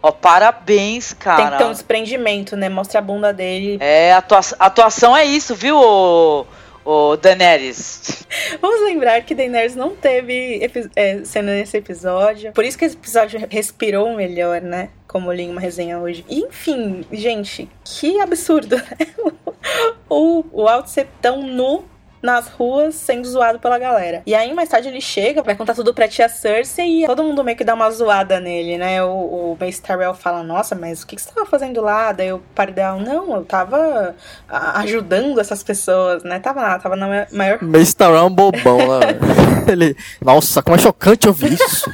Ó, 0.00 0.12
parabéns, 0.12 1.12
cara. 1.12 1.42
Tem 1.42 1.50
que 1.50 1.58
ter 1.58 1.64
um 1.64 1.72
desprendimento, 1.72 2.56
né? 2.56 2.68
Mostra 2.68 3.00
a 3.00 3.02
bunda 3.02 3.32
dele. 3.32 3.78
É, 3.80 4.12
atua 4.12 4.40
atuação 4.58 5.16
é 5.16 5.24
isso, 5.24 5.54
viu, 5.54 5.76
ô, 5.76 6.46
ô 6.84 7.16
Daenerys? 7.16 8.26
Vamos 8.60 8.80
lembrar 8.82 9.22
que 9.22 9.34
Daenerys 9.34 9.74
não 9.74 9.94
teve 9.94 10.60
é, 10.96 11.24
cena 11.24 11.52
nesse 11.52 11.76
episódio. 11.76 12.52
Por 12.52 12.64
isso 12.64 12.78
que 12.78 12.84
esse 12.84 12.96
episódio 12.96 13.40
respirou 13.48 14.14
melhor, 14.14 14.60
né? 14.60 14.90
Como 15.06 15.32
li 15.32 15.48
uma 15.48 15.60
resenha 15.60 15.98
hoje. 15.98 16.24
Enfim, 16.28 17.04
gente, 17.12 17.68
que 17.84 18.20
absurdo, 18.20 18.76
né? 18.76 19.06
O, 20.08 20.44
o 20.52 20.68
Alto 20.68 20.90
Septão 20.90 21.42
nu 21.42 21.84
nas 22.22 22.48
ruas 22.48 22.94
sendo 22.94 23.28
zoado 23.28 23.58
pela 23.58 23.78
galera. 23.78 24.22
E 24.24 24.34
aí 24.34 24.54
mais 24.54 24.68
tarde 24.68 24.88
ele 24.88 25.00
chega, 25.00 25.42
vai 25.42 25.56
contar 25.56 25.74
tudo 25.74 25.92
pra 25.92 26.06
tia 26.06 26.28
Cersei 26.28 27.02
e 27.02 27.06
todo 27.06 27.24
mundo 27.24 27.42
meio 27.42 27.56
que 27.56 27.64
dá 27.64 27.74
uma 27.74 27.90
zoada 27.90 28.38
nele, 28.38 28.78
né? 28.78 29.02
O, 29.02 29.08
o 29.08 29.58
Mace 29.60 29.82
Tyrell 29.82 30.14
fala, 30.14 30.42
nossa, 30.42 30.74
mas 30.74 31.02
o 31.02 31.06
que, 31.06 31.16
que 31.16 31.22
você 31.22 31.32
tava 31.32 31.46
fazendo 31.46 31.80
lá? 31.80 32.12
Daí 32.12 32.32
o 32.32 32.38
Pardal, 32.54 33.00
não, 33.00 33.34
eu 33.34 33.44
tava 33.44 34.14
ajudando 34.48 35.40
essas 35.40 35.62
pessoas, 35.62 36.22
né? 36.22 36.38
Tava 36.38 36.62
lá, 36.62 36.78
tava 36.78 36.94
na 36.94 37.26
maior... 37.32 37.60
Mace 37.60 37.96
Tyrell 37.96 38.16
é 38.16 38.22
um 38.22 38.30
bobão, 38.30 38.78
né? 38.78 39.06
ele, 39.70 39.96
nossa, 40.20 40.62
como 40.62 40.76
é 40.76 40.78
chocante 40.78 41.26
ouvir 41.26 41.54
isso. 41.54 41.90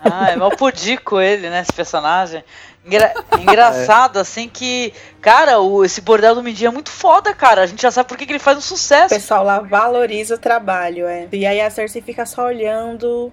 ah, 0.00 0.30
é 0.30 0.36
mal 0.36 0.50
pudico 0.50 1.20
ele, 1.20 1.50
né, 1.50 1.60
esse 1.60 1.72
personagem. 1.72 2.44
Engra 2.84 3.14
engraçado, 3.38 4.18
é. 4.18 4.22
assim, 4.22 4.48
que, 4.48 4.92
cara, 5.20 5.60
o, 5.60 5.84
esse 5.84 6.00
bordel 6.00 6.34
do 6.34 6.42
Mindinho 6.42 6.68
é 6.68 6.72
muito 6.72 6.90
foda, 6.90 7.32
cara. 7.32 7.62
A 7.62 7.66
gente 7.66 7.82
já 7.82 7.90
sabe 7.90 8.08
por 8.08 8.18
que, 8.18 8.26
que 8.26 8.32
ele 8.32 8.38
faz 8.38 8.58
um 8.58 8.62
sucesso. 8.62 9.14
O 9.14 9.18
pessoal 9.18 9.44
lá 9.44 9.60
valoriza 9.60 10.34
o 10.34 10.38
trabalho, 10.38 11.06
é. 11.06 11.28
E 11.32 11.46
aí 11.46 11.60
a 11.60 11.70
Cersei 11.70 12.02
fica 12.02 12.26
só 12.26 12.46
olhando 12.46 13.32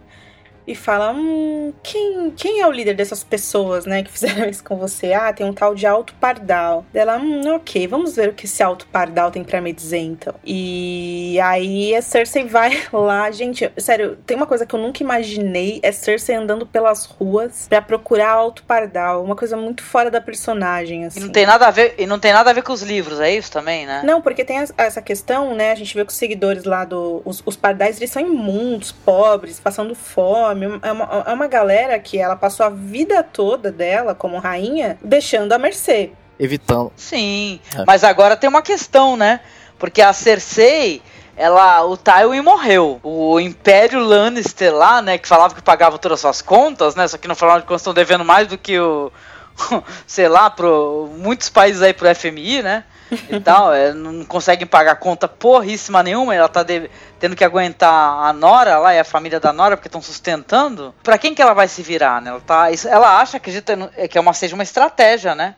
e 0.69 0.75
fala: 0.75 1.11
Hum, 1.11 1.73
quem, 1.81 2.31
quem 2.31 2.61
é 2.61 2.67
o 2.67 2.71
líder 2.71 2.93
dessas 2.93 3.23
pessoas, 3.23 3.87
né, 3.87 4.03
que 4.03 4.11
fizeram 4.11 4.47
isso 4.47 4.63
com 4.63 4.77
você? 4.77 5.13
Ah, 5.13 5.33
tem 5.33 5.45
um 5.45 5.53
tal 5.53 5.73
de 5.73 5.87
Alto 5.87 6.13
Pardal. 6.13 6.85
Dela, 6.93 7.17
hum, 7.17 7.55
ok, 7.55 7.87
vamos 7.87 8.15
ver 8.15 8.29
o 8.29 8.33
que 8.33 8.45
esse 8.45 8.61
Alto 8.61 8.85
Pardal 8.87 9.31
tem 9.31 9.43
para 9.43 9.59
me 9.59 9.73
dizer 9.73 9.97
então. 9.97 10.35
E 10.45 11.39
aí 11.41 11.95
a 11.95 12.01
Cersei 12.03 12.45
vai 12.45 12.83
lá, 12.93 13.31
gente, 13.31 13.71
sério, 13.77 14.15
tem 14.27 14.37
uma 14.37 14.45
coisa 14.45 14.65
que 14.65 14.75
eu 14.75 14.79
nunca 14.79 15.01
imaginei: 15.01 15.79
é 15.81 15.91
Cersei 15.91 16.35
andando 16.35 16.67
pelas 16.67 17.05
ruas 17.05 17.65
para 17.67 17.81
procurar 17.81 18.29
Alto 18.33 18.63
Pardal. 18.63 19.23
Uma 19.23 19.35
coisa 19.35 19.57
muito 19.57 19.81
fora 19.81 20.11
da 20.11 20.21
personagem, 20.21 21.05
assim. 21.05 21.19
E 21.19 21.23
não 21.23 21.31
tem 21.31 21.47
nada 21.47 21.67
a 21.67 21.71
ver, 21.71 21.95
e 21.97 22.05
não 22.05 22.19
tem 22.19 22.31
nada 22.31 22.51
a 22.51 22.53
ver 22.53 22.61
com 22.61 22.73
os 22.73 22.83
livros, 22.83 23.19
é 23.19 23.33
isso 23.33 23.51
também, 23.51 23.87
né? 23.87 24.03
Não, 24.05 24.21
porque 24.21 24.45
tem 24.45 24.57
essa 24.77 25.01
questão, 25.01 25.55
né? 25.55 25.71
A 25.71 25.75
gente 25.75 25.95
vê 25.95 26.05
que 26.05 26.11
os 26.11 26.17
seguidores 26.17 26.63
lá 26.63 26.85
do. 26.85 27.23
Os, 27.25 27.41
os 27.43 27.55
pardais, 27.55 27.97
eles 27.97 28.11
são 28.11 28.21
imundos, 28.21 28.91
pobres, 28.91 29.59
passando 29.59 29.95
fome 29.95 30.58
é 30.81 30.91
uma, 30.91 31.23
é 31.27 31.33
uma 31.33 31.47
galera 31.47 31.99
que 31.99 32.17
ela 32.17 32.35
passou 32.35 32.65
a 32.65 32.69
vida 32.69 33.23
toda 33.23 33.71
dela 33.71 34.15
como 34.15 34.37
rainha 34.37 34.97
deixando 35.03 35.53
a 35.53 35.57
mercê. 35.57 36.11
Evitando. 36.39 36.91
Sim, 36.95 37.59
é. 37.75 37.83
mas 37.85 38.03
agora 38.03 38.37
tem 38.37 38.49
uma 38.49 38.61
questão, 38.61 39.17
né? 39.17 39.41
Porque 39.77 40.01
a 40.01 40.13
Cersei, 40.13 41.01
ela, 41.35 41.83
o 41.85 41.97
Tywin 41.97 42.41
morreu. 42.41 42.99
O 43.03 43.39
Império 43.39 43.99
Lannister 43.99 44.73
lá, 44.73 45.01
né, 45.01 45.17
que 45.17 45.27
falava 45.27 45.55
que 45.55 45.61
pagava 45.61 45.97
todas 45.97 46.17
as 46.17 46.21
suas 46.21 46.41
contas, 46.41 46.95
né? 46.95 47.07
Só 47.07 47.17
que 47.17 47.27
no 47.27 47.35
final 47.35 47.59
de 47.59 47.65
contas 47.65 47.81
estão 47.81 47.93
devendo 47.93 48.23
mais 48.23 48.47
do 48.47 48.57
que 48.57 48.79
o, 48.79 49.11
sei 50.07 50.27
lá, 50.27 50.49
pro 50.49 51.09
muitos 51.17 51.49
países 51.49 51.81
aí 51.81 51.93
pro 51.93 52.13
FMI, 52.13 52.61
né? 52.61 52.83
e 53.29 53.39
tal, 53.39 53.73
é, 53.73 53.93
não 53.93 54.23
conseguem 54.25 54.67
pagar 54.67 54.95
conta 54.95 55.27
porríssima 55.27 56.03
nenhuma, 56.03 56.35
ela 56.35 56.47
tá 56.47 56.63
de, 56.63 56.89
tendo 57.19 57.35
que 57.35 57.43
aguentar 57.43 57.91
a 57.91 58.33
Nora 58.33 58.77
lá 58.77 58.93
e 58.93 58.99
a 58.99 59.03
família 59.03 59.39
da 59.39 59.51
Nora 59.51 59.75
porque 59.75 59.87
estão 59.87 60.01
sustentando. 60.01 60.93
Para 61.03 61.17
quem 61.17 61.33
que 61.33 61.41
ela 61.41 61.53
vai 61.53 61.67
se 61.67 61.81
virar, 61.81 62.21
né? 62.21 62.29
Ela, 62.29 62.41
tá, 62.41 62.67
ela 62.87 63.19
acha, 63.19 63.37
acredita 63.37 63.75
que 64.09 64.17
é 64.17 64.21
uma, 64.21 64.33
seja 64.33 64.55
uma 64.55 64.63
estratégia, 64.63 65.35
né? 65.35 65.55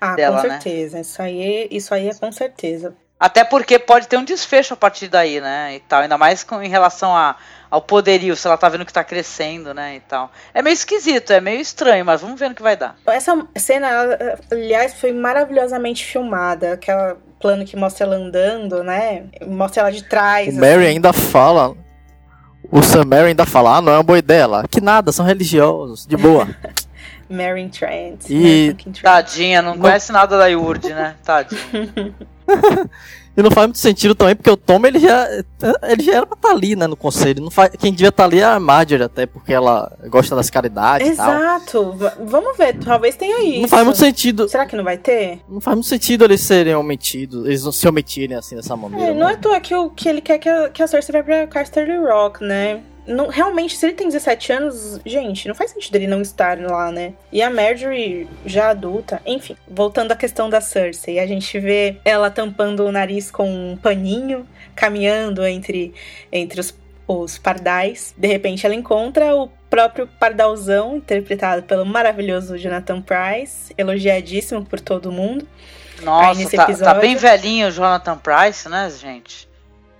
Ah, 0.00 0.14
dela, 0.14 0.40
com 0.40 0.48
né? 0.48 0.60
certeza. 0.60 0.96
Né? 0.96 1.00
Isso, 1.02 1.22
aí, 1.22 1.68
isso 1.70 1.94
aí 1.94 2.08
é 2.08 2.14
com 2.14 2.30
certeza. 2.32 2.94
Até 3.24 3.42
porque 3.42 3.78
pode 3.78 4.06
ter 4.06 4.18
um 4.18 4.22
desfecho 4.22 4.74
a 4.74 4.76
partir 4.76 5.08
daí, 5.08 5.40
né? 5.40 5.76
E 5.76 5.80
tal. 5.80 6.02
Ainda 6.02 6.18
mais 6.18 6.44
com, 6.44 6.62
em 6.62 6.68
relação 6.68 7.16
a, 7.16 7.36
ao 7.70 7.80
poderio, 7.80 8.36
se 8.36 8.46
ela 8.46 8.58
tá 8.58 8.68
vendo 8.68 8.84
que 8.84 8.92
tá 8.92 9.02
crescendo, 9.02 9.72
né? 9.72 9.96
E 9.96 10.00
tal. 10.00 10.30
É 10.52 10.60
meio 10.60 10.74
esquisito, 10.74 11.32
é 11.32 11.40
meio 11.40 11.58
estranho, 11.58 12.04
mas 12.04 12.20
vamos 12.20 12.38
ver 12.38 12.50
no 12.50 12.54
que 12.54 12.60
vai 12.60 12.76
dar. 12.76 12.96
Essa 13.06 13.34
cena, 13.56 13.88
aliás, 14.52 14.92
foi 15.00 15.10
maravilhosamente 15.14 16.04
filmada. 16.04 16.74
Aquela 16.74 17.16
plano 17.40 17.64
que 17.64 17.78
mostra 17.78 18.04
ela 18.04 18.16
andando, 18.16 18.84
né? 18.84 19.24
Mostra 19.46 19.84
ela 19.84 19.90
de 19.90 20.02
trás. 20.02 20.48
O 20.48 20.50
assim. 20.50 20.60
Mary 20.60 20.86
ainda 20.86 21.14
fala. 21.14 21.74
O 22.70 22.82
Sam 22.82 23.06
Mary 23.06 23.28
ainda 23.28 23.46
fala, 23.46 23.78
ah, 23.78 23.80
não 23.80 23.92
é 23.94 23.96
uma 23.96 24.02
boa 24.02 24.18
ideia 24.18 24.46
lá. 24.46 24.68
Que 24.68 24.82
nada, 24.82 25.12
são 25.12 25.24
religiosos, 25.24 26.06
de 26.06 26.18
boa. 26.18 26.46
Mary 27.30 27.70
Trent. 27.70 28.28
E... 28.28 28.74
Trent. 28.74 29.00
Tadinha, 29.00 29.62
não, 29.62 29.72
não 29.72 29.80
conhece 29.80 30.12
nada 30.12 30.36
da 30.36 30.46
Yurd, 30.46 30.92
né? 30.92 31.16
Tadinha. 31.24 32.14
E 33.36 33.42
não 33.42 33.50
faz 33.50 33.66
muito 33.66 33.78
sentido 33.78 34.14
também, 34.14 34.36
porque 34.36 34.50
o 34.50 34.56
Tom 34.56 34.86
ele 34.86 35.00
já, 35.00 35.28
ele 35.88 36.02
já 36.04 36.14
era 36.14 36.26
pra 36.26 36.36
estar 36.36 36.48
tá 36.48 36.54
ali, 36.54 36.76
né, 36.76 36.86
no 36.86 36.96
conselho. 36.96 37.42
Não 37.42 37.50
faz, 37.50 37.70
quem 37.76 37.90
devia 37.90 38.10
estar 38.10 38.22
tá 38.22 38.28
ali 38.28 38.38
é 38.38 38.44
a 38.44 38.60
Marjorie, 38.60 39.04
até, 39.04 39.26
porque 39.26 39.52
ela 39.52 39.92
gosta 40.06 40.36
das 40.36 40.48
caridades 40.48 41.08
Exato. 41.08 41.96
Vamos 42.24 42.56
ver, 42.56 42.78
talvez 42.78 43.16
tenha 43.16 43.42
isso. 43.42 43.62
Não 43.62 43.68
faz 43.68 43.84
muito 43.84 43.98
sentido. 43.98 44.48
Será 44.48 44.66
que 44.66 44.76
não 44.76 44.84
vai 44.84 44.98
ter? 44.98 45.40
Não 45.48 45.60
faz 45.60 45.74
muito 45.74 45.88
sentido 45.88 46.24
eles 46.24 46.42
serem 46.42 46.76
omitidos, 46.76 47.44
eles 47.46 47.64
não 47.64 47.72
se 47.72 47.88
omitirem 47.88 48.36
assim 48.36 48.54
dessa 48.54 48.76
maneira. 48.76 49.06
É, 49.06 49.14
não 49.14 49.26
né? 49.26 49.32
é 49.32 49.34
à 49.34 49.38
toa 49.38 49.58
que, 49.58 49.74
o, 49.74 49.90
que 49.90 50.08
ele 50.08 50.20
quer 50.20 50.38
que 50.38 50.48
a, 50.48 50.68
que 50.68 50.80
a 50.80 50.86
Cersei 50.86 51.12
vai 51.12 51.22
pra 51.24 51.46
Casterly 51.48 51.96
Rock, 51.96 52.44
né? 52.44 52.82
Não, 53.06 53.28
realmente, 53.28 53.76
se 53.76 53.86
ele 53.86 53.94
tem 53.94 54.08
17 54.08 54.52
anos, 54.52 55.00
gente, 55.04 55.46
não 55.46 55.54
faz 55.54 55.72
sentido 55.72 55.96
ele 55.96 56.06
não 56.06 56.22
estar 56.22 56.58
lá, 56.58 56.90
né? 56.90 57.12
E 57.30 57.42
a 57.42 57.50
Marjorie, 57.50 58.28
já 58.46 58.70
adulta, 58.70 59.20
enfim, 59.26 59.56
voltando 59.68 60.12
à 60.12 60.16
questão 60.16 60.48
da 60.48 60.60
Cersei, 60.60 61.18
a 61.18 61.26
gente 61.26 61.58
vê 61.60 61.98
ela 62.04 62.30
tampando 62.30 62.84
o 62.84 62.92
nariz 62.92 63.30
com 63.30 63.48
um 63.48 63.76
paninho, 63.76 64.46
caminhando 64.74 65.44
entre, 65.44 65.92
entre 66.32 66.60
os, 66.60 66.74
os 67.06 67.36
pardais. 67.36 68.14
De 68.16 68.26
repente, 68.26 68.64
ela 68.64 68.74
encontra 68.74 69.34
o 69.34 69.48
próprio 69.68 70.08
pardalzão, 70.18 70.96
interpretado 70.96 71.62
pelo 71.62 71.84
maravilhoso 71.84 72.56
Jonathan 72.56 73.02
Price, 73.02 73.74
elogiadíssimo 73.76 74.64
por 74.64 74.80
todo 74.80 75.12
mundo. 75.12 75.46
Nossa, 76.02 76.50
tá, 76.56 76.72
tá, 76.72 76.94
bem 76.94 77.16
velhinho 77.16 77.68
o 77.68 77.70
Jonathan 77.70 78.16
Price, 78.18 78.68
né, 78.68 78.90
gente? 78.90 79.48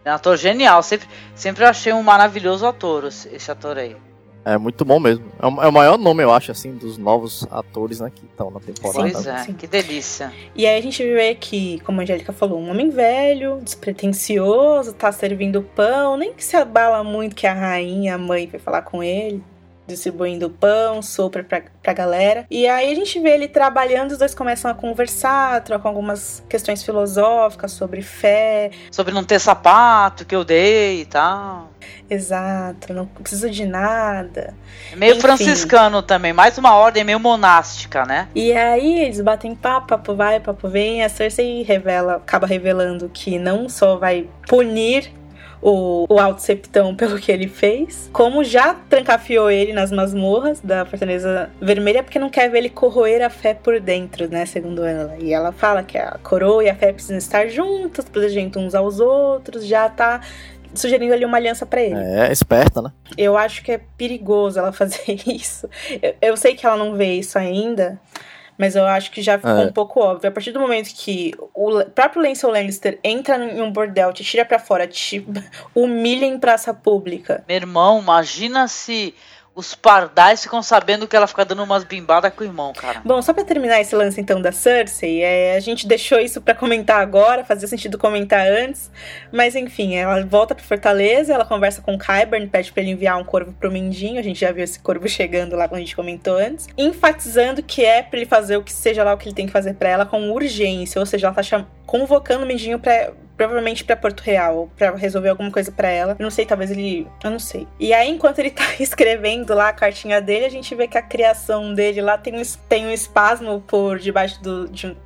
É 0.05 0.11
um 0.11 0.15
ator 0.15 0.37
genial. 0.37 0.83
Sempre, 0.83 1.09
sempre 1.35 1.65
achei 1.65 1.93
um 1.93 2.03
maravilhoso 2.03 2.67
ator, 2.67 3.05
esse 3.07 3.51
ator 3.51 3.79
aí. 3.79 3.97
É 4.45 4.59
muito 4.59 4.85
bom 4.85 5.01
mesmo. 5.01 5.25
É 5.41 5.47
o, 5.47 5.63
é 5.63 5.69
o 5.69 5.73
maior 5.73 5.97
nome, 5.97 6.23
eu 6.23 6.31
acho, 6.31 6.53
assim, 6.53 6.75
dos 6.75 6.99
novos 6.99 7.47
atores 7.51 8.01
né, 8.01 8.13
que 8.15 8.27
estão 8.27 8.51
na 8.51 8.61
temporada. 8.61 9.11
Pois 9.11 9.27
é, 9.27 9.39
Sim. 9.39 9.55
que 9.55 9.67
delícia. 9.67 10.31
E 10.55 10.67
aí 10.67 10.79
a 10.79 10.83
gente 10.83 11.03
vê 11.03 11.35
que, 11.35 11.81
como 11.81 12.01
a 12.01 12.03
Angélica 12.03 12.31
falou, 12.31 12.61
um 12.61 12.71
homem 12.71 12.91
velho, 12.91 13.59
despretensioso, 13.63 14.93
tá 14.93 15.11
servindo 15.11 15.63
pão, 15.63 16.19
nem 16.19 16.35
que 16.35 16.45
se 16.45 16.57
abala 16.57 17.03
muito 17.03 17.35
que 17.35 17.47
a 17.47 17.55
rainha, 17.55 18.17
a 18.17 18.19
mãe, 18.19 18.47
vai 18.47 18.61
falar 18.61 18.83
com 18.83 19.03
ele 19.03 19.43
distribuindo 19.87 20.49
pão, 20.51 21.03
sopa 21.03 21.43
pra, 21.43 21.63
pra 21.83 21.93
galera. 21.93 22.47
E 22.51 22.67
aí 22.67 22.93
a 22.93 22.95
gente 22.95 23.19
vê 23.21 23.31
ele 23.31 23.49
trabalhando, 23.49 24.13
os 24.13 24.19
dois 24.19 24.35
começam 24.35 24.71
a 24.71 24.75
conversar, 24.75 25.63
trocam 25.63 25.91
algumas 25.91 26.43
questões 26.49 26.83
filosóficas 26.83 27.73
sobre 27.73 28.03
fé. 28.03 28.71
Sobre 28.91 29.13
não 29.13 29.25
ter 29.25 29.39
sapato 29.39 30.25
que 30.25 30.35
eu 30.35 30.45
dei 30.45 31.03
e 31.03 31.05
tal. 31.05 31.71
Exato, 32.09 32.93
não 32.93 33.07
preciso 33.07 33.51
de 33.51 33.67
nada. 33.67 34.55
É 34.93 34.97
meio 34.97 35.13
Enfim. 35.13 35.21
franciscano 35.21 36.03
também, 36.03 36.33
mais 36.33 36.57
uma 36.59 36.75
ordem 36.75 37.05
meio 37.05 37.21
monástica, 37.21 38.05
né? 38.05 38.29
E 38.35 38.53
aí 38.53 39.01
eles 39.01 39.21
batem 39.21 39.55
papo, 39.55 39.89
papo 39.89 40.15
vai, 40.15 40.41
papo 40.41 40.69
vem, 40.69 41.03
a 41.03 41.09
Cersei 41.09 41.63
revela, 41.63 42.17
acaba 42.17 42.47
revelando 42.47 43.11
que 43.13 43.39
não 43.39 43.69
só 43.69 43.97
vai 43.97 44.29
punir 44.47 45.13
o, 45.65 46.05
o 46.11 46.21
Alto 46.21 46.43
Septão 46.43 46.95
pelo 46.95 47.19
que 47.19 47.33
ele 47.33 47.49
fez, 47.49 48.11
como 48.13 48.45
já 48.45 48.75
trancafiou 48.75 49.51
ele 49.51 49.73
nas 49.73 49.91
masmorras 49.91 50.61
da 50.61 50.85
Fortaleza 50.85 51.51
Vermelha, 51.59 52.03
porque 52.03 52.19
não 52.19 52.29
quer 52.29 52.51
ver 52.51 52.59
ele 52.59 52.69
corroer 52.69 53.25
a 53.25 53.31
fé 53.31 53.55
por 53.55 53.81
dentro, 53.81 54.29
né? 54.29 54.45
Segundo 54.45 54.85
ela. 54.85 55.17
E 55.19 55.33
ela 55.33 55.53
fala 55.53 55.83
que 55.83 55.97
a 55.97 56.19
coroa 56.23 56.63
e 56.63 56.69
a 56.69 56.75
fé 56.75 56.93
precisam 56.93 57.17
estar 57.17 57.49
juntas, 57.49 58.05
protegendo 58.05 58.59
uns 58.59 58.75
aos 58.75 59.01
outros, 59.01 59.67
já 59.67 59.89
tá 59.89 60.21
sugerindo 60.75 61.15
ali 61.15 61.25
uma 61.25 61.39
aliança 61.39 61.65
para 61.65 61.81
ele. 61.81 61.95
É, 61.95 62.31
esperta, 62.31 62.83
né? 62.83 62.93
Eu 63.17 63.39
acho 63.39 63.63
que 63.63 63.73
é 63.73 63.81
perigoso 63.97 64.59
ela 64.59 64.71
fazer 64.75 65.19
isso. 65.27 65.67
Eu, 66.03 66.15
eu 66.21 66.37
sei 66.37 66.55
que 66.55 66.67
ela 66.67 66.77
não 66.77 66.95
vê 66.95 67.15
isso 67.15 67.39
ainda, 67.39 67.99
mas 68.59 68.77
eu 68.77 68.87
acho 68.87 69.11
que 69.11 69.23
já 69.23 69.37
ficou 69.37 69.51
é. 69.53 69.67
um 69.67 69.73
pouco 69.73 70.01
óbvio. 70.01 70.29
A 70.29 70.33
partir 70.33 70.53
do 70.53 70.61
momento 70.61 70.89
que 70.95 71.33
o 71.55 71.85
próprio 71.85 72.23
Lancel 72.23 72.51
Lannister 72.51 72.99
entra 73.03 73.37
em 73.37 73.61
um 73.61 73.73
bordel, 73.73 74.13
te 74.13 74.25
tira 74.25 74.45
para 74.45 74.59
fora, 74.59 74.87
te 74.87 75.27
humilha 75.75 76.25
em 76.25 76.39
praça 76.39 76.73
pública. 76.73 77.45
Meu 77.49 77.57
irmão, 77.57 78.01
imagina 78.01 78.69
se 78.69 79.15
os 79.55 79.75
pardais 79.75 80.43
ficam 80.43 80.63
sabendo 80.63 81.07
que 81.07 81.15
ela 81.15 81.27
fica 81.27 81.45
dando 81.45 81.63
umas 81.63 81.85
bimbadas 81.85 82.33
com 82.35 82.43
o 82.43 82.47
irmão, 82.47 82.73
cara. 82.73 83.01
Bom, 83.05 83.23
só 83.23 83.33
para 83.33 83.45
terminar 83.45 83.81
esse 83.81 83.95
lance 83.95 84.21
então 84.21 84.43
da 84.43 84.51
Cersei, 84.51 85.23
é, 85.23 85.57
a 85.57 85.61
gente 85.61 85.87
deixou 85.87 86.19
isso 86.19 86.41
para 86.41 86.55
comentar 86.55 87.01
agora, 87.01 87.45
fazia 87.45 87.69
sentido 87.69 87.97
comentar 87.97 88.47
antes, 88.47 88.91
mas 89.33 89.55
enfim, 89.55 89.95
ela 89.95 90.25
volta 90.25 90.55
pra 90.55 90.65
Fortaleza, 90.65 91.33
ela 91.33 91.45
conversa 91.45 91.81
com 91.81 91.95
o 91.95 91.99
Qyburn, 91.99 92.49
pede 92.49 92.73
para 92.73 92.83
ele 92.83 92.93
enviar 92.93 93.17
um 93.17 93.25
corvo 93.25 93.53
pro 93.53 93.71
Mindinho, 93.71 94.19
a 94.19 94.23
gente 94.23 94.41
já 94.41 94.51
viu 94.51 94.65
esse 94.65 94.81
corvo 94.81 95.09
chegando 95.09 95.55
lá 95.55 95.69
quando 95.69 95.79
a 95.79 95.85
gente 95.85 95.95
comentou 95.95 96.37
antes, 96.37 96.67
enfatizando 96.77 97.63
que 97.63 97.85
é 97.85 98.03
para 98.03 98.19
ele 98.19 98.27
fazer 98.27 98.57
o 98.57 98.63
que 98.63 98.73
seja 98.73 99.05
lá 99.05 99.15
o 99.15 99.17
que 99.17 99.29
ele 99.29 99.37
tem 99.37 99.47
que 99.47 99.53
fazer 99.53 99.75
para 99.75 99.89
ela 99.89 100.07
com 100.07 100.31
urgência, 100.33 100.99
ou 100.99 101.07
seja, 101.07 101.29
ela 101.29 101.35
tá 101.35 101.65
convocando 101.87 102.45
o 102.45 102.47
Mindinho 102.47 102.79
para 102.79 103.13
provavelmente 103.37 103.85
para 103.85 103.97
Porto 103.97 104.21
Real, 104.21 104.71
para 104.77 104.95
resolver 104.97 105.29
alguma 105.29 105.51
coisa 105.51 105.73
para 105.73 105.89
ela. 105.89 106.17
Eu 106.19 106.23
não 106.23 106.31
sei, 106.31 106.47
talvez 106.47 106.71
ele, 106.71 107.07
eu 107.23 107.31
não 107.31 107.39
sei. 107.39 107.67
E 107.79 107.93
aí 107.93 108.09
enquanto 108.09 108.39
ele 108.39 108.51
tá 108.53 108.65
escrevendo 108.79 109.55
lá 109.55 109.69
a 109.69 109.73
cartinha 109.73 110.21
dele, 110.21 110.45
a 110.45 110.51
gente 110.51 110.75
vê 110.75 110.87
que 110.87 110.99
a 110.99 111.03
criação 111.03 111.75
dele 111.75 112.01
lá 112.01 112.17
tem 112.17 112.35
um, 112.39 112.43
tem 112.69 112.87
um 112.87 112.93
espasmo 112.93 113.61
por 113.67 113.99
debaixo 113.99 114.43
do, 114.43 114.69
de 114.69 114.97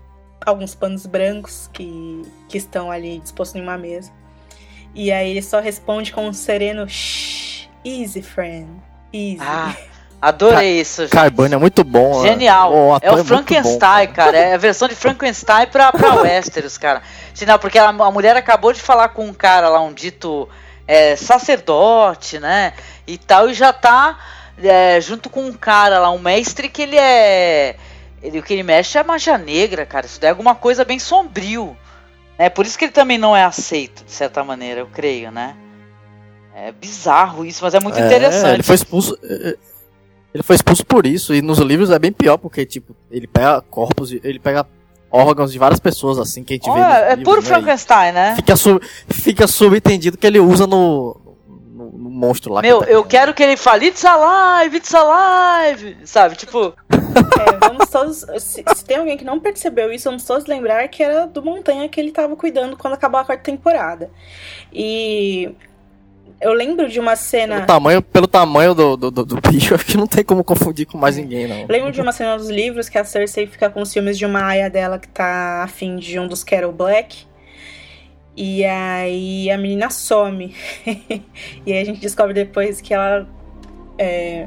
alguns 0.45 0.75
panos 0.75 1.07
brancos 1.07 1.69
que, 1.73 2.23
que 2.49 2.59
estão 2.59 2.91
ali 2.91 3.19
dispostos 3.19 3.57
em 3.57 3.63
uma 3.63 3.79
mesa. 3.79 4.13
E 4.95 5.13
aí 5.13 5.31
ele 5.31 5.43
só 5.43 5.61
responde 5.61 6.13
com 6.13 6.27
um 6.27 6.33
sereno 6.33 6.89
Shh, 6.89 7.69
easy 7.85 8.23
friend, 8.23 8.69
easy. 9.13 9.39
Ah, 9.41 9.77
adorei 10.21 10.81
isso. 10.81 11.03
gente. 11.03 11.13
Carbone 11.13 11.55
é 11.55 11.59
muito 11.59 11.85
bom. 11.85 12.23
Genial. 12.23 12.73
O 12.73 12.99
é 13.01 13.11
o 13.11 13.15
muito 13.15 13.27
Frankenstein, 13.27 14.07
bom, 14.09 14.13
cara. 14.13 14.37
É 14.37 14.55
a 14.55 14.59
versão 14.59 14.89
de 14.89 14.95
Frankenstein 14.95 15.67
pra, 15.67 15.93
pra 15.93 16.15
Westeros, 16.23 16.77
cara. 16.79 17.03
Sinal, 17.35 17.59
porque 17.59 17.79
a, 17.79 17.89
a 17.89 18.11
mulher 18.11 18.37
acabou 18.37 18.73
de 18.73 18.81
falar 18.81 19.09
com 19.11 19.25
um 19.27 19.35
cara 19.35 19.69
lá, 19.69 19.81
um 19.81 19.93
dito 19.93 20.49
é, 20.87 21.17
sacerdote, 21.17 22.39
né? 22.39 22.73
E 23.07 23.17
tal, 23.19 23.49
e 23.49 23.55
já 23.55 23.73
tá 23.73 24.19
é, 24.63 25.01
junto 25.01 25.31
com 25.31 25.43
um 25.43 25.53
cara 25.53 25.99
lá, 25.99 26.11
um 26.11 26.19
mestre 26.19 26.69
que 26.69 26.83
ele 26.83 26.97
é. 26.97 27.77
Ele, 28.23 28.41
o 28.41 28.43
que 28.43 28.53
ele 28.53 28.65
mexe 28.65 28.99
é 28.99 29.03
magia 29.05 29.39
negra, 29.39 29.87
cara. 29.87 30.07
Isso 30.07 30.21
daí 30.21 30.29
é 30.29 30.31
alguma 30.31 30.55
coisa 30.55 30.85
bem 30.85 30.99
sombrio. 30.99 31.77
É 32.37 32.49
por 32.49 32.67
isso 32.67 32.79
que 32.79 32.85
ele 32.85 32.93
também 32.93 33.19
não 33.19 33.37
é 33.37 33.45
aceito, 33.45 34.05
de 34.05 34.13
certa 34.13 34.43
maneira, 34.45 34.81
eu 34.81 34.87
creio, 34.87 35.31
né? 35.31 35.57
É 36.55 36.73
bizarro 36.73 37.45
isso, 37.45 37.63
mas 37.63 37.75
é 37.75 37.81
muito 37.81 37.99
É, 37.99 38.07
interessante. 38.07 38.55
Ele 38.55 38.63
foi 38.63 38.75
expulso. 38.75 39.17
Ele 40.35 40.43
foi 40.43 40.57
expulso 40.57 40.85
por 40.85 41.07
isso. 41.07 41.35
E 41.35 41.41
nos 41.43 41.59
livros 41.59 41.91
é 41.91 41.99
bem 41.99 42.13
pior, 42.13 42.37
porque, 42.37 42.65
tipo, 42.67 42.95
ele 43.11 43.27
pega 43.27 43.61
corpos, 43.63 44.11
de- 44.11 44.21
ele 44.23 44.39
pega 44.39 44.67
órgãos 45.11 45.51
de 45.53 45.59
várias 45.59 45.81
pessoas, 45.81 46.19
assim, 46.19 46.45
que 46.45 46.53
a 46.53 46.57
gente 46.57 46.67
vê. 46.67 46.71
Olha, 46.71 46.85
nos 46.85 46.95
é 46.97 47.09
livros, 47.17 47.25
puro 47.25 47.41
né, 47.41 47.47
Frankenstein, 47.47 48.13
né? 48.13 48.37
Fica, 48.37 48.57
sub, 48.57 48.81
fica 49.09 49.47
subentendido 49.47 50.19
que 50.19 50.27
ele 50.27 50.39
usa 50.39 50.67
no, 50.67 51.17
no, 51.73 51.91
no 51.93 52.11
monstro 52.11 52.53
lá. 52.53 52.61
Meu, 52.61 52.81
que 52.81 52.87
tá 52.87 52.93
eu 52.93 53.05
quero 53.05 53.33
que 53.33 53.43
ele 53.43 53.57
fale 53.57 53.87
It's 53.87 54.05
alive, 54.05 54.77
it's 54.77 54.95
alive, 54.95 55.97
sabe? 56.05 56.37
Tipo, 56.37 56.75
É, 56.93 57.57
vamos 57.67 57.89
todos. 57.89 58.19
Se, 58.39 58.63
se 58.77 58.85
tem 58.85 58.99
alguém 58.99 59.17
que 59.17 59.25
não 59.25 59.41
percebeu 59.41 59.91
isso, 59.91 60.05
vamos 60.11 60.25
todos 60.25 60.47
lembrar 60.47 60.87
que 60.89 61.03
era 61.03 61.27
do 61.27 61.43
Montanha 61.43 61.89
que 61.89 61.99
ele 61.99 62.13
tava 62.13 62.37
cuidando 62.37 62.77
quando 62.77 62.93
acabou 62.95 63.19
a 63.19 63.25
quarta 63.25 63.43
temporada. 63.43 64.11
E 64.73 65.51
eu 66.41 66.53
lembro 66.53 66.89
de 66.89 67.01
uma 67.01 67.17
cena. 67.17 67.57
Pelo 67.57 67.67
tamanho, 67.67 68.03
pelo 68.03 68.27
tamanho 68.27 68.75
do, 68.75 68.97
do, 68.97 69.11
do, 69.11 69.25
do 69.25 69.41
bicho, 69.41 69.75
acho 69.77 69.85
que 69.85 69.97
não 69.97 70.07
tem 70.07 70.25
como 70.25 70.45
confundir 70.45 70.87
com 70.87 70.97
mais 70.97 71.17
ninguém, 71.17 71.47
não. 71.47 71.67
Lembro 71.69 71.91
de 71.91 72.01
uma 72.01 72.13
cena 72.13 72.37
dos 72.37 72.49
livros 72.49 72.89
que 72.89 72.99
a 72.99 73.05
Cersei 73.05 73.47
fica 73.47 73.69
com 73.69 73.85
ciúmes 73.85 74.17
de 74.17 74.25
uma 74.25 74.45
aia 74.45 74.71
dela 74.71 74.99
que 74.99 75.09
tá 75.09 75.63
afim 75.65 75.97
de 75.97 76.19
um 76.19 76.29
dos 76.29 76.45
Carol 76.45 76.73
Black. 76.73 77.27
E 78.37 78.65
aí 78.65 79.51
a 79.51 79.59
menina 79.59 79.91
some. 79.91 80.55
e 80.87 81.73
aí 81.73 81.81
a 81.81 81.85
gente 81.85 82.01
descobre 82.01 82.33
depois 82.33 82.81
que 82.81 82.95
ela 82.95 83.27
é, 83.99 84.47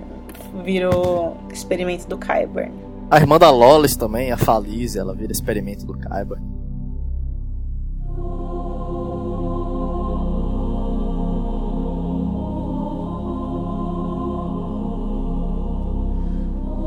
virou 0.64 1.38
experimento 1.52 2.08
do 2.08 2.18
Kyburn. 2.18 2.72
A 3.10 3.18
irmã 3.18 3.38
da 3.38 3.52
Lolis 3.52 3.98
também, 3.98 4.32
a 4.32 4.38
Falize, 4.38 4.98
ela 4.98 5.14
vira 5.14 5.34
experimento 5.34 5.86
do 5.86 5.98
Kaiba. 5.98 6.40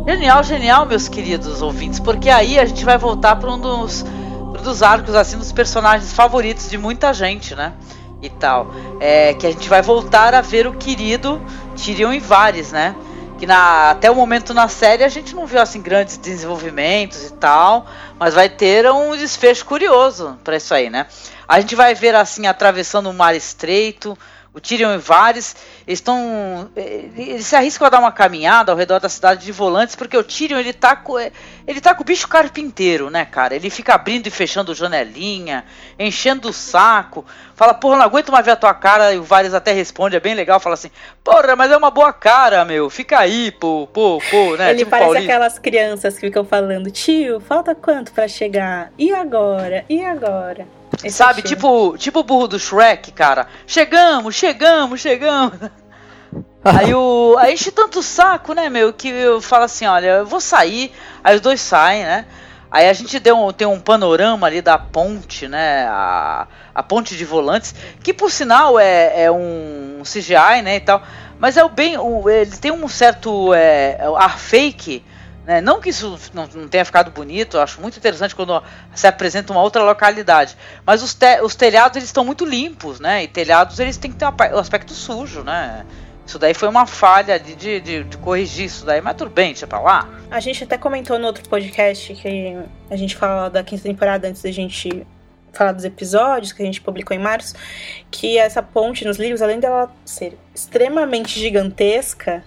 Genial, 0.06 0.42
genial, 0.42 0.86
meus 0.86 1.08
queridos 1.08 1.62
ouvintes, 1.62 1.98
porque 1.98 2.28
aí 2.28 2.58
a 2.58 2.64
gente 2.66 2.84
vai 2.84 2.98
voltar 2.98 3.36
para 3.36 3.50
um 3.50 3.58
dos, 3.58 4.02
um 4.02 4.52
dos 4.52 4.82
arcos, 4.82 5.14
assim, 5.14 5.38
dos 5.38 5.52
personagens 5.52 6.12
favoritos 6.12 6.68
de 6.68 6.76
muita 6.76 7.12
gente, 7.12 7.54
né? 7.54 7.72
E 8.20 8.28
tal. 8.28 8.72
É, 9.00 9.34
que 9.34 9.46
a 9.46 9.50
gente 9.50 9.68
vai 9.68 9.82
voltar 9.82 10.34
a 10.34 10.40
ver 10.40 10.66
o 10.66 10.74
querido 10.74 11.40
Tyrion 11.76 12.12
e 12.12 12.20
Varys, 12.20 12.72
né? 12.72 12.94
Que 13.38 13.46
na, 13.46 13.90
até 13.90 14.10
o 14.10 14.14
momento 14.14 14.54
na 14.54 14.68
série 14.68 15.02
a 15.02 15.08
gente 15.08 15.34
não 15.34 15.46
viu 15.46 15.60
assim 15.60 15.80
grandes 15.80 16.16
desenvolvimentos 16.16 17.26
e 17.26 17.32
tal, 17.32 17.86
mas 18.18 18.34
vai 18.34 18.48
ter 18.48 18.88
um 18.90 19.16
desfecho 19.16 19.64
curioso 19.64 20.38
para 20.44 20.56
isso 20.56 20.72
aí, 20.72 20.88
né? 20.88 21.06
A 21.48 21.60
gente 21.60 21.74
vai 21.74 21.94
ver 21.94 22.14
assim 22.14 22.46
atravessando 22.46 23.10
o 23.10 23.14
mar 23.14 23.34
estreito, 23.34 24.16
o 24.54 24.60
Tyrion 24.60 24.94
e 24.94 24.98
Varys 24.98 25.56
eles 25.86 25.98
estão 25.98 26.70
eles 26.76 27.46
se 27.46 27.56
arriscam 27.56 27.86
a 27.86 27.90
dar 27.90 27.98
uma 27.98 28.12
caminhada 28.12 28.70
ao 28.72 28.78
redor 28.78 29.00
da 29.00 29.08
cidade 29.08 29.44
de 29.44 29.52
Volantes 29.52 29.96
porque 29.96 30.16
o 30.16 30.22
Tyrion 30.24 30.58
ele 30.58 30.72
tá 30.72 30.94
com 30.94 31.18
ele 31.18 31.80
tá 31.80 31.94
com 31.94 32.02
o 32.02 32.04
bicho 32.04 32.28
carpinteiro, 32.28 33.10
né, 33.10 33.24
cara? 33.24 33.54
Ele 33.54 33.68
fica 33.70 33.94
abrindo 33.94 34.26
e 34.26 34.30
fechando 34.30 34.74
janelinha, 34.74 35.64
enchendo 35.98 36.50
o 36.50 36.52
saco, 36.52 37.24
fala, 37.54 37.72
porra, 37.72 37.96
não 37.96 38.04
aguento 38.04 38.30
mais 38.30 38.44
ver 38.44 38.52
a 38.52 38.56
tua 38.56 38.74
cara, 38.74 39.14
e 39.14 39.18
o 39.18 39.22
Varys 39.22 39.54
até 39.54 39.72
responde, 39.72 40.14
é 40.14 40.20
bem 40.20 40.34
legal, 40.34 40.60
fala 40.60 40.74
assim, 40.74 40.90
porra, 41.22 41.56
mas 41.56 41.70
é 41.70 41.76
uma 41.76 41.90
boa 41.90 42.12
cara, 42.12 42.64
meu, 42.64 42.90
fica 42.90 43.18
aí, 43.18 43.50
pô, 43.50 43.88
pô, 43.92 44.20
pô, 44.30 44.56
né? 44.56 44.70
Ele 44.70 44.80
Tipo 44.80 44.90
parece 44.90 45.06
Paulista. 45.06 45.32
aquelas 45.32 45.58
crianças 45.58 46.14
que 46.14 46.20
ficam 46.20 46.44
falando: 46.44 46.90
tio, 46.90 47.40
falta 47.40 47.74
quanto 47.74 48.12
pra 48.12 48.28
chegar? 48.28 48.92
E 48.98 49.12
agora? 49.12 49.84
E 49.88 50.04
agora? 50.04 50.66
Esse 51.02 51.16
Sabe, 51.16 51.42
tio. 51.42 51.56
tipo, 51.56 51.98
tipo 51.98 52.20
o 52.20 52.24
burro 52.24 52.48
do 52.48 52.58
Shrek, 52.58 53.12
cara. 53.12 53.46
Chegamos, 53.66 54.34
chegamos, 54.34 55.00
chegamos. 55.00 55.58
Aí 56.64 56.94
o. 56.94 57.36
Aí 57.38 57.54
enche 57.54 57.70
tanto 57.70 57.98
o 57.98 58.02
saco, 58.02 58.54
né, 58.54 58.68
meu, 58.70 58.92
que 58.92 59.08
eu 59.08 59.40
falo 59.40 59.64
assim, 59.64 59.86
olha, 59.86 60.06
eu 60.06 60.26
vou 60.26 60.40
sair. 60.40 60.92
Aí 61.22 61.34
os 61.34 61.40
dois 61.40 61.60
saem, 61.60 62.04
né? 62.04 62.26
Aí 62.70 62.88
a 62.88 62.92
gente 62.92 63.20
deu 63.20 63.38
um, 63.38 63.52
tem 63.52 63.68
um 63.68 63.78
panorama 63.78 64.46
ali 64.46 64.60
da 64.60 64.76
ponte, 64.76 65.46
né? 65.46 65.86
A, 65.88 66.48
a 66.74 66.82
ponte 66.82 67.16
de 67.16 67.24
volantes, 67.24 67.74
que 68.02 68.12
por 68.12 68.30
sinal 68.30 68.80
é, 68.80 69.24
é 69.24 69.30
um 69.30 70.02
CGI, 70.02 70.62
né? 70.62 70.76
E 70.76 70.80
tal. 70.80 71.02
Mas 71.38 71.56
é 71.56 71.64
o 71.64 71.68
bem. 71.68 71.96
O, 71.98 72.28
ele 72.28 72.56
tem 72.56 72.72
um 72.72 72.88
certo 72.88 73.52
é, 73.54 73.98
ar 74.16 74.38
fake. 74.38 75.04
Né? 75.46 75.60
Não 75.60 75.80
que 75.80 75.90
isso 75.90 76.18
não, 76.32 76.48
não 76.54 76.68
tenha 76.68 76.84
ficado 76.84 77.10
bonito, 77.10 77.56
eu 77.56 77.60
acho 77.60 77.80
muito 77.80 77.98
interessante 77.98 78.34
quando 78.34 78.62
se 78.94 79.06
apresenta 79.06 79.52
uma 79.52 79.62
outra 79.62 79.82
localidade. 79.82 80.56
Mas 80.86 81.02
os, 81.02 81.14
te, 81.14 81.40
os 81.42 81.54
telhados 81.54 81.96
eles 81.96 82.08
estão 82.08 82.24
muito 82.24 82.44
limpos, 82.44 82.98
né? 82.98 83.24
E 83.24 83.28
telhados 83.28 83.78
eles 83.78 83.96
têm 83.96 84.10
que 84.10 84.16
ter 84.16 84.26
o 84.26 84.58
aspecto 84.58 84.92
sujo, 84.94 85.42
né? 85.42 85.84
Isso 86.26 86.38
daí 86.38 86.54
foi 86.54 86.68
uma 86.68 86.86
falha 86.86 87.38
de, 87.38 87.54
de, 87.54 87.80
de, 87.80 88.04
de 88.04 88.16
corrigir 88.16 88.64
isso 88.64 88.86
daí, 88.86 89.02
mas 89.02 89.14
tudo 89.14 89.30
bem, 89.30 89.48
deixa 89.48 89.66
pra 89.66 89.78
lá. 89.78 90.08
A 90.30 90.40
gente 90.40 90.64
até 90.64 90.78
comentou 90.78 91.18
no 91.18 91.26
outro 91.26 91.46
podcast 91.48 92.14
que 92.14 92.56
a 92.90 92.96
gente 92.96 93.14
fala 93.14 93.50
da 93.50 93.62
quinta 93.62 93.82
temporada 93.82 94.28
antes 94.28 94.42
da 94.42 94.50
gente 94.50 95.06
falar 95.52 95.72
dos 95.72 95.84
episódios 95.84 96.52
que 96.52 96.62
a 96.62 96.66
gente 96.66 96.80
publicou 96.80 97.16
em 97.16 97.20
março, 97.20 97.54
que 98.10 98.38
essa 98.38 98.62
ponte 98.62 99.04
nos 99.04 99.18
livros, 99.18 99.40
além 99.40 99.60
dela 99.60 99.94
ser 100.04 100.36
extremamente 100.54 101.38
gigantesca, 101.38 102.42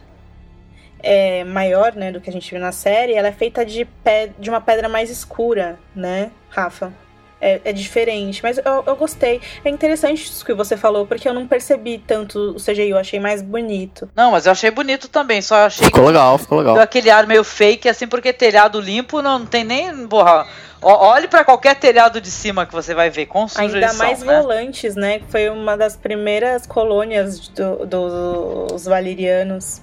é, 1.08 1.44
maior 1.44 1.94
né, 1.96 2.12
do 2.12 2.20
que 2.22 2.30
a 2.30 2.34
gente 2.34 2.50
viu 2.52 2.60
na 2.60 2.72
série, 2.72 3.14
ela 3.14 3.28
é 3.30 3.32
feita 3.32 3.66
de, 3.66 3.86
pe 3.86 4.32
de 4.38 4.50
uma 4.50 4.60
pedra 4.62 4.90
mais 4.90 5.10
escura, 5.10 5.78
né, 5.96 6.32
Rafa? 6.50 6.92
É, 7.40 7.62
é 7.66 7.72
diferente, 7.72 8.42
mas 8.42 8.58
eu, 8.58 8.84
eu 8.88 8.96
gostei. 8.96 9.40
É 9.64 9.70
interessante 9.70 10.24
isso 10.24 10.44
que 10.44 10.56
você 10.56 10.76
falou, 10.76 11.06
porque 11.06 11.30
eu 11.30 11.36
não 11.36 11.46
percebi 11.48 12.00
tanto 12.00 12.56
o 12.56 12.56
CGI, 12.56 12.90
eu 12.90 12.98
achei 12.98 13.20
mais 13.20 13.44
bonito. 13.44 14.10
Não, 14.16 14.32
mas 14.32 14.48
eu 14.48 14.52
achei 14.52 14.72
bonito 14.72 15.08
também, 15.08 15.40
só 15.40 15.68
achei 15.68 15.86
Ficou 15.86 16.08
legal, 16.08 16.36
ficou 16.40 16.58
legal. 16.58 16.74
deu 16.74 16.82
aquele 16.84 17.12
ar 17.12 17.28
meio 17.28 17.44
fake, 17.44 17.88
assim, 17.88 18.08
porque 18.08 18.34
telhado 18.34 18.82
limpo 18.82 19.22
não, 19.22 19.38
não 19.38 19.46
tem 19.46 19.64
nem. 19.64 20.08
Porra, 20.08 20.48
olhe 20.82 21.28
pra 21.28 21.46
qualquer 21.46 21.76
telhado 21.76 22.20
de 22.20 22.32
cima 22.32 22.66
que 22.66 22.74
você 22.74 22.96
vai 22.96 23.12
ver, 23.12 23.28
com 23.28 23.48
sujo 23.48 23.62
Ainda 23.76 23.94
mais 23.94 24.24
né? 24.24 24.42
volantes, 24.42 24.96
né? 24.96 25.22
Foi 25.30 25.48
uma 25.48 25.78
das 25.78 25.96
primeiras 25.96 26.66
colônias 26.66 27.50
do- 27.50 27.86
do- 27.86 28.66
dos 28.72 28.86
valerianos. 28.86 29.80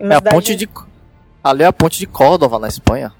É 0.00 0.14
a 0.14 0.20
ponte 0.22 0.54
de. 0.54 0.68
Ali 1.42 1.62
é 1.62 1.66
a 1.66 1.72
ponte 1.72 1.98
de 1.98 2.06
Córdoba, 2.06 2.58
na 2.58 2.68
Espanha. 2.68 3.12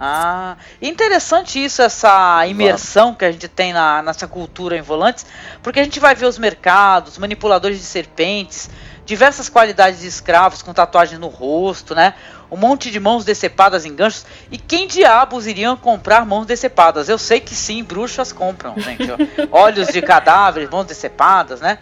Ah, 0.00 0.56
interessante 0.82 1.62
isso, 1.62 1.80
essa 1.80 2.44
imersão 2.46 3.14
que 3.14 3.24
a 3.24 3.30
gente 3.30 3.46
tem 3.46 3.72
na, 3.72 4.02
nessa 4.02 4.26
cultura 4.26 4.76
em 4.76 4.82
volantes, 4.82 5.24
porque 5.62 5.78
a 5.78 5.84
gente 5.84 6.00
vai 6.00 6.14
ver 6.14 6.26
os 6.26 6.36
mercados, 6.36 7.16
manipuladores 7.16 7.78
de 7.78 7.84
serpentes, 7.84 8.68
diversas 9.06 9.48
qualidades 9.48 10.00
de 10.00 10.08
escravos 10.08 10.62
com 10.62 10.72
tatuagem 10.72 11.18
no 11.18 11.28
rosto, 11.28 11.94
né? 11.94 12.14
Um 12.50 12.56
monte 12.56 12.90
de 12.90 12.98
mãos 12.98 13.24
decepadas 13.24 13.84
em 13.84 13.94
ganchos. 13.94 14.26
E 14.50 14.58
quem 14.58 14.86
diabos 14.86 15.46
iriam 15.46 15.76
comprar 15.76 16.24
mãos 16.26 16.46
decepadas? 16.46 17.08
Eu 17.08 17.18
sei 17.18 17.40
que 17.40 17.54
sim, 17.54 17.82
bruxas 17.82 18.32
compram, 18.32 18.74
gente. 18.78 19.04
Olhos 19.50 19.88
de 19.88 20.00
cadáveres, 20.02 20.70
mãos 20.70 20.86
decepadas, 20.86 21.60
né? 21.60 21.78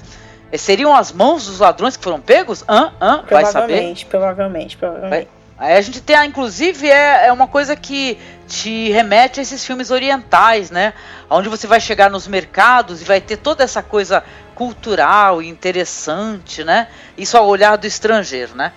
E 0.52 0.58
seriam 0.58 0.94
as 0.94 1.10
mãos 1.10 1.46
dos 1.46 1.60
ladrões 1.60 1.96
que 1.96 2.04
foram 2.04 2.20
pegos? 2.20 2.62
Hã? 2.68 2.92
Hã? 3.00 3.24
Vai 3.28 3.46
saber? 3.46 3.94
Provavelmente, 4.06 4.76
provavelmente. 4.76 5.28
Aí 5.56 5.76
a 5.76 5.80
gente 5.80 6.00
tem, 6.00 6.16
inclusive, 6.26 6.90
é, 6.90 7.28
é 7.28 7.32
uma 7.32 7.46
coisa 7.46 7.74
que 7.74 8.18
te 8.46 8.90
remete 8.90 9.40
a 9.40 9.42
esses 9.42 9.64
filmes 9.64 9.90
orientais, 9.90 10.70
né? 10.70 10.92
Onde 11.30 11.48
você 11.48 11.66
vai 11.66 11.80
chegar 11.80 12.10
nos 12.10 12.26
mercados 12.26 13.00
e 13.00 13.04
vai 13.04 13.20
ter 13.20 13.36
toda 13.36 13.64
essa 13.64 13.82
coisa 13.82 14.22
cultural 14.54 15.40
e 15.40 15.48
interessante, 15.48 16.62
né? 16.64 16.88
Isso 17.16 17.38
ao 17.38 17.46
olhar 17.46 17.76
do 17.76 17.86
estrangeiro, 17.86 18.54
né? 18.54 18.72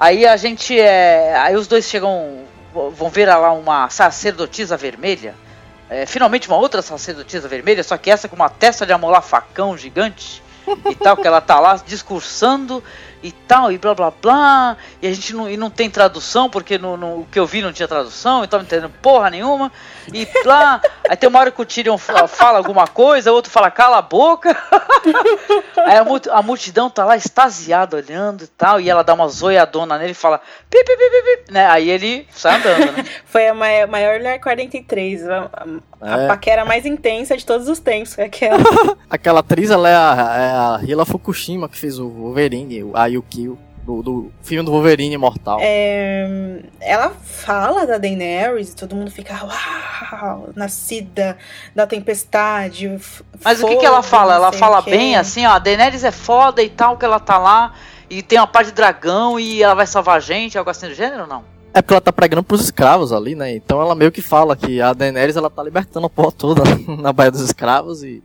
Aí 0.00 0.26
a 0.26 0.36
gente 0.36 0.78
é. 0.78 1.36
Aí 1.36 1.56
os 1.56 1.66
dois 1.66 1.84
chegam. 1.84 2.44
Vão 2.72 3.10
ver 3.10 3.26
lá 3.26 3.52
uma 3.52 3.90
sacerdotisa 3.90 4.78
vermelha. 4.78 5.34
É, 5.90 6.06
finalmente 6.06 6.48
uma 6.48 6.56
outra 6.56 6.80
sacerdotisa 6.80 7.46
vermelha, 7.46 7.82
só 7.82 7.98
que 7.98 8.10
essa 8.10 8.26
com 8.26 8.34
uma 8.34 8.48
testa 8.48 8.86
de 8.86 8.92
amolar 8.92 9.22
facão 9.22 9.76
gigante. 9.76 10.42
E 10.90 10.94
tal, 10.94 11.16
que 11.16 11.26
ela 11.26 11.40
tá 11.40 11.58
lá 11.60 11.76
discursando 11.76 12.82
e 13.22 13.30
tal, 13.30 13.70
e 13.70 13.78
blá 13.78 13.94
blá 13.94 14.10
blá, 14.10 14.76
e 15.00 15.06
a 15.06 15.12
gente 15.12 15.34
não, 15.34 15.48
e 15.48 15.56
não 15.56 15.70
tem 15.70 15.88
tradução, 15.88 16.50
porque 16.50 16.76
no, 16.76 16.96
no 16.96 17.20
o 17.20 17.26
que 17.30 17.38
eu 17.38 17.46
vi 17.46 17.62
não 17.62 17.72
tinha 17.72 17.86
tradução, 17.86 18.42
então 18.42 18.58
não 18.58 18.66
entendendo 18.66 18.90
porra 19.00 19.30
nenhuma, 19.30 19.70
e 20.12 20.26
blá, 20.42 20.80
aí 21.08 21.16
tem 21.16 21.28
uma 21.28 21.38
hora 21.38 21.50
que 21.50 21.62
o 21.62 21.64
Tyrion 21.64 21.96
fala 21.96 22.58
alguma 22.58 22.86
coisa, 22.86 23.30
o 23.30 23.34
outro 23.34 23.50
fala 23.50 23.70
cala 23.70 23.98
a 23.98 24.02
boca, 24.02 24.50
aí 25.86 25.96
a, 25.96 26.38
a, 26.38 26.42
multidão 26.42 26.90
tá 26.90 27.04
lá 27.04 27.16
extasiada 27.16 27.96
olhando 27.96 28.44
e 28.44 28.48
tal, 28.48 28.80
e 28.80 28.90
ela 28.90 29.04
dá 29.04 29.14
uma 29.14 29.28
zoiadona 29.28 29.98
nele 29.98 30.12
e 30.12 30.14
fala 30.14 30.40
pi, 30.68 30.84
pi, 30.84 30.96
pi, 30.96 31.10
pi, 31.10 31.44
pi, 31.44 31.52
né, 31.52 31.66
aí 31.66 31.88
ele 31.88 32.26
sai 32.30 32.56
andando, 32.56 32.92
né. 32.92 33.04
Foi 33.24 33.46
a 33.46 33.54
maior, 33.54 33.88
maior 33.88 34.20
Lar 34.20 34.40
43, 34.40 35.28
a, 35.28 35.50
a, 36.00 36.20
é. 36.20 36.24
a 36.24 36.28
paquera 36.28 36.64
mais 36.64 36.84
intensa 36.84 37.36
de 37.36 37.46
todos 37.46 37.68
os 37.68 37.78
tempos, 37.78 38.18
aquela. 38.18 38.58
aquela 39.08 39.40
atriz, 39.40 39.70
ela 39.70 39.88
é 39.88 39.94
a, 39.94 40.36
é 40.36 40.50
a 40.50 40.80
Hila 40.82 41.06
Fukushima, 41.06 41.68
que 41.68 41.78
fez 41.78 41.98
o 41.98 42.08
Wolverine, 42.08 42.90
a 42.94 43.11
Yukio. 43.12 43.58
Do, 43.84 44.00
do 44.00 44.32
filme 44.42 44.64
do 44.64 44.70
Wolverine 44.70 45.16
Imortal. 45.16 45.58
É, 45.60 46.60
ela 46.80 47.10
fala 47.10 47.84
da 47.84 47.98
Daenerys 47.98 48.70
e 48.70 48.76
todo 48.76 48.94
mundo 48.94 49.10
fica 49.10 49.34
uau, 49.44 50.50
nascida 50.54 51.36
da 51.74 51.84
tempestade. 51.84 52.88
Mas 53.42 53.58
fogo, 53.58 53.72
o 53.72 53.74
que, 53.74 53.80
que 53.80 53.86
ela 53.86 54.00
fala? 54.00 54.36
Ela 54.36 54.52
fala 54.52 54.80
bem 54.82 55.16
assim, 55.16 55.44
ó, 55.46 55.54
a 55.54 55.58
Daenerys 55.58 56.04
é 56.04 56.12
foda 56.12 56.62
e 56.62 56.70
tal, 56.70 56.96
que 56.96 57.04
ela 57.04 57.18
tá 57.18 57.36
lá 57.38 57.74
e 58.08 58.22
tem 58.22 58.38
uma 58.38 58.46
parte 58.46 58.66
de 58.66 58.74
dragão 58.74 59.40
e 59.40 59.62
ela 59.62 59.74
vai 59.74 59.86
salvar 59.86 60.18
a 60.18 60.20
gente, 60.20 60.56
algo 60.56 60.70
assim 60.70 60.86
do 60.86 60.94
gênero 60.94 61.22
ou 61.22 61.26
não? 61.26 61.42
É 61.74 61.80
porque 61.80 61.94
ela 61.94 62.00
tá 62.00 62.12
pregando 62.12 62.42
pros 62.42 62.60
escravos 62.60 63.12
ali, 63.12 63.34
né? 63.34 63.54
Então 63.54 63.80
ela 63.80 63.94
meio 63.94 64.12
que 64.12 64.20
fala 64.20 64.54
que 64.54 64.80
a 64.82 64.92
Daenerys 64.92 65.36
ela 65.36 65.48
tá 65.48 65.62
libertando 65.62 66.06
a 66.06 66.10
porra 66.10 66.30
toda 66.30 66.62
na 67.00 67.12
Baía 67.12 67.30
dos 67.30 67.40
Escravos 67.40 68.04
e 68.04 68.22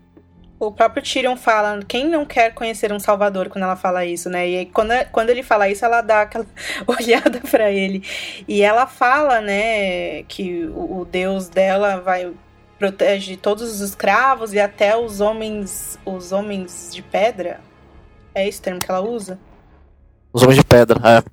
o 0.59 0.71
próprio 0.71 1.03
Tyrion 1.03 1.35
fala, 1.35 1.79
quem 1.87 2.07
não 2.07 2.25
quer 2.25 2.53
conhecer 2.53 2.91
um 2.91 2.99
salvador 2.99 3.49
quando 3.49 3.63
ela 3.63 3.75
fala 3.75 4.05
isso, 4.05 4.29
né? 4.29 4.49
E 4.49 4.57
aí, 4.57 4.65
quando, 4.65 4.91
quando 5.11 5.29
ele 5.29 5.43
fala 5.43 5.69
isso, 5.69 5.85
ela 5.85 6.01
dá 6.01 6.21
aquela 6.23 6.45
olhada 6.87 7.39
para 7.41 7.71
ele. 7.71 8.03
E 8.47 8.61
ela 8.61 8.87
fala, 8.87 9.39
né, 9.39 10.23
que 10.23 10.65
o, 10.65 11.01
o 11.01 11.05
deus 11.05 11.47
dela 11.47 11.99
vai 11.99 12.31
protege 12.79 13.35
todos 13.37 13.71
os 13.71 13.81
escravos 13.81 14.53
e 14.53 14.59
até 14.59 14.95
os 14.95 15.19
homens, 15.19 15.97
os 16.05 16.31
homens 16.31 16.91
de 16.93 17.01
pedra. 17.01 17.59
É 18.33 18.47
esse 18.47 18.61
termo 18.61 18.79
que 18.79 18.89
ela 18.89 19.01
usa? 19.01 19.39
Os 20.31 20.43
homens 20.43 20.57
de 20.57 20.63
pedra, 20.63 20.99
é 21.03 21.23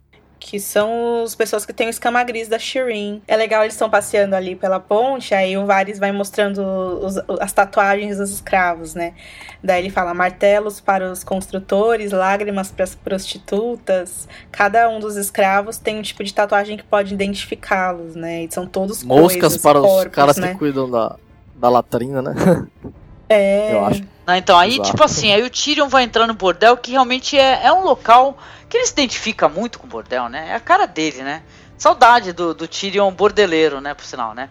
que 0.44 0.60
são 0.60 1.22
as 1.24 1.34
pessoas 1.34 1.64
que 1.64 1.72
têm 1.72 1.86
o 1.86 1.90
escama 1.90 2.22
gris 2.22 2.48
da 2.48 2.58
Shireen. 2.58 3.22
É 3.26 3.34
legal, 3.34 3.62
eles 3.62 3.72
estão 3.72 3.88
passeando 3.88 4.36
ali 4.36 4.54
pela 4.54 4.78
ponte, 4.78 5.34
aí 5.34 5.56
o 5.56 5.64
Varys 5.64 5.98
vai 5.98 6.12
mostrando 6.12 6.60
os, 6.60 7.16
as 7.40 7.50
tatuagens 7.50 8.18
dos 8.18 8.30
escravos, 8.30 8.94
né? 8.94 9.14
Daí 9.62 9.80
ele 9.80 9.88
fala 9.88 10.12
martelos 10.12 10.80
para 10.80 11.10
os 11.10 11.24
construtores, 11.24 12.12
lágrimas 12.12 12.70
para 12.70 12.84
as 12.84 12.94
prostitutas. 12.94 14.28
Cada 14.52 14.86
um 14.90 15.00
dos 15.00 15.16
escravos 15.16 15.78
tem 15.78 15.98
um 15.98 16.02
tipo 16.02 16.22
de 16.22 16.34
tatuagem 16.34 16.76
que 16.76 16.84
pode 16.84 17.14
identificá-los, 17.14 18.14
né? 18.14 18.44
E 18.44 18.52
são 18.52 18.66
todos 18.66 19.02
Moscas 19.02 19.40
coisas, 19.40 19.62
para 19.62 19.80
corpos, 19.80 20.06
os 20.06 20.12
caras 20.12 20.36
né? 20.36 20.48
que 20.52 20.58
cuidam 20.58 20.90
da, 20.90 21.16
da 21.56 21.70
latrina, 21.70 22.20
né? 22.20 22.34
É. 23.26 23.72
Eu 23.72 23.86
acho. 23.86 24.04
Não, 24.26 24.34
então, 24.34 24.58
aí, 24.58 24.74
Exato. 24.74 24.90
tipo 24.90 25.02
assim, 25.02 25.32
aí 25.32 25.42
o 25.42 25.50
Tyrion 25.50 25.88
vai 25.88 26.04
entrar 26.04 26.26
no 26.26 26.34
bordel, 26.34 26.76
que 26.76 26.90
realmente 26.90 27.38
é, 27.38 27.64
é 27.64 27.72
um 27.72 27.82
local 27.82 28.36
que 28.74 28.78
ele 28.78 28.86
se 28.86 28.92
identifica 28.92 29.48
muito 29.48 29.78
com 29.78 29.86
o 29.86 29.88
bordel, 29.88 30.28
né? 30.28 30.48
É 30.48 30.54
a 30.56 30.60
cara 30.60 30.84
dele, 30.84 31.22
né? 31.22 31.44
Saudade 31.78 32.32
do, 32.32 32.52
do 32.52 32.66
Tyrion 32.66 33.12
bordeleiro, 33.12 33.80
né? 33.80 33.94
Por 33.94 34.04
sinal, 34.04 34.34
né? 34.34 34.48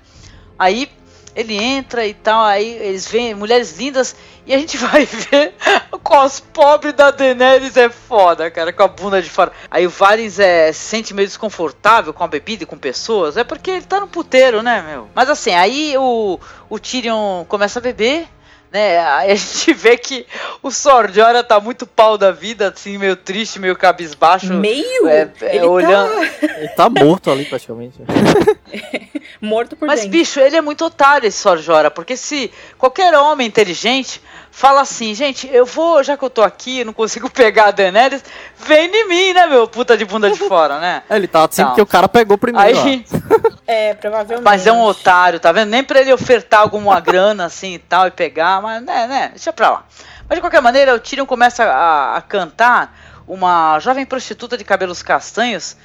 Aí 0.58 0.90
ele 1.36 1.62
entra 1.62 2.08
e 2.08 2.14
tal, 2.14 2.46
aí 2.46 2.70
eles 2.78 3.06
veem 3.06 3.34
mulheres 3.34 3.78
lindas 3.78 4.16
e 4.46 4.54
a 4.54 4.58
gente 4.58 4.78
vai 4.88 5.06
ver 5.06 5.56
o 5.92 6.00
cos 6.00 6.40
pobre 6.40 6.94
da 6.94 7.12
Daenerys 7.12 7.76
é 7.76 7.90
foda, 7.90 8.50
cara, 8.50 8.72
com 8.72 8.84
a 8.84 8.88
bunda 8.88 9.22
de 9.22 9.30
fora. 9.30 9.52
Aí 9.70 9.86
o 9.86 9.90
Varys 9.90 10.40
é, 10.40 10.72
se 10.72 10.80
sente 10.80 11.14
meio 11.14 11.28
desconfortável 11.28 12.14
com 12.14 12.24
a 12.24 12.28
bebida 12.28 12.64
e 12.64 12.68
com 12.68 12.78
pessoas, 12.78 13.36
é 13.36 13.44
porque 13.44 13.72
ele 13.72 13.86
tá 13.86 14.00
no 14.00 14.08
puteiro, 14.08 14.64
né, 14.64 14.82
meu? 14.88 15.10
Mas 15.14 15.30
assim, 15.30 15.54
aí 15.54 15.98
o, 15.98 16.40
o 16.70 16.80
Tyrion 16.80 17.44
começa 17.44 17.80
a 17.80 17.82
beber 17.82 18.26
né? 18.74 19.00
Aí 19.00 19.32
a 19.32 19.36
gente 19.36 19.72
vê 19.72 19.96
que 19.96 20.26
o 20.64 20.72
Sordiora 20.72 21.44
tá 21.44 21.60
muito 21.60 21.86
pau 21.86 22.18
da 22.18 22.32
vida, 22.32 22.74
assim, 22.76 22.98
meio 22.98 23.16
triste, 23.16 23.60
meio 23.60 23.76
cabisbaixo. 23.76 24.52
Meio? 24.52 25.08
É, 25.08 25.32
é, 25.42 25.56
ele 25.56 25.66
olhando. 25.66 26.12
Tá... 26.12 26.48
Ele 26.58 26.68
tá 26.70 26.90
morto 26.90 27.30
ali, 27.30 27.46
praticamente. 27.46 28.00
morto 29.40 29.76
por 29.76 29.86
Mas, 29.86 30.02
dentro. 30.02 30.18
bicho, 30.18 30.40
ele 30.40 30.56
é 30.56 30.62
muito 30.62 30.84
otário, 30.84 31.28
esse 31.28 31.38
Sorjora, 31.38 31.92
porque 31.92 32.18
se 32.18 32.52
qualquer 32.78 33.14
homem 33.14 33.48
inteligente 33.48 34.20
fala 34.56 34.82
assim, 34.82 35.16
gente, 35.16 35.50
eu 35.52 35.66
vou, 35.66 36.04
já 36.04 36.16
que 36.16 36.24
eu 36.24 36.30
tô 36.30 36.44
aqui, 36.44 36.84
não 36.84 36.94
consigo 36.94 37.28
pegar 37.34 37.70
a 37.70 37.72
Daenerys, 37.72 38.24
vem 38.56 38.86
em 38.86 39.08
mim, 39.10 39.34
né, 39.34 39.48
meu 39.48 39.68
puta 39.68 39.98
de 39.98 40.06
bunda 40.06 40.30
de 40.30 40.38
fora, 40.48 40.80
né? 40.80 41.02
É, 41.10 41.16
ele 41.16 41.28
tá 41.28 41.44
assim 41.44 41.66
porque 41.66 41.82
o 41.82 41.88
cara 41.88 42.08
pegou 42.08 42.38
primeiro. 42.38 42.80
Aí, 42.80 43.04
é, 43.66 43.96
provavelmente. 43.96 44.46
Mas 44.46 44.68
é 44.68 44.72
um 44.72 44.84
otário, 44.84 45.40
tá 45.40 45.52
vendo? 45.52 45.70
Nem 45.70 45.84
pra 45.84 46.00
ele 46.00 46.14
ofertar 46.14 46.60
alguma 46.60 47.00
grana 47.00 47.46
assim 47.46 47.74
e 47.74 47.80
tal 47.80 48.06
e 48.06 48.12
pegar, 48.12 48.62
mas 48.62 48.84
né, 48.84 49.08
né, 49.08 49.28
deixa 49.30 49.52
pra 49.52 49.72
lá. 49.72 49.86
Mas 50.30 50.38
de 50.38 50.42
qualquer 50.42 50.62
maneira, 50.62 50.94
o 50.94 51.00
Tyrion 51.00 51.26
começa 51.26 51.64
a, 51.64 52.18
a 52.18 52.22
cantar 52.22 52.96
uma 53.28 53.80
jovem 53.80 54.06
prostituta 54.06 54.56
de 54.56 54.64
cabelos 54.64 55.02
castanhos 55.02 55.76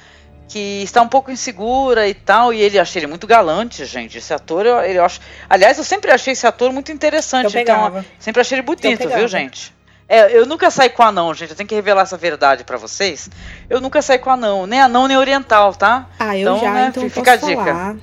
que 0.49 0.81
está 0.81 0.99
um 1.01 1.07
pouco 1.07 1.29
insegura 1.29 2.07
e 2.07 2.13
tal, 2.13 2.51
e 2.51 2.59
ele 2.59 2.79
achei 2.79 2.99
ele 2.99 3.07
muito 3.07 3.27
galante, 3.27 3.85
gente. 3.85 4.17
Esse 4.17 4.33
ator, 4.33 4.65
eu, 4.65 4.77
eu 4.77 5.05
acho. 5.05 5.21
Aliás, 5.47 5.77
eu 5.77 5.83
sempre 5.83 6.11
achei 6.11 6.33
esse 6.33 6.45
ator 6.45 6.73
muito 6.73 6.91
interessante. 6.91 7.55
Eu 7.55 7.61
então, 7.61 8.03
sempre 8.17 8.41
achei 8.41 8.57
ele 8.57 8.65
bonito, 8.65 9.07
viu, 9.07 9.27
gente? 9.27 9.71
É, 10.07 10.35
eu 10.35 10.47
nunca 10.47 10.71
saí 10.71 10.89
com 10.89 11.03
anão, 11.03 11.31
gente. 11.35 11.51
Eu 11.51 11.55
tenho 11.55 11.69
que 11.69 11.75
revelar 11.75 12.01
essa 12.01 12.17
verdade 12.17 12.63
para 12.63 12.77
vocês. 12.77 13.29
Eu 13.69 13.79
nunca 13.79 14.01
saí 14.01 14.17
com 14.17 14.31
anão, 14.31 14.65
nem 14.65 14.81
anão 14.81 15.07
nem 15.07 15.15
oriental, 15.15 15.75
tá? 15.75 16.09
Ah, 16.17 16.35
eu 16.35 16.41
então, 16.41 16.59
já, 16.59 16.73
né, 16.73 16.87
então 16.89 17.07
fica 17.07 17.33
a 17.33 17.35
dica. 17.35 17.63
Falar. 17.63 17.95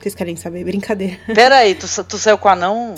Vocês 0.00 0.14
querem 0.14 0.34
saber? 0.34 0.64
Brincadeira. 0.64 1.18
Pera 1.34 1.56
aí, 1.56 1.74
tu, 1.74 1.86
tu 2.04 2.16
saiu 2.16 2.38
com 2.38 2.48
anão? 2.48 2.94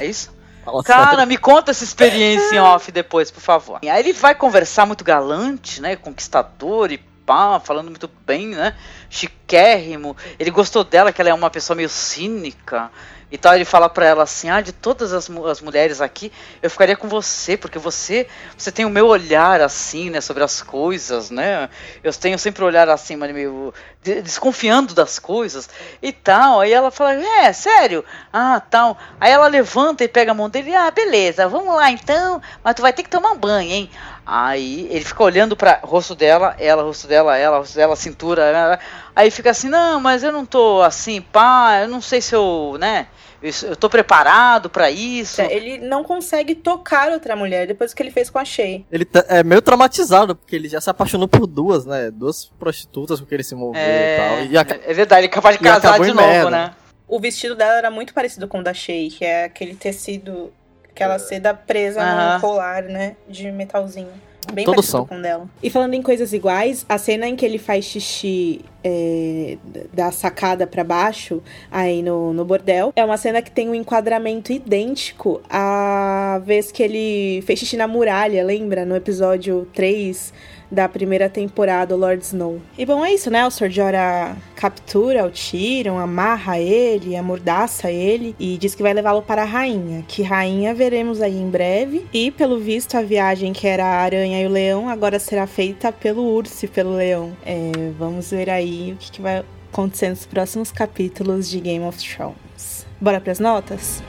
É 0.00 0.06
isso? 0.06 0.36
Cara, 0.84 1.24
me 1.24 1.38
conta 1.38 1.70
essa 1.70 1.84
experiência 1.84 2.56
em 2.56 2.58
off 2.58 2.90
depois, 2.90 3.30
por 3.30 3.40
favor. 3.40 3.78
Aí 3.80 4.00
ele 4.00 4.12
vai 4.12 4.34
conversar 4.34 4.84
muito 4.86 5.04
galante, 5.04 5.80
né? 5.80 5.94
Conquistador 5.96 6.92
e 6.92 6.98
pá, 7.28 7.60
falando 7.60 7.90
muito 7.90 8.10
bem, 8.26 8.48
né? 8.48 8.74
Chiquérrimo. 9.10 10.16
Ele 10.38 10.50
gostou 10.50 10.82
dela, 10.82 11.12
que 11.12 11.20
ela 11.20 11.28
é 11.28 11.34
uma 11.34 11.50
pessoa 11.50 11.76
meio 11.76 11.90
cínica. 11.90 12.90
E 13.30 13.36
tal, 13.36 13.54
ele 13.54 13.66
fala 13.66 13.90
para 13.90 14.06
ela 14.06 14.22
assim: 14.22 14.48
"Ah, 14.48 14.62
de 14.62 14.72
todas 14.72 15.12
as, 15.12 15.28
as 15.28 15.60
mulheres 15.60 16.00
aqui, 16.00 16.32
eu 16.62 16.70
ficaria 16.70 16.96
com 16.96 17.06
você, 17.06 17.58
porque 17.58 17.78
você, 17.78 18.26
você 18.56 18.72
tem 18.72 18.86
o 18.86 18.90
meu 18.90 19.06
olhar 19.06 19.60
assim, 19.60 20.08
né, 20.08 20.22
sobre 20.22 20.42
as 20.42 20.62
coisas, 20.62 21.30
né? 21.30 21.68
Eu 22.02 22.10
tenho 22.14 22.38
sempre 22.38 22.64
o 22.64 22.66
olhar 22.66 22.88
assim, 22.88 23.16
meio 23.16 23.74
desconfiando 24.02 24.94
das 24.94 25.18
coisas 25.18 25.68
e 26.00 26.10
tal". 26.10 26.60
Aí 26.60 26.72
ela 26.72 26.90
fala: 26.90 27.22
"É, 27.22 27.52
sério? 27.52 28.02
Ah, 28.32 28.58
tal". 28.60 28.96
Aí 29.20 29.30
ela 29.30 29.46
levanta 29.46 30.02
e 30.02 30.08
pega 30.08 30.30
a 30.30 30.34
mão 30.34 30.48
dele: 30.48 30.74
"Ah, 30.74 30.90
beleza, 30.90 31.46
vamos 31.46 31.76
lá 31.76 31.90
então, 31.90 32.40
mas 32.64 32.74
tu 32.74 32.80
vai 32.80 32.94
ter 32.94 33.02
que 33.02 33.10
tomar 33.10 33.32
um 33.32 33.38
banho, 33.38 33.70
hein?". 33.70 33.90
Aí 34.30 34.86
ele 34.90 35.06
fica 35.06 35.22
olhando 35.22 35.56
para 35.56 35.80
rosto 35.82 36.14
dela, 36.14 36.54
ela, 36.58 36.82
rosto 36.82 37.08
dela, 37.08 37.38
ela, 37.38 37.56
rosto 37.56 37.74
dela, 37.74 37.96
cintura. 37.96 38.78
Aí 39.16 39.30
fica 39.30 39.50
assim: 39.50 39.70
"Não, 39.70 39.98
mas 39.98 40.22
eu 40.22 40.30
não 40.30 40.44
tô 40.44 40.82
assim, 40.82 41.22
pá, 41.22 41.78
eu 41.80 41.88
não 41.88 42.02
sei 42.02 42.20
se 42.20 42.34
eu, 42.34 42.76
né, 42.78 43.06
eu 43.40 43.74
tô 43.74 43.88
preparado 43.88 44.68
para 44.68 44.90
isso. 44.90 45.40
É, 45.40 45.50
ele 45.50 45.78
não 45.78 46.04
consegue 46.04 46.54
tocar 46.54 47.10
outra 47.10 47.34
mulher 47.34 47.66
depois 47.66 47.94
que 47.94 48.02
ele 48.02 48.10
fez 48.10 48.28
com 48.28 48.38
a 48.38 48.44
Shay. 48.44 48.84
Ele 48.92 49.06
tá, 49.06 49.24
é 49.28 49.42
meio 49.42 49.62
traumatizado, 49.62 50.36
porque 50.36 50.56
ele 50.56 50.68
já 50.68 50.80
se 50.80 50.90
apaixonou 50.90 51.26
por 51.26 51.46
duas, 51.46 51.86
né? 51.86 52.10
Duas 52.10 52.46
prostitutas 52.58 53.20
com 53.20 53.26
que 53.26 53.34
ele 53.34 53.44
se 53.44 53.54
moveu 53.54 53.80
é... 53.80 54.14
e 54.14 54.18
tal. 54.18 54.44
E 54.44 54.58
a... 54.58 54.90
É 54.90 54.92
verdade, 54.92 55.20
ele 55.20 55.28
é 55.28 55.30
capaz 55.30 55.56
de 55.56 55.62
casar 55.62 55.98
de 56.00 56.12
novo, 56.12 56.28
merda. 56.28 56.50
né? 56.50 56.74
O 57.06 57.18
vestido 57.18 57.54
dela 57.54 57.78
era 57.78 57.90
muito 57.90 58.12
parecido 58.12 58.46
com 58.46 58.58
o 58.58 58.62
da 58.62 58.74
Shay, 58.74 59.08
que 59.08 59.24
é 59.24 59.44
aquele 59.44 59.74
tecido, 59.74 60.52
aquela 60.98 61.18
seda 61.18 61.54
presa 61.54 62.00
uh 62.00 62.04
-huh. 62.04 62.34
no 62.34 62.40
colar, 62.40 62.82
né? 62.82 63.16
De 63.28 63.50
metalzinho. 63.52 64.28
Bem 64.52 64.64
Todos 64.64 64.86
são. 64.86 65.04
com 65.04 65.20
dela. 65.20 65.46
E 65.62 65.68
falando 65.68 65.92
em 65.92 66.02
coisas 66.02 66.32
iguais, 66.32 66.84
a 66.88 66.96
cena 66.96 67.28
em 67.28 67.36
que 67.36 67.44
ele 67.44 67.58
faz 67.58 67.84
xixi 67.84 68.64
é, 68.82 69.58
da 69.92 70.10
sacada 70.10 70.66
para 70.66 70.82
baixo, 70.82 71.42
aí 71.70 72.02
no, 72.02 72.32
no 72.32 72.46
bordel, 72.46 72.92
é 72.96 73.04
uma 73.04 73.18
cena 73.18 73.42
que 73.42 73.50
tem 73.50 73.68
um 73.68 73.74
enquadramento 73.74 74.50
idêntico 74.50 75.42
à 75.50 76.40
vez 76.44 76.72
que 76.72 76.82
ele 76.82 77.42
fez 77.42 77.58
xixi 77.58 77.76
na 77.76 77.86
muralha, 77.86 78.42
lembra? 78.42 78.86
No 78.86 78.96
episódio 78.96 79.68
3 79.74 80.32
da 80.70 80.88
primeira 80.88 81.28
temporada, 81.28 81.94
o 81.94 81.98
Lord 81.98 82.24
Snow. 82.24 82.60
E 82.76 82.84
bom, 82.84 83.04
é 83.04 83.12
isso, 83.12 83.30
né? 83.30 83.46
O 83.46 83.50
Sr. 83.50 83.70
Jorah 83.70 84.36
captura 84.54 85.24
o 85.24 85.30
Tyrion, 85.30 85.98
amarra 85.98 86.58
ele, 86.58 87.16
amordaça 87.16 87.90
ele 87.90 88.34
e 88.38 88.58
diz 88.58 88.74
que 88.74 88.82
vai 88.82 88.92
levá-lo 88.92 89.22
para 89.22 89.42
a 89.42 89.46
rainha. 89.46 90.04
Que 90.06 90.22
rainha 90.22 90.74
veremos 90.74 91.20
aí 91.20 91.36
em 91.36 91.48
breve. 91.48 92.06
E 92.12 92.30
pelo 92.30 92.58
visto, 92.58 92.96
a 92.96 93.02
viagem 93.02 93.52
que 93.52 93.66
era 93.66 93.84
a 93.84 94.00
aranha 94.00 94.42
e 94.42 94.46
o 94.46 94.50
leão 94.50 94.88
agora 94.88 95.18
será 95.18 95.46
feita 95.46 95.92
pelo 95.92 96.22
urso 96.22 96.64
e 96.64 96.68
pelo 96.68 96.94
leão. 96.94 97.32
É, 97.44 97.72
vamos 97.98 98.30
ver 98.30 98.50
aí 98.50 98.92
o 98.92 98.96
que, 98.96 99.12
que 99.12 99.22
vai 99.22 99.44
acontecer 99.72 100.08
nos 100.08 100.26
próximos 100.26 100.72
capítulos 100.72 101.48
de 101.48 101.60
Game 101.60 101.84
of 101.84 101.98
Thrones. 101.98 102.86
Bora 103.00 103.20
para 103.20 103.32
as 103.32 103.38
notas? 103.38 104.02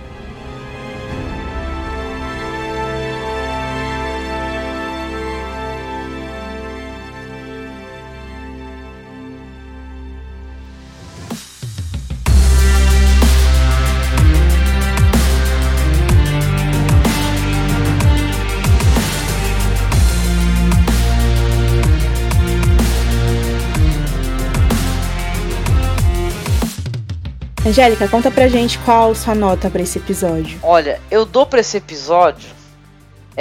Angélica, 27.70 28.08
conta 28.08 28.32
pra 28.32 28.48
gente 28.48 28.80
qual 28.80 29.14
sua 29.14 29.36
nota 29.36 29.70
para 29.70 29.84
esse 29.84 30.00
episódio. 30.00 30.60
Olha, 30.64 31.00
eu 31.12 31.24
dou 31.24 31.46
pra 31.46 31.60
esse 31.60 31.78
episódio 31.78 32.50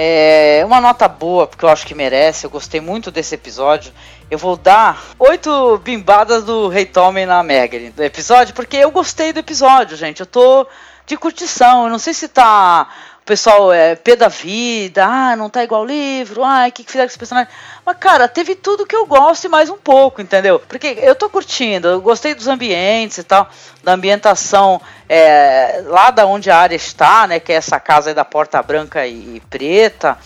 é, 0.01 0.63
uma 0.65 0.81
nota 0.81 1.09
boa, 1.09 1.47
porque 1.47 1.65
eu 1.65 1.69
acho 1.69 1.87
que 1.87 1.95
merece. 1.95 2.47
Eu 2.47 2.51
gostei 2.51 2.81
muito 2.81 3.11
desse 3.11 3.35
episódio. 3.35 3.91
Eu 4.31 4.39
vou 4.39 4.57
dar 4.57 5.03
oito 5.19 5.79
bimbadas 5.79 6.45
do 6.45 6.69
Rei 6.69 6.87
Tommen 6.87 7.27
na 7.27 7.43
Megan 7.43 7.91
do 7.91 8.05
episódio, 8.05 8.55
porque 8.55 8.77
eu 8.77 8.91
gostei 8.91 9.33
do 9.33 9.41
episódio, 9.41 9.97
gente. 9.97 10.21
Eu 10.21 10.27
tô 10.27 10.67
de 11.05 11.17
curtição. 11.17 11.85
Eu 11.85 11.91
não 11.91 11.99
sei 11.99 12.15
se 12.15 12.29
tá 12.29 12.87
pessoal 13.29 13.71
é 13.71 13.95
pé 13.95 14.17
da 14.17 14.29
vida, 14.29 15.05
ah, 15.05 15.37
não 15.37 15.51
tá 15.51 15.63
igual 15.63 15.83
o 15.83 15.85
livro, 15.85 16.43
ah, 16.43 16.67
o 16.67 16.73
que, 16.73 16.83
que 16.83 16.91
fizeram 16.91 17.07
com 17.07 17.11
esse 17.11 17.19
personagem? 17.19 17.53
Mas, 17.85 17.99
cara, 17.99 18.27
teve 18.27 18.55
tudo 18.55 18.87
que 18.87 18.97
eu 18.97 19.05
gosto 19.05 19.45
e 19.45 19.49
mais 19.51 19.69
um 19.69 19.77
pouco, 19.77 20.23
entendeu? 20.23 20.59
Porque 20.67 20.99
eu 21.03 21.15
tô 21.15 21.29
curtindo, 21.29 21.89
eu 21.89 22.01
gostei 22.01 22.35
dos 22.35 22.49
ambientes 22.49 23.19
e 23.19 23.23
tal, 23.23 23.47
da 23.85 23.93
ambientação 23.93 24.81
é, 25.07 25.83
lá 25.85 26.11
da 26.11 26.25
onde 26.25 26.51
a 26.51 26.57
área 26.57 26.75
está, 26.75 27.27
né, 27.27 27.39
que 27.39 27.53
é 27.53 27.57
essa 27.57 27.79
casa 27.79 28.09
aí 28.09 28.15
da 28.15 28.25
porta 28.25 28.63
branca 28.63 29.07
e 29.07 29.43
preta, 29.51 30.17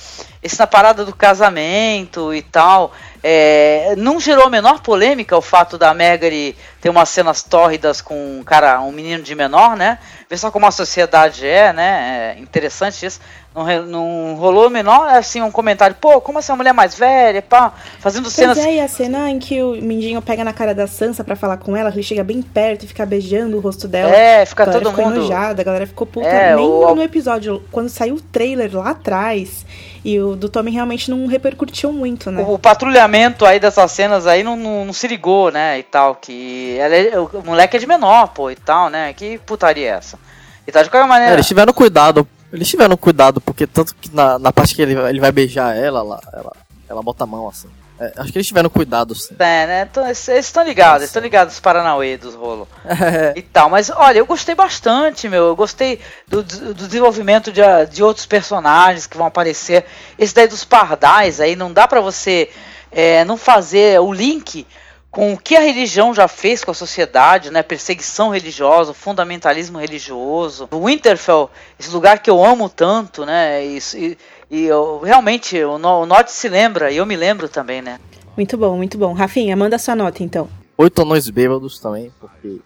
essa 0.40 0.64
parada 0.64 1.04
do 1.04 1.12
casamento 1.12 2.32
e 2.32 2.40
tal. 2.40 2.92
É, 3.22 3.94
não 3.96 4.18
gerou 4.18 4.44
a 4.44 4.50
menor 4.50 4.80
polêmica 4.80 5.36
o 5.36 5.40
fato 5.40 5.78
da 5.78 5.94
Megary 5.94 6.56
ter 6.80 6.88
umas 6.88 7.08
cenas 7.08 7.42
tórridas 7.42 8.00
com 8.00 8.40
um 8.40 8.42
cara, 8.42 8.80
um 8.80 8.90
menino 8.90 9.22
de 9.22 9.34
menor, 9.34 9.76
né? 9.76 9.98
Vê 10.28 10.36
só 10.36 10.50
como 10.50 10.66
a 10.66 10.72
sociedade 10.72 11.46
é, 11.46 11.72
né? 11.72 12.34
É 12.36 12.40
interessante 12.40 13.06
isso. 13.06 13.20
Não, 13.54 13.66
não 13.86 14.34
rolou 14.36 14.70
menor, 14.70 15.08
assim, 15.08 15.42
um 15.42 15.50
comentário, 15.50 15.94
pô, 16.00 16.22
como 16.22 16.38
essa 16.38 16.56
mulher 16.56 16.72
mais 16.72 16.94
velha, 16.94 17.42
pá, 17.42 17.74
fazendo 18.00 18.22
Pois 18.22 18.32
cenas. 18.34 18.56
é, 18.56 18.76
e 18.76 18.80
a 18.80 18.88
cena 18.88 19.28
em 19.30 19.38
que 19.38 19.62
o 19.62 19.72
Mindinho 19.72 20.22
pega 20.22 20.42
na 20.42 20.54
cara 20.54 20.74
da 20.74 20.86
Sansa 20.86 21.22
pra 21.22 21.36
falar 21.36 21.58
com 21.58 21.76
ela, 21.76 21.90
ele 21.90 22.02
chega 22.02 22.24
bem 22.24 22.40
perto 22.40 22.84
e 22.84 22.88
fica 22.88 23.04
beijando 23.04 23.58
o 23.58 23.60
rosto 23.60 23.86
dela. 23.86 24.10
É, 24.14 24.46
fica 24.46 24.62
a 24.62 24.66
galera 24.66 24.84
todo 24.84 24.90
ficou 24.94 25.04
mundo. 25.04 25.16
enojada, 25.18 25.60
a 25.60 25.64
galera 25.64 25.86
ficou 25.86 26.06
puta. 26.06 26.26
É, 26.26 26.56
Nem 26.56 26.64
o- 26.66 26.94
no 26.94 27.02
episódio, 27.02 27.62
quando 27.70 27.90
saiu 27.90 28.14
o 28.14 28.20
trailer 28.22 28.74
lá 28.74 28.90
atrás, 28.92 29.66
e 30.02 30.18
o 30.18 30.34
do 30.34 30.48
Tommy 30.48 30.70
realmente 30.70 31.10
não 31.10 31.26
repercutiu 31.26 31.92
muito, 31.92 32.30
né? 32.30 32.42
O 32.48 32.58
patrulhamento 32.58 33.44
aí 33.44 33.60
dessas 33.60 33.92
cenas 33.92 34.26
aí 34.26 34.42
não, 34.42 34.56
não, 34.56 34.86
não 34.86 34.92
se 34.94 35.06
ligou, 35.06 35.50
né? 35.52 35.78
E 35.78 35.82
tal, 35.82 36.14
que 36.14 36.76
ela 36.78 36.94
é- 36.96 37.18
o 37.18 37.28
moleque 37.44 37.76
é 37.76 37.78
de 37.80 37.86
menor, 37.86 38.28
pô, 38.28 38.50
e 38.50 38.56
tal, 38.56 38.88
né? 38.88 39.12
Que 39.12 39.36
putaria 39.36 39.88
é 39.88 39.90
essa? 39.98 40.18
E 40.66 40.72
tal, 40.72 40.82
de 40.82 40.88
qualquer 40.88 41.04
É, 41.04 41.08
maneira. 41.08 41.34
eles 41.34 41.46
tiveram 41.46 41.72
cuidado. 41.74 42.26
Eles 42.52 42.68
tiveram 42.68 42.96
cuidado, 42.96 43.40
porque 43.40 43.66
tanto 43.66 43.94
que 43.94 44.14
na, 44.14 44.38
na 44.38 44.52
parte 44.52 44.74
que 44.74 44.82
ele, 44.82 44.94
ele 44.94 45.20
vai 45.20 45.32
beijar 45.32 45.76
ela, 45.76 46.00
ela, 46.00 46.20
ela, 46.32 46.52
ela 46.88 47.02
bota 47.02 47.24
a 47.24 47.26
mão 47.26 47.48
assim. 47.48 47.68
É, 48.02 48.12
acho 48.16 48.32
que 48.32 48.38
eles 48.38 48.48
tiveram 48.48 48.68
cuidado, 48.68 49.14
sim. 49.14 49.34
É, 49.38 49.66
né? 49.66 49.88
Eles 49.96 50.28
eles 50.28 50.46
estão 50.46 50.64
ligados, 50.64 51.06
estão 51.06 51.22
ligados 51.22 51.54
os 51.54 51.60
Paranauê 51.60 52.16
dos 52.16 52.34
rolos. 52.34 52.66
É, 52.84 53.32
e 53.36 53.42
tal. 53.42 53.70
Mas 53.70 53.90
olha, 53.90 54.18
eu 54.18 54.26
gostei 54.26 54.54
bastante, 54.54 55.28
meu. 55.28 55.46
Eu 55.46 55.56
gostei 55.56 56.00
do, 56.26 56.42
do 56.42 56.74
desenvolvimento 56.74 57.52
de, 57.52 57.62
de 57.90 58.02
outros 58.02 58.26
personagens 58.26 59.06
que 59.06 59.16
vão 59.16 59.26
aparecer. 59.26 59.84
Esse 60.18 60.34
daí 60.34 60.48
dos 60.48 60.64
pardais 60.64 61.40
aí, 61.40 61.54
não 61.54 61.72
dá 61.72 61.86
pra 61.86 62.00
você 62.00 62.50
é, 62.90 63.24
não 63.24 63.36
fazer 63.36 64.00
o 64.00 64.12
link 64.12 64.66
com 65.12 65.34
o 65.34 65.38
que 65.38 65.54
a 65.54 65.60
religião 65.60 66.14
já 66.14 66.26
fez 66.26 66.64
com 66.64 66.70
a 66.70 66.74
sociedade, 66.74 67.50
né? 67.50 67.62
Perseguição 67.62 68.30
religiosa, 68.30 68.94
fundamentalismo 68.94 69.78
religioso. 69.78 70.66
O 70.72 70.86
Winterfell, 70.86 71.50
esse 71.78 71.90
lugar 71.90 72.20
que 72.20 72.30
eu 72.30 72.42
amo 72.42 72.66
tanto, 72.70 73.26
né? 73.26 73.64
E, 73.64 73.78
e, 73.94 74.18
e 74.50 74.64
eu, 74.64 75.00
realmente 75.00 75.62
o, 75.62 75.74
o 75.74 76.06
Norte 76.06 76.32
se 76.32 76.48
lembra, 76.48 76.90
e 76.90 76.96
eu 76.96 77.04
me 77.04 77.14
lembro 77.14 77.46
também, 77.46 77.82
né? 77.82 78.00
Muito 78.34 78.56
bom, 78.56 78.74
muito 78.74 78.96
bom. 78.96 79.12
Rafinha, 79.12 79.54
manda 79.54 79.78
sua 79.78 79.94
nota 79.94 80.22
então. 80.22 80.48
Oito 80.78 81.02
anões 81.02 81.28
bêbados 81.28 81.78
também, 81.78 82.10
porque. 82.18 82.60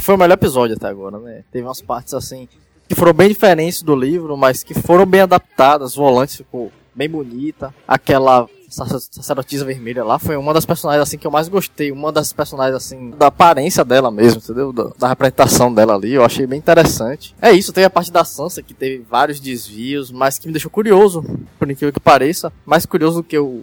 Foi 0.00 0.14
o 0.14 0.18
melhor 0.18 0.34
episódio 0.34 0.76
até 0.76 0.86
agora, 0.86 1.18
né? 1.18 1.42
Teve 1.50 1.66
umas 1.66 1.80
partes 1.80 2.14
assim 2.14 2.46
que 2.86 2.94
foram 2.94 3.12
bem 3.14 3.28
diferentes 3.28 3.82
do 3.82 3.96
livro, 3.96 4.36
mas 4.36 4.62
que 4.62 4.74
foram 4.74 5.06
bem 5.06 5.22
adaptadas. 5.22 5.96
O 5.96 6.02
volante 6.02 6.36
ficou 6.36 6.70
bem 7.00 7.08
bonita. 7.08 7.74
Aquela 7.88 8.46
sacer- 8.68 9.00
sacerdotisa 9.10 9.64
vermelha 9.64 10.04
lá 10.04 10.18
foi 10.18 10.36
uma 10.36 10.52
das 10.52 10.66
personagens 10.66 11.02
assim 11.02 11.16
que 11.16 11.26
eu 11.26 11.30
mais 11.30 11.48
gostei. 11.48 11.90
Uma 11.90 12.12
das 12.12 12.30
personagens 12.30 12.76
assim 12.76 13.10
da 13.18 13.28
aparência 13.28 13.82
dela 13.82 14.10
mesmo, 14.10 14.42
entendeu? 14.44 14.70
Da, 14.70 14.90
da 14.98 15.08
representação 15.08 15.72
dela 15.72 15.94
ali, 15.94 16.12
eu 16.12 16.22
achei 16.22 16.46
bem 16.46 16.58
interessante. 16.58 17.34
É 17.40 17.52
isso, 17.52 17.72
teve 17.72 17.86
a 17.86 17.90
parte 17.90 18.12
da 18.12 18.22
Sansa 18.22 18.62
que 18.62 18.74
teve 18.74 19.02
vários 19.08 19.40
desvios, 19.40 20.10
mas 20.12 20.38
que 20.38 20.46
me 20.46 20.52
deixou 20.52 20.70
curioso, 20.70 21.22
por 21.58 21.70
incrível 21.70 21.92
que 21.92 22.00
pareça. 22.00 22.52
Mais 22.66 22.84
curioso 22.84 23.22
do 23.22 23.24
que 23.24 23.38
o, 23.38 23.62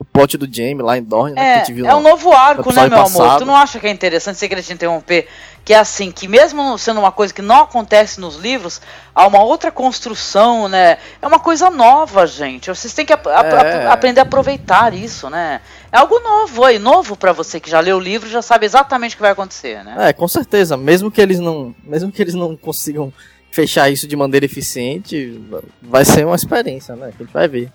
o 0.00 0.04
plot 0.04 0.38
do 0.38 0.48
Jaime 0.50 0.82
lá 0.82 0.96
em 0.96 1.02
Dorne, 1.02 1.34
né? 1.34 1.42
que 1.42 1.46
a 1.46 1.52
É, 1.52 1.58
gente 1.66 1.74
viu 1.74 1.86
é 1.86 1.94
um 1.94 2.00
no- 2.00 2.08
novo 2.08 2.32
arco, 2.32 2.72
né, 2.72 2.88
meu 2.88 2.98
amor? 3.00 3.12
passado. 3.12 3.38
Tu 3.40 3.44
não 3.44 3.54
acha 3.54 3.78
que 3.78 3.86
é 3.86 3.90
interessante, 3.90 4.38
sei 4.38 4.48
que 4.48 4.54
ele 4.54 4.62
te 4.62 4.72
interromper, 4.72 5.28
que 5.62 5.74
é 5.74 5.78
assim, 5.78 6.10
que 6.10 6.26
mesmo 6.26 6.78
sendo 6.78 6.98
uma 7.00 7.12
coisa 7.12 7.34
que 7.34 7.42
não 7.42 7.64
acontece 7.64 8.18
nos 8.18 8.36
livros, 8.36 8.80
há 9.14 9.26
uma 9.26 9.42
outra 9.44 9.70
construção, 9.70 10.68
né? 10.68 10.96
É 11.20 11.26
uma 11.26 11.38
coisa 11.38 11.68
nova, 11.68 12.26
gente. 12.26 12.70
Vocês 12.70 12.94
têm 12.94 13.04
que 13.04 13.12
ap- 13.12 13.26
ap- 13.26 13.44
É. 13.52 13.84
ap- 13.88 13.92
aprender 13.92 14.20
a 14.20 14.22
aproveitar 14.22 14.94
isso, 14.94 15.28
né? 15.28 15.60
É 15.92 15.98
algo 15.98 16.18
novo 16.18 16.64
aí, 16.64 16.78
novo 16.78 17.14
pra 17.14 17.32
você 17.32 17.60
que 17.60 17.68
já 17.68 17.78
leu 17.80 17.98
o 17.98 18.00
livro 18.00 18.26
e 18.26 18.32
já 18.32 18.40
sabe 18.40 18.64
exatamente 18.64 19.12
o 19.12 19.16
que 19.18 19.22
vai 19.22 19.32
acontecer, 19.32 19.84
né? 19.84 19.96
É, 20.08 20.12
com 20.14 20.26
certeza. 20.26 20.78
Mesmo 20.78 21.10
que 21.10 21.20
eles 21.20 21.38
não, 21.38 21.74
mesmo 21.84 22.10
que 22.10 22.22
eles 22.22 22.32
não 22.34 22.56
consigam 22.56 23.12
fechar 23.50 23.90
isso 23.90 24.08
de 24.08 24.16
maneira 24.16 24.46
eficiente, 24.46 25.38
vai 25.82 26.06
ser 26.06 26.24
uma 26.24 26.36
experiência, 26.36 26.96
né? 26.96 27.10
Que 27.14 27.22
a 27.22 27.26
gente 27.26 27.32
vai 27.34 27.46
ver. 27.48 27.70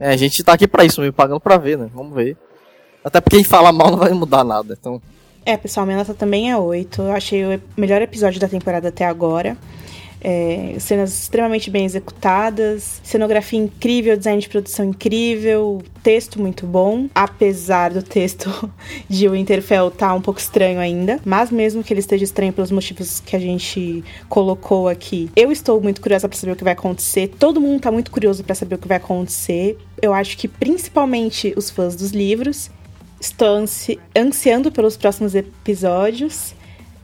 É, 0.00 0.10
a 0.10 0.16
gente 0.16 0.42
tá 0.44 0.52
aqui 0.52 0.66
pra 0.66 0.84
isso, 0.84 1.00
mesmo, 1.00 1.12
pagando 1.12 1.40
pra 1.40 1.56
ver, 1.56 1.78
né? 1.78 1.88
Vamos 1.94 2.14
ver. 2.14 2.36
Até 3.04 3.20
porque 3.20 3.36
quem 3.36 3.44
fala 3.44 3.72
mal 3.72 3.90
não 3.90 3.98
vai 3.98 4.12
mudar 4.12 4.44
nada. 4.44 4.76
Então, 4.78 5.00
É, 5.44 5.56
pessoal, 5.56 5.86
minha 5.86 5.98
nota 5.98 6.12
também 6.12 6.50
é 6.50 6.56
8. 6.56 7.00
Eu 7.02 7.12
achei 7.12 7.44
o 7.44 7.60
melhor 7.76 8.02
episódio 8.02 8.38
da 8.40 8.48
temporada 8.48 8.88
até 8.88 9.04
agora. 9.06 9.56
É, 10.20 10.74
cenas 10.80 11.12
extremamente 11.22 11.70
bem 11.70 11.84
executadas, 11.84 13.00
cenografia 13.04 13.58
incrível, 13.58 14.16
design 14.16 14.40
de 14.40 14.48
produção 14.48 14.84
incrível, 14.84 15.80
texto 16.02 16.40
muito 16.40 16.66
bom, 16.66 17.08
apesar 17.14 17.92
do 17.92 18.02
texto 18.02 18.50
de 19.08 19.28
Winterfell 19.28 19.92
tá 19.92 20.12
um 20.12 20.20
pouco 20.20 20.40
estranho 20.40 20.80
ainda, 20.80 21.20
mas 21.24 21.52
mesmo 21.52 21.84
que 21.84 21.92
ele 21.92 22.00
esteja 22.00 22.24
estranho 22.24 22.52
pelos 22.52 22.72
motivos 22.72 23.20
que 23.20 23.36
a 23.36 23.38
gente 23.38 24.02
colocou 24.28 24.88
aqui, 24.88 25.30
eu 25.36 25.52
estou 25.52 25.80
muito 25.80 26.00
curiosa 26.00 26.28
pra 26.28 26.36
saber 26.36 26.52
o 26.52 26.56
que 26.56 26.64
vai 26.64 26.72
acontecer, 26.72 27.28
todo 27.38 27.60
mundo 27.60 27.80
tá 27.80 27.92
muito 27.92 28.10
curioso 28.10 28.42
pra 28.42 28.56
saber 28.56 28.74
o 28.74 28.78
que 28.78 28.88
vai 28.88 28.96
acontecer. 28.96 29.78
Eu 30.00 30.14
acho 30.14 30.36
que 30.36 30.48
principalmente 30.48 31.54
os 31.56 31.70
fãs 31.70 31.96
dos 31.96 32.10
livros 32.10 32.70
Estou 33.20 33.48
ansi 33.48 33.98
ansiando 34.16 34.70
pelos 34.70 34.96
próximos 34.96 35.34
episódios, 35.34 36.54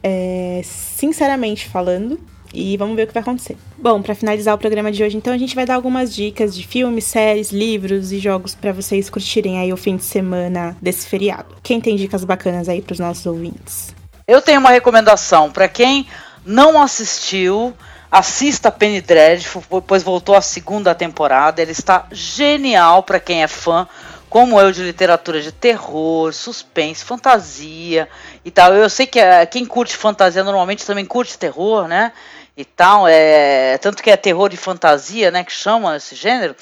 é, 0.01 0.61
sinceramente 0.65 1.69
falando, 1.69 2.21
e 2.53 2.77
vamos 2.77 2.95
ver 2.95 3.03
o 3.03 3.07
que 3.09 3.15
vai 3.15 3.23
acontecer. 3.23 3.57
Bom, 3.77 4.01
para 4.01 4.15
finalizar 4.15 4.55
o 4.55 4.59
programa 4.59 4.93
de 4.93 5.03
hoje, 5.03 5.17
então 5.17 5.33
a 5.33 5.39
gente 5.39 5.57
vai 5.57 5.67
dar 5.67 5.75
algumas 5.75 6.15
dicas 6.15 6.55
de 6.55 6.65
filmes, 6.65 7.05
séries, 7.05 7.51
livros 7.51 8.13
e 8.13 8.21
jogos 8.21 8.55
para 8.55 8.73
vocês 8.73 9.11
curtirem 9.11 9.59
aí 9.59 9.73
o 9.73 9.77
fim 9.77 9.97
de 9.97 10.05
semana 10.05 10.77
desse 10.81 11.09
feriado. 11.09 11.57
Quem 11.65 11.81
tem 11.81 11.97
dicas 11.97 12.23
bacanas 12.25 12.69
aí 12.69 12.81
para 12.81 12.93
os 12.93 13.01
nossos 13.01 13.27
ouvintes? 13.27 13.93
Eu 14.27 14.41
tenho 14.41 14.61
uma 14.61 14.71
recomendação 14.71 15.51
para 15.51 15.67
quem 15.67 16.07
não 16.47 16.81
assistiu, 16.81 17.75
assista 18.15 18.71
Penny 18.71 19.01
Dreadful, 19.01 19.83
pois 19.83 20.05
voltou 20.05 20.37
a 20.37 20.41
segunda 20.41 20.95
temporada. 20.95 21.61
Ele 21.61 21.73
está 21.73 22.07
genial 22.13 23.03
para 23.03 23.19
quem 23.19 23.43
é 23.43 23.49
fã, 23.49 23.89
como 24.31 24.61
eu, 24.61 24.71
de 24.71 24.85
literatura 24.85 25.43
de 25.43 25.51
terror, 25.51 26.33
suspense, 26.33 27.05
fantasia 27.05 28.09
e 28.45 28.53
tal. 28.53 28.73
Eu 28.73 28.89
sei 28.89 29.09
que 29.09 29.19
eh, 29.19 29.45
quem 29.47 29.67
curte 29.67 29.97
fantasia 29.97 30.45
normalmente 30.45 30.87
também 30.87 31.05
curte 31.05 31.37
terror, 31.37 31.89
né? 31.89 32.13
E 32.57 32.65
tal, 32.65 33.09
é 33.09 33.79
tanto 33.79 34.01
que 34.01 34.13
é 34.13 34.17
terror 34.17 34.51
e 34.53 34.57
fantasia, 34.57 35.33
né? 35.33 35.43
Que 35.43 35.51
chama 35.51 35.97
esse 35.97 36.15
gênero. 36.15 36.55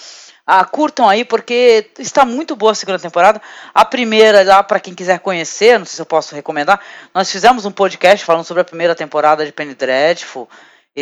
Ah, 0.46 0.64
curtam 0.64 1.06
aí 1.06 1.22
porque 1.22 1.90
está 1.98 2.24
muito 2.24 2.56
boa 2.56 2.72
a 2.72 2.74
segunda 2.74 2.98
temporada. 2.98 3.42
A 3.74 3.84
primeira, 3.84 4.42
lá 4.42 4.62
para 4.62 4.80
quem 4.80 4.94
quiser 4.94 5.18
conhecer, 5.20 5.78
não 5.78 5.84
sei 5.84 5.96
se 5.96 6.00
eu 6.02 6.06
posso 6.06 6.34
recomendar, 6.34 6.80
nós 7.14 7.30
fizemos 7.30 7.66
um 7.66 7.70
podcast 7.70 8.24
falando 8.24 8.44
sobre 8.44 8.62
a 8.62 8.64
primeira 8.64 8.94
temporada 8.94 9.44
de 9.44 9.52
Penny 9.52 9.74
Dreadful, 9.74 10.48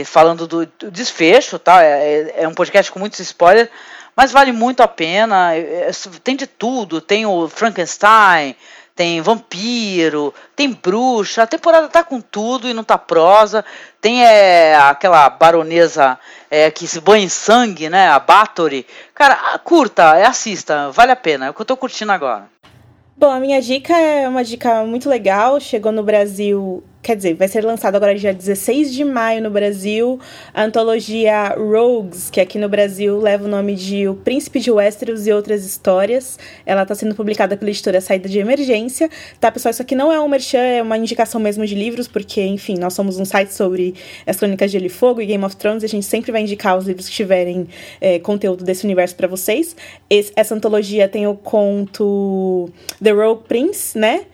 falando 0.04 0.46
do, 0.46 0.66
do 0.66 0.90
desfecho, 0.90 1.58
tá? 1.58 1.82
É, 1.82 1.88
é, 1.88 2.42
é 2.42 2.48
um 2.48 2.54
podcast 2.54 2.90
com 2.92 2.98
muitos 2.98 3.18
spoilers, 3.20 3.68
mas 4.16 4.32
vale 4.32 4.52
muito 4.52 4.82
a 4.82 4.88
pena. 4.88 5.54
É, 5.54 5.88
é, 5.88 5.90
tem 6.22 6.36
de 6.36 6.46
tudo, 6.46 7.00
tem 7.00 7.26
o 7.26 7.48
Frankenstein, 7.48 8.54
tem 8.94 9.20
vampiro, 9.20 10.34
tem 10.54 10.72
bruxa. 10.72 11.42
A 11.42 11.46
temporada 11.46 11.88
tá 11.88 12.04
com 12.04 12.20
tudo 12.20 12.68
e 12.68 12.74
não 12.74 12.84
tá 12.84 12.98
prosa. 12.98 13.64
Tem 14.00 14.24
é, 14.24 14.76
aquela 14.76 15.28
baronesa 15.30 16.18
é, 16.50 16.70
que 16.70 16.86
se 16.86 17.00
banha 17.00 17.24
em 17.24 17.28
sangue, 17.28 17.88
né? 17.88 18.08
A 18.08 18.18
Bathory. 18.18 18.86
Cara, 19.14 19.58
curta, 19.64 20.26
assista, 20.26 20.90
vale 20.90 21.12
a 21.12 21.16
pena. 21.16 21.46
É 21.46 21.50
o 21.50 21.54
que 21.54 21.62
eu 21.62 21.66
tô 21.66 21.76
curtindo 21.76 22.12
agora. 22.12 22.48
Bom, 23.16 23.30
a 23.30 23.40
minha 23.40 23.60
dica 23.60 23.96
é 23.98 24.28
uma 24.28 24.42
dica 24.42 24.82
muito 24.84 25.08
legal. 25.08 25.60
Chegou 25.60 25.92
no 25.92 26.02
Brasil 26.02 26.82
quer 27.02 27.16
dizer, 27.16 27.34
vai 27.34 27.48
ser 27.48 27.64
lançado 27.64 27.94
agora 27.94 28.14
dia 28.14 28.32
16 28.32 28.92
de 28.92 29.04
maio 29.04 29.42
no 29.42 29.50
Brasil, 29.50 30.20
a 30.52 30.64
antologia 30.64 31.54
Rogues, 31.56 32.28
que 32.28 32.40
aqui 32.40 32.58
no 32.58 32.68
Brasil 32.68 33.18
leva 33.18 33.46
o 33.46 33.48
nome 33.48 33.74
de 33.74 34.06
O 34.06 34.14
Príncipe 34.14 34.60
de 34.60 34.70
Westeros 34.70 35.26
e 35.26 35.32
Outras 35.32 35.64
Histórias. 35.64 36.38
Ela 36.66 36.82
está 36.82 36.94
sendo 36.94 37.14
publicada 37.14 37.56
pela 37.56 37.70
editora 37.70 38.00
Saída 38.00 38.28
de 38.28 38.38
Emergência. 38.38 39.08
Tá, 39.40 39.50
pessoal, 39.50 39.70
isso 39.70 39.80
aqui 39.80 39.94
não 39.94 40.12
é 40.12 40.20
um 40.20 40.28
merchan, 40.28 40.58
é 40.58 40.82
uma 40.82 40.98
indicação 40.98 41.40
mesmo 41.40 41.66
de 41.66 41.74
livros, 41.74 42.06
porque, 42.06 42.42
enfim, 42.42 42.76
nós 42.78 42.92
somos 42.92 43.18
um 43.18 43.24
site 43.24 43.54
sobre 43.54 43.94
as 44.26 44.36
crônicas 44.36 44.70
de 44.70 44.78
Gelo 44.78 44.86
e 44.86 44.90
Fogo 44.90 45.22
e 45.22 45.26
Game 45.26 45.44
of 45.44 45.56
Thrones, 45.56 45.82
e 45.82 45.86
a 45.86 45.88
gente 45.88 46.04
sempre 46.04 46.30
vai 46.30 46.42
indicar 46.42 46.76
os 46.76 46.86
livros 46.86 47.08
que 47.08 47.14
tiverem 47.14 47.66
é, 48.00 48.18
conteúdo 48.18 48.62
desse 48.62 48.84
universo 48.84 49.16
para 49.16 49.26
vocês. 49.26 49.74
Esse, 50.08 50.32
essa 50.36 50.54
antologia 50.54 51.08
tem 51.08 51.26
o 51.26 51.34
conto 51.34 52.68
The 53.02 53.10
Rogue 53.10 53.44
Prince, 53.48 53.98
né? 53.98 54.26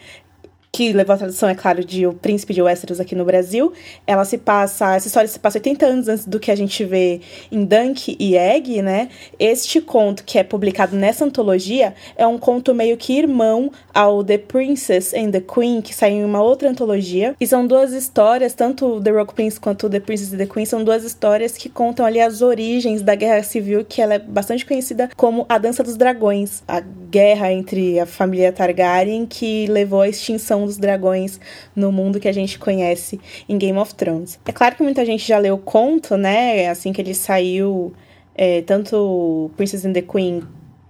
Que 0.77 0.93
levou 0.93 1.15
a 1.15 1.16
tradução, 1.16 1.48
é 1.48 1.55
claro, 1.55 1.82
de 1.82 2.07
O 2.07 2.12
Príncipe 2.12 2.53
de 2.53 2.61
Westeros 2.61 3.01
aqui 3.01 3.15
no 3.15 3.24
Brasil. 3.24 3.73
Ela 4.07 4.27
se 4.27 4.36
passa, 4.36 4.94
essa 4.94 5.07
história 5.07 5.27
se 5.27 5.39
passa 5.39 5.57
80 5.57 5.86
anos 5.86 6.07
antes 6.07 6.27
do 6.27 6.39
que 6.39 6.51
a 6.51 6.55
gente 6.55 6.85
vê 6.85 7.23
em 7.51 7.65
Dunk 7.65 8.15
e 8.20 8.36
Egg, 8.36 8.82
né? 8.82 9.09
Este 9.39 9.81
conto 9.81 10.23
que 10.23 10.39
é 10.39 10.44
publicado 10.44 10.94
nessa 10.94 11.24
antologia 11.24 11.94
é 12.15 12.27
um 12.27 12.36
conto 12.36 12.74
meio 12.74 12.98
que 12.98 13.16
irmão 13.16 13.73
ao 13.94 14.23
The 14.23 14.36
Princess 14.36 15.15
and 15.15 15.31
the 15.31 15.40
Queen, 15.40 15.81
que 15.81 15.94
saiu 15.94 16.19
em 16.19 16.24
uma 16.27 16.43
outra 16.43 16.69
antologia. 16.69 17.35
E 17.40 17.47
são 17.47 17.66
duas 17.66 17.94
histórias, 17.94 18.53
tanto 18.53 19.01
The 19.01 19.12
Rock 19.12 19.32
Prince 19.32 19.59
quanto 19.59 19.89
The 19.89 20.01
Princess 20.01 20.35
and 20.35 20.36
the 20.36 20.47
Queen, 20.47 20.66
são 20.66 20.85
duas 20.85 21.05
histórias 21.05 21.57
que 21.57 21.70
contam 21.70 22.05
ali 22.05 22.20
as 22.20 22.43
origens 22.43 23.01
da 23.01 23.15
Guerra 23.15 23.43
Civil, 23.43 23.82
que 23.82 24.03
ela 24.03 24.12
é 24.12 24.19
bastante 24.19 24.66
conhecida 24.66 25.09
como 25.16 25.47
a 25.48 25.57
Dança 25.57 25.82
dos 25.82 25.97
Dragões, 25.97 26.62
a 26.69 26.82
guerra 27.17 27.51
entre 27.51 27.99
a 27.99 28.05
família 28.05 28.53
Targaryen 28.53 29.25
que 29.25 29.67
levou 29.69 30.03
à 30.03 30.09
extinção 30.09 30.67
dos 30.67 30.77
dragões 30.77 31.41
no 31.75 31.91
mundo 31.91 32.21
que 32.21 32.29
a 32.29 32.33
gente 32.33 32.59
conhece 32.59 33.19
em 33.49 33.57
Game 33.57 33.79
of 33.79 33.95
Thrones. 33.95 34.39
É 34.45 34.53
claro 34.53 34.77
que 34.77 34.83
muita 34.83 35.03
gente 35.07 35.27
já 35.27 35.39
leu 35.39 35.55
o 35.55 35.59
conto, 35.59 36.19
né? 36.19 36.69
Assim 36.69 36.93
que 36.93 37.01
ele 37.01 37.15
saiu, 37.15 37.95
é, 38.35 38.61
tanto 38.61 39.51
Princess 39.57 39.87
and 39.87 39.95
the 39.95 40.03
Queen, 40.03 40.43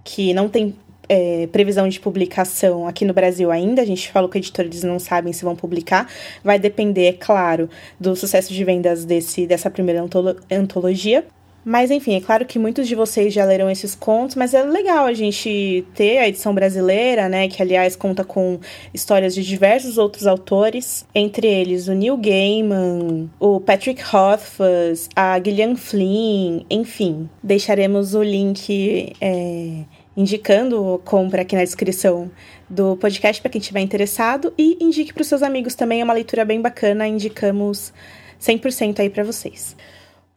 que 0.03 0.33
não 0.33 0.49
tem 0.49 0.75
é, 1.07 1.47
previsão 1.47 1.87
de 1.87 1.97
publicação 1.97 2.85
aqui 2.85 3.05
no 3.05 3.13
Brasil 3.13 3.49
ainda. 3.49 3.81
A 3.81 3.85
gente 3.85 4.11
falou 4.11 4.29
que 4.29 4.37
editores 4.37 4.83
não 4.83 4.99
sabem 4.99 5.31
se 5.31 5.45
vão 5.45 5.55
publicar. 5.55 6.09
Vai 6.43 6.59
depender, 6.59 7.05
é 7.05 7.13
claro, 7.13 7.69
do 7.97 8.17
sucesso 8.17 8.53
de 8.53 8.65
vendas 8.65 9.05
desse, 9.05 9.47
dessa 9.47 9.69
primeira 9.69 10.01
antolo 10.01 10.35
antologia. 10.51 11.23
Mas 11.69 11.91
enfim, 11.91 12.15
é 12.15 12.21
claro 12.21 12.45
que 12.45 12.57
muitos 12.57 12.87
de 12.87 12.95
vocês 12.95 13.33
já 13.33 13.43
leram 13.43 13.69
esses 13.69 13.93
contos, 13.93 14.37
mas 14.37 14.53
é 14.53 14.63
legal 14.63 15.05
a 15.05 15.11
gente 15.11 15.85
ter 15.93 16.19
a 16.19 16.25
edição 16.29 16.55
brasileira, 16.55 17.27
né? 17.27 17.49
Que 17.49 17.61
aliás 17.61 17.93
conta 17.93 18.23
com 18.23 18.57
histórias 18.93 19.35
de 19.35 19.43
diversos 19.43 19.97
outros 19.97 20.25
autores, 20.25 21.05
entre 21.13 21.45
eles 21.45 21.89
o 21.89 21.93
Neil 21.93 22.15
Gaiman, 22.15 23.29
o 23.37 23.59
Patrick 23.59 24.01
Rothfuss, 24.01 25.09
a 25.13 25.37
Gillian 25.43 25.75
Flynn, 25.75 26.61
enfim. 26.69 27.29
Deixaremos 27.43 28.15
o 28.15 28.23
link 28.23 29.13
é, 29.19 29.83
indicando 30.15 31.01
compra 31.03 31.41
aqui 31.41 31.53
na 31.53 31.65
descrição 31.65 32.31
do 32.69 32.95
podcast 32.95 33.41
para 33.41 33.51
quem 33.51 33.59
estiver 33.59 33.81
interessado 33.81 34.53
e 34.57 34.77
indique 34.79 35.11
para 35.11 35.21
os 35.21 35.27
seus 35.27 35.43
amigos 35.43 35.75
também, 35.75 35.99
é 35.99 36.03
uma 36.05 36.13
leitura 36.13 36.45
bem 36.45 36.61
bacana, 36.61 37.05
indicamos 37.05 37.91
100% 38.39 39.01
aí 39.01 39.09
para 39.09 39.25
vocês. 39.25 39.75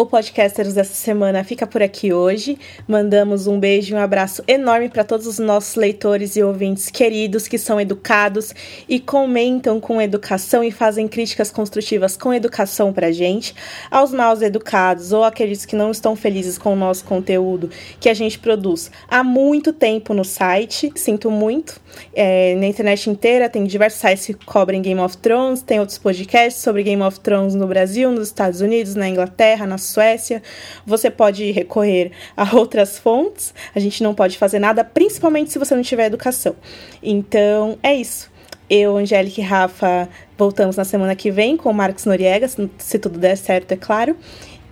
O 0.01 0.06
Podcasters 0.06 0.72
dessa 0.72 0.94
semana 0.94 1.44
fica 1.44 1.66
por 1.66 1.82
aqui 1.82 2.10
hoje. 2.10 2.59
Mandamos 2.89 3.47
um 3.47 3.60
beijo 3.60 3.94
e 3.94 3.98
um 3.98 4.01
abraço 4.01 4.43
enorme 4.48 4.89
para 4.89 5.05
todos 5.05 5.27
os 5.27 5.39
nossos 5.39 5.74
leitores 5.74 6.36
e 6.36 6.43
ouvintes 6.43 6.90
queridos 6.90 7.47
que 7.47 7.59
são 7.59 7.78
educados 7.78 8.55
e 8.89 8.98
comentam 8.98 9.78
com 9.78 10.01
educação 10.01 10.64
e 10.64 10.70
fazem 10.70 11.06
críticas 11.06 11.51
construtivas 11.51 12.16
com 12.16 12.32
educação 12.32 12.94
pra 12.94 13.12
gente. 13.12 13.55
Aos 13.90 14.10
mal 14.10 14.40
educados 14.43 15.12
ou 15.12 15.22
aqueles 15.22 15.66
que 15.66 15.77
não 15.77 15.90
estão 15.90 16.16
felizes 16.16 16.56
com 16.56 16.72
o 16.72 16.77
nosso 16.77 17.05
conteúdo 17.05 17.68
que 18.01 18.09
a 18.09 18.14
gente 18.14 18.39
produz 18.39 18.90
há 19.06 19.22
muito 19.22 19.70
tempo 19.70 20.14
no 20.14 20.24
site. 20.24 20.90
Sinto 20.97 21.31
muito. 21.31 21.78
É, 22.14 22.55
na 22.55 22.66
internet 22.66 23.10
inteira 23.10 23.51
tem 23.51 23.64
diversos 23.64 24.01
sites 24.01 24.24
que 24.24 24.35
cobrem 24.47 24.81
Game 24.81 25.01
of 25.01 25.18
Thrones, 25.18 25.60
tem 25.60 25.78
outros 25.78 25.98
podcasts 25.98 26.62
sobre 26.62 26.82
Game 26.82 27.02
of 27.02 27.20
Thrones 27.20 27.55
no 27.55 27.66
Brasil, 27.66 28.10
nos 28.10 28.28
Estados 28.28 28.62
Unidos, 28.62 28.94
na 28.94 29.06
Inglaterra, 29.06 29.66
na 29.66 29.77
Suécia. 29.91 30.43
Você 30.87 31.11
pode 31.11 31.51
recorrer 31.51 32.12
a 32.37 32.45
outras 32.57 32.99
fontes. 32.99 33.53
A 33.75 33.81
gente 33.81 34.03
não 34.03 34.15
pode 34.15 34.39
fazer 34.39 34.59
nada, 34.59 34.85
principalmente 34.85 35.53
se 35.53 35.59
você 35.59 35.75
não 35.75 35.83
tiver 35.83 36.07
educação. 36.07 36.55
Então, 37.03 37.79
é 37.83 37.95
isso. 37.95 38.31
Eu, 38.69 38.97
Angélica 38.97 39.41
e 39.41 39.45
Rafa 39.45 40.09
voltamos 40.39 40.77
na 40.77 40.85
semana 40.85 41.17
que 41.17 41.31
vem 41.31 41.57
com 41.57 41.71
o 41.71 41.75
Marcos 41.75 42.05
Noriega, 42.05 42.49
se 42.79 42.99
tudo 42.99 43.19
der 43.19 43.37
certo, 43.37 43.73
é 43.73 43.77
claro. 43.77 44.17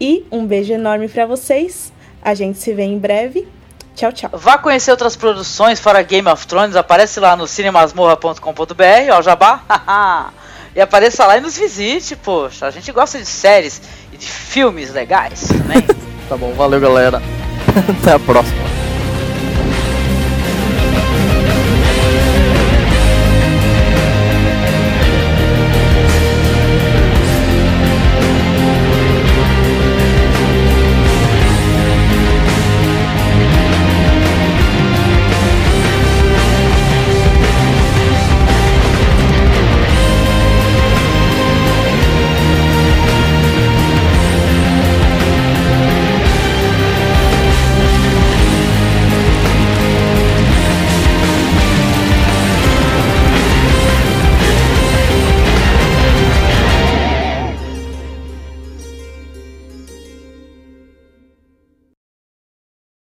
E 0.01 0.24
um 0.31 0.47
beijo 0.47 0.73
enorme 0.73 1.09
para 1.09 1.27
vocês. 1.27 1.93
A 2.23 2.32
gente 2.32 2.59
se 2.59 2.73
vê 2.73 2.85
em 2.85 2.99
breve. 2.99 3.49
Tchau, 3.97 4.12
tchau. 4.12 4.31
Vá 4.32 4.57
conhecer 4.57 4.93
outras 4.93 5.16
produções 5.16 5.81
fora 5.81 6.01
Game 6.03 6.28
of 6.28 6.47
Thrones. 6.47 6.77
Aparece 6.77 7.19
lá 7.19 7.35
no 7.35 7.49
cinemasmorra.com.br, 7.49 9.12
ó, 9.12 9.20
jabá. 9.20 10.32
e 10.77 10.81
apareça 10.81 11.27
lá 11.27 11.36
e 11.36 11.40
nos 11.40 11.59
visite, 11.59 12.15
poxa. 12.15 12.66
A 12.66 12.70
gente 12.70 12.93
gosta 12.93 13.19
de 13.19 13.27
séries 13.27 13.82
de 14.19 14.27
filmes 14.27 14.93
legais 14.93 15.49
também. 15.49 15.82
tá 16.28 16.36
bom, 16.36 16.53
valeu 16.55 16.81
galera. 16.81 17.23
Até 18.01 18.12
a 18.12 18.19
próxima. 18.19 18.88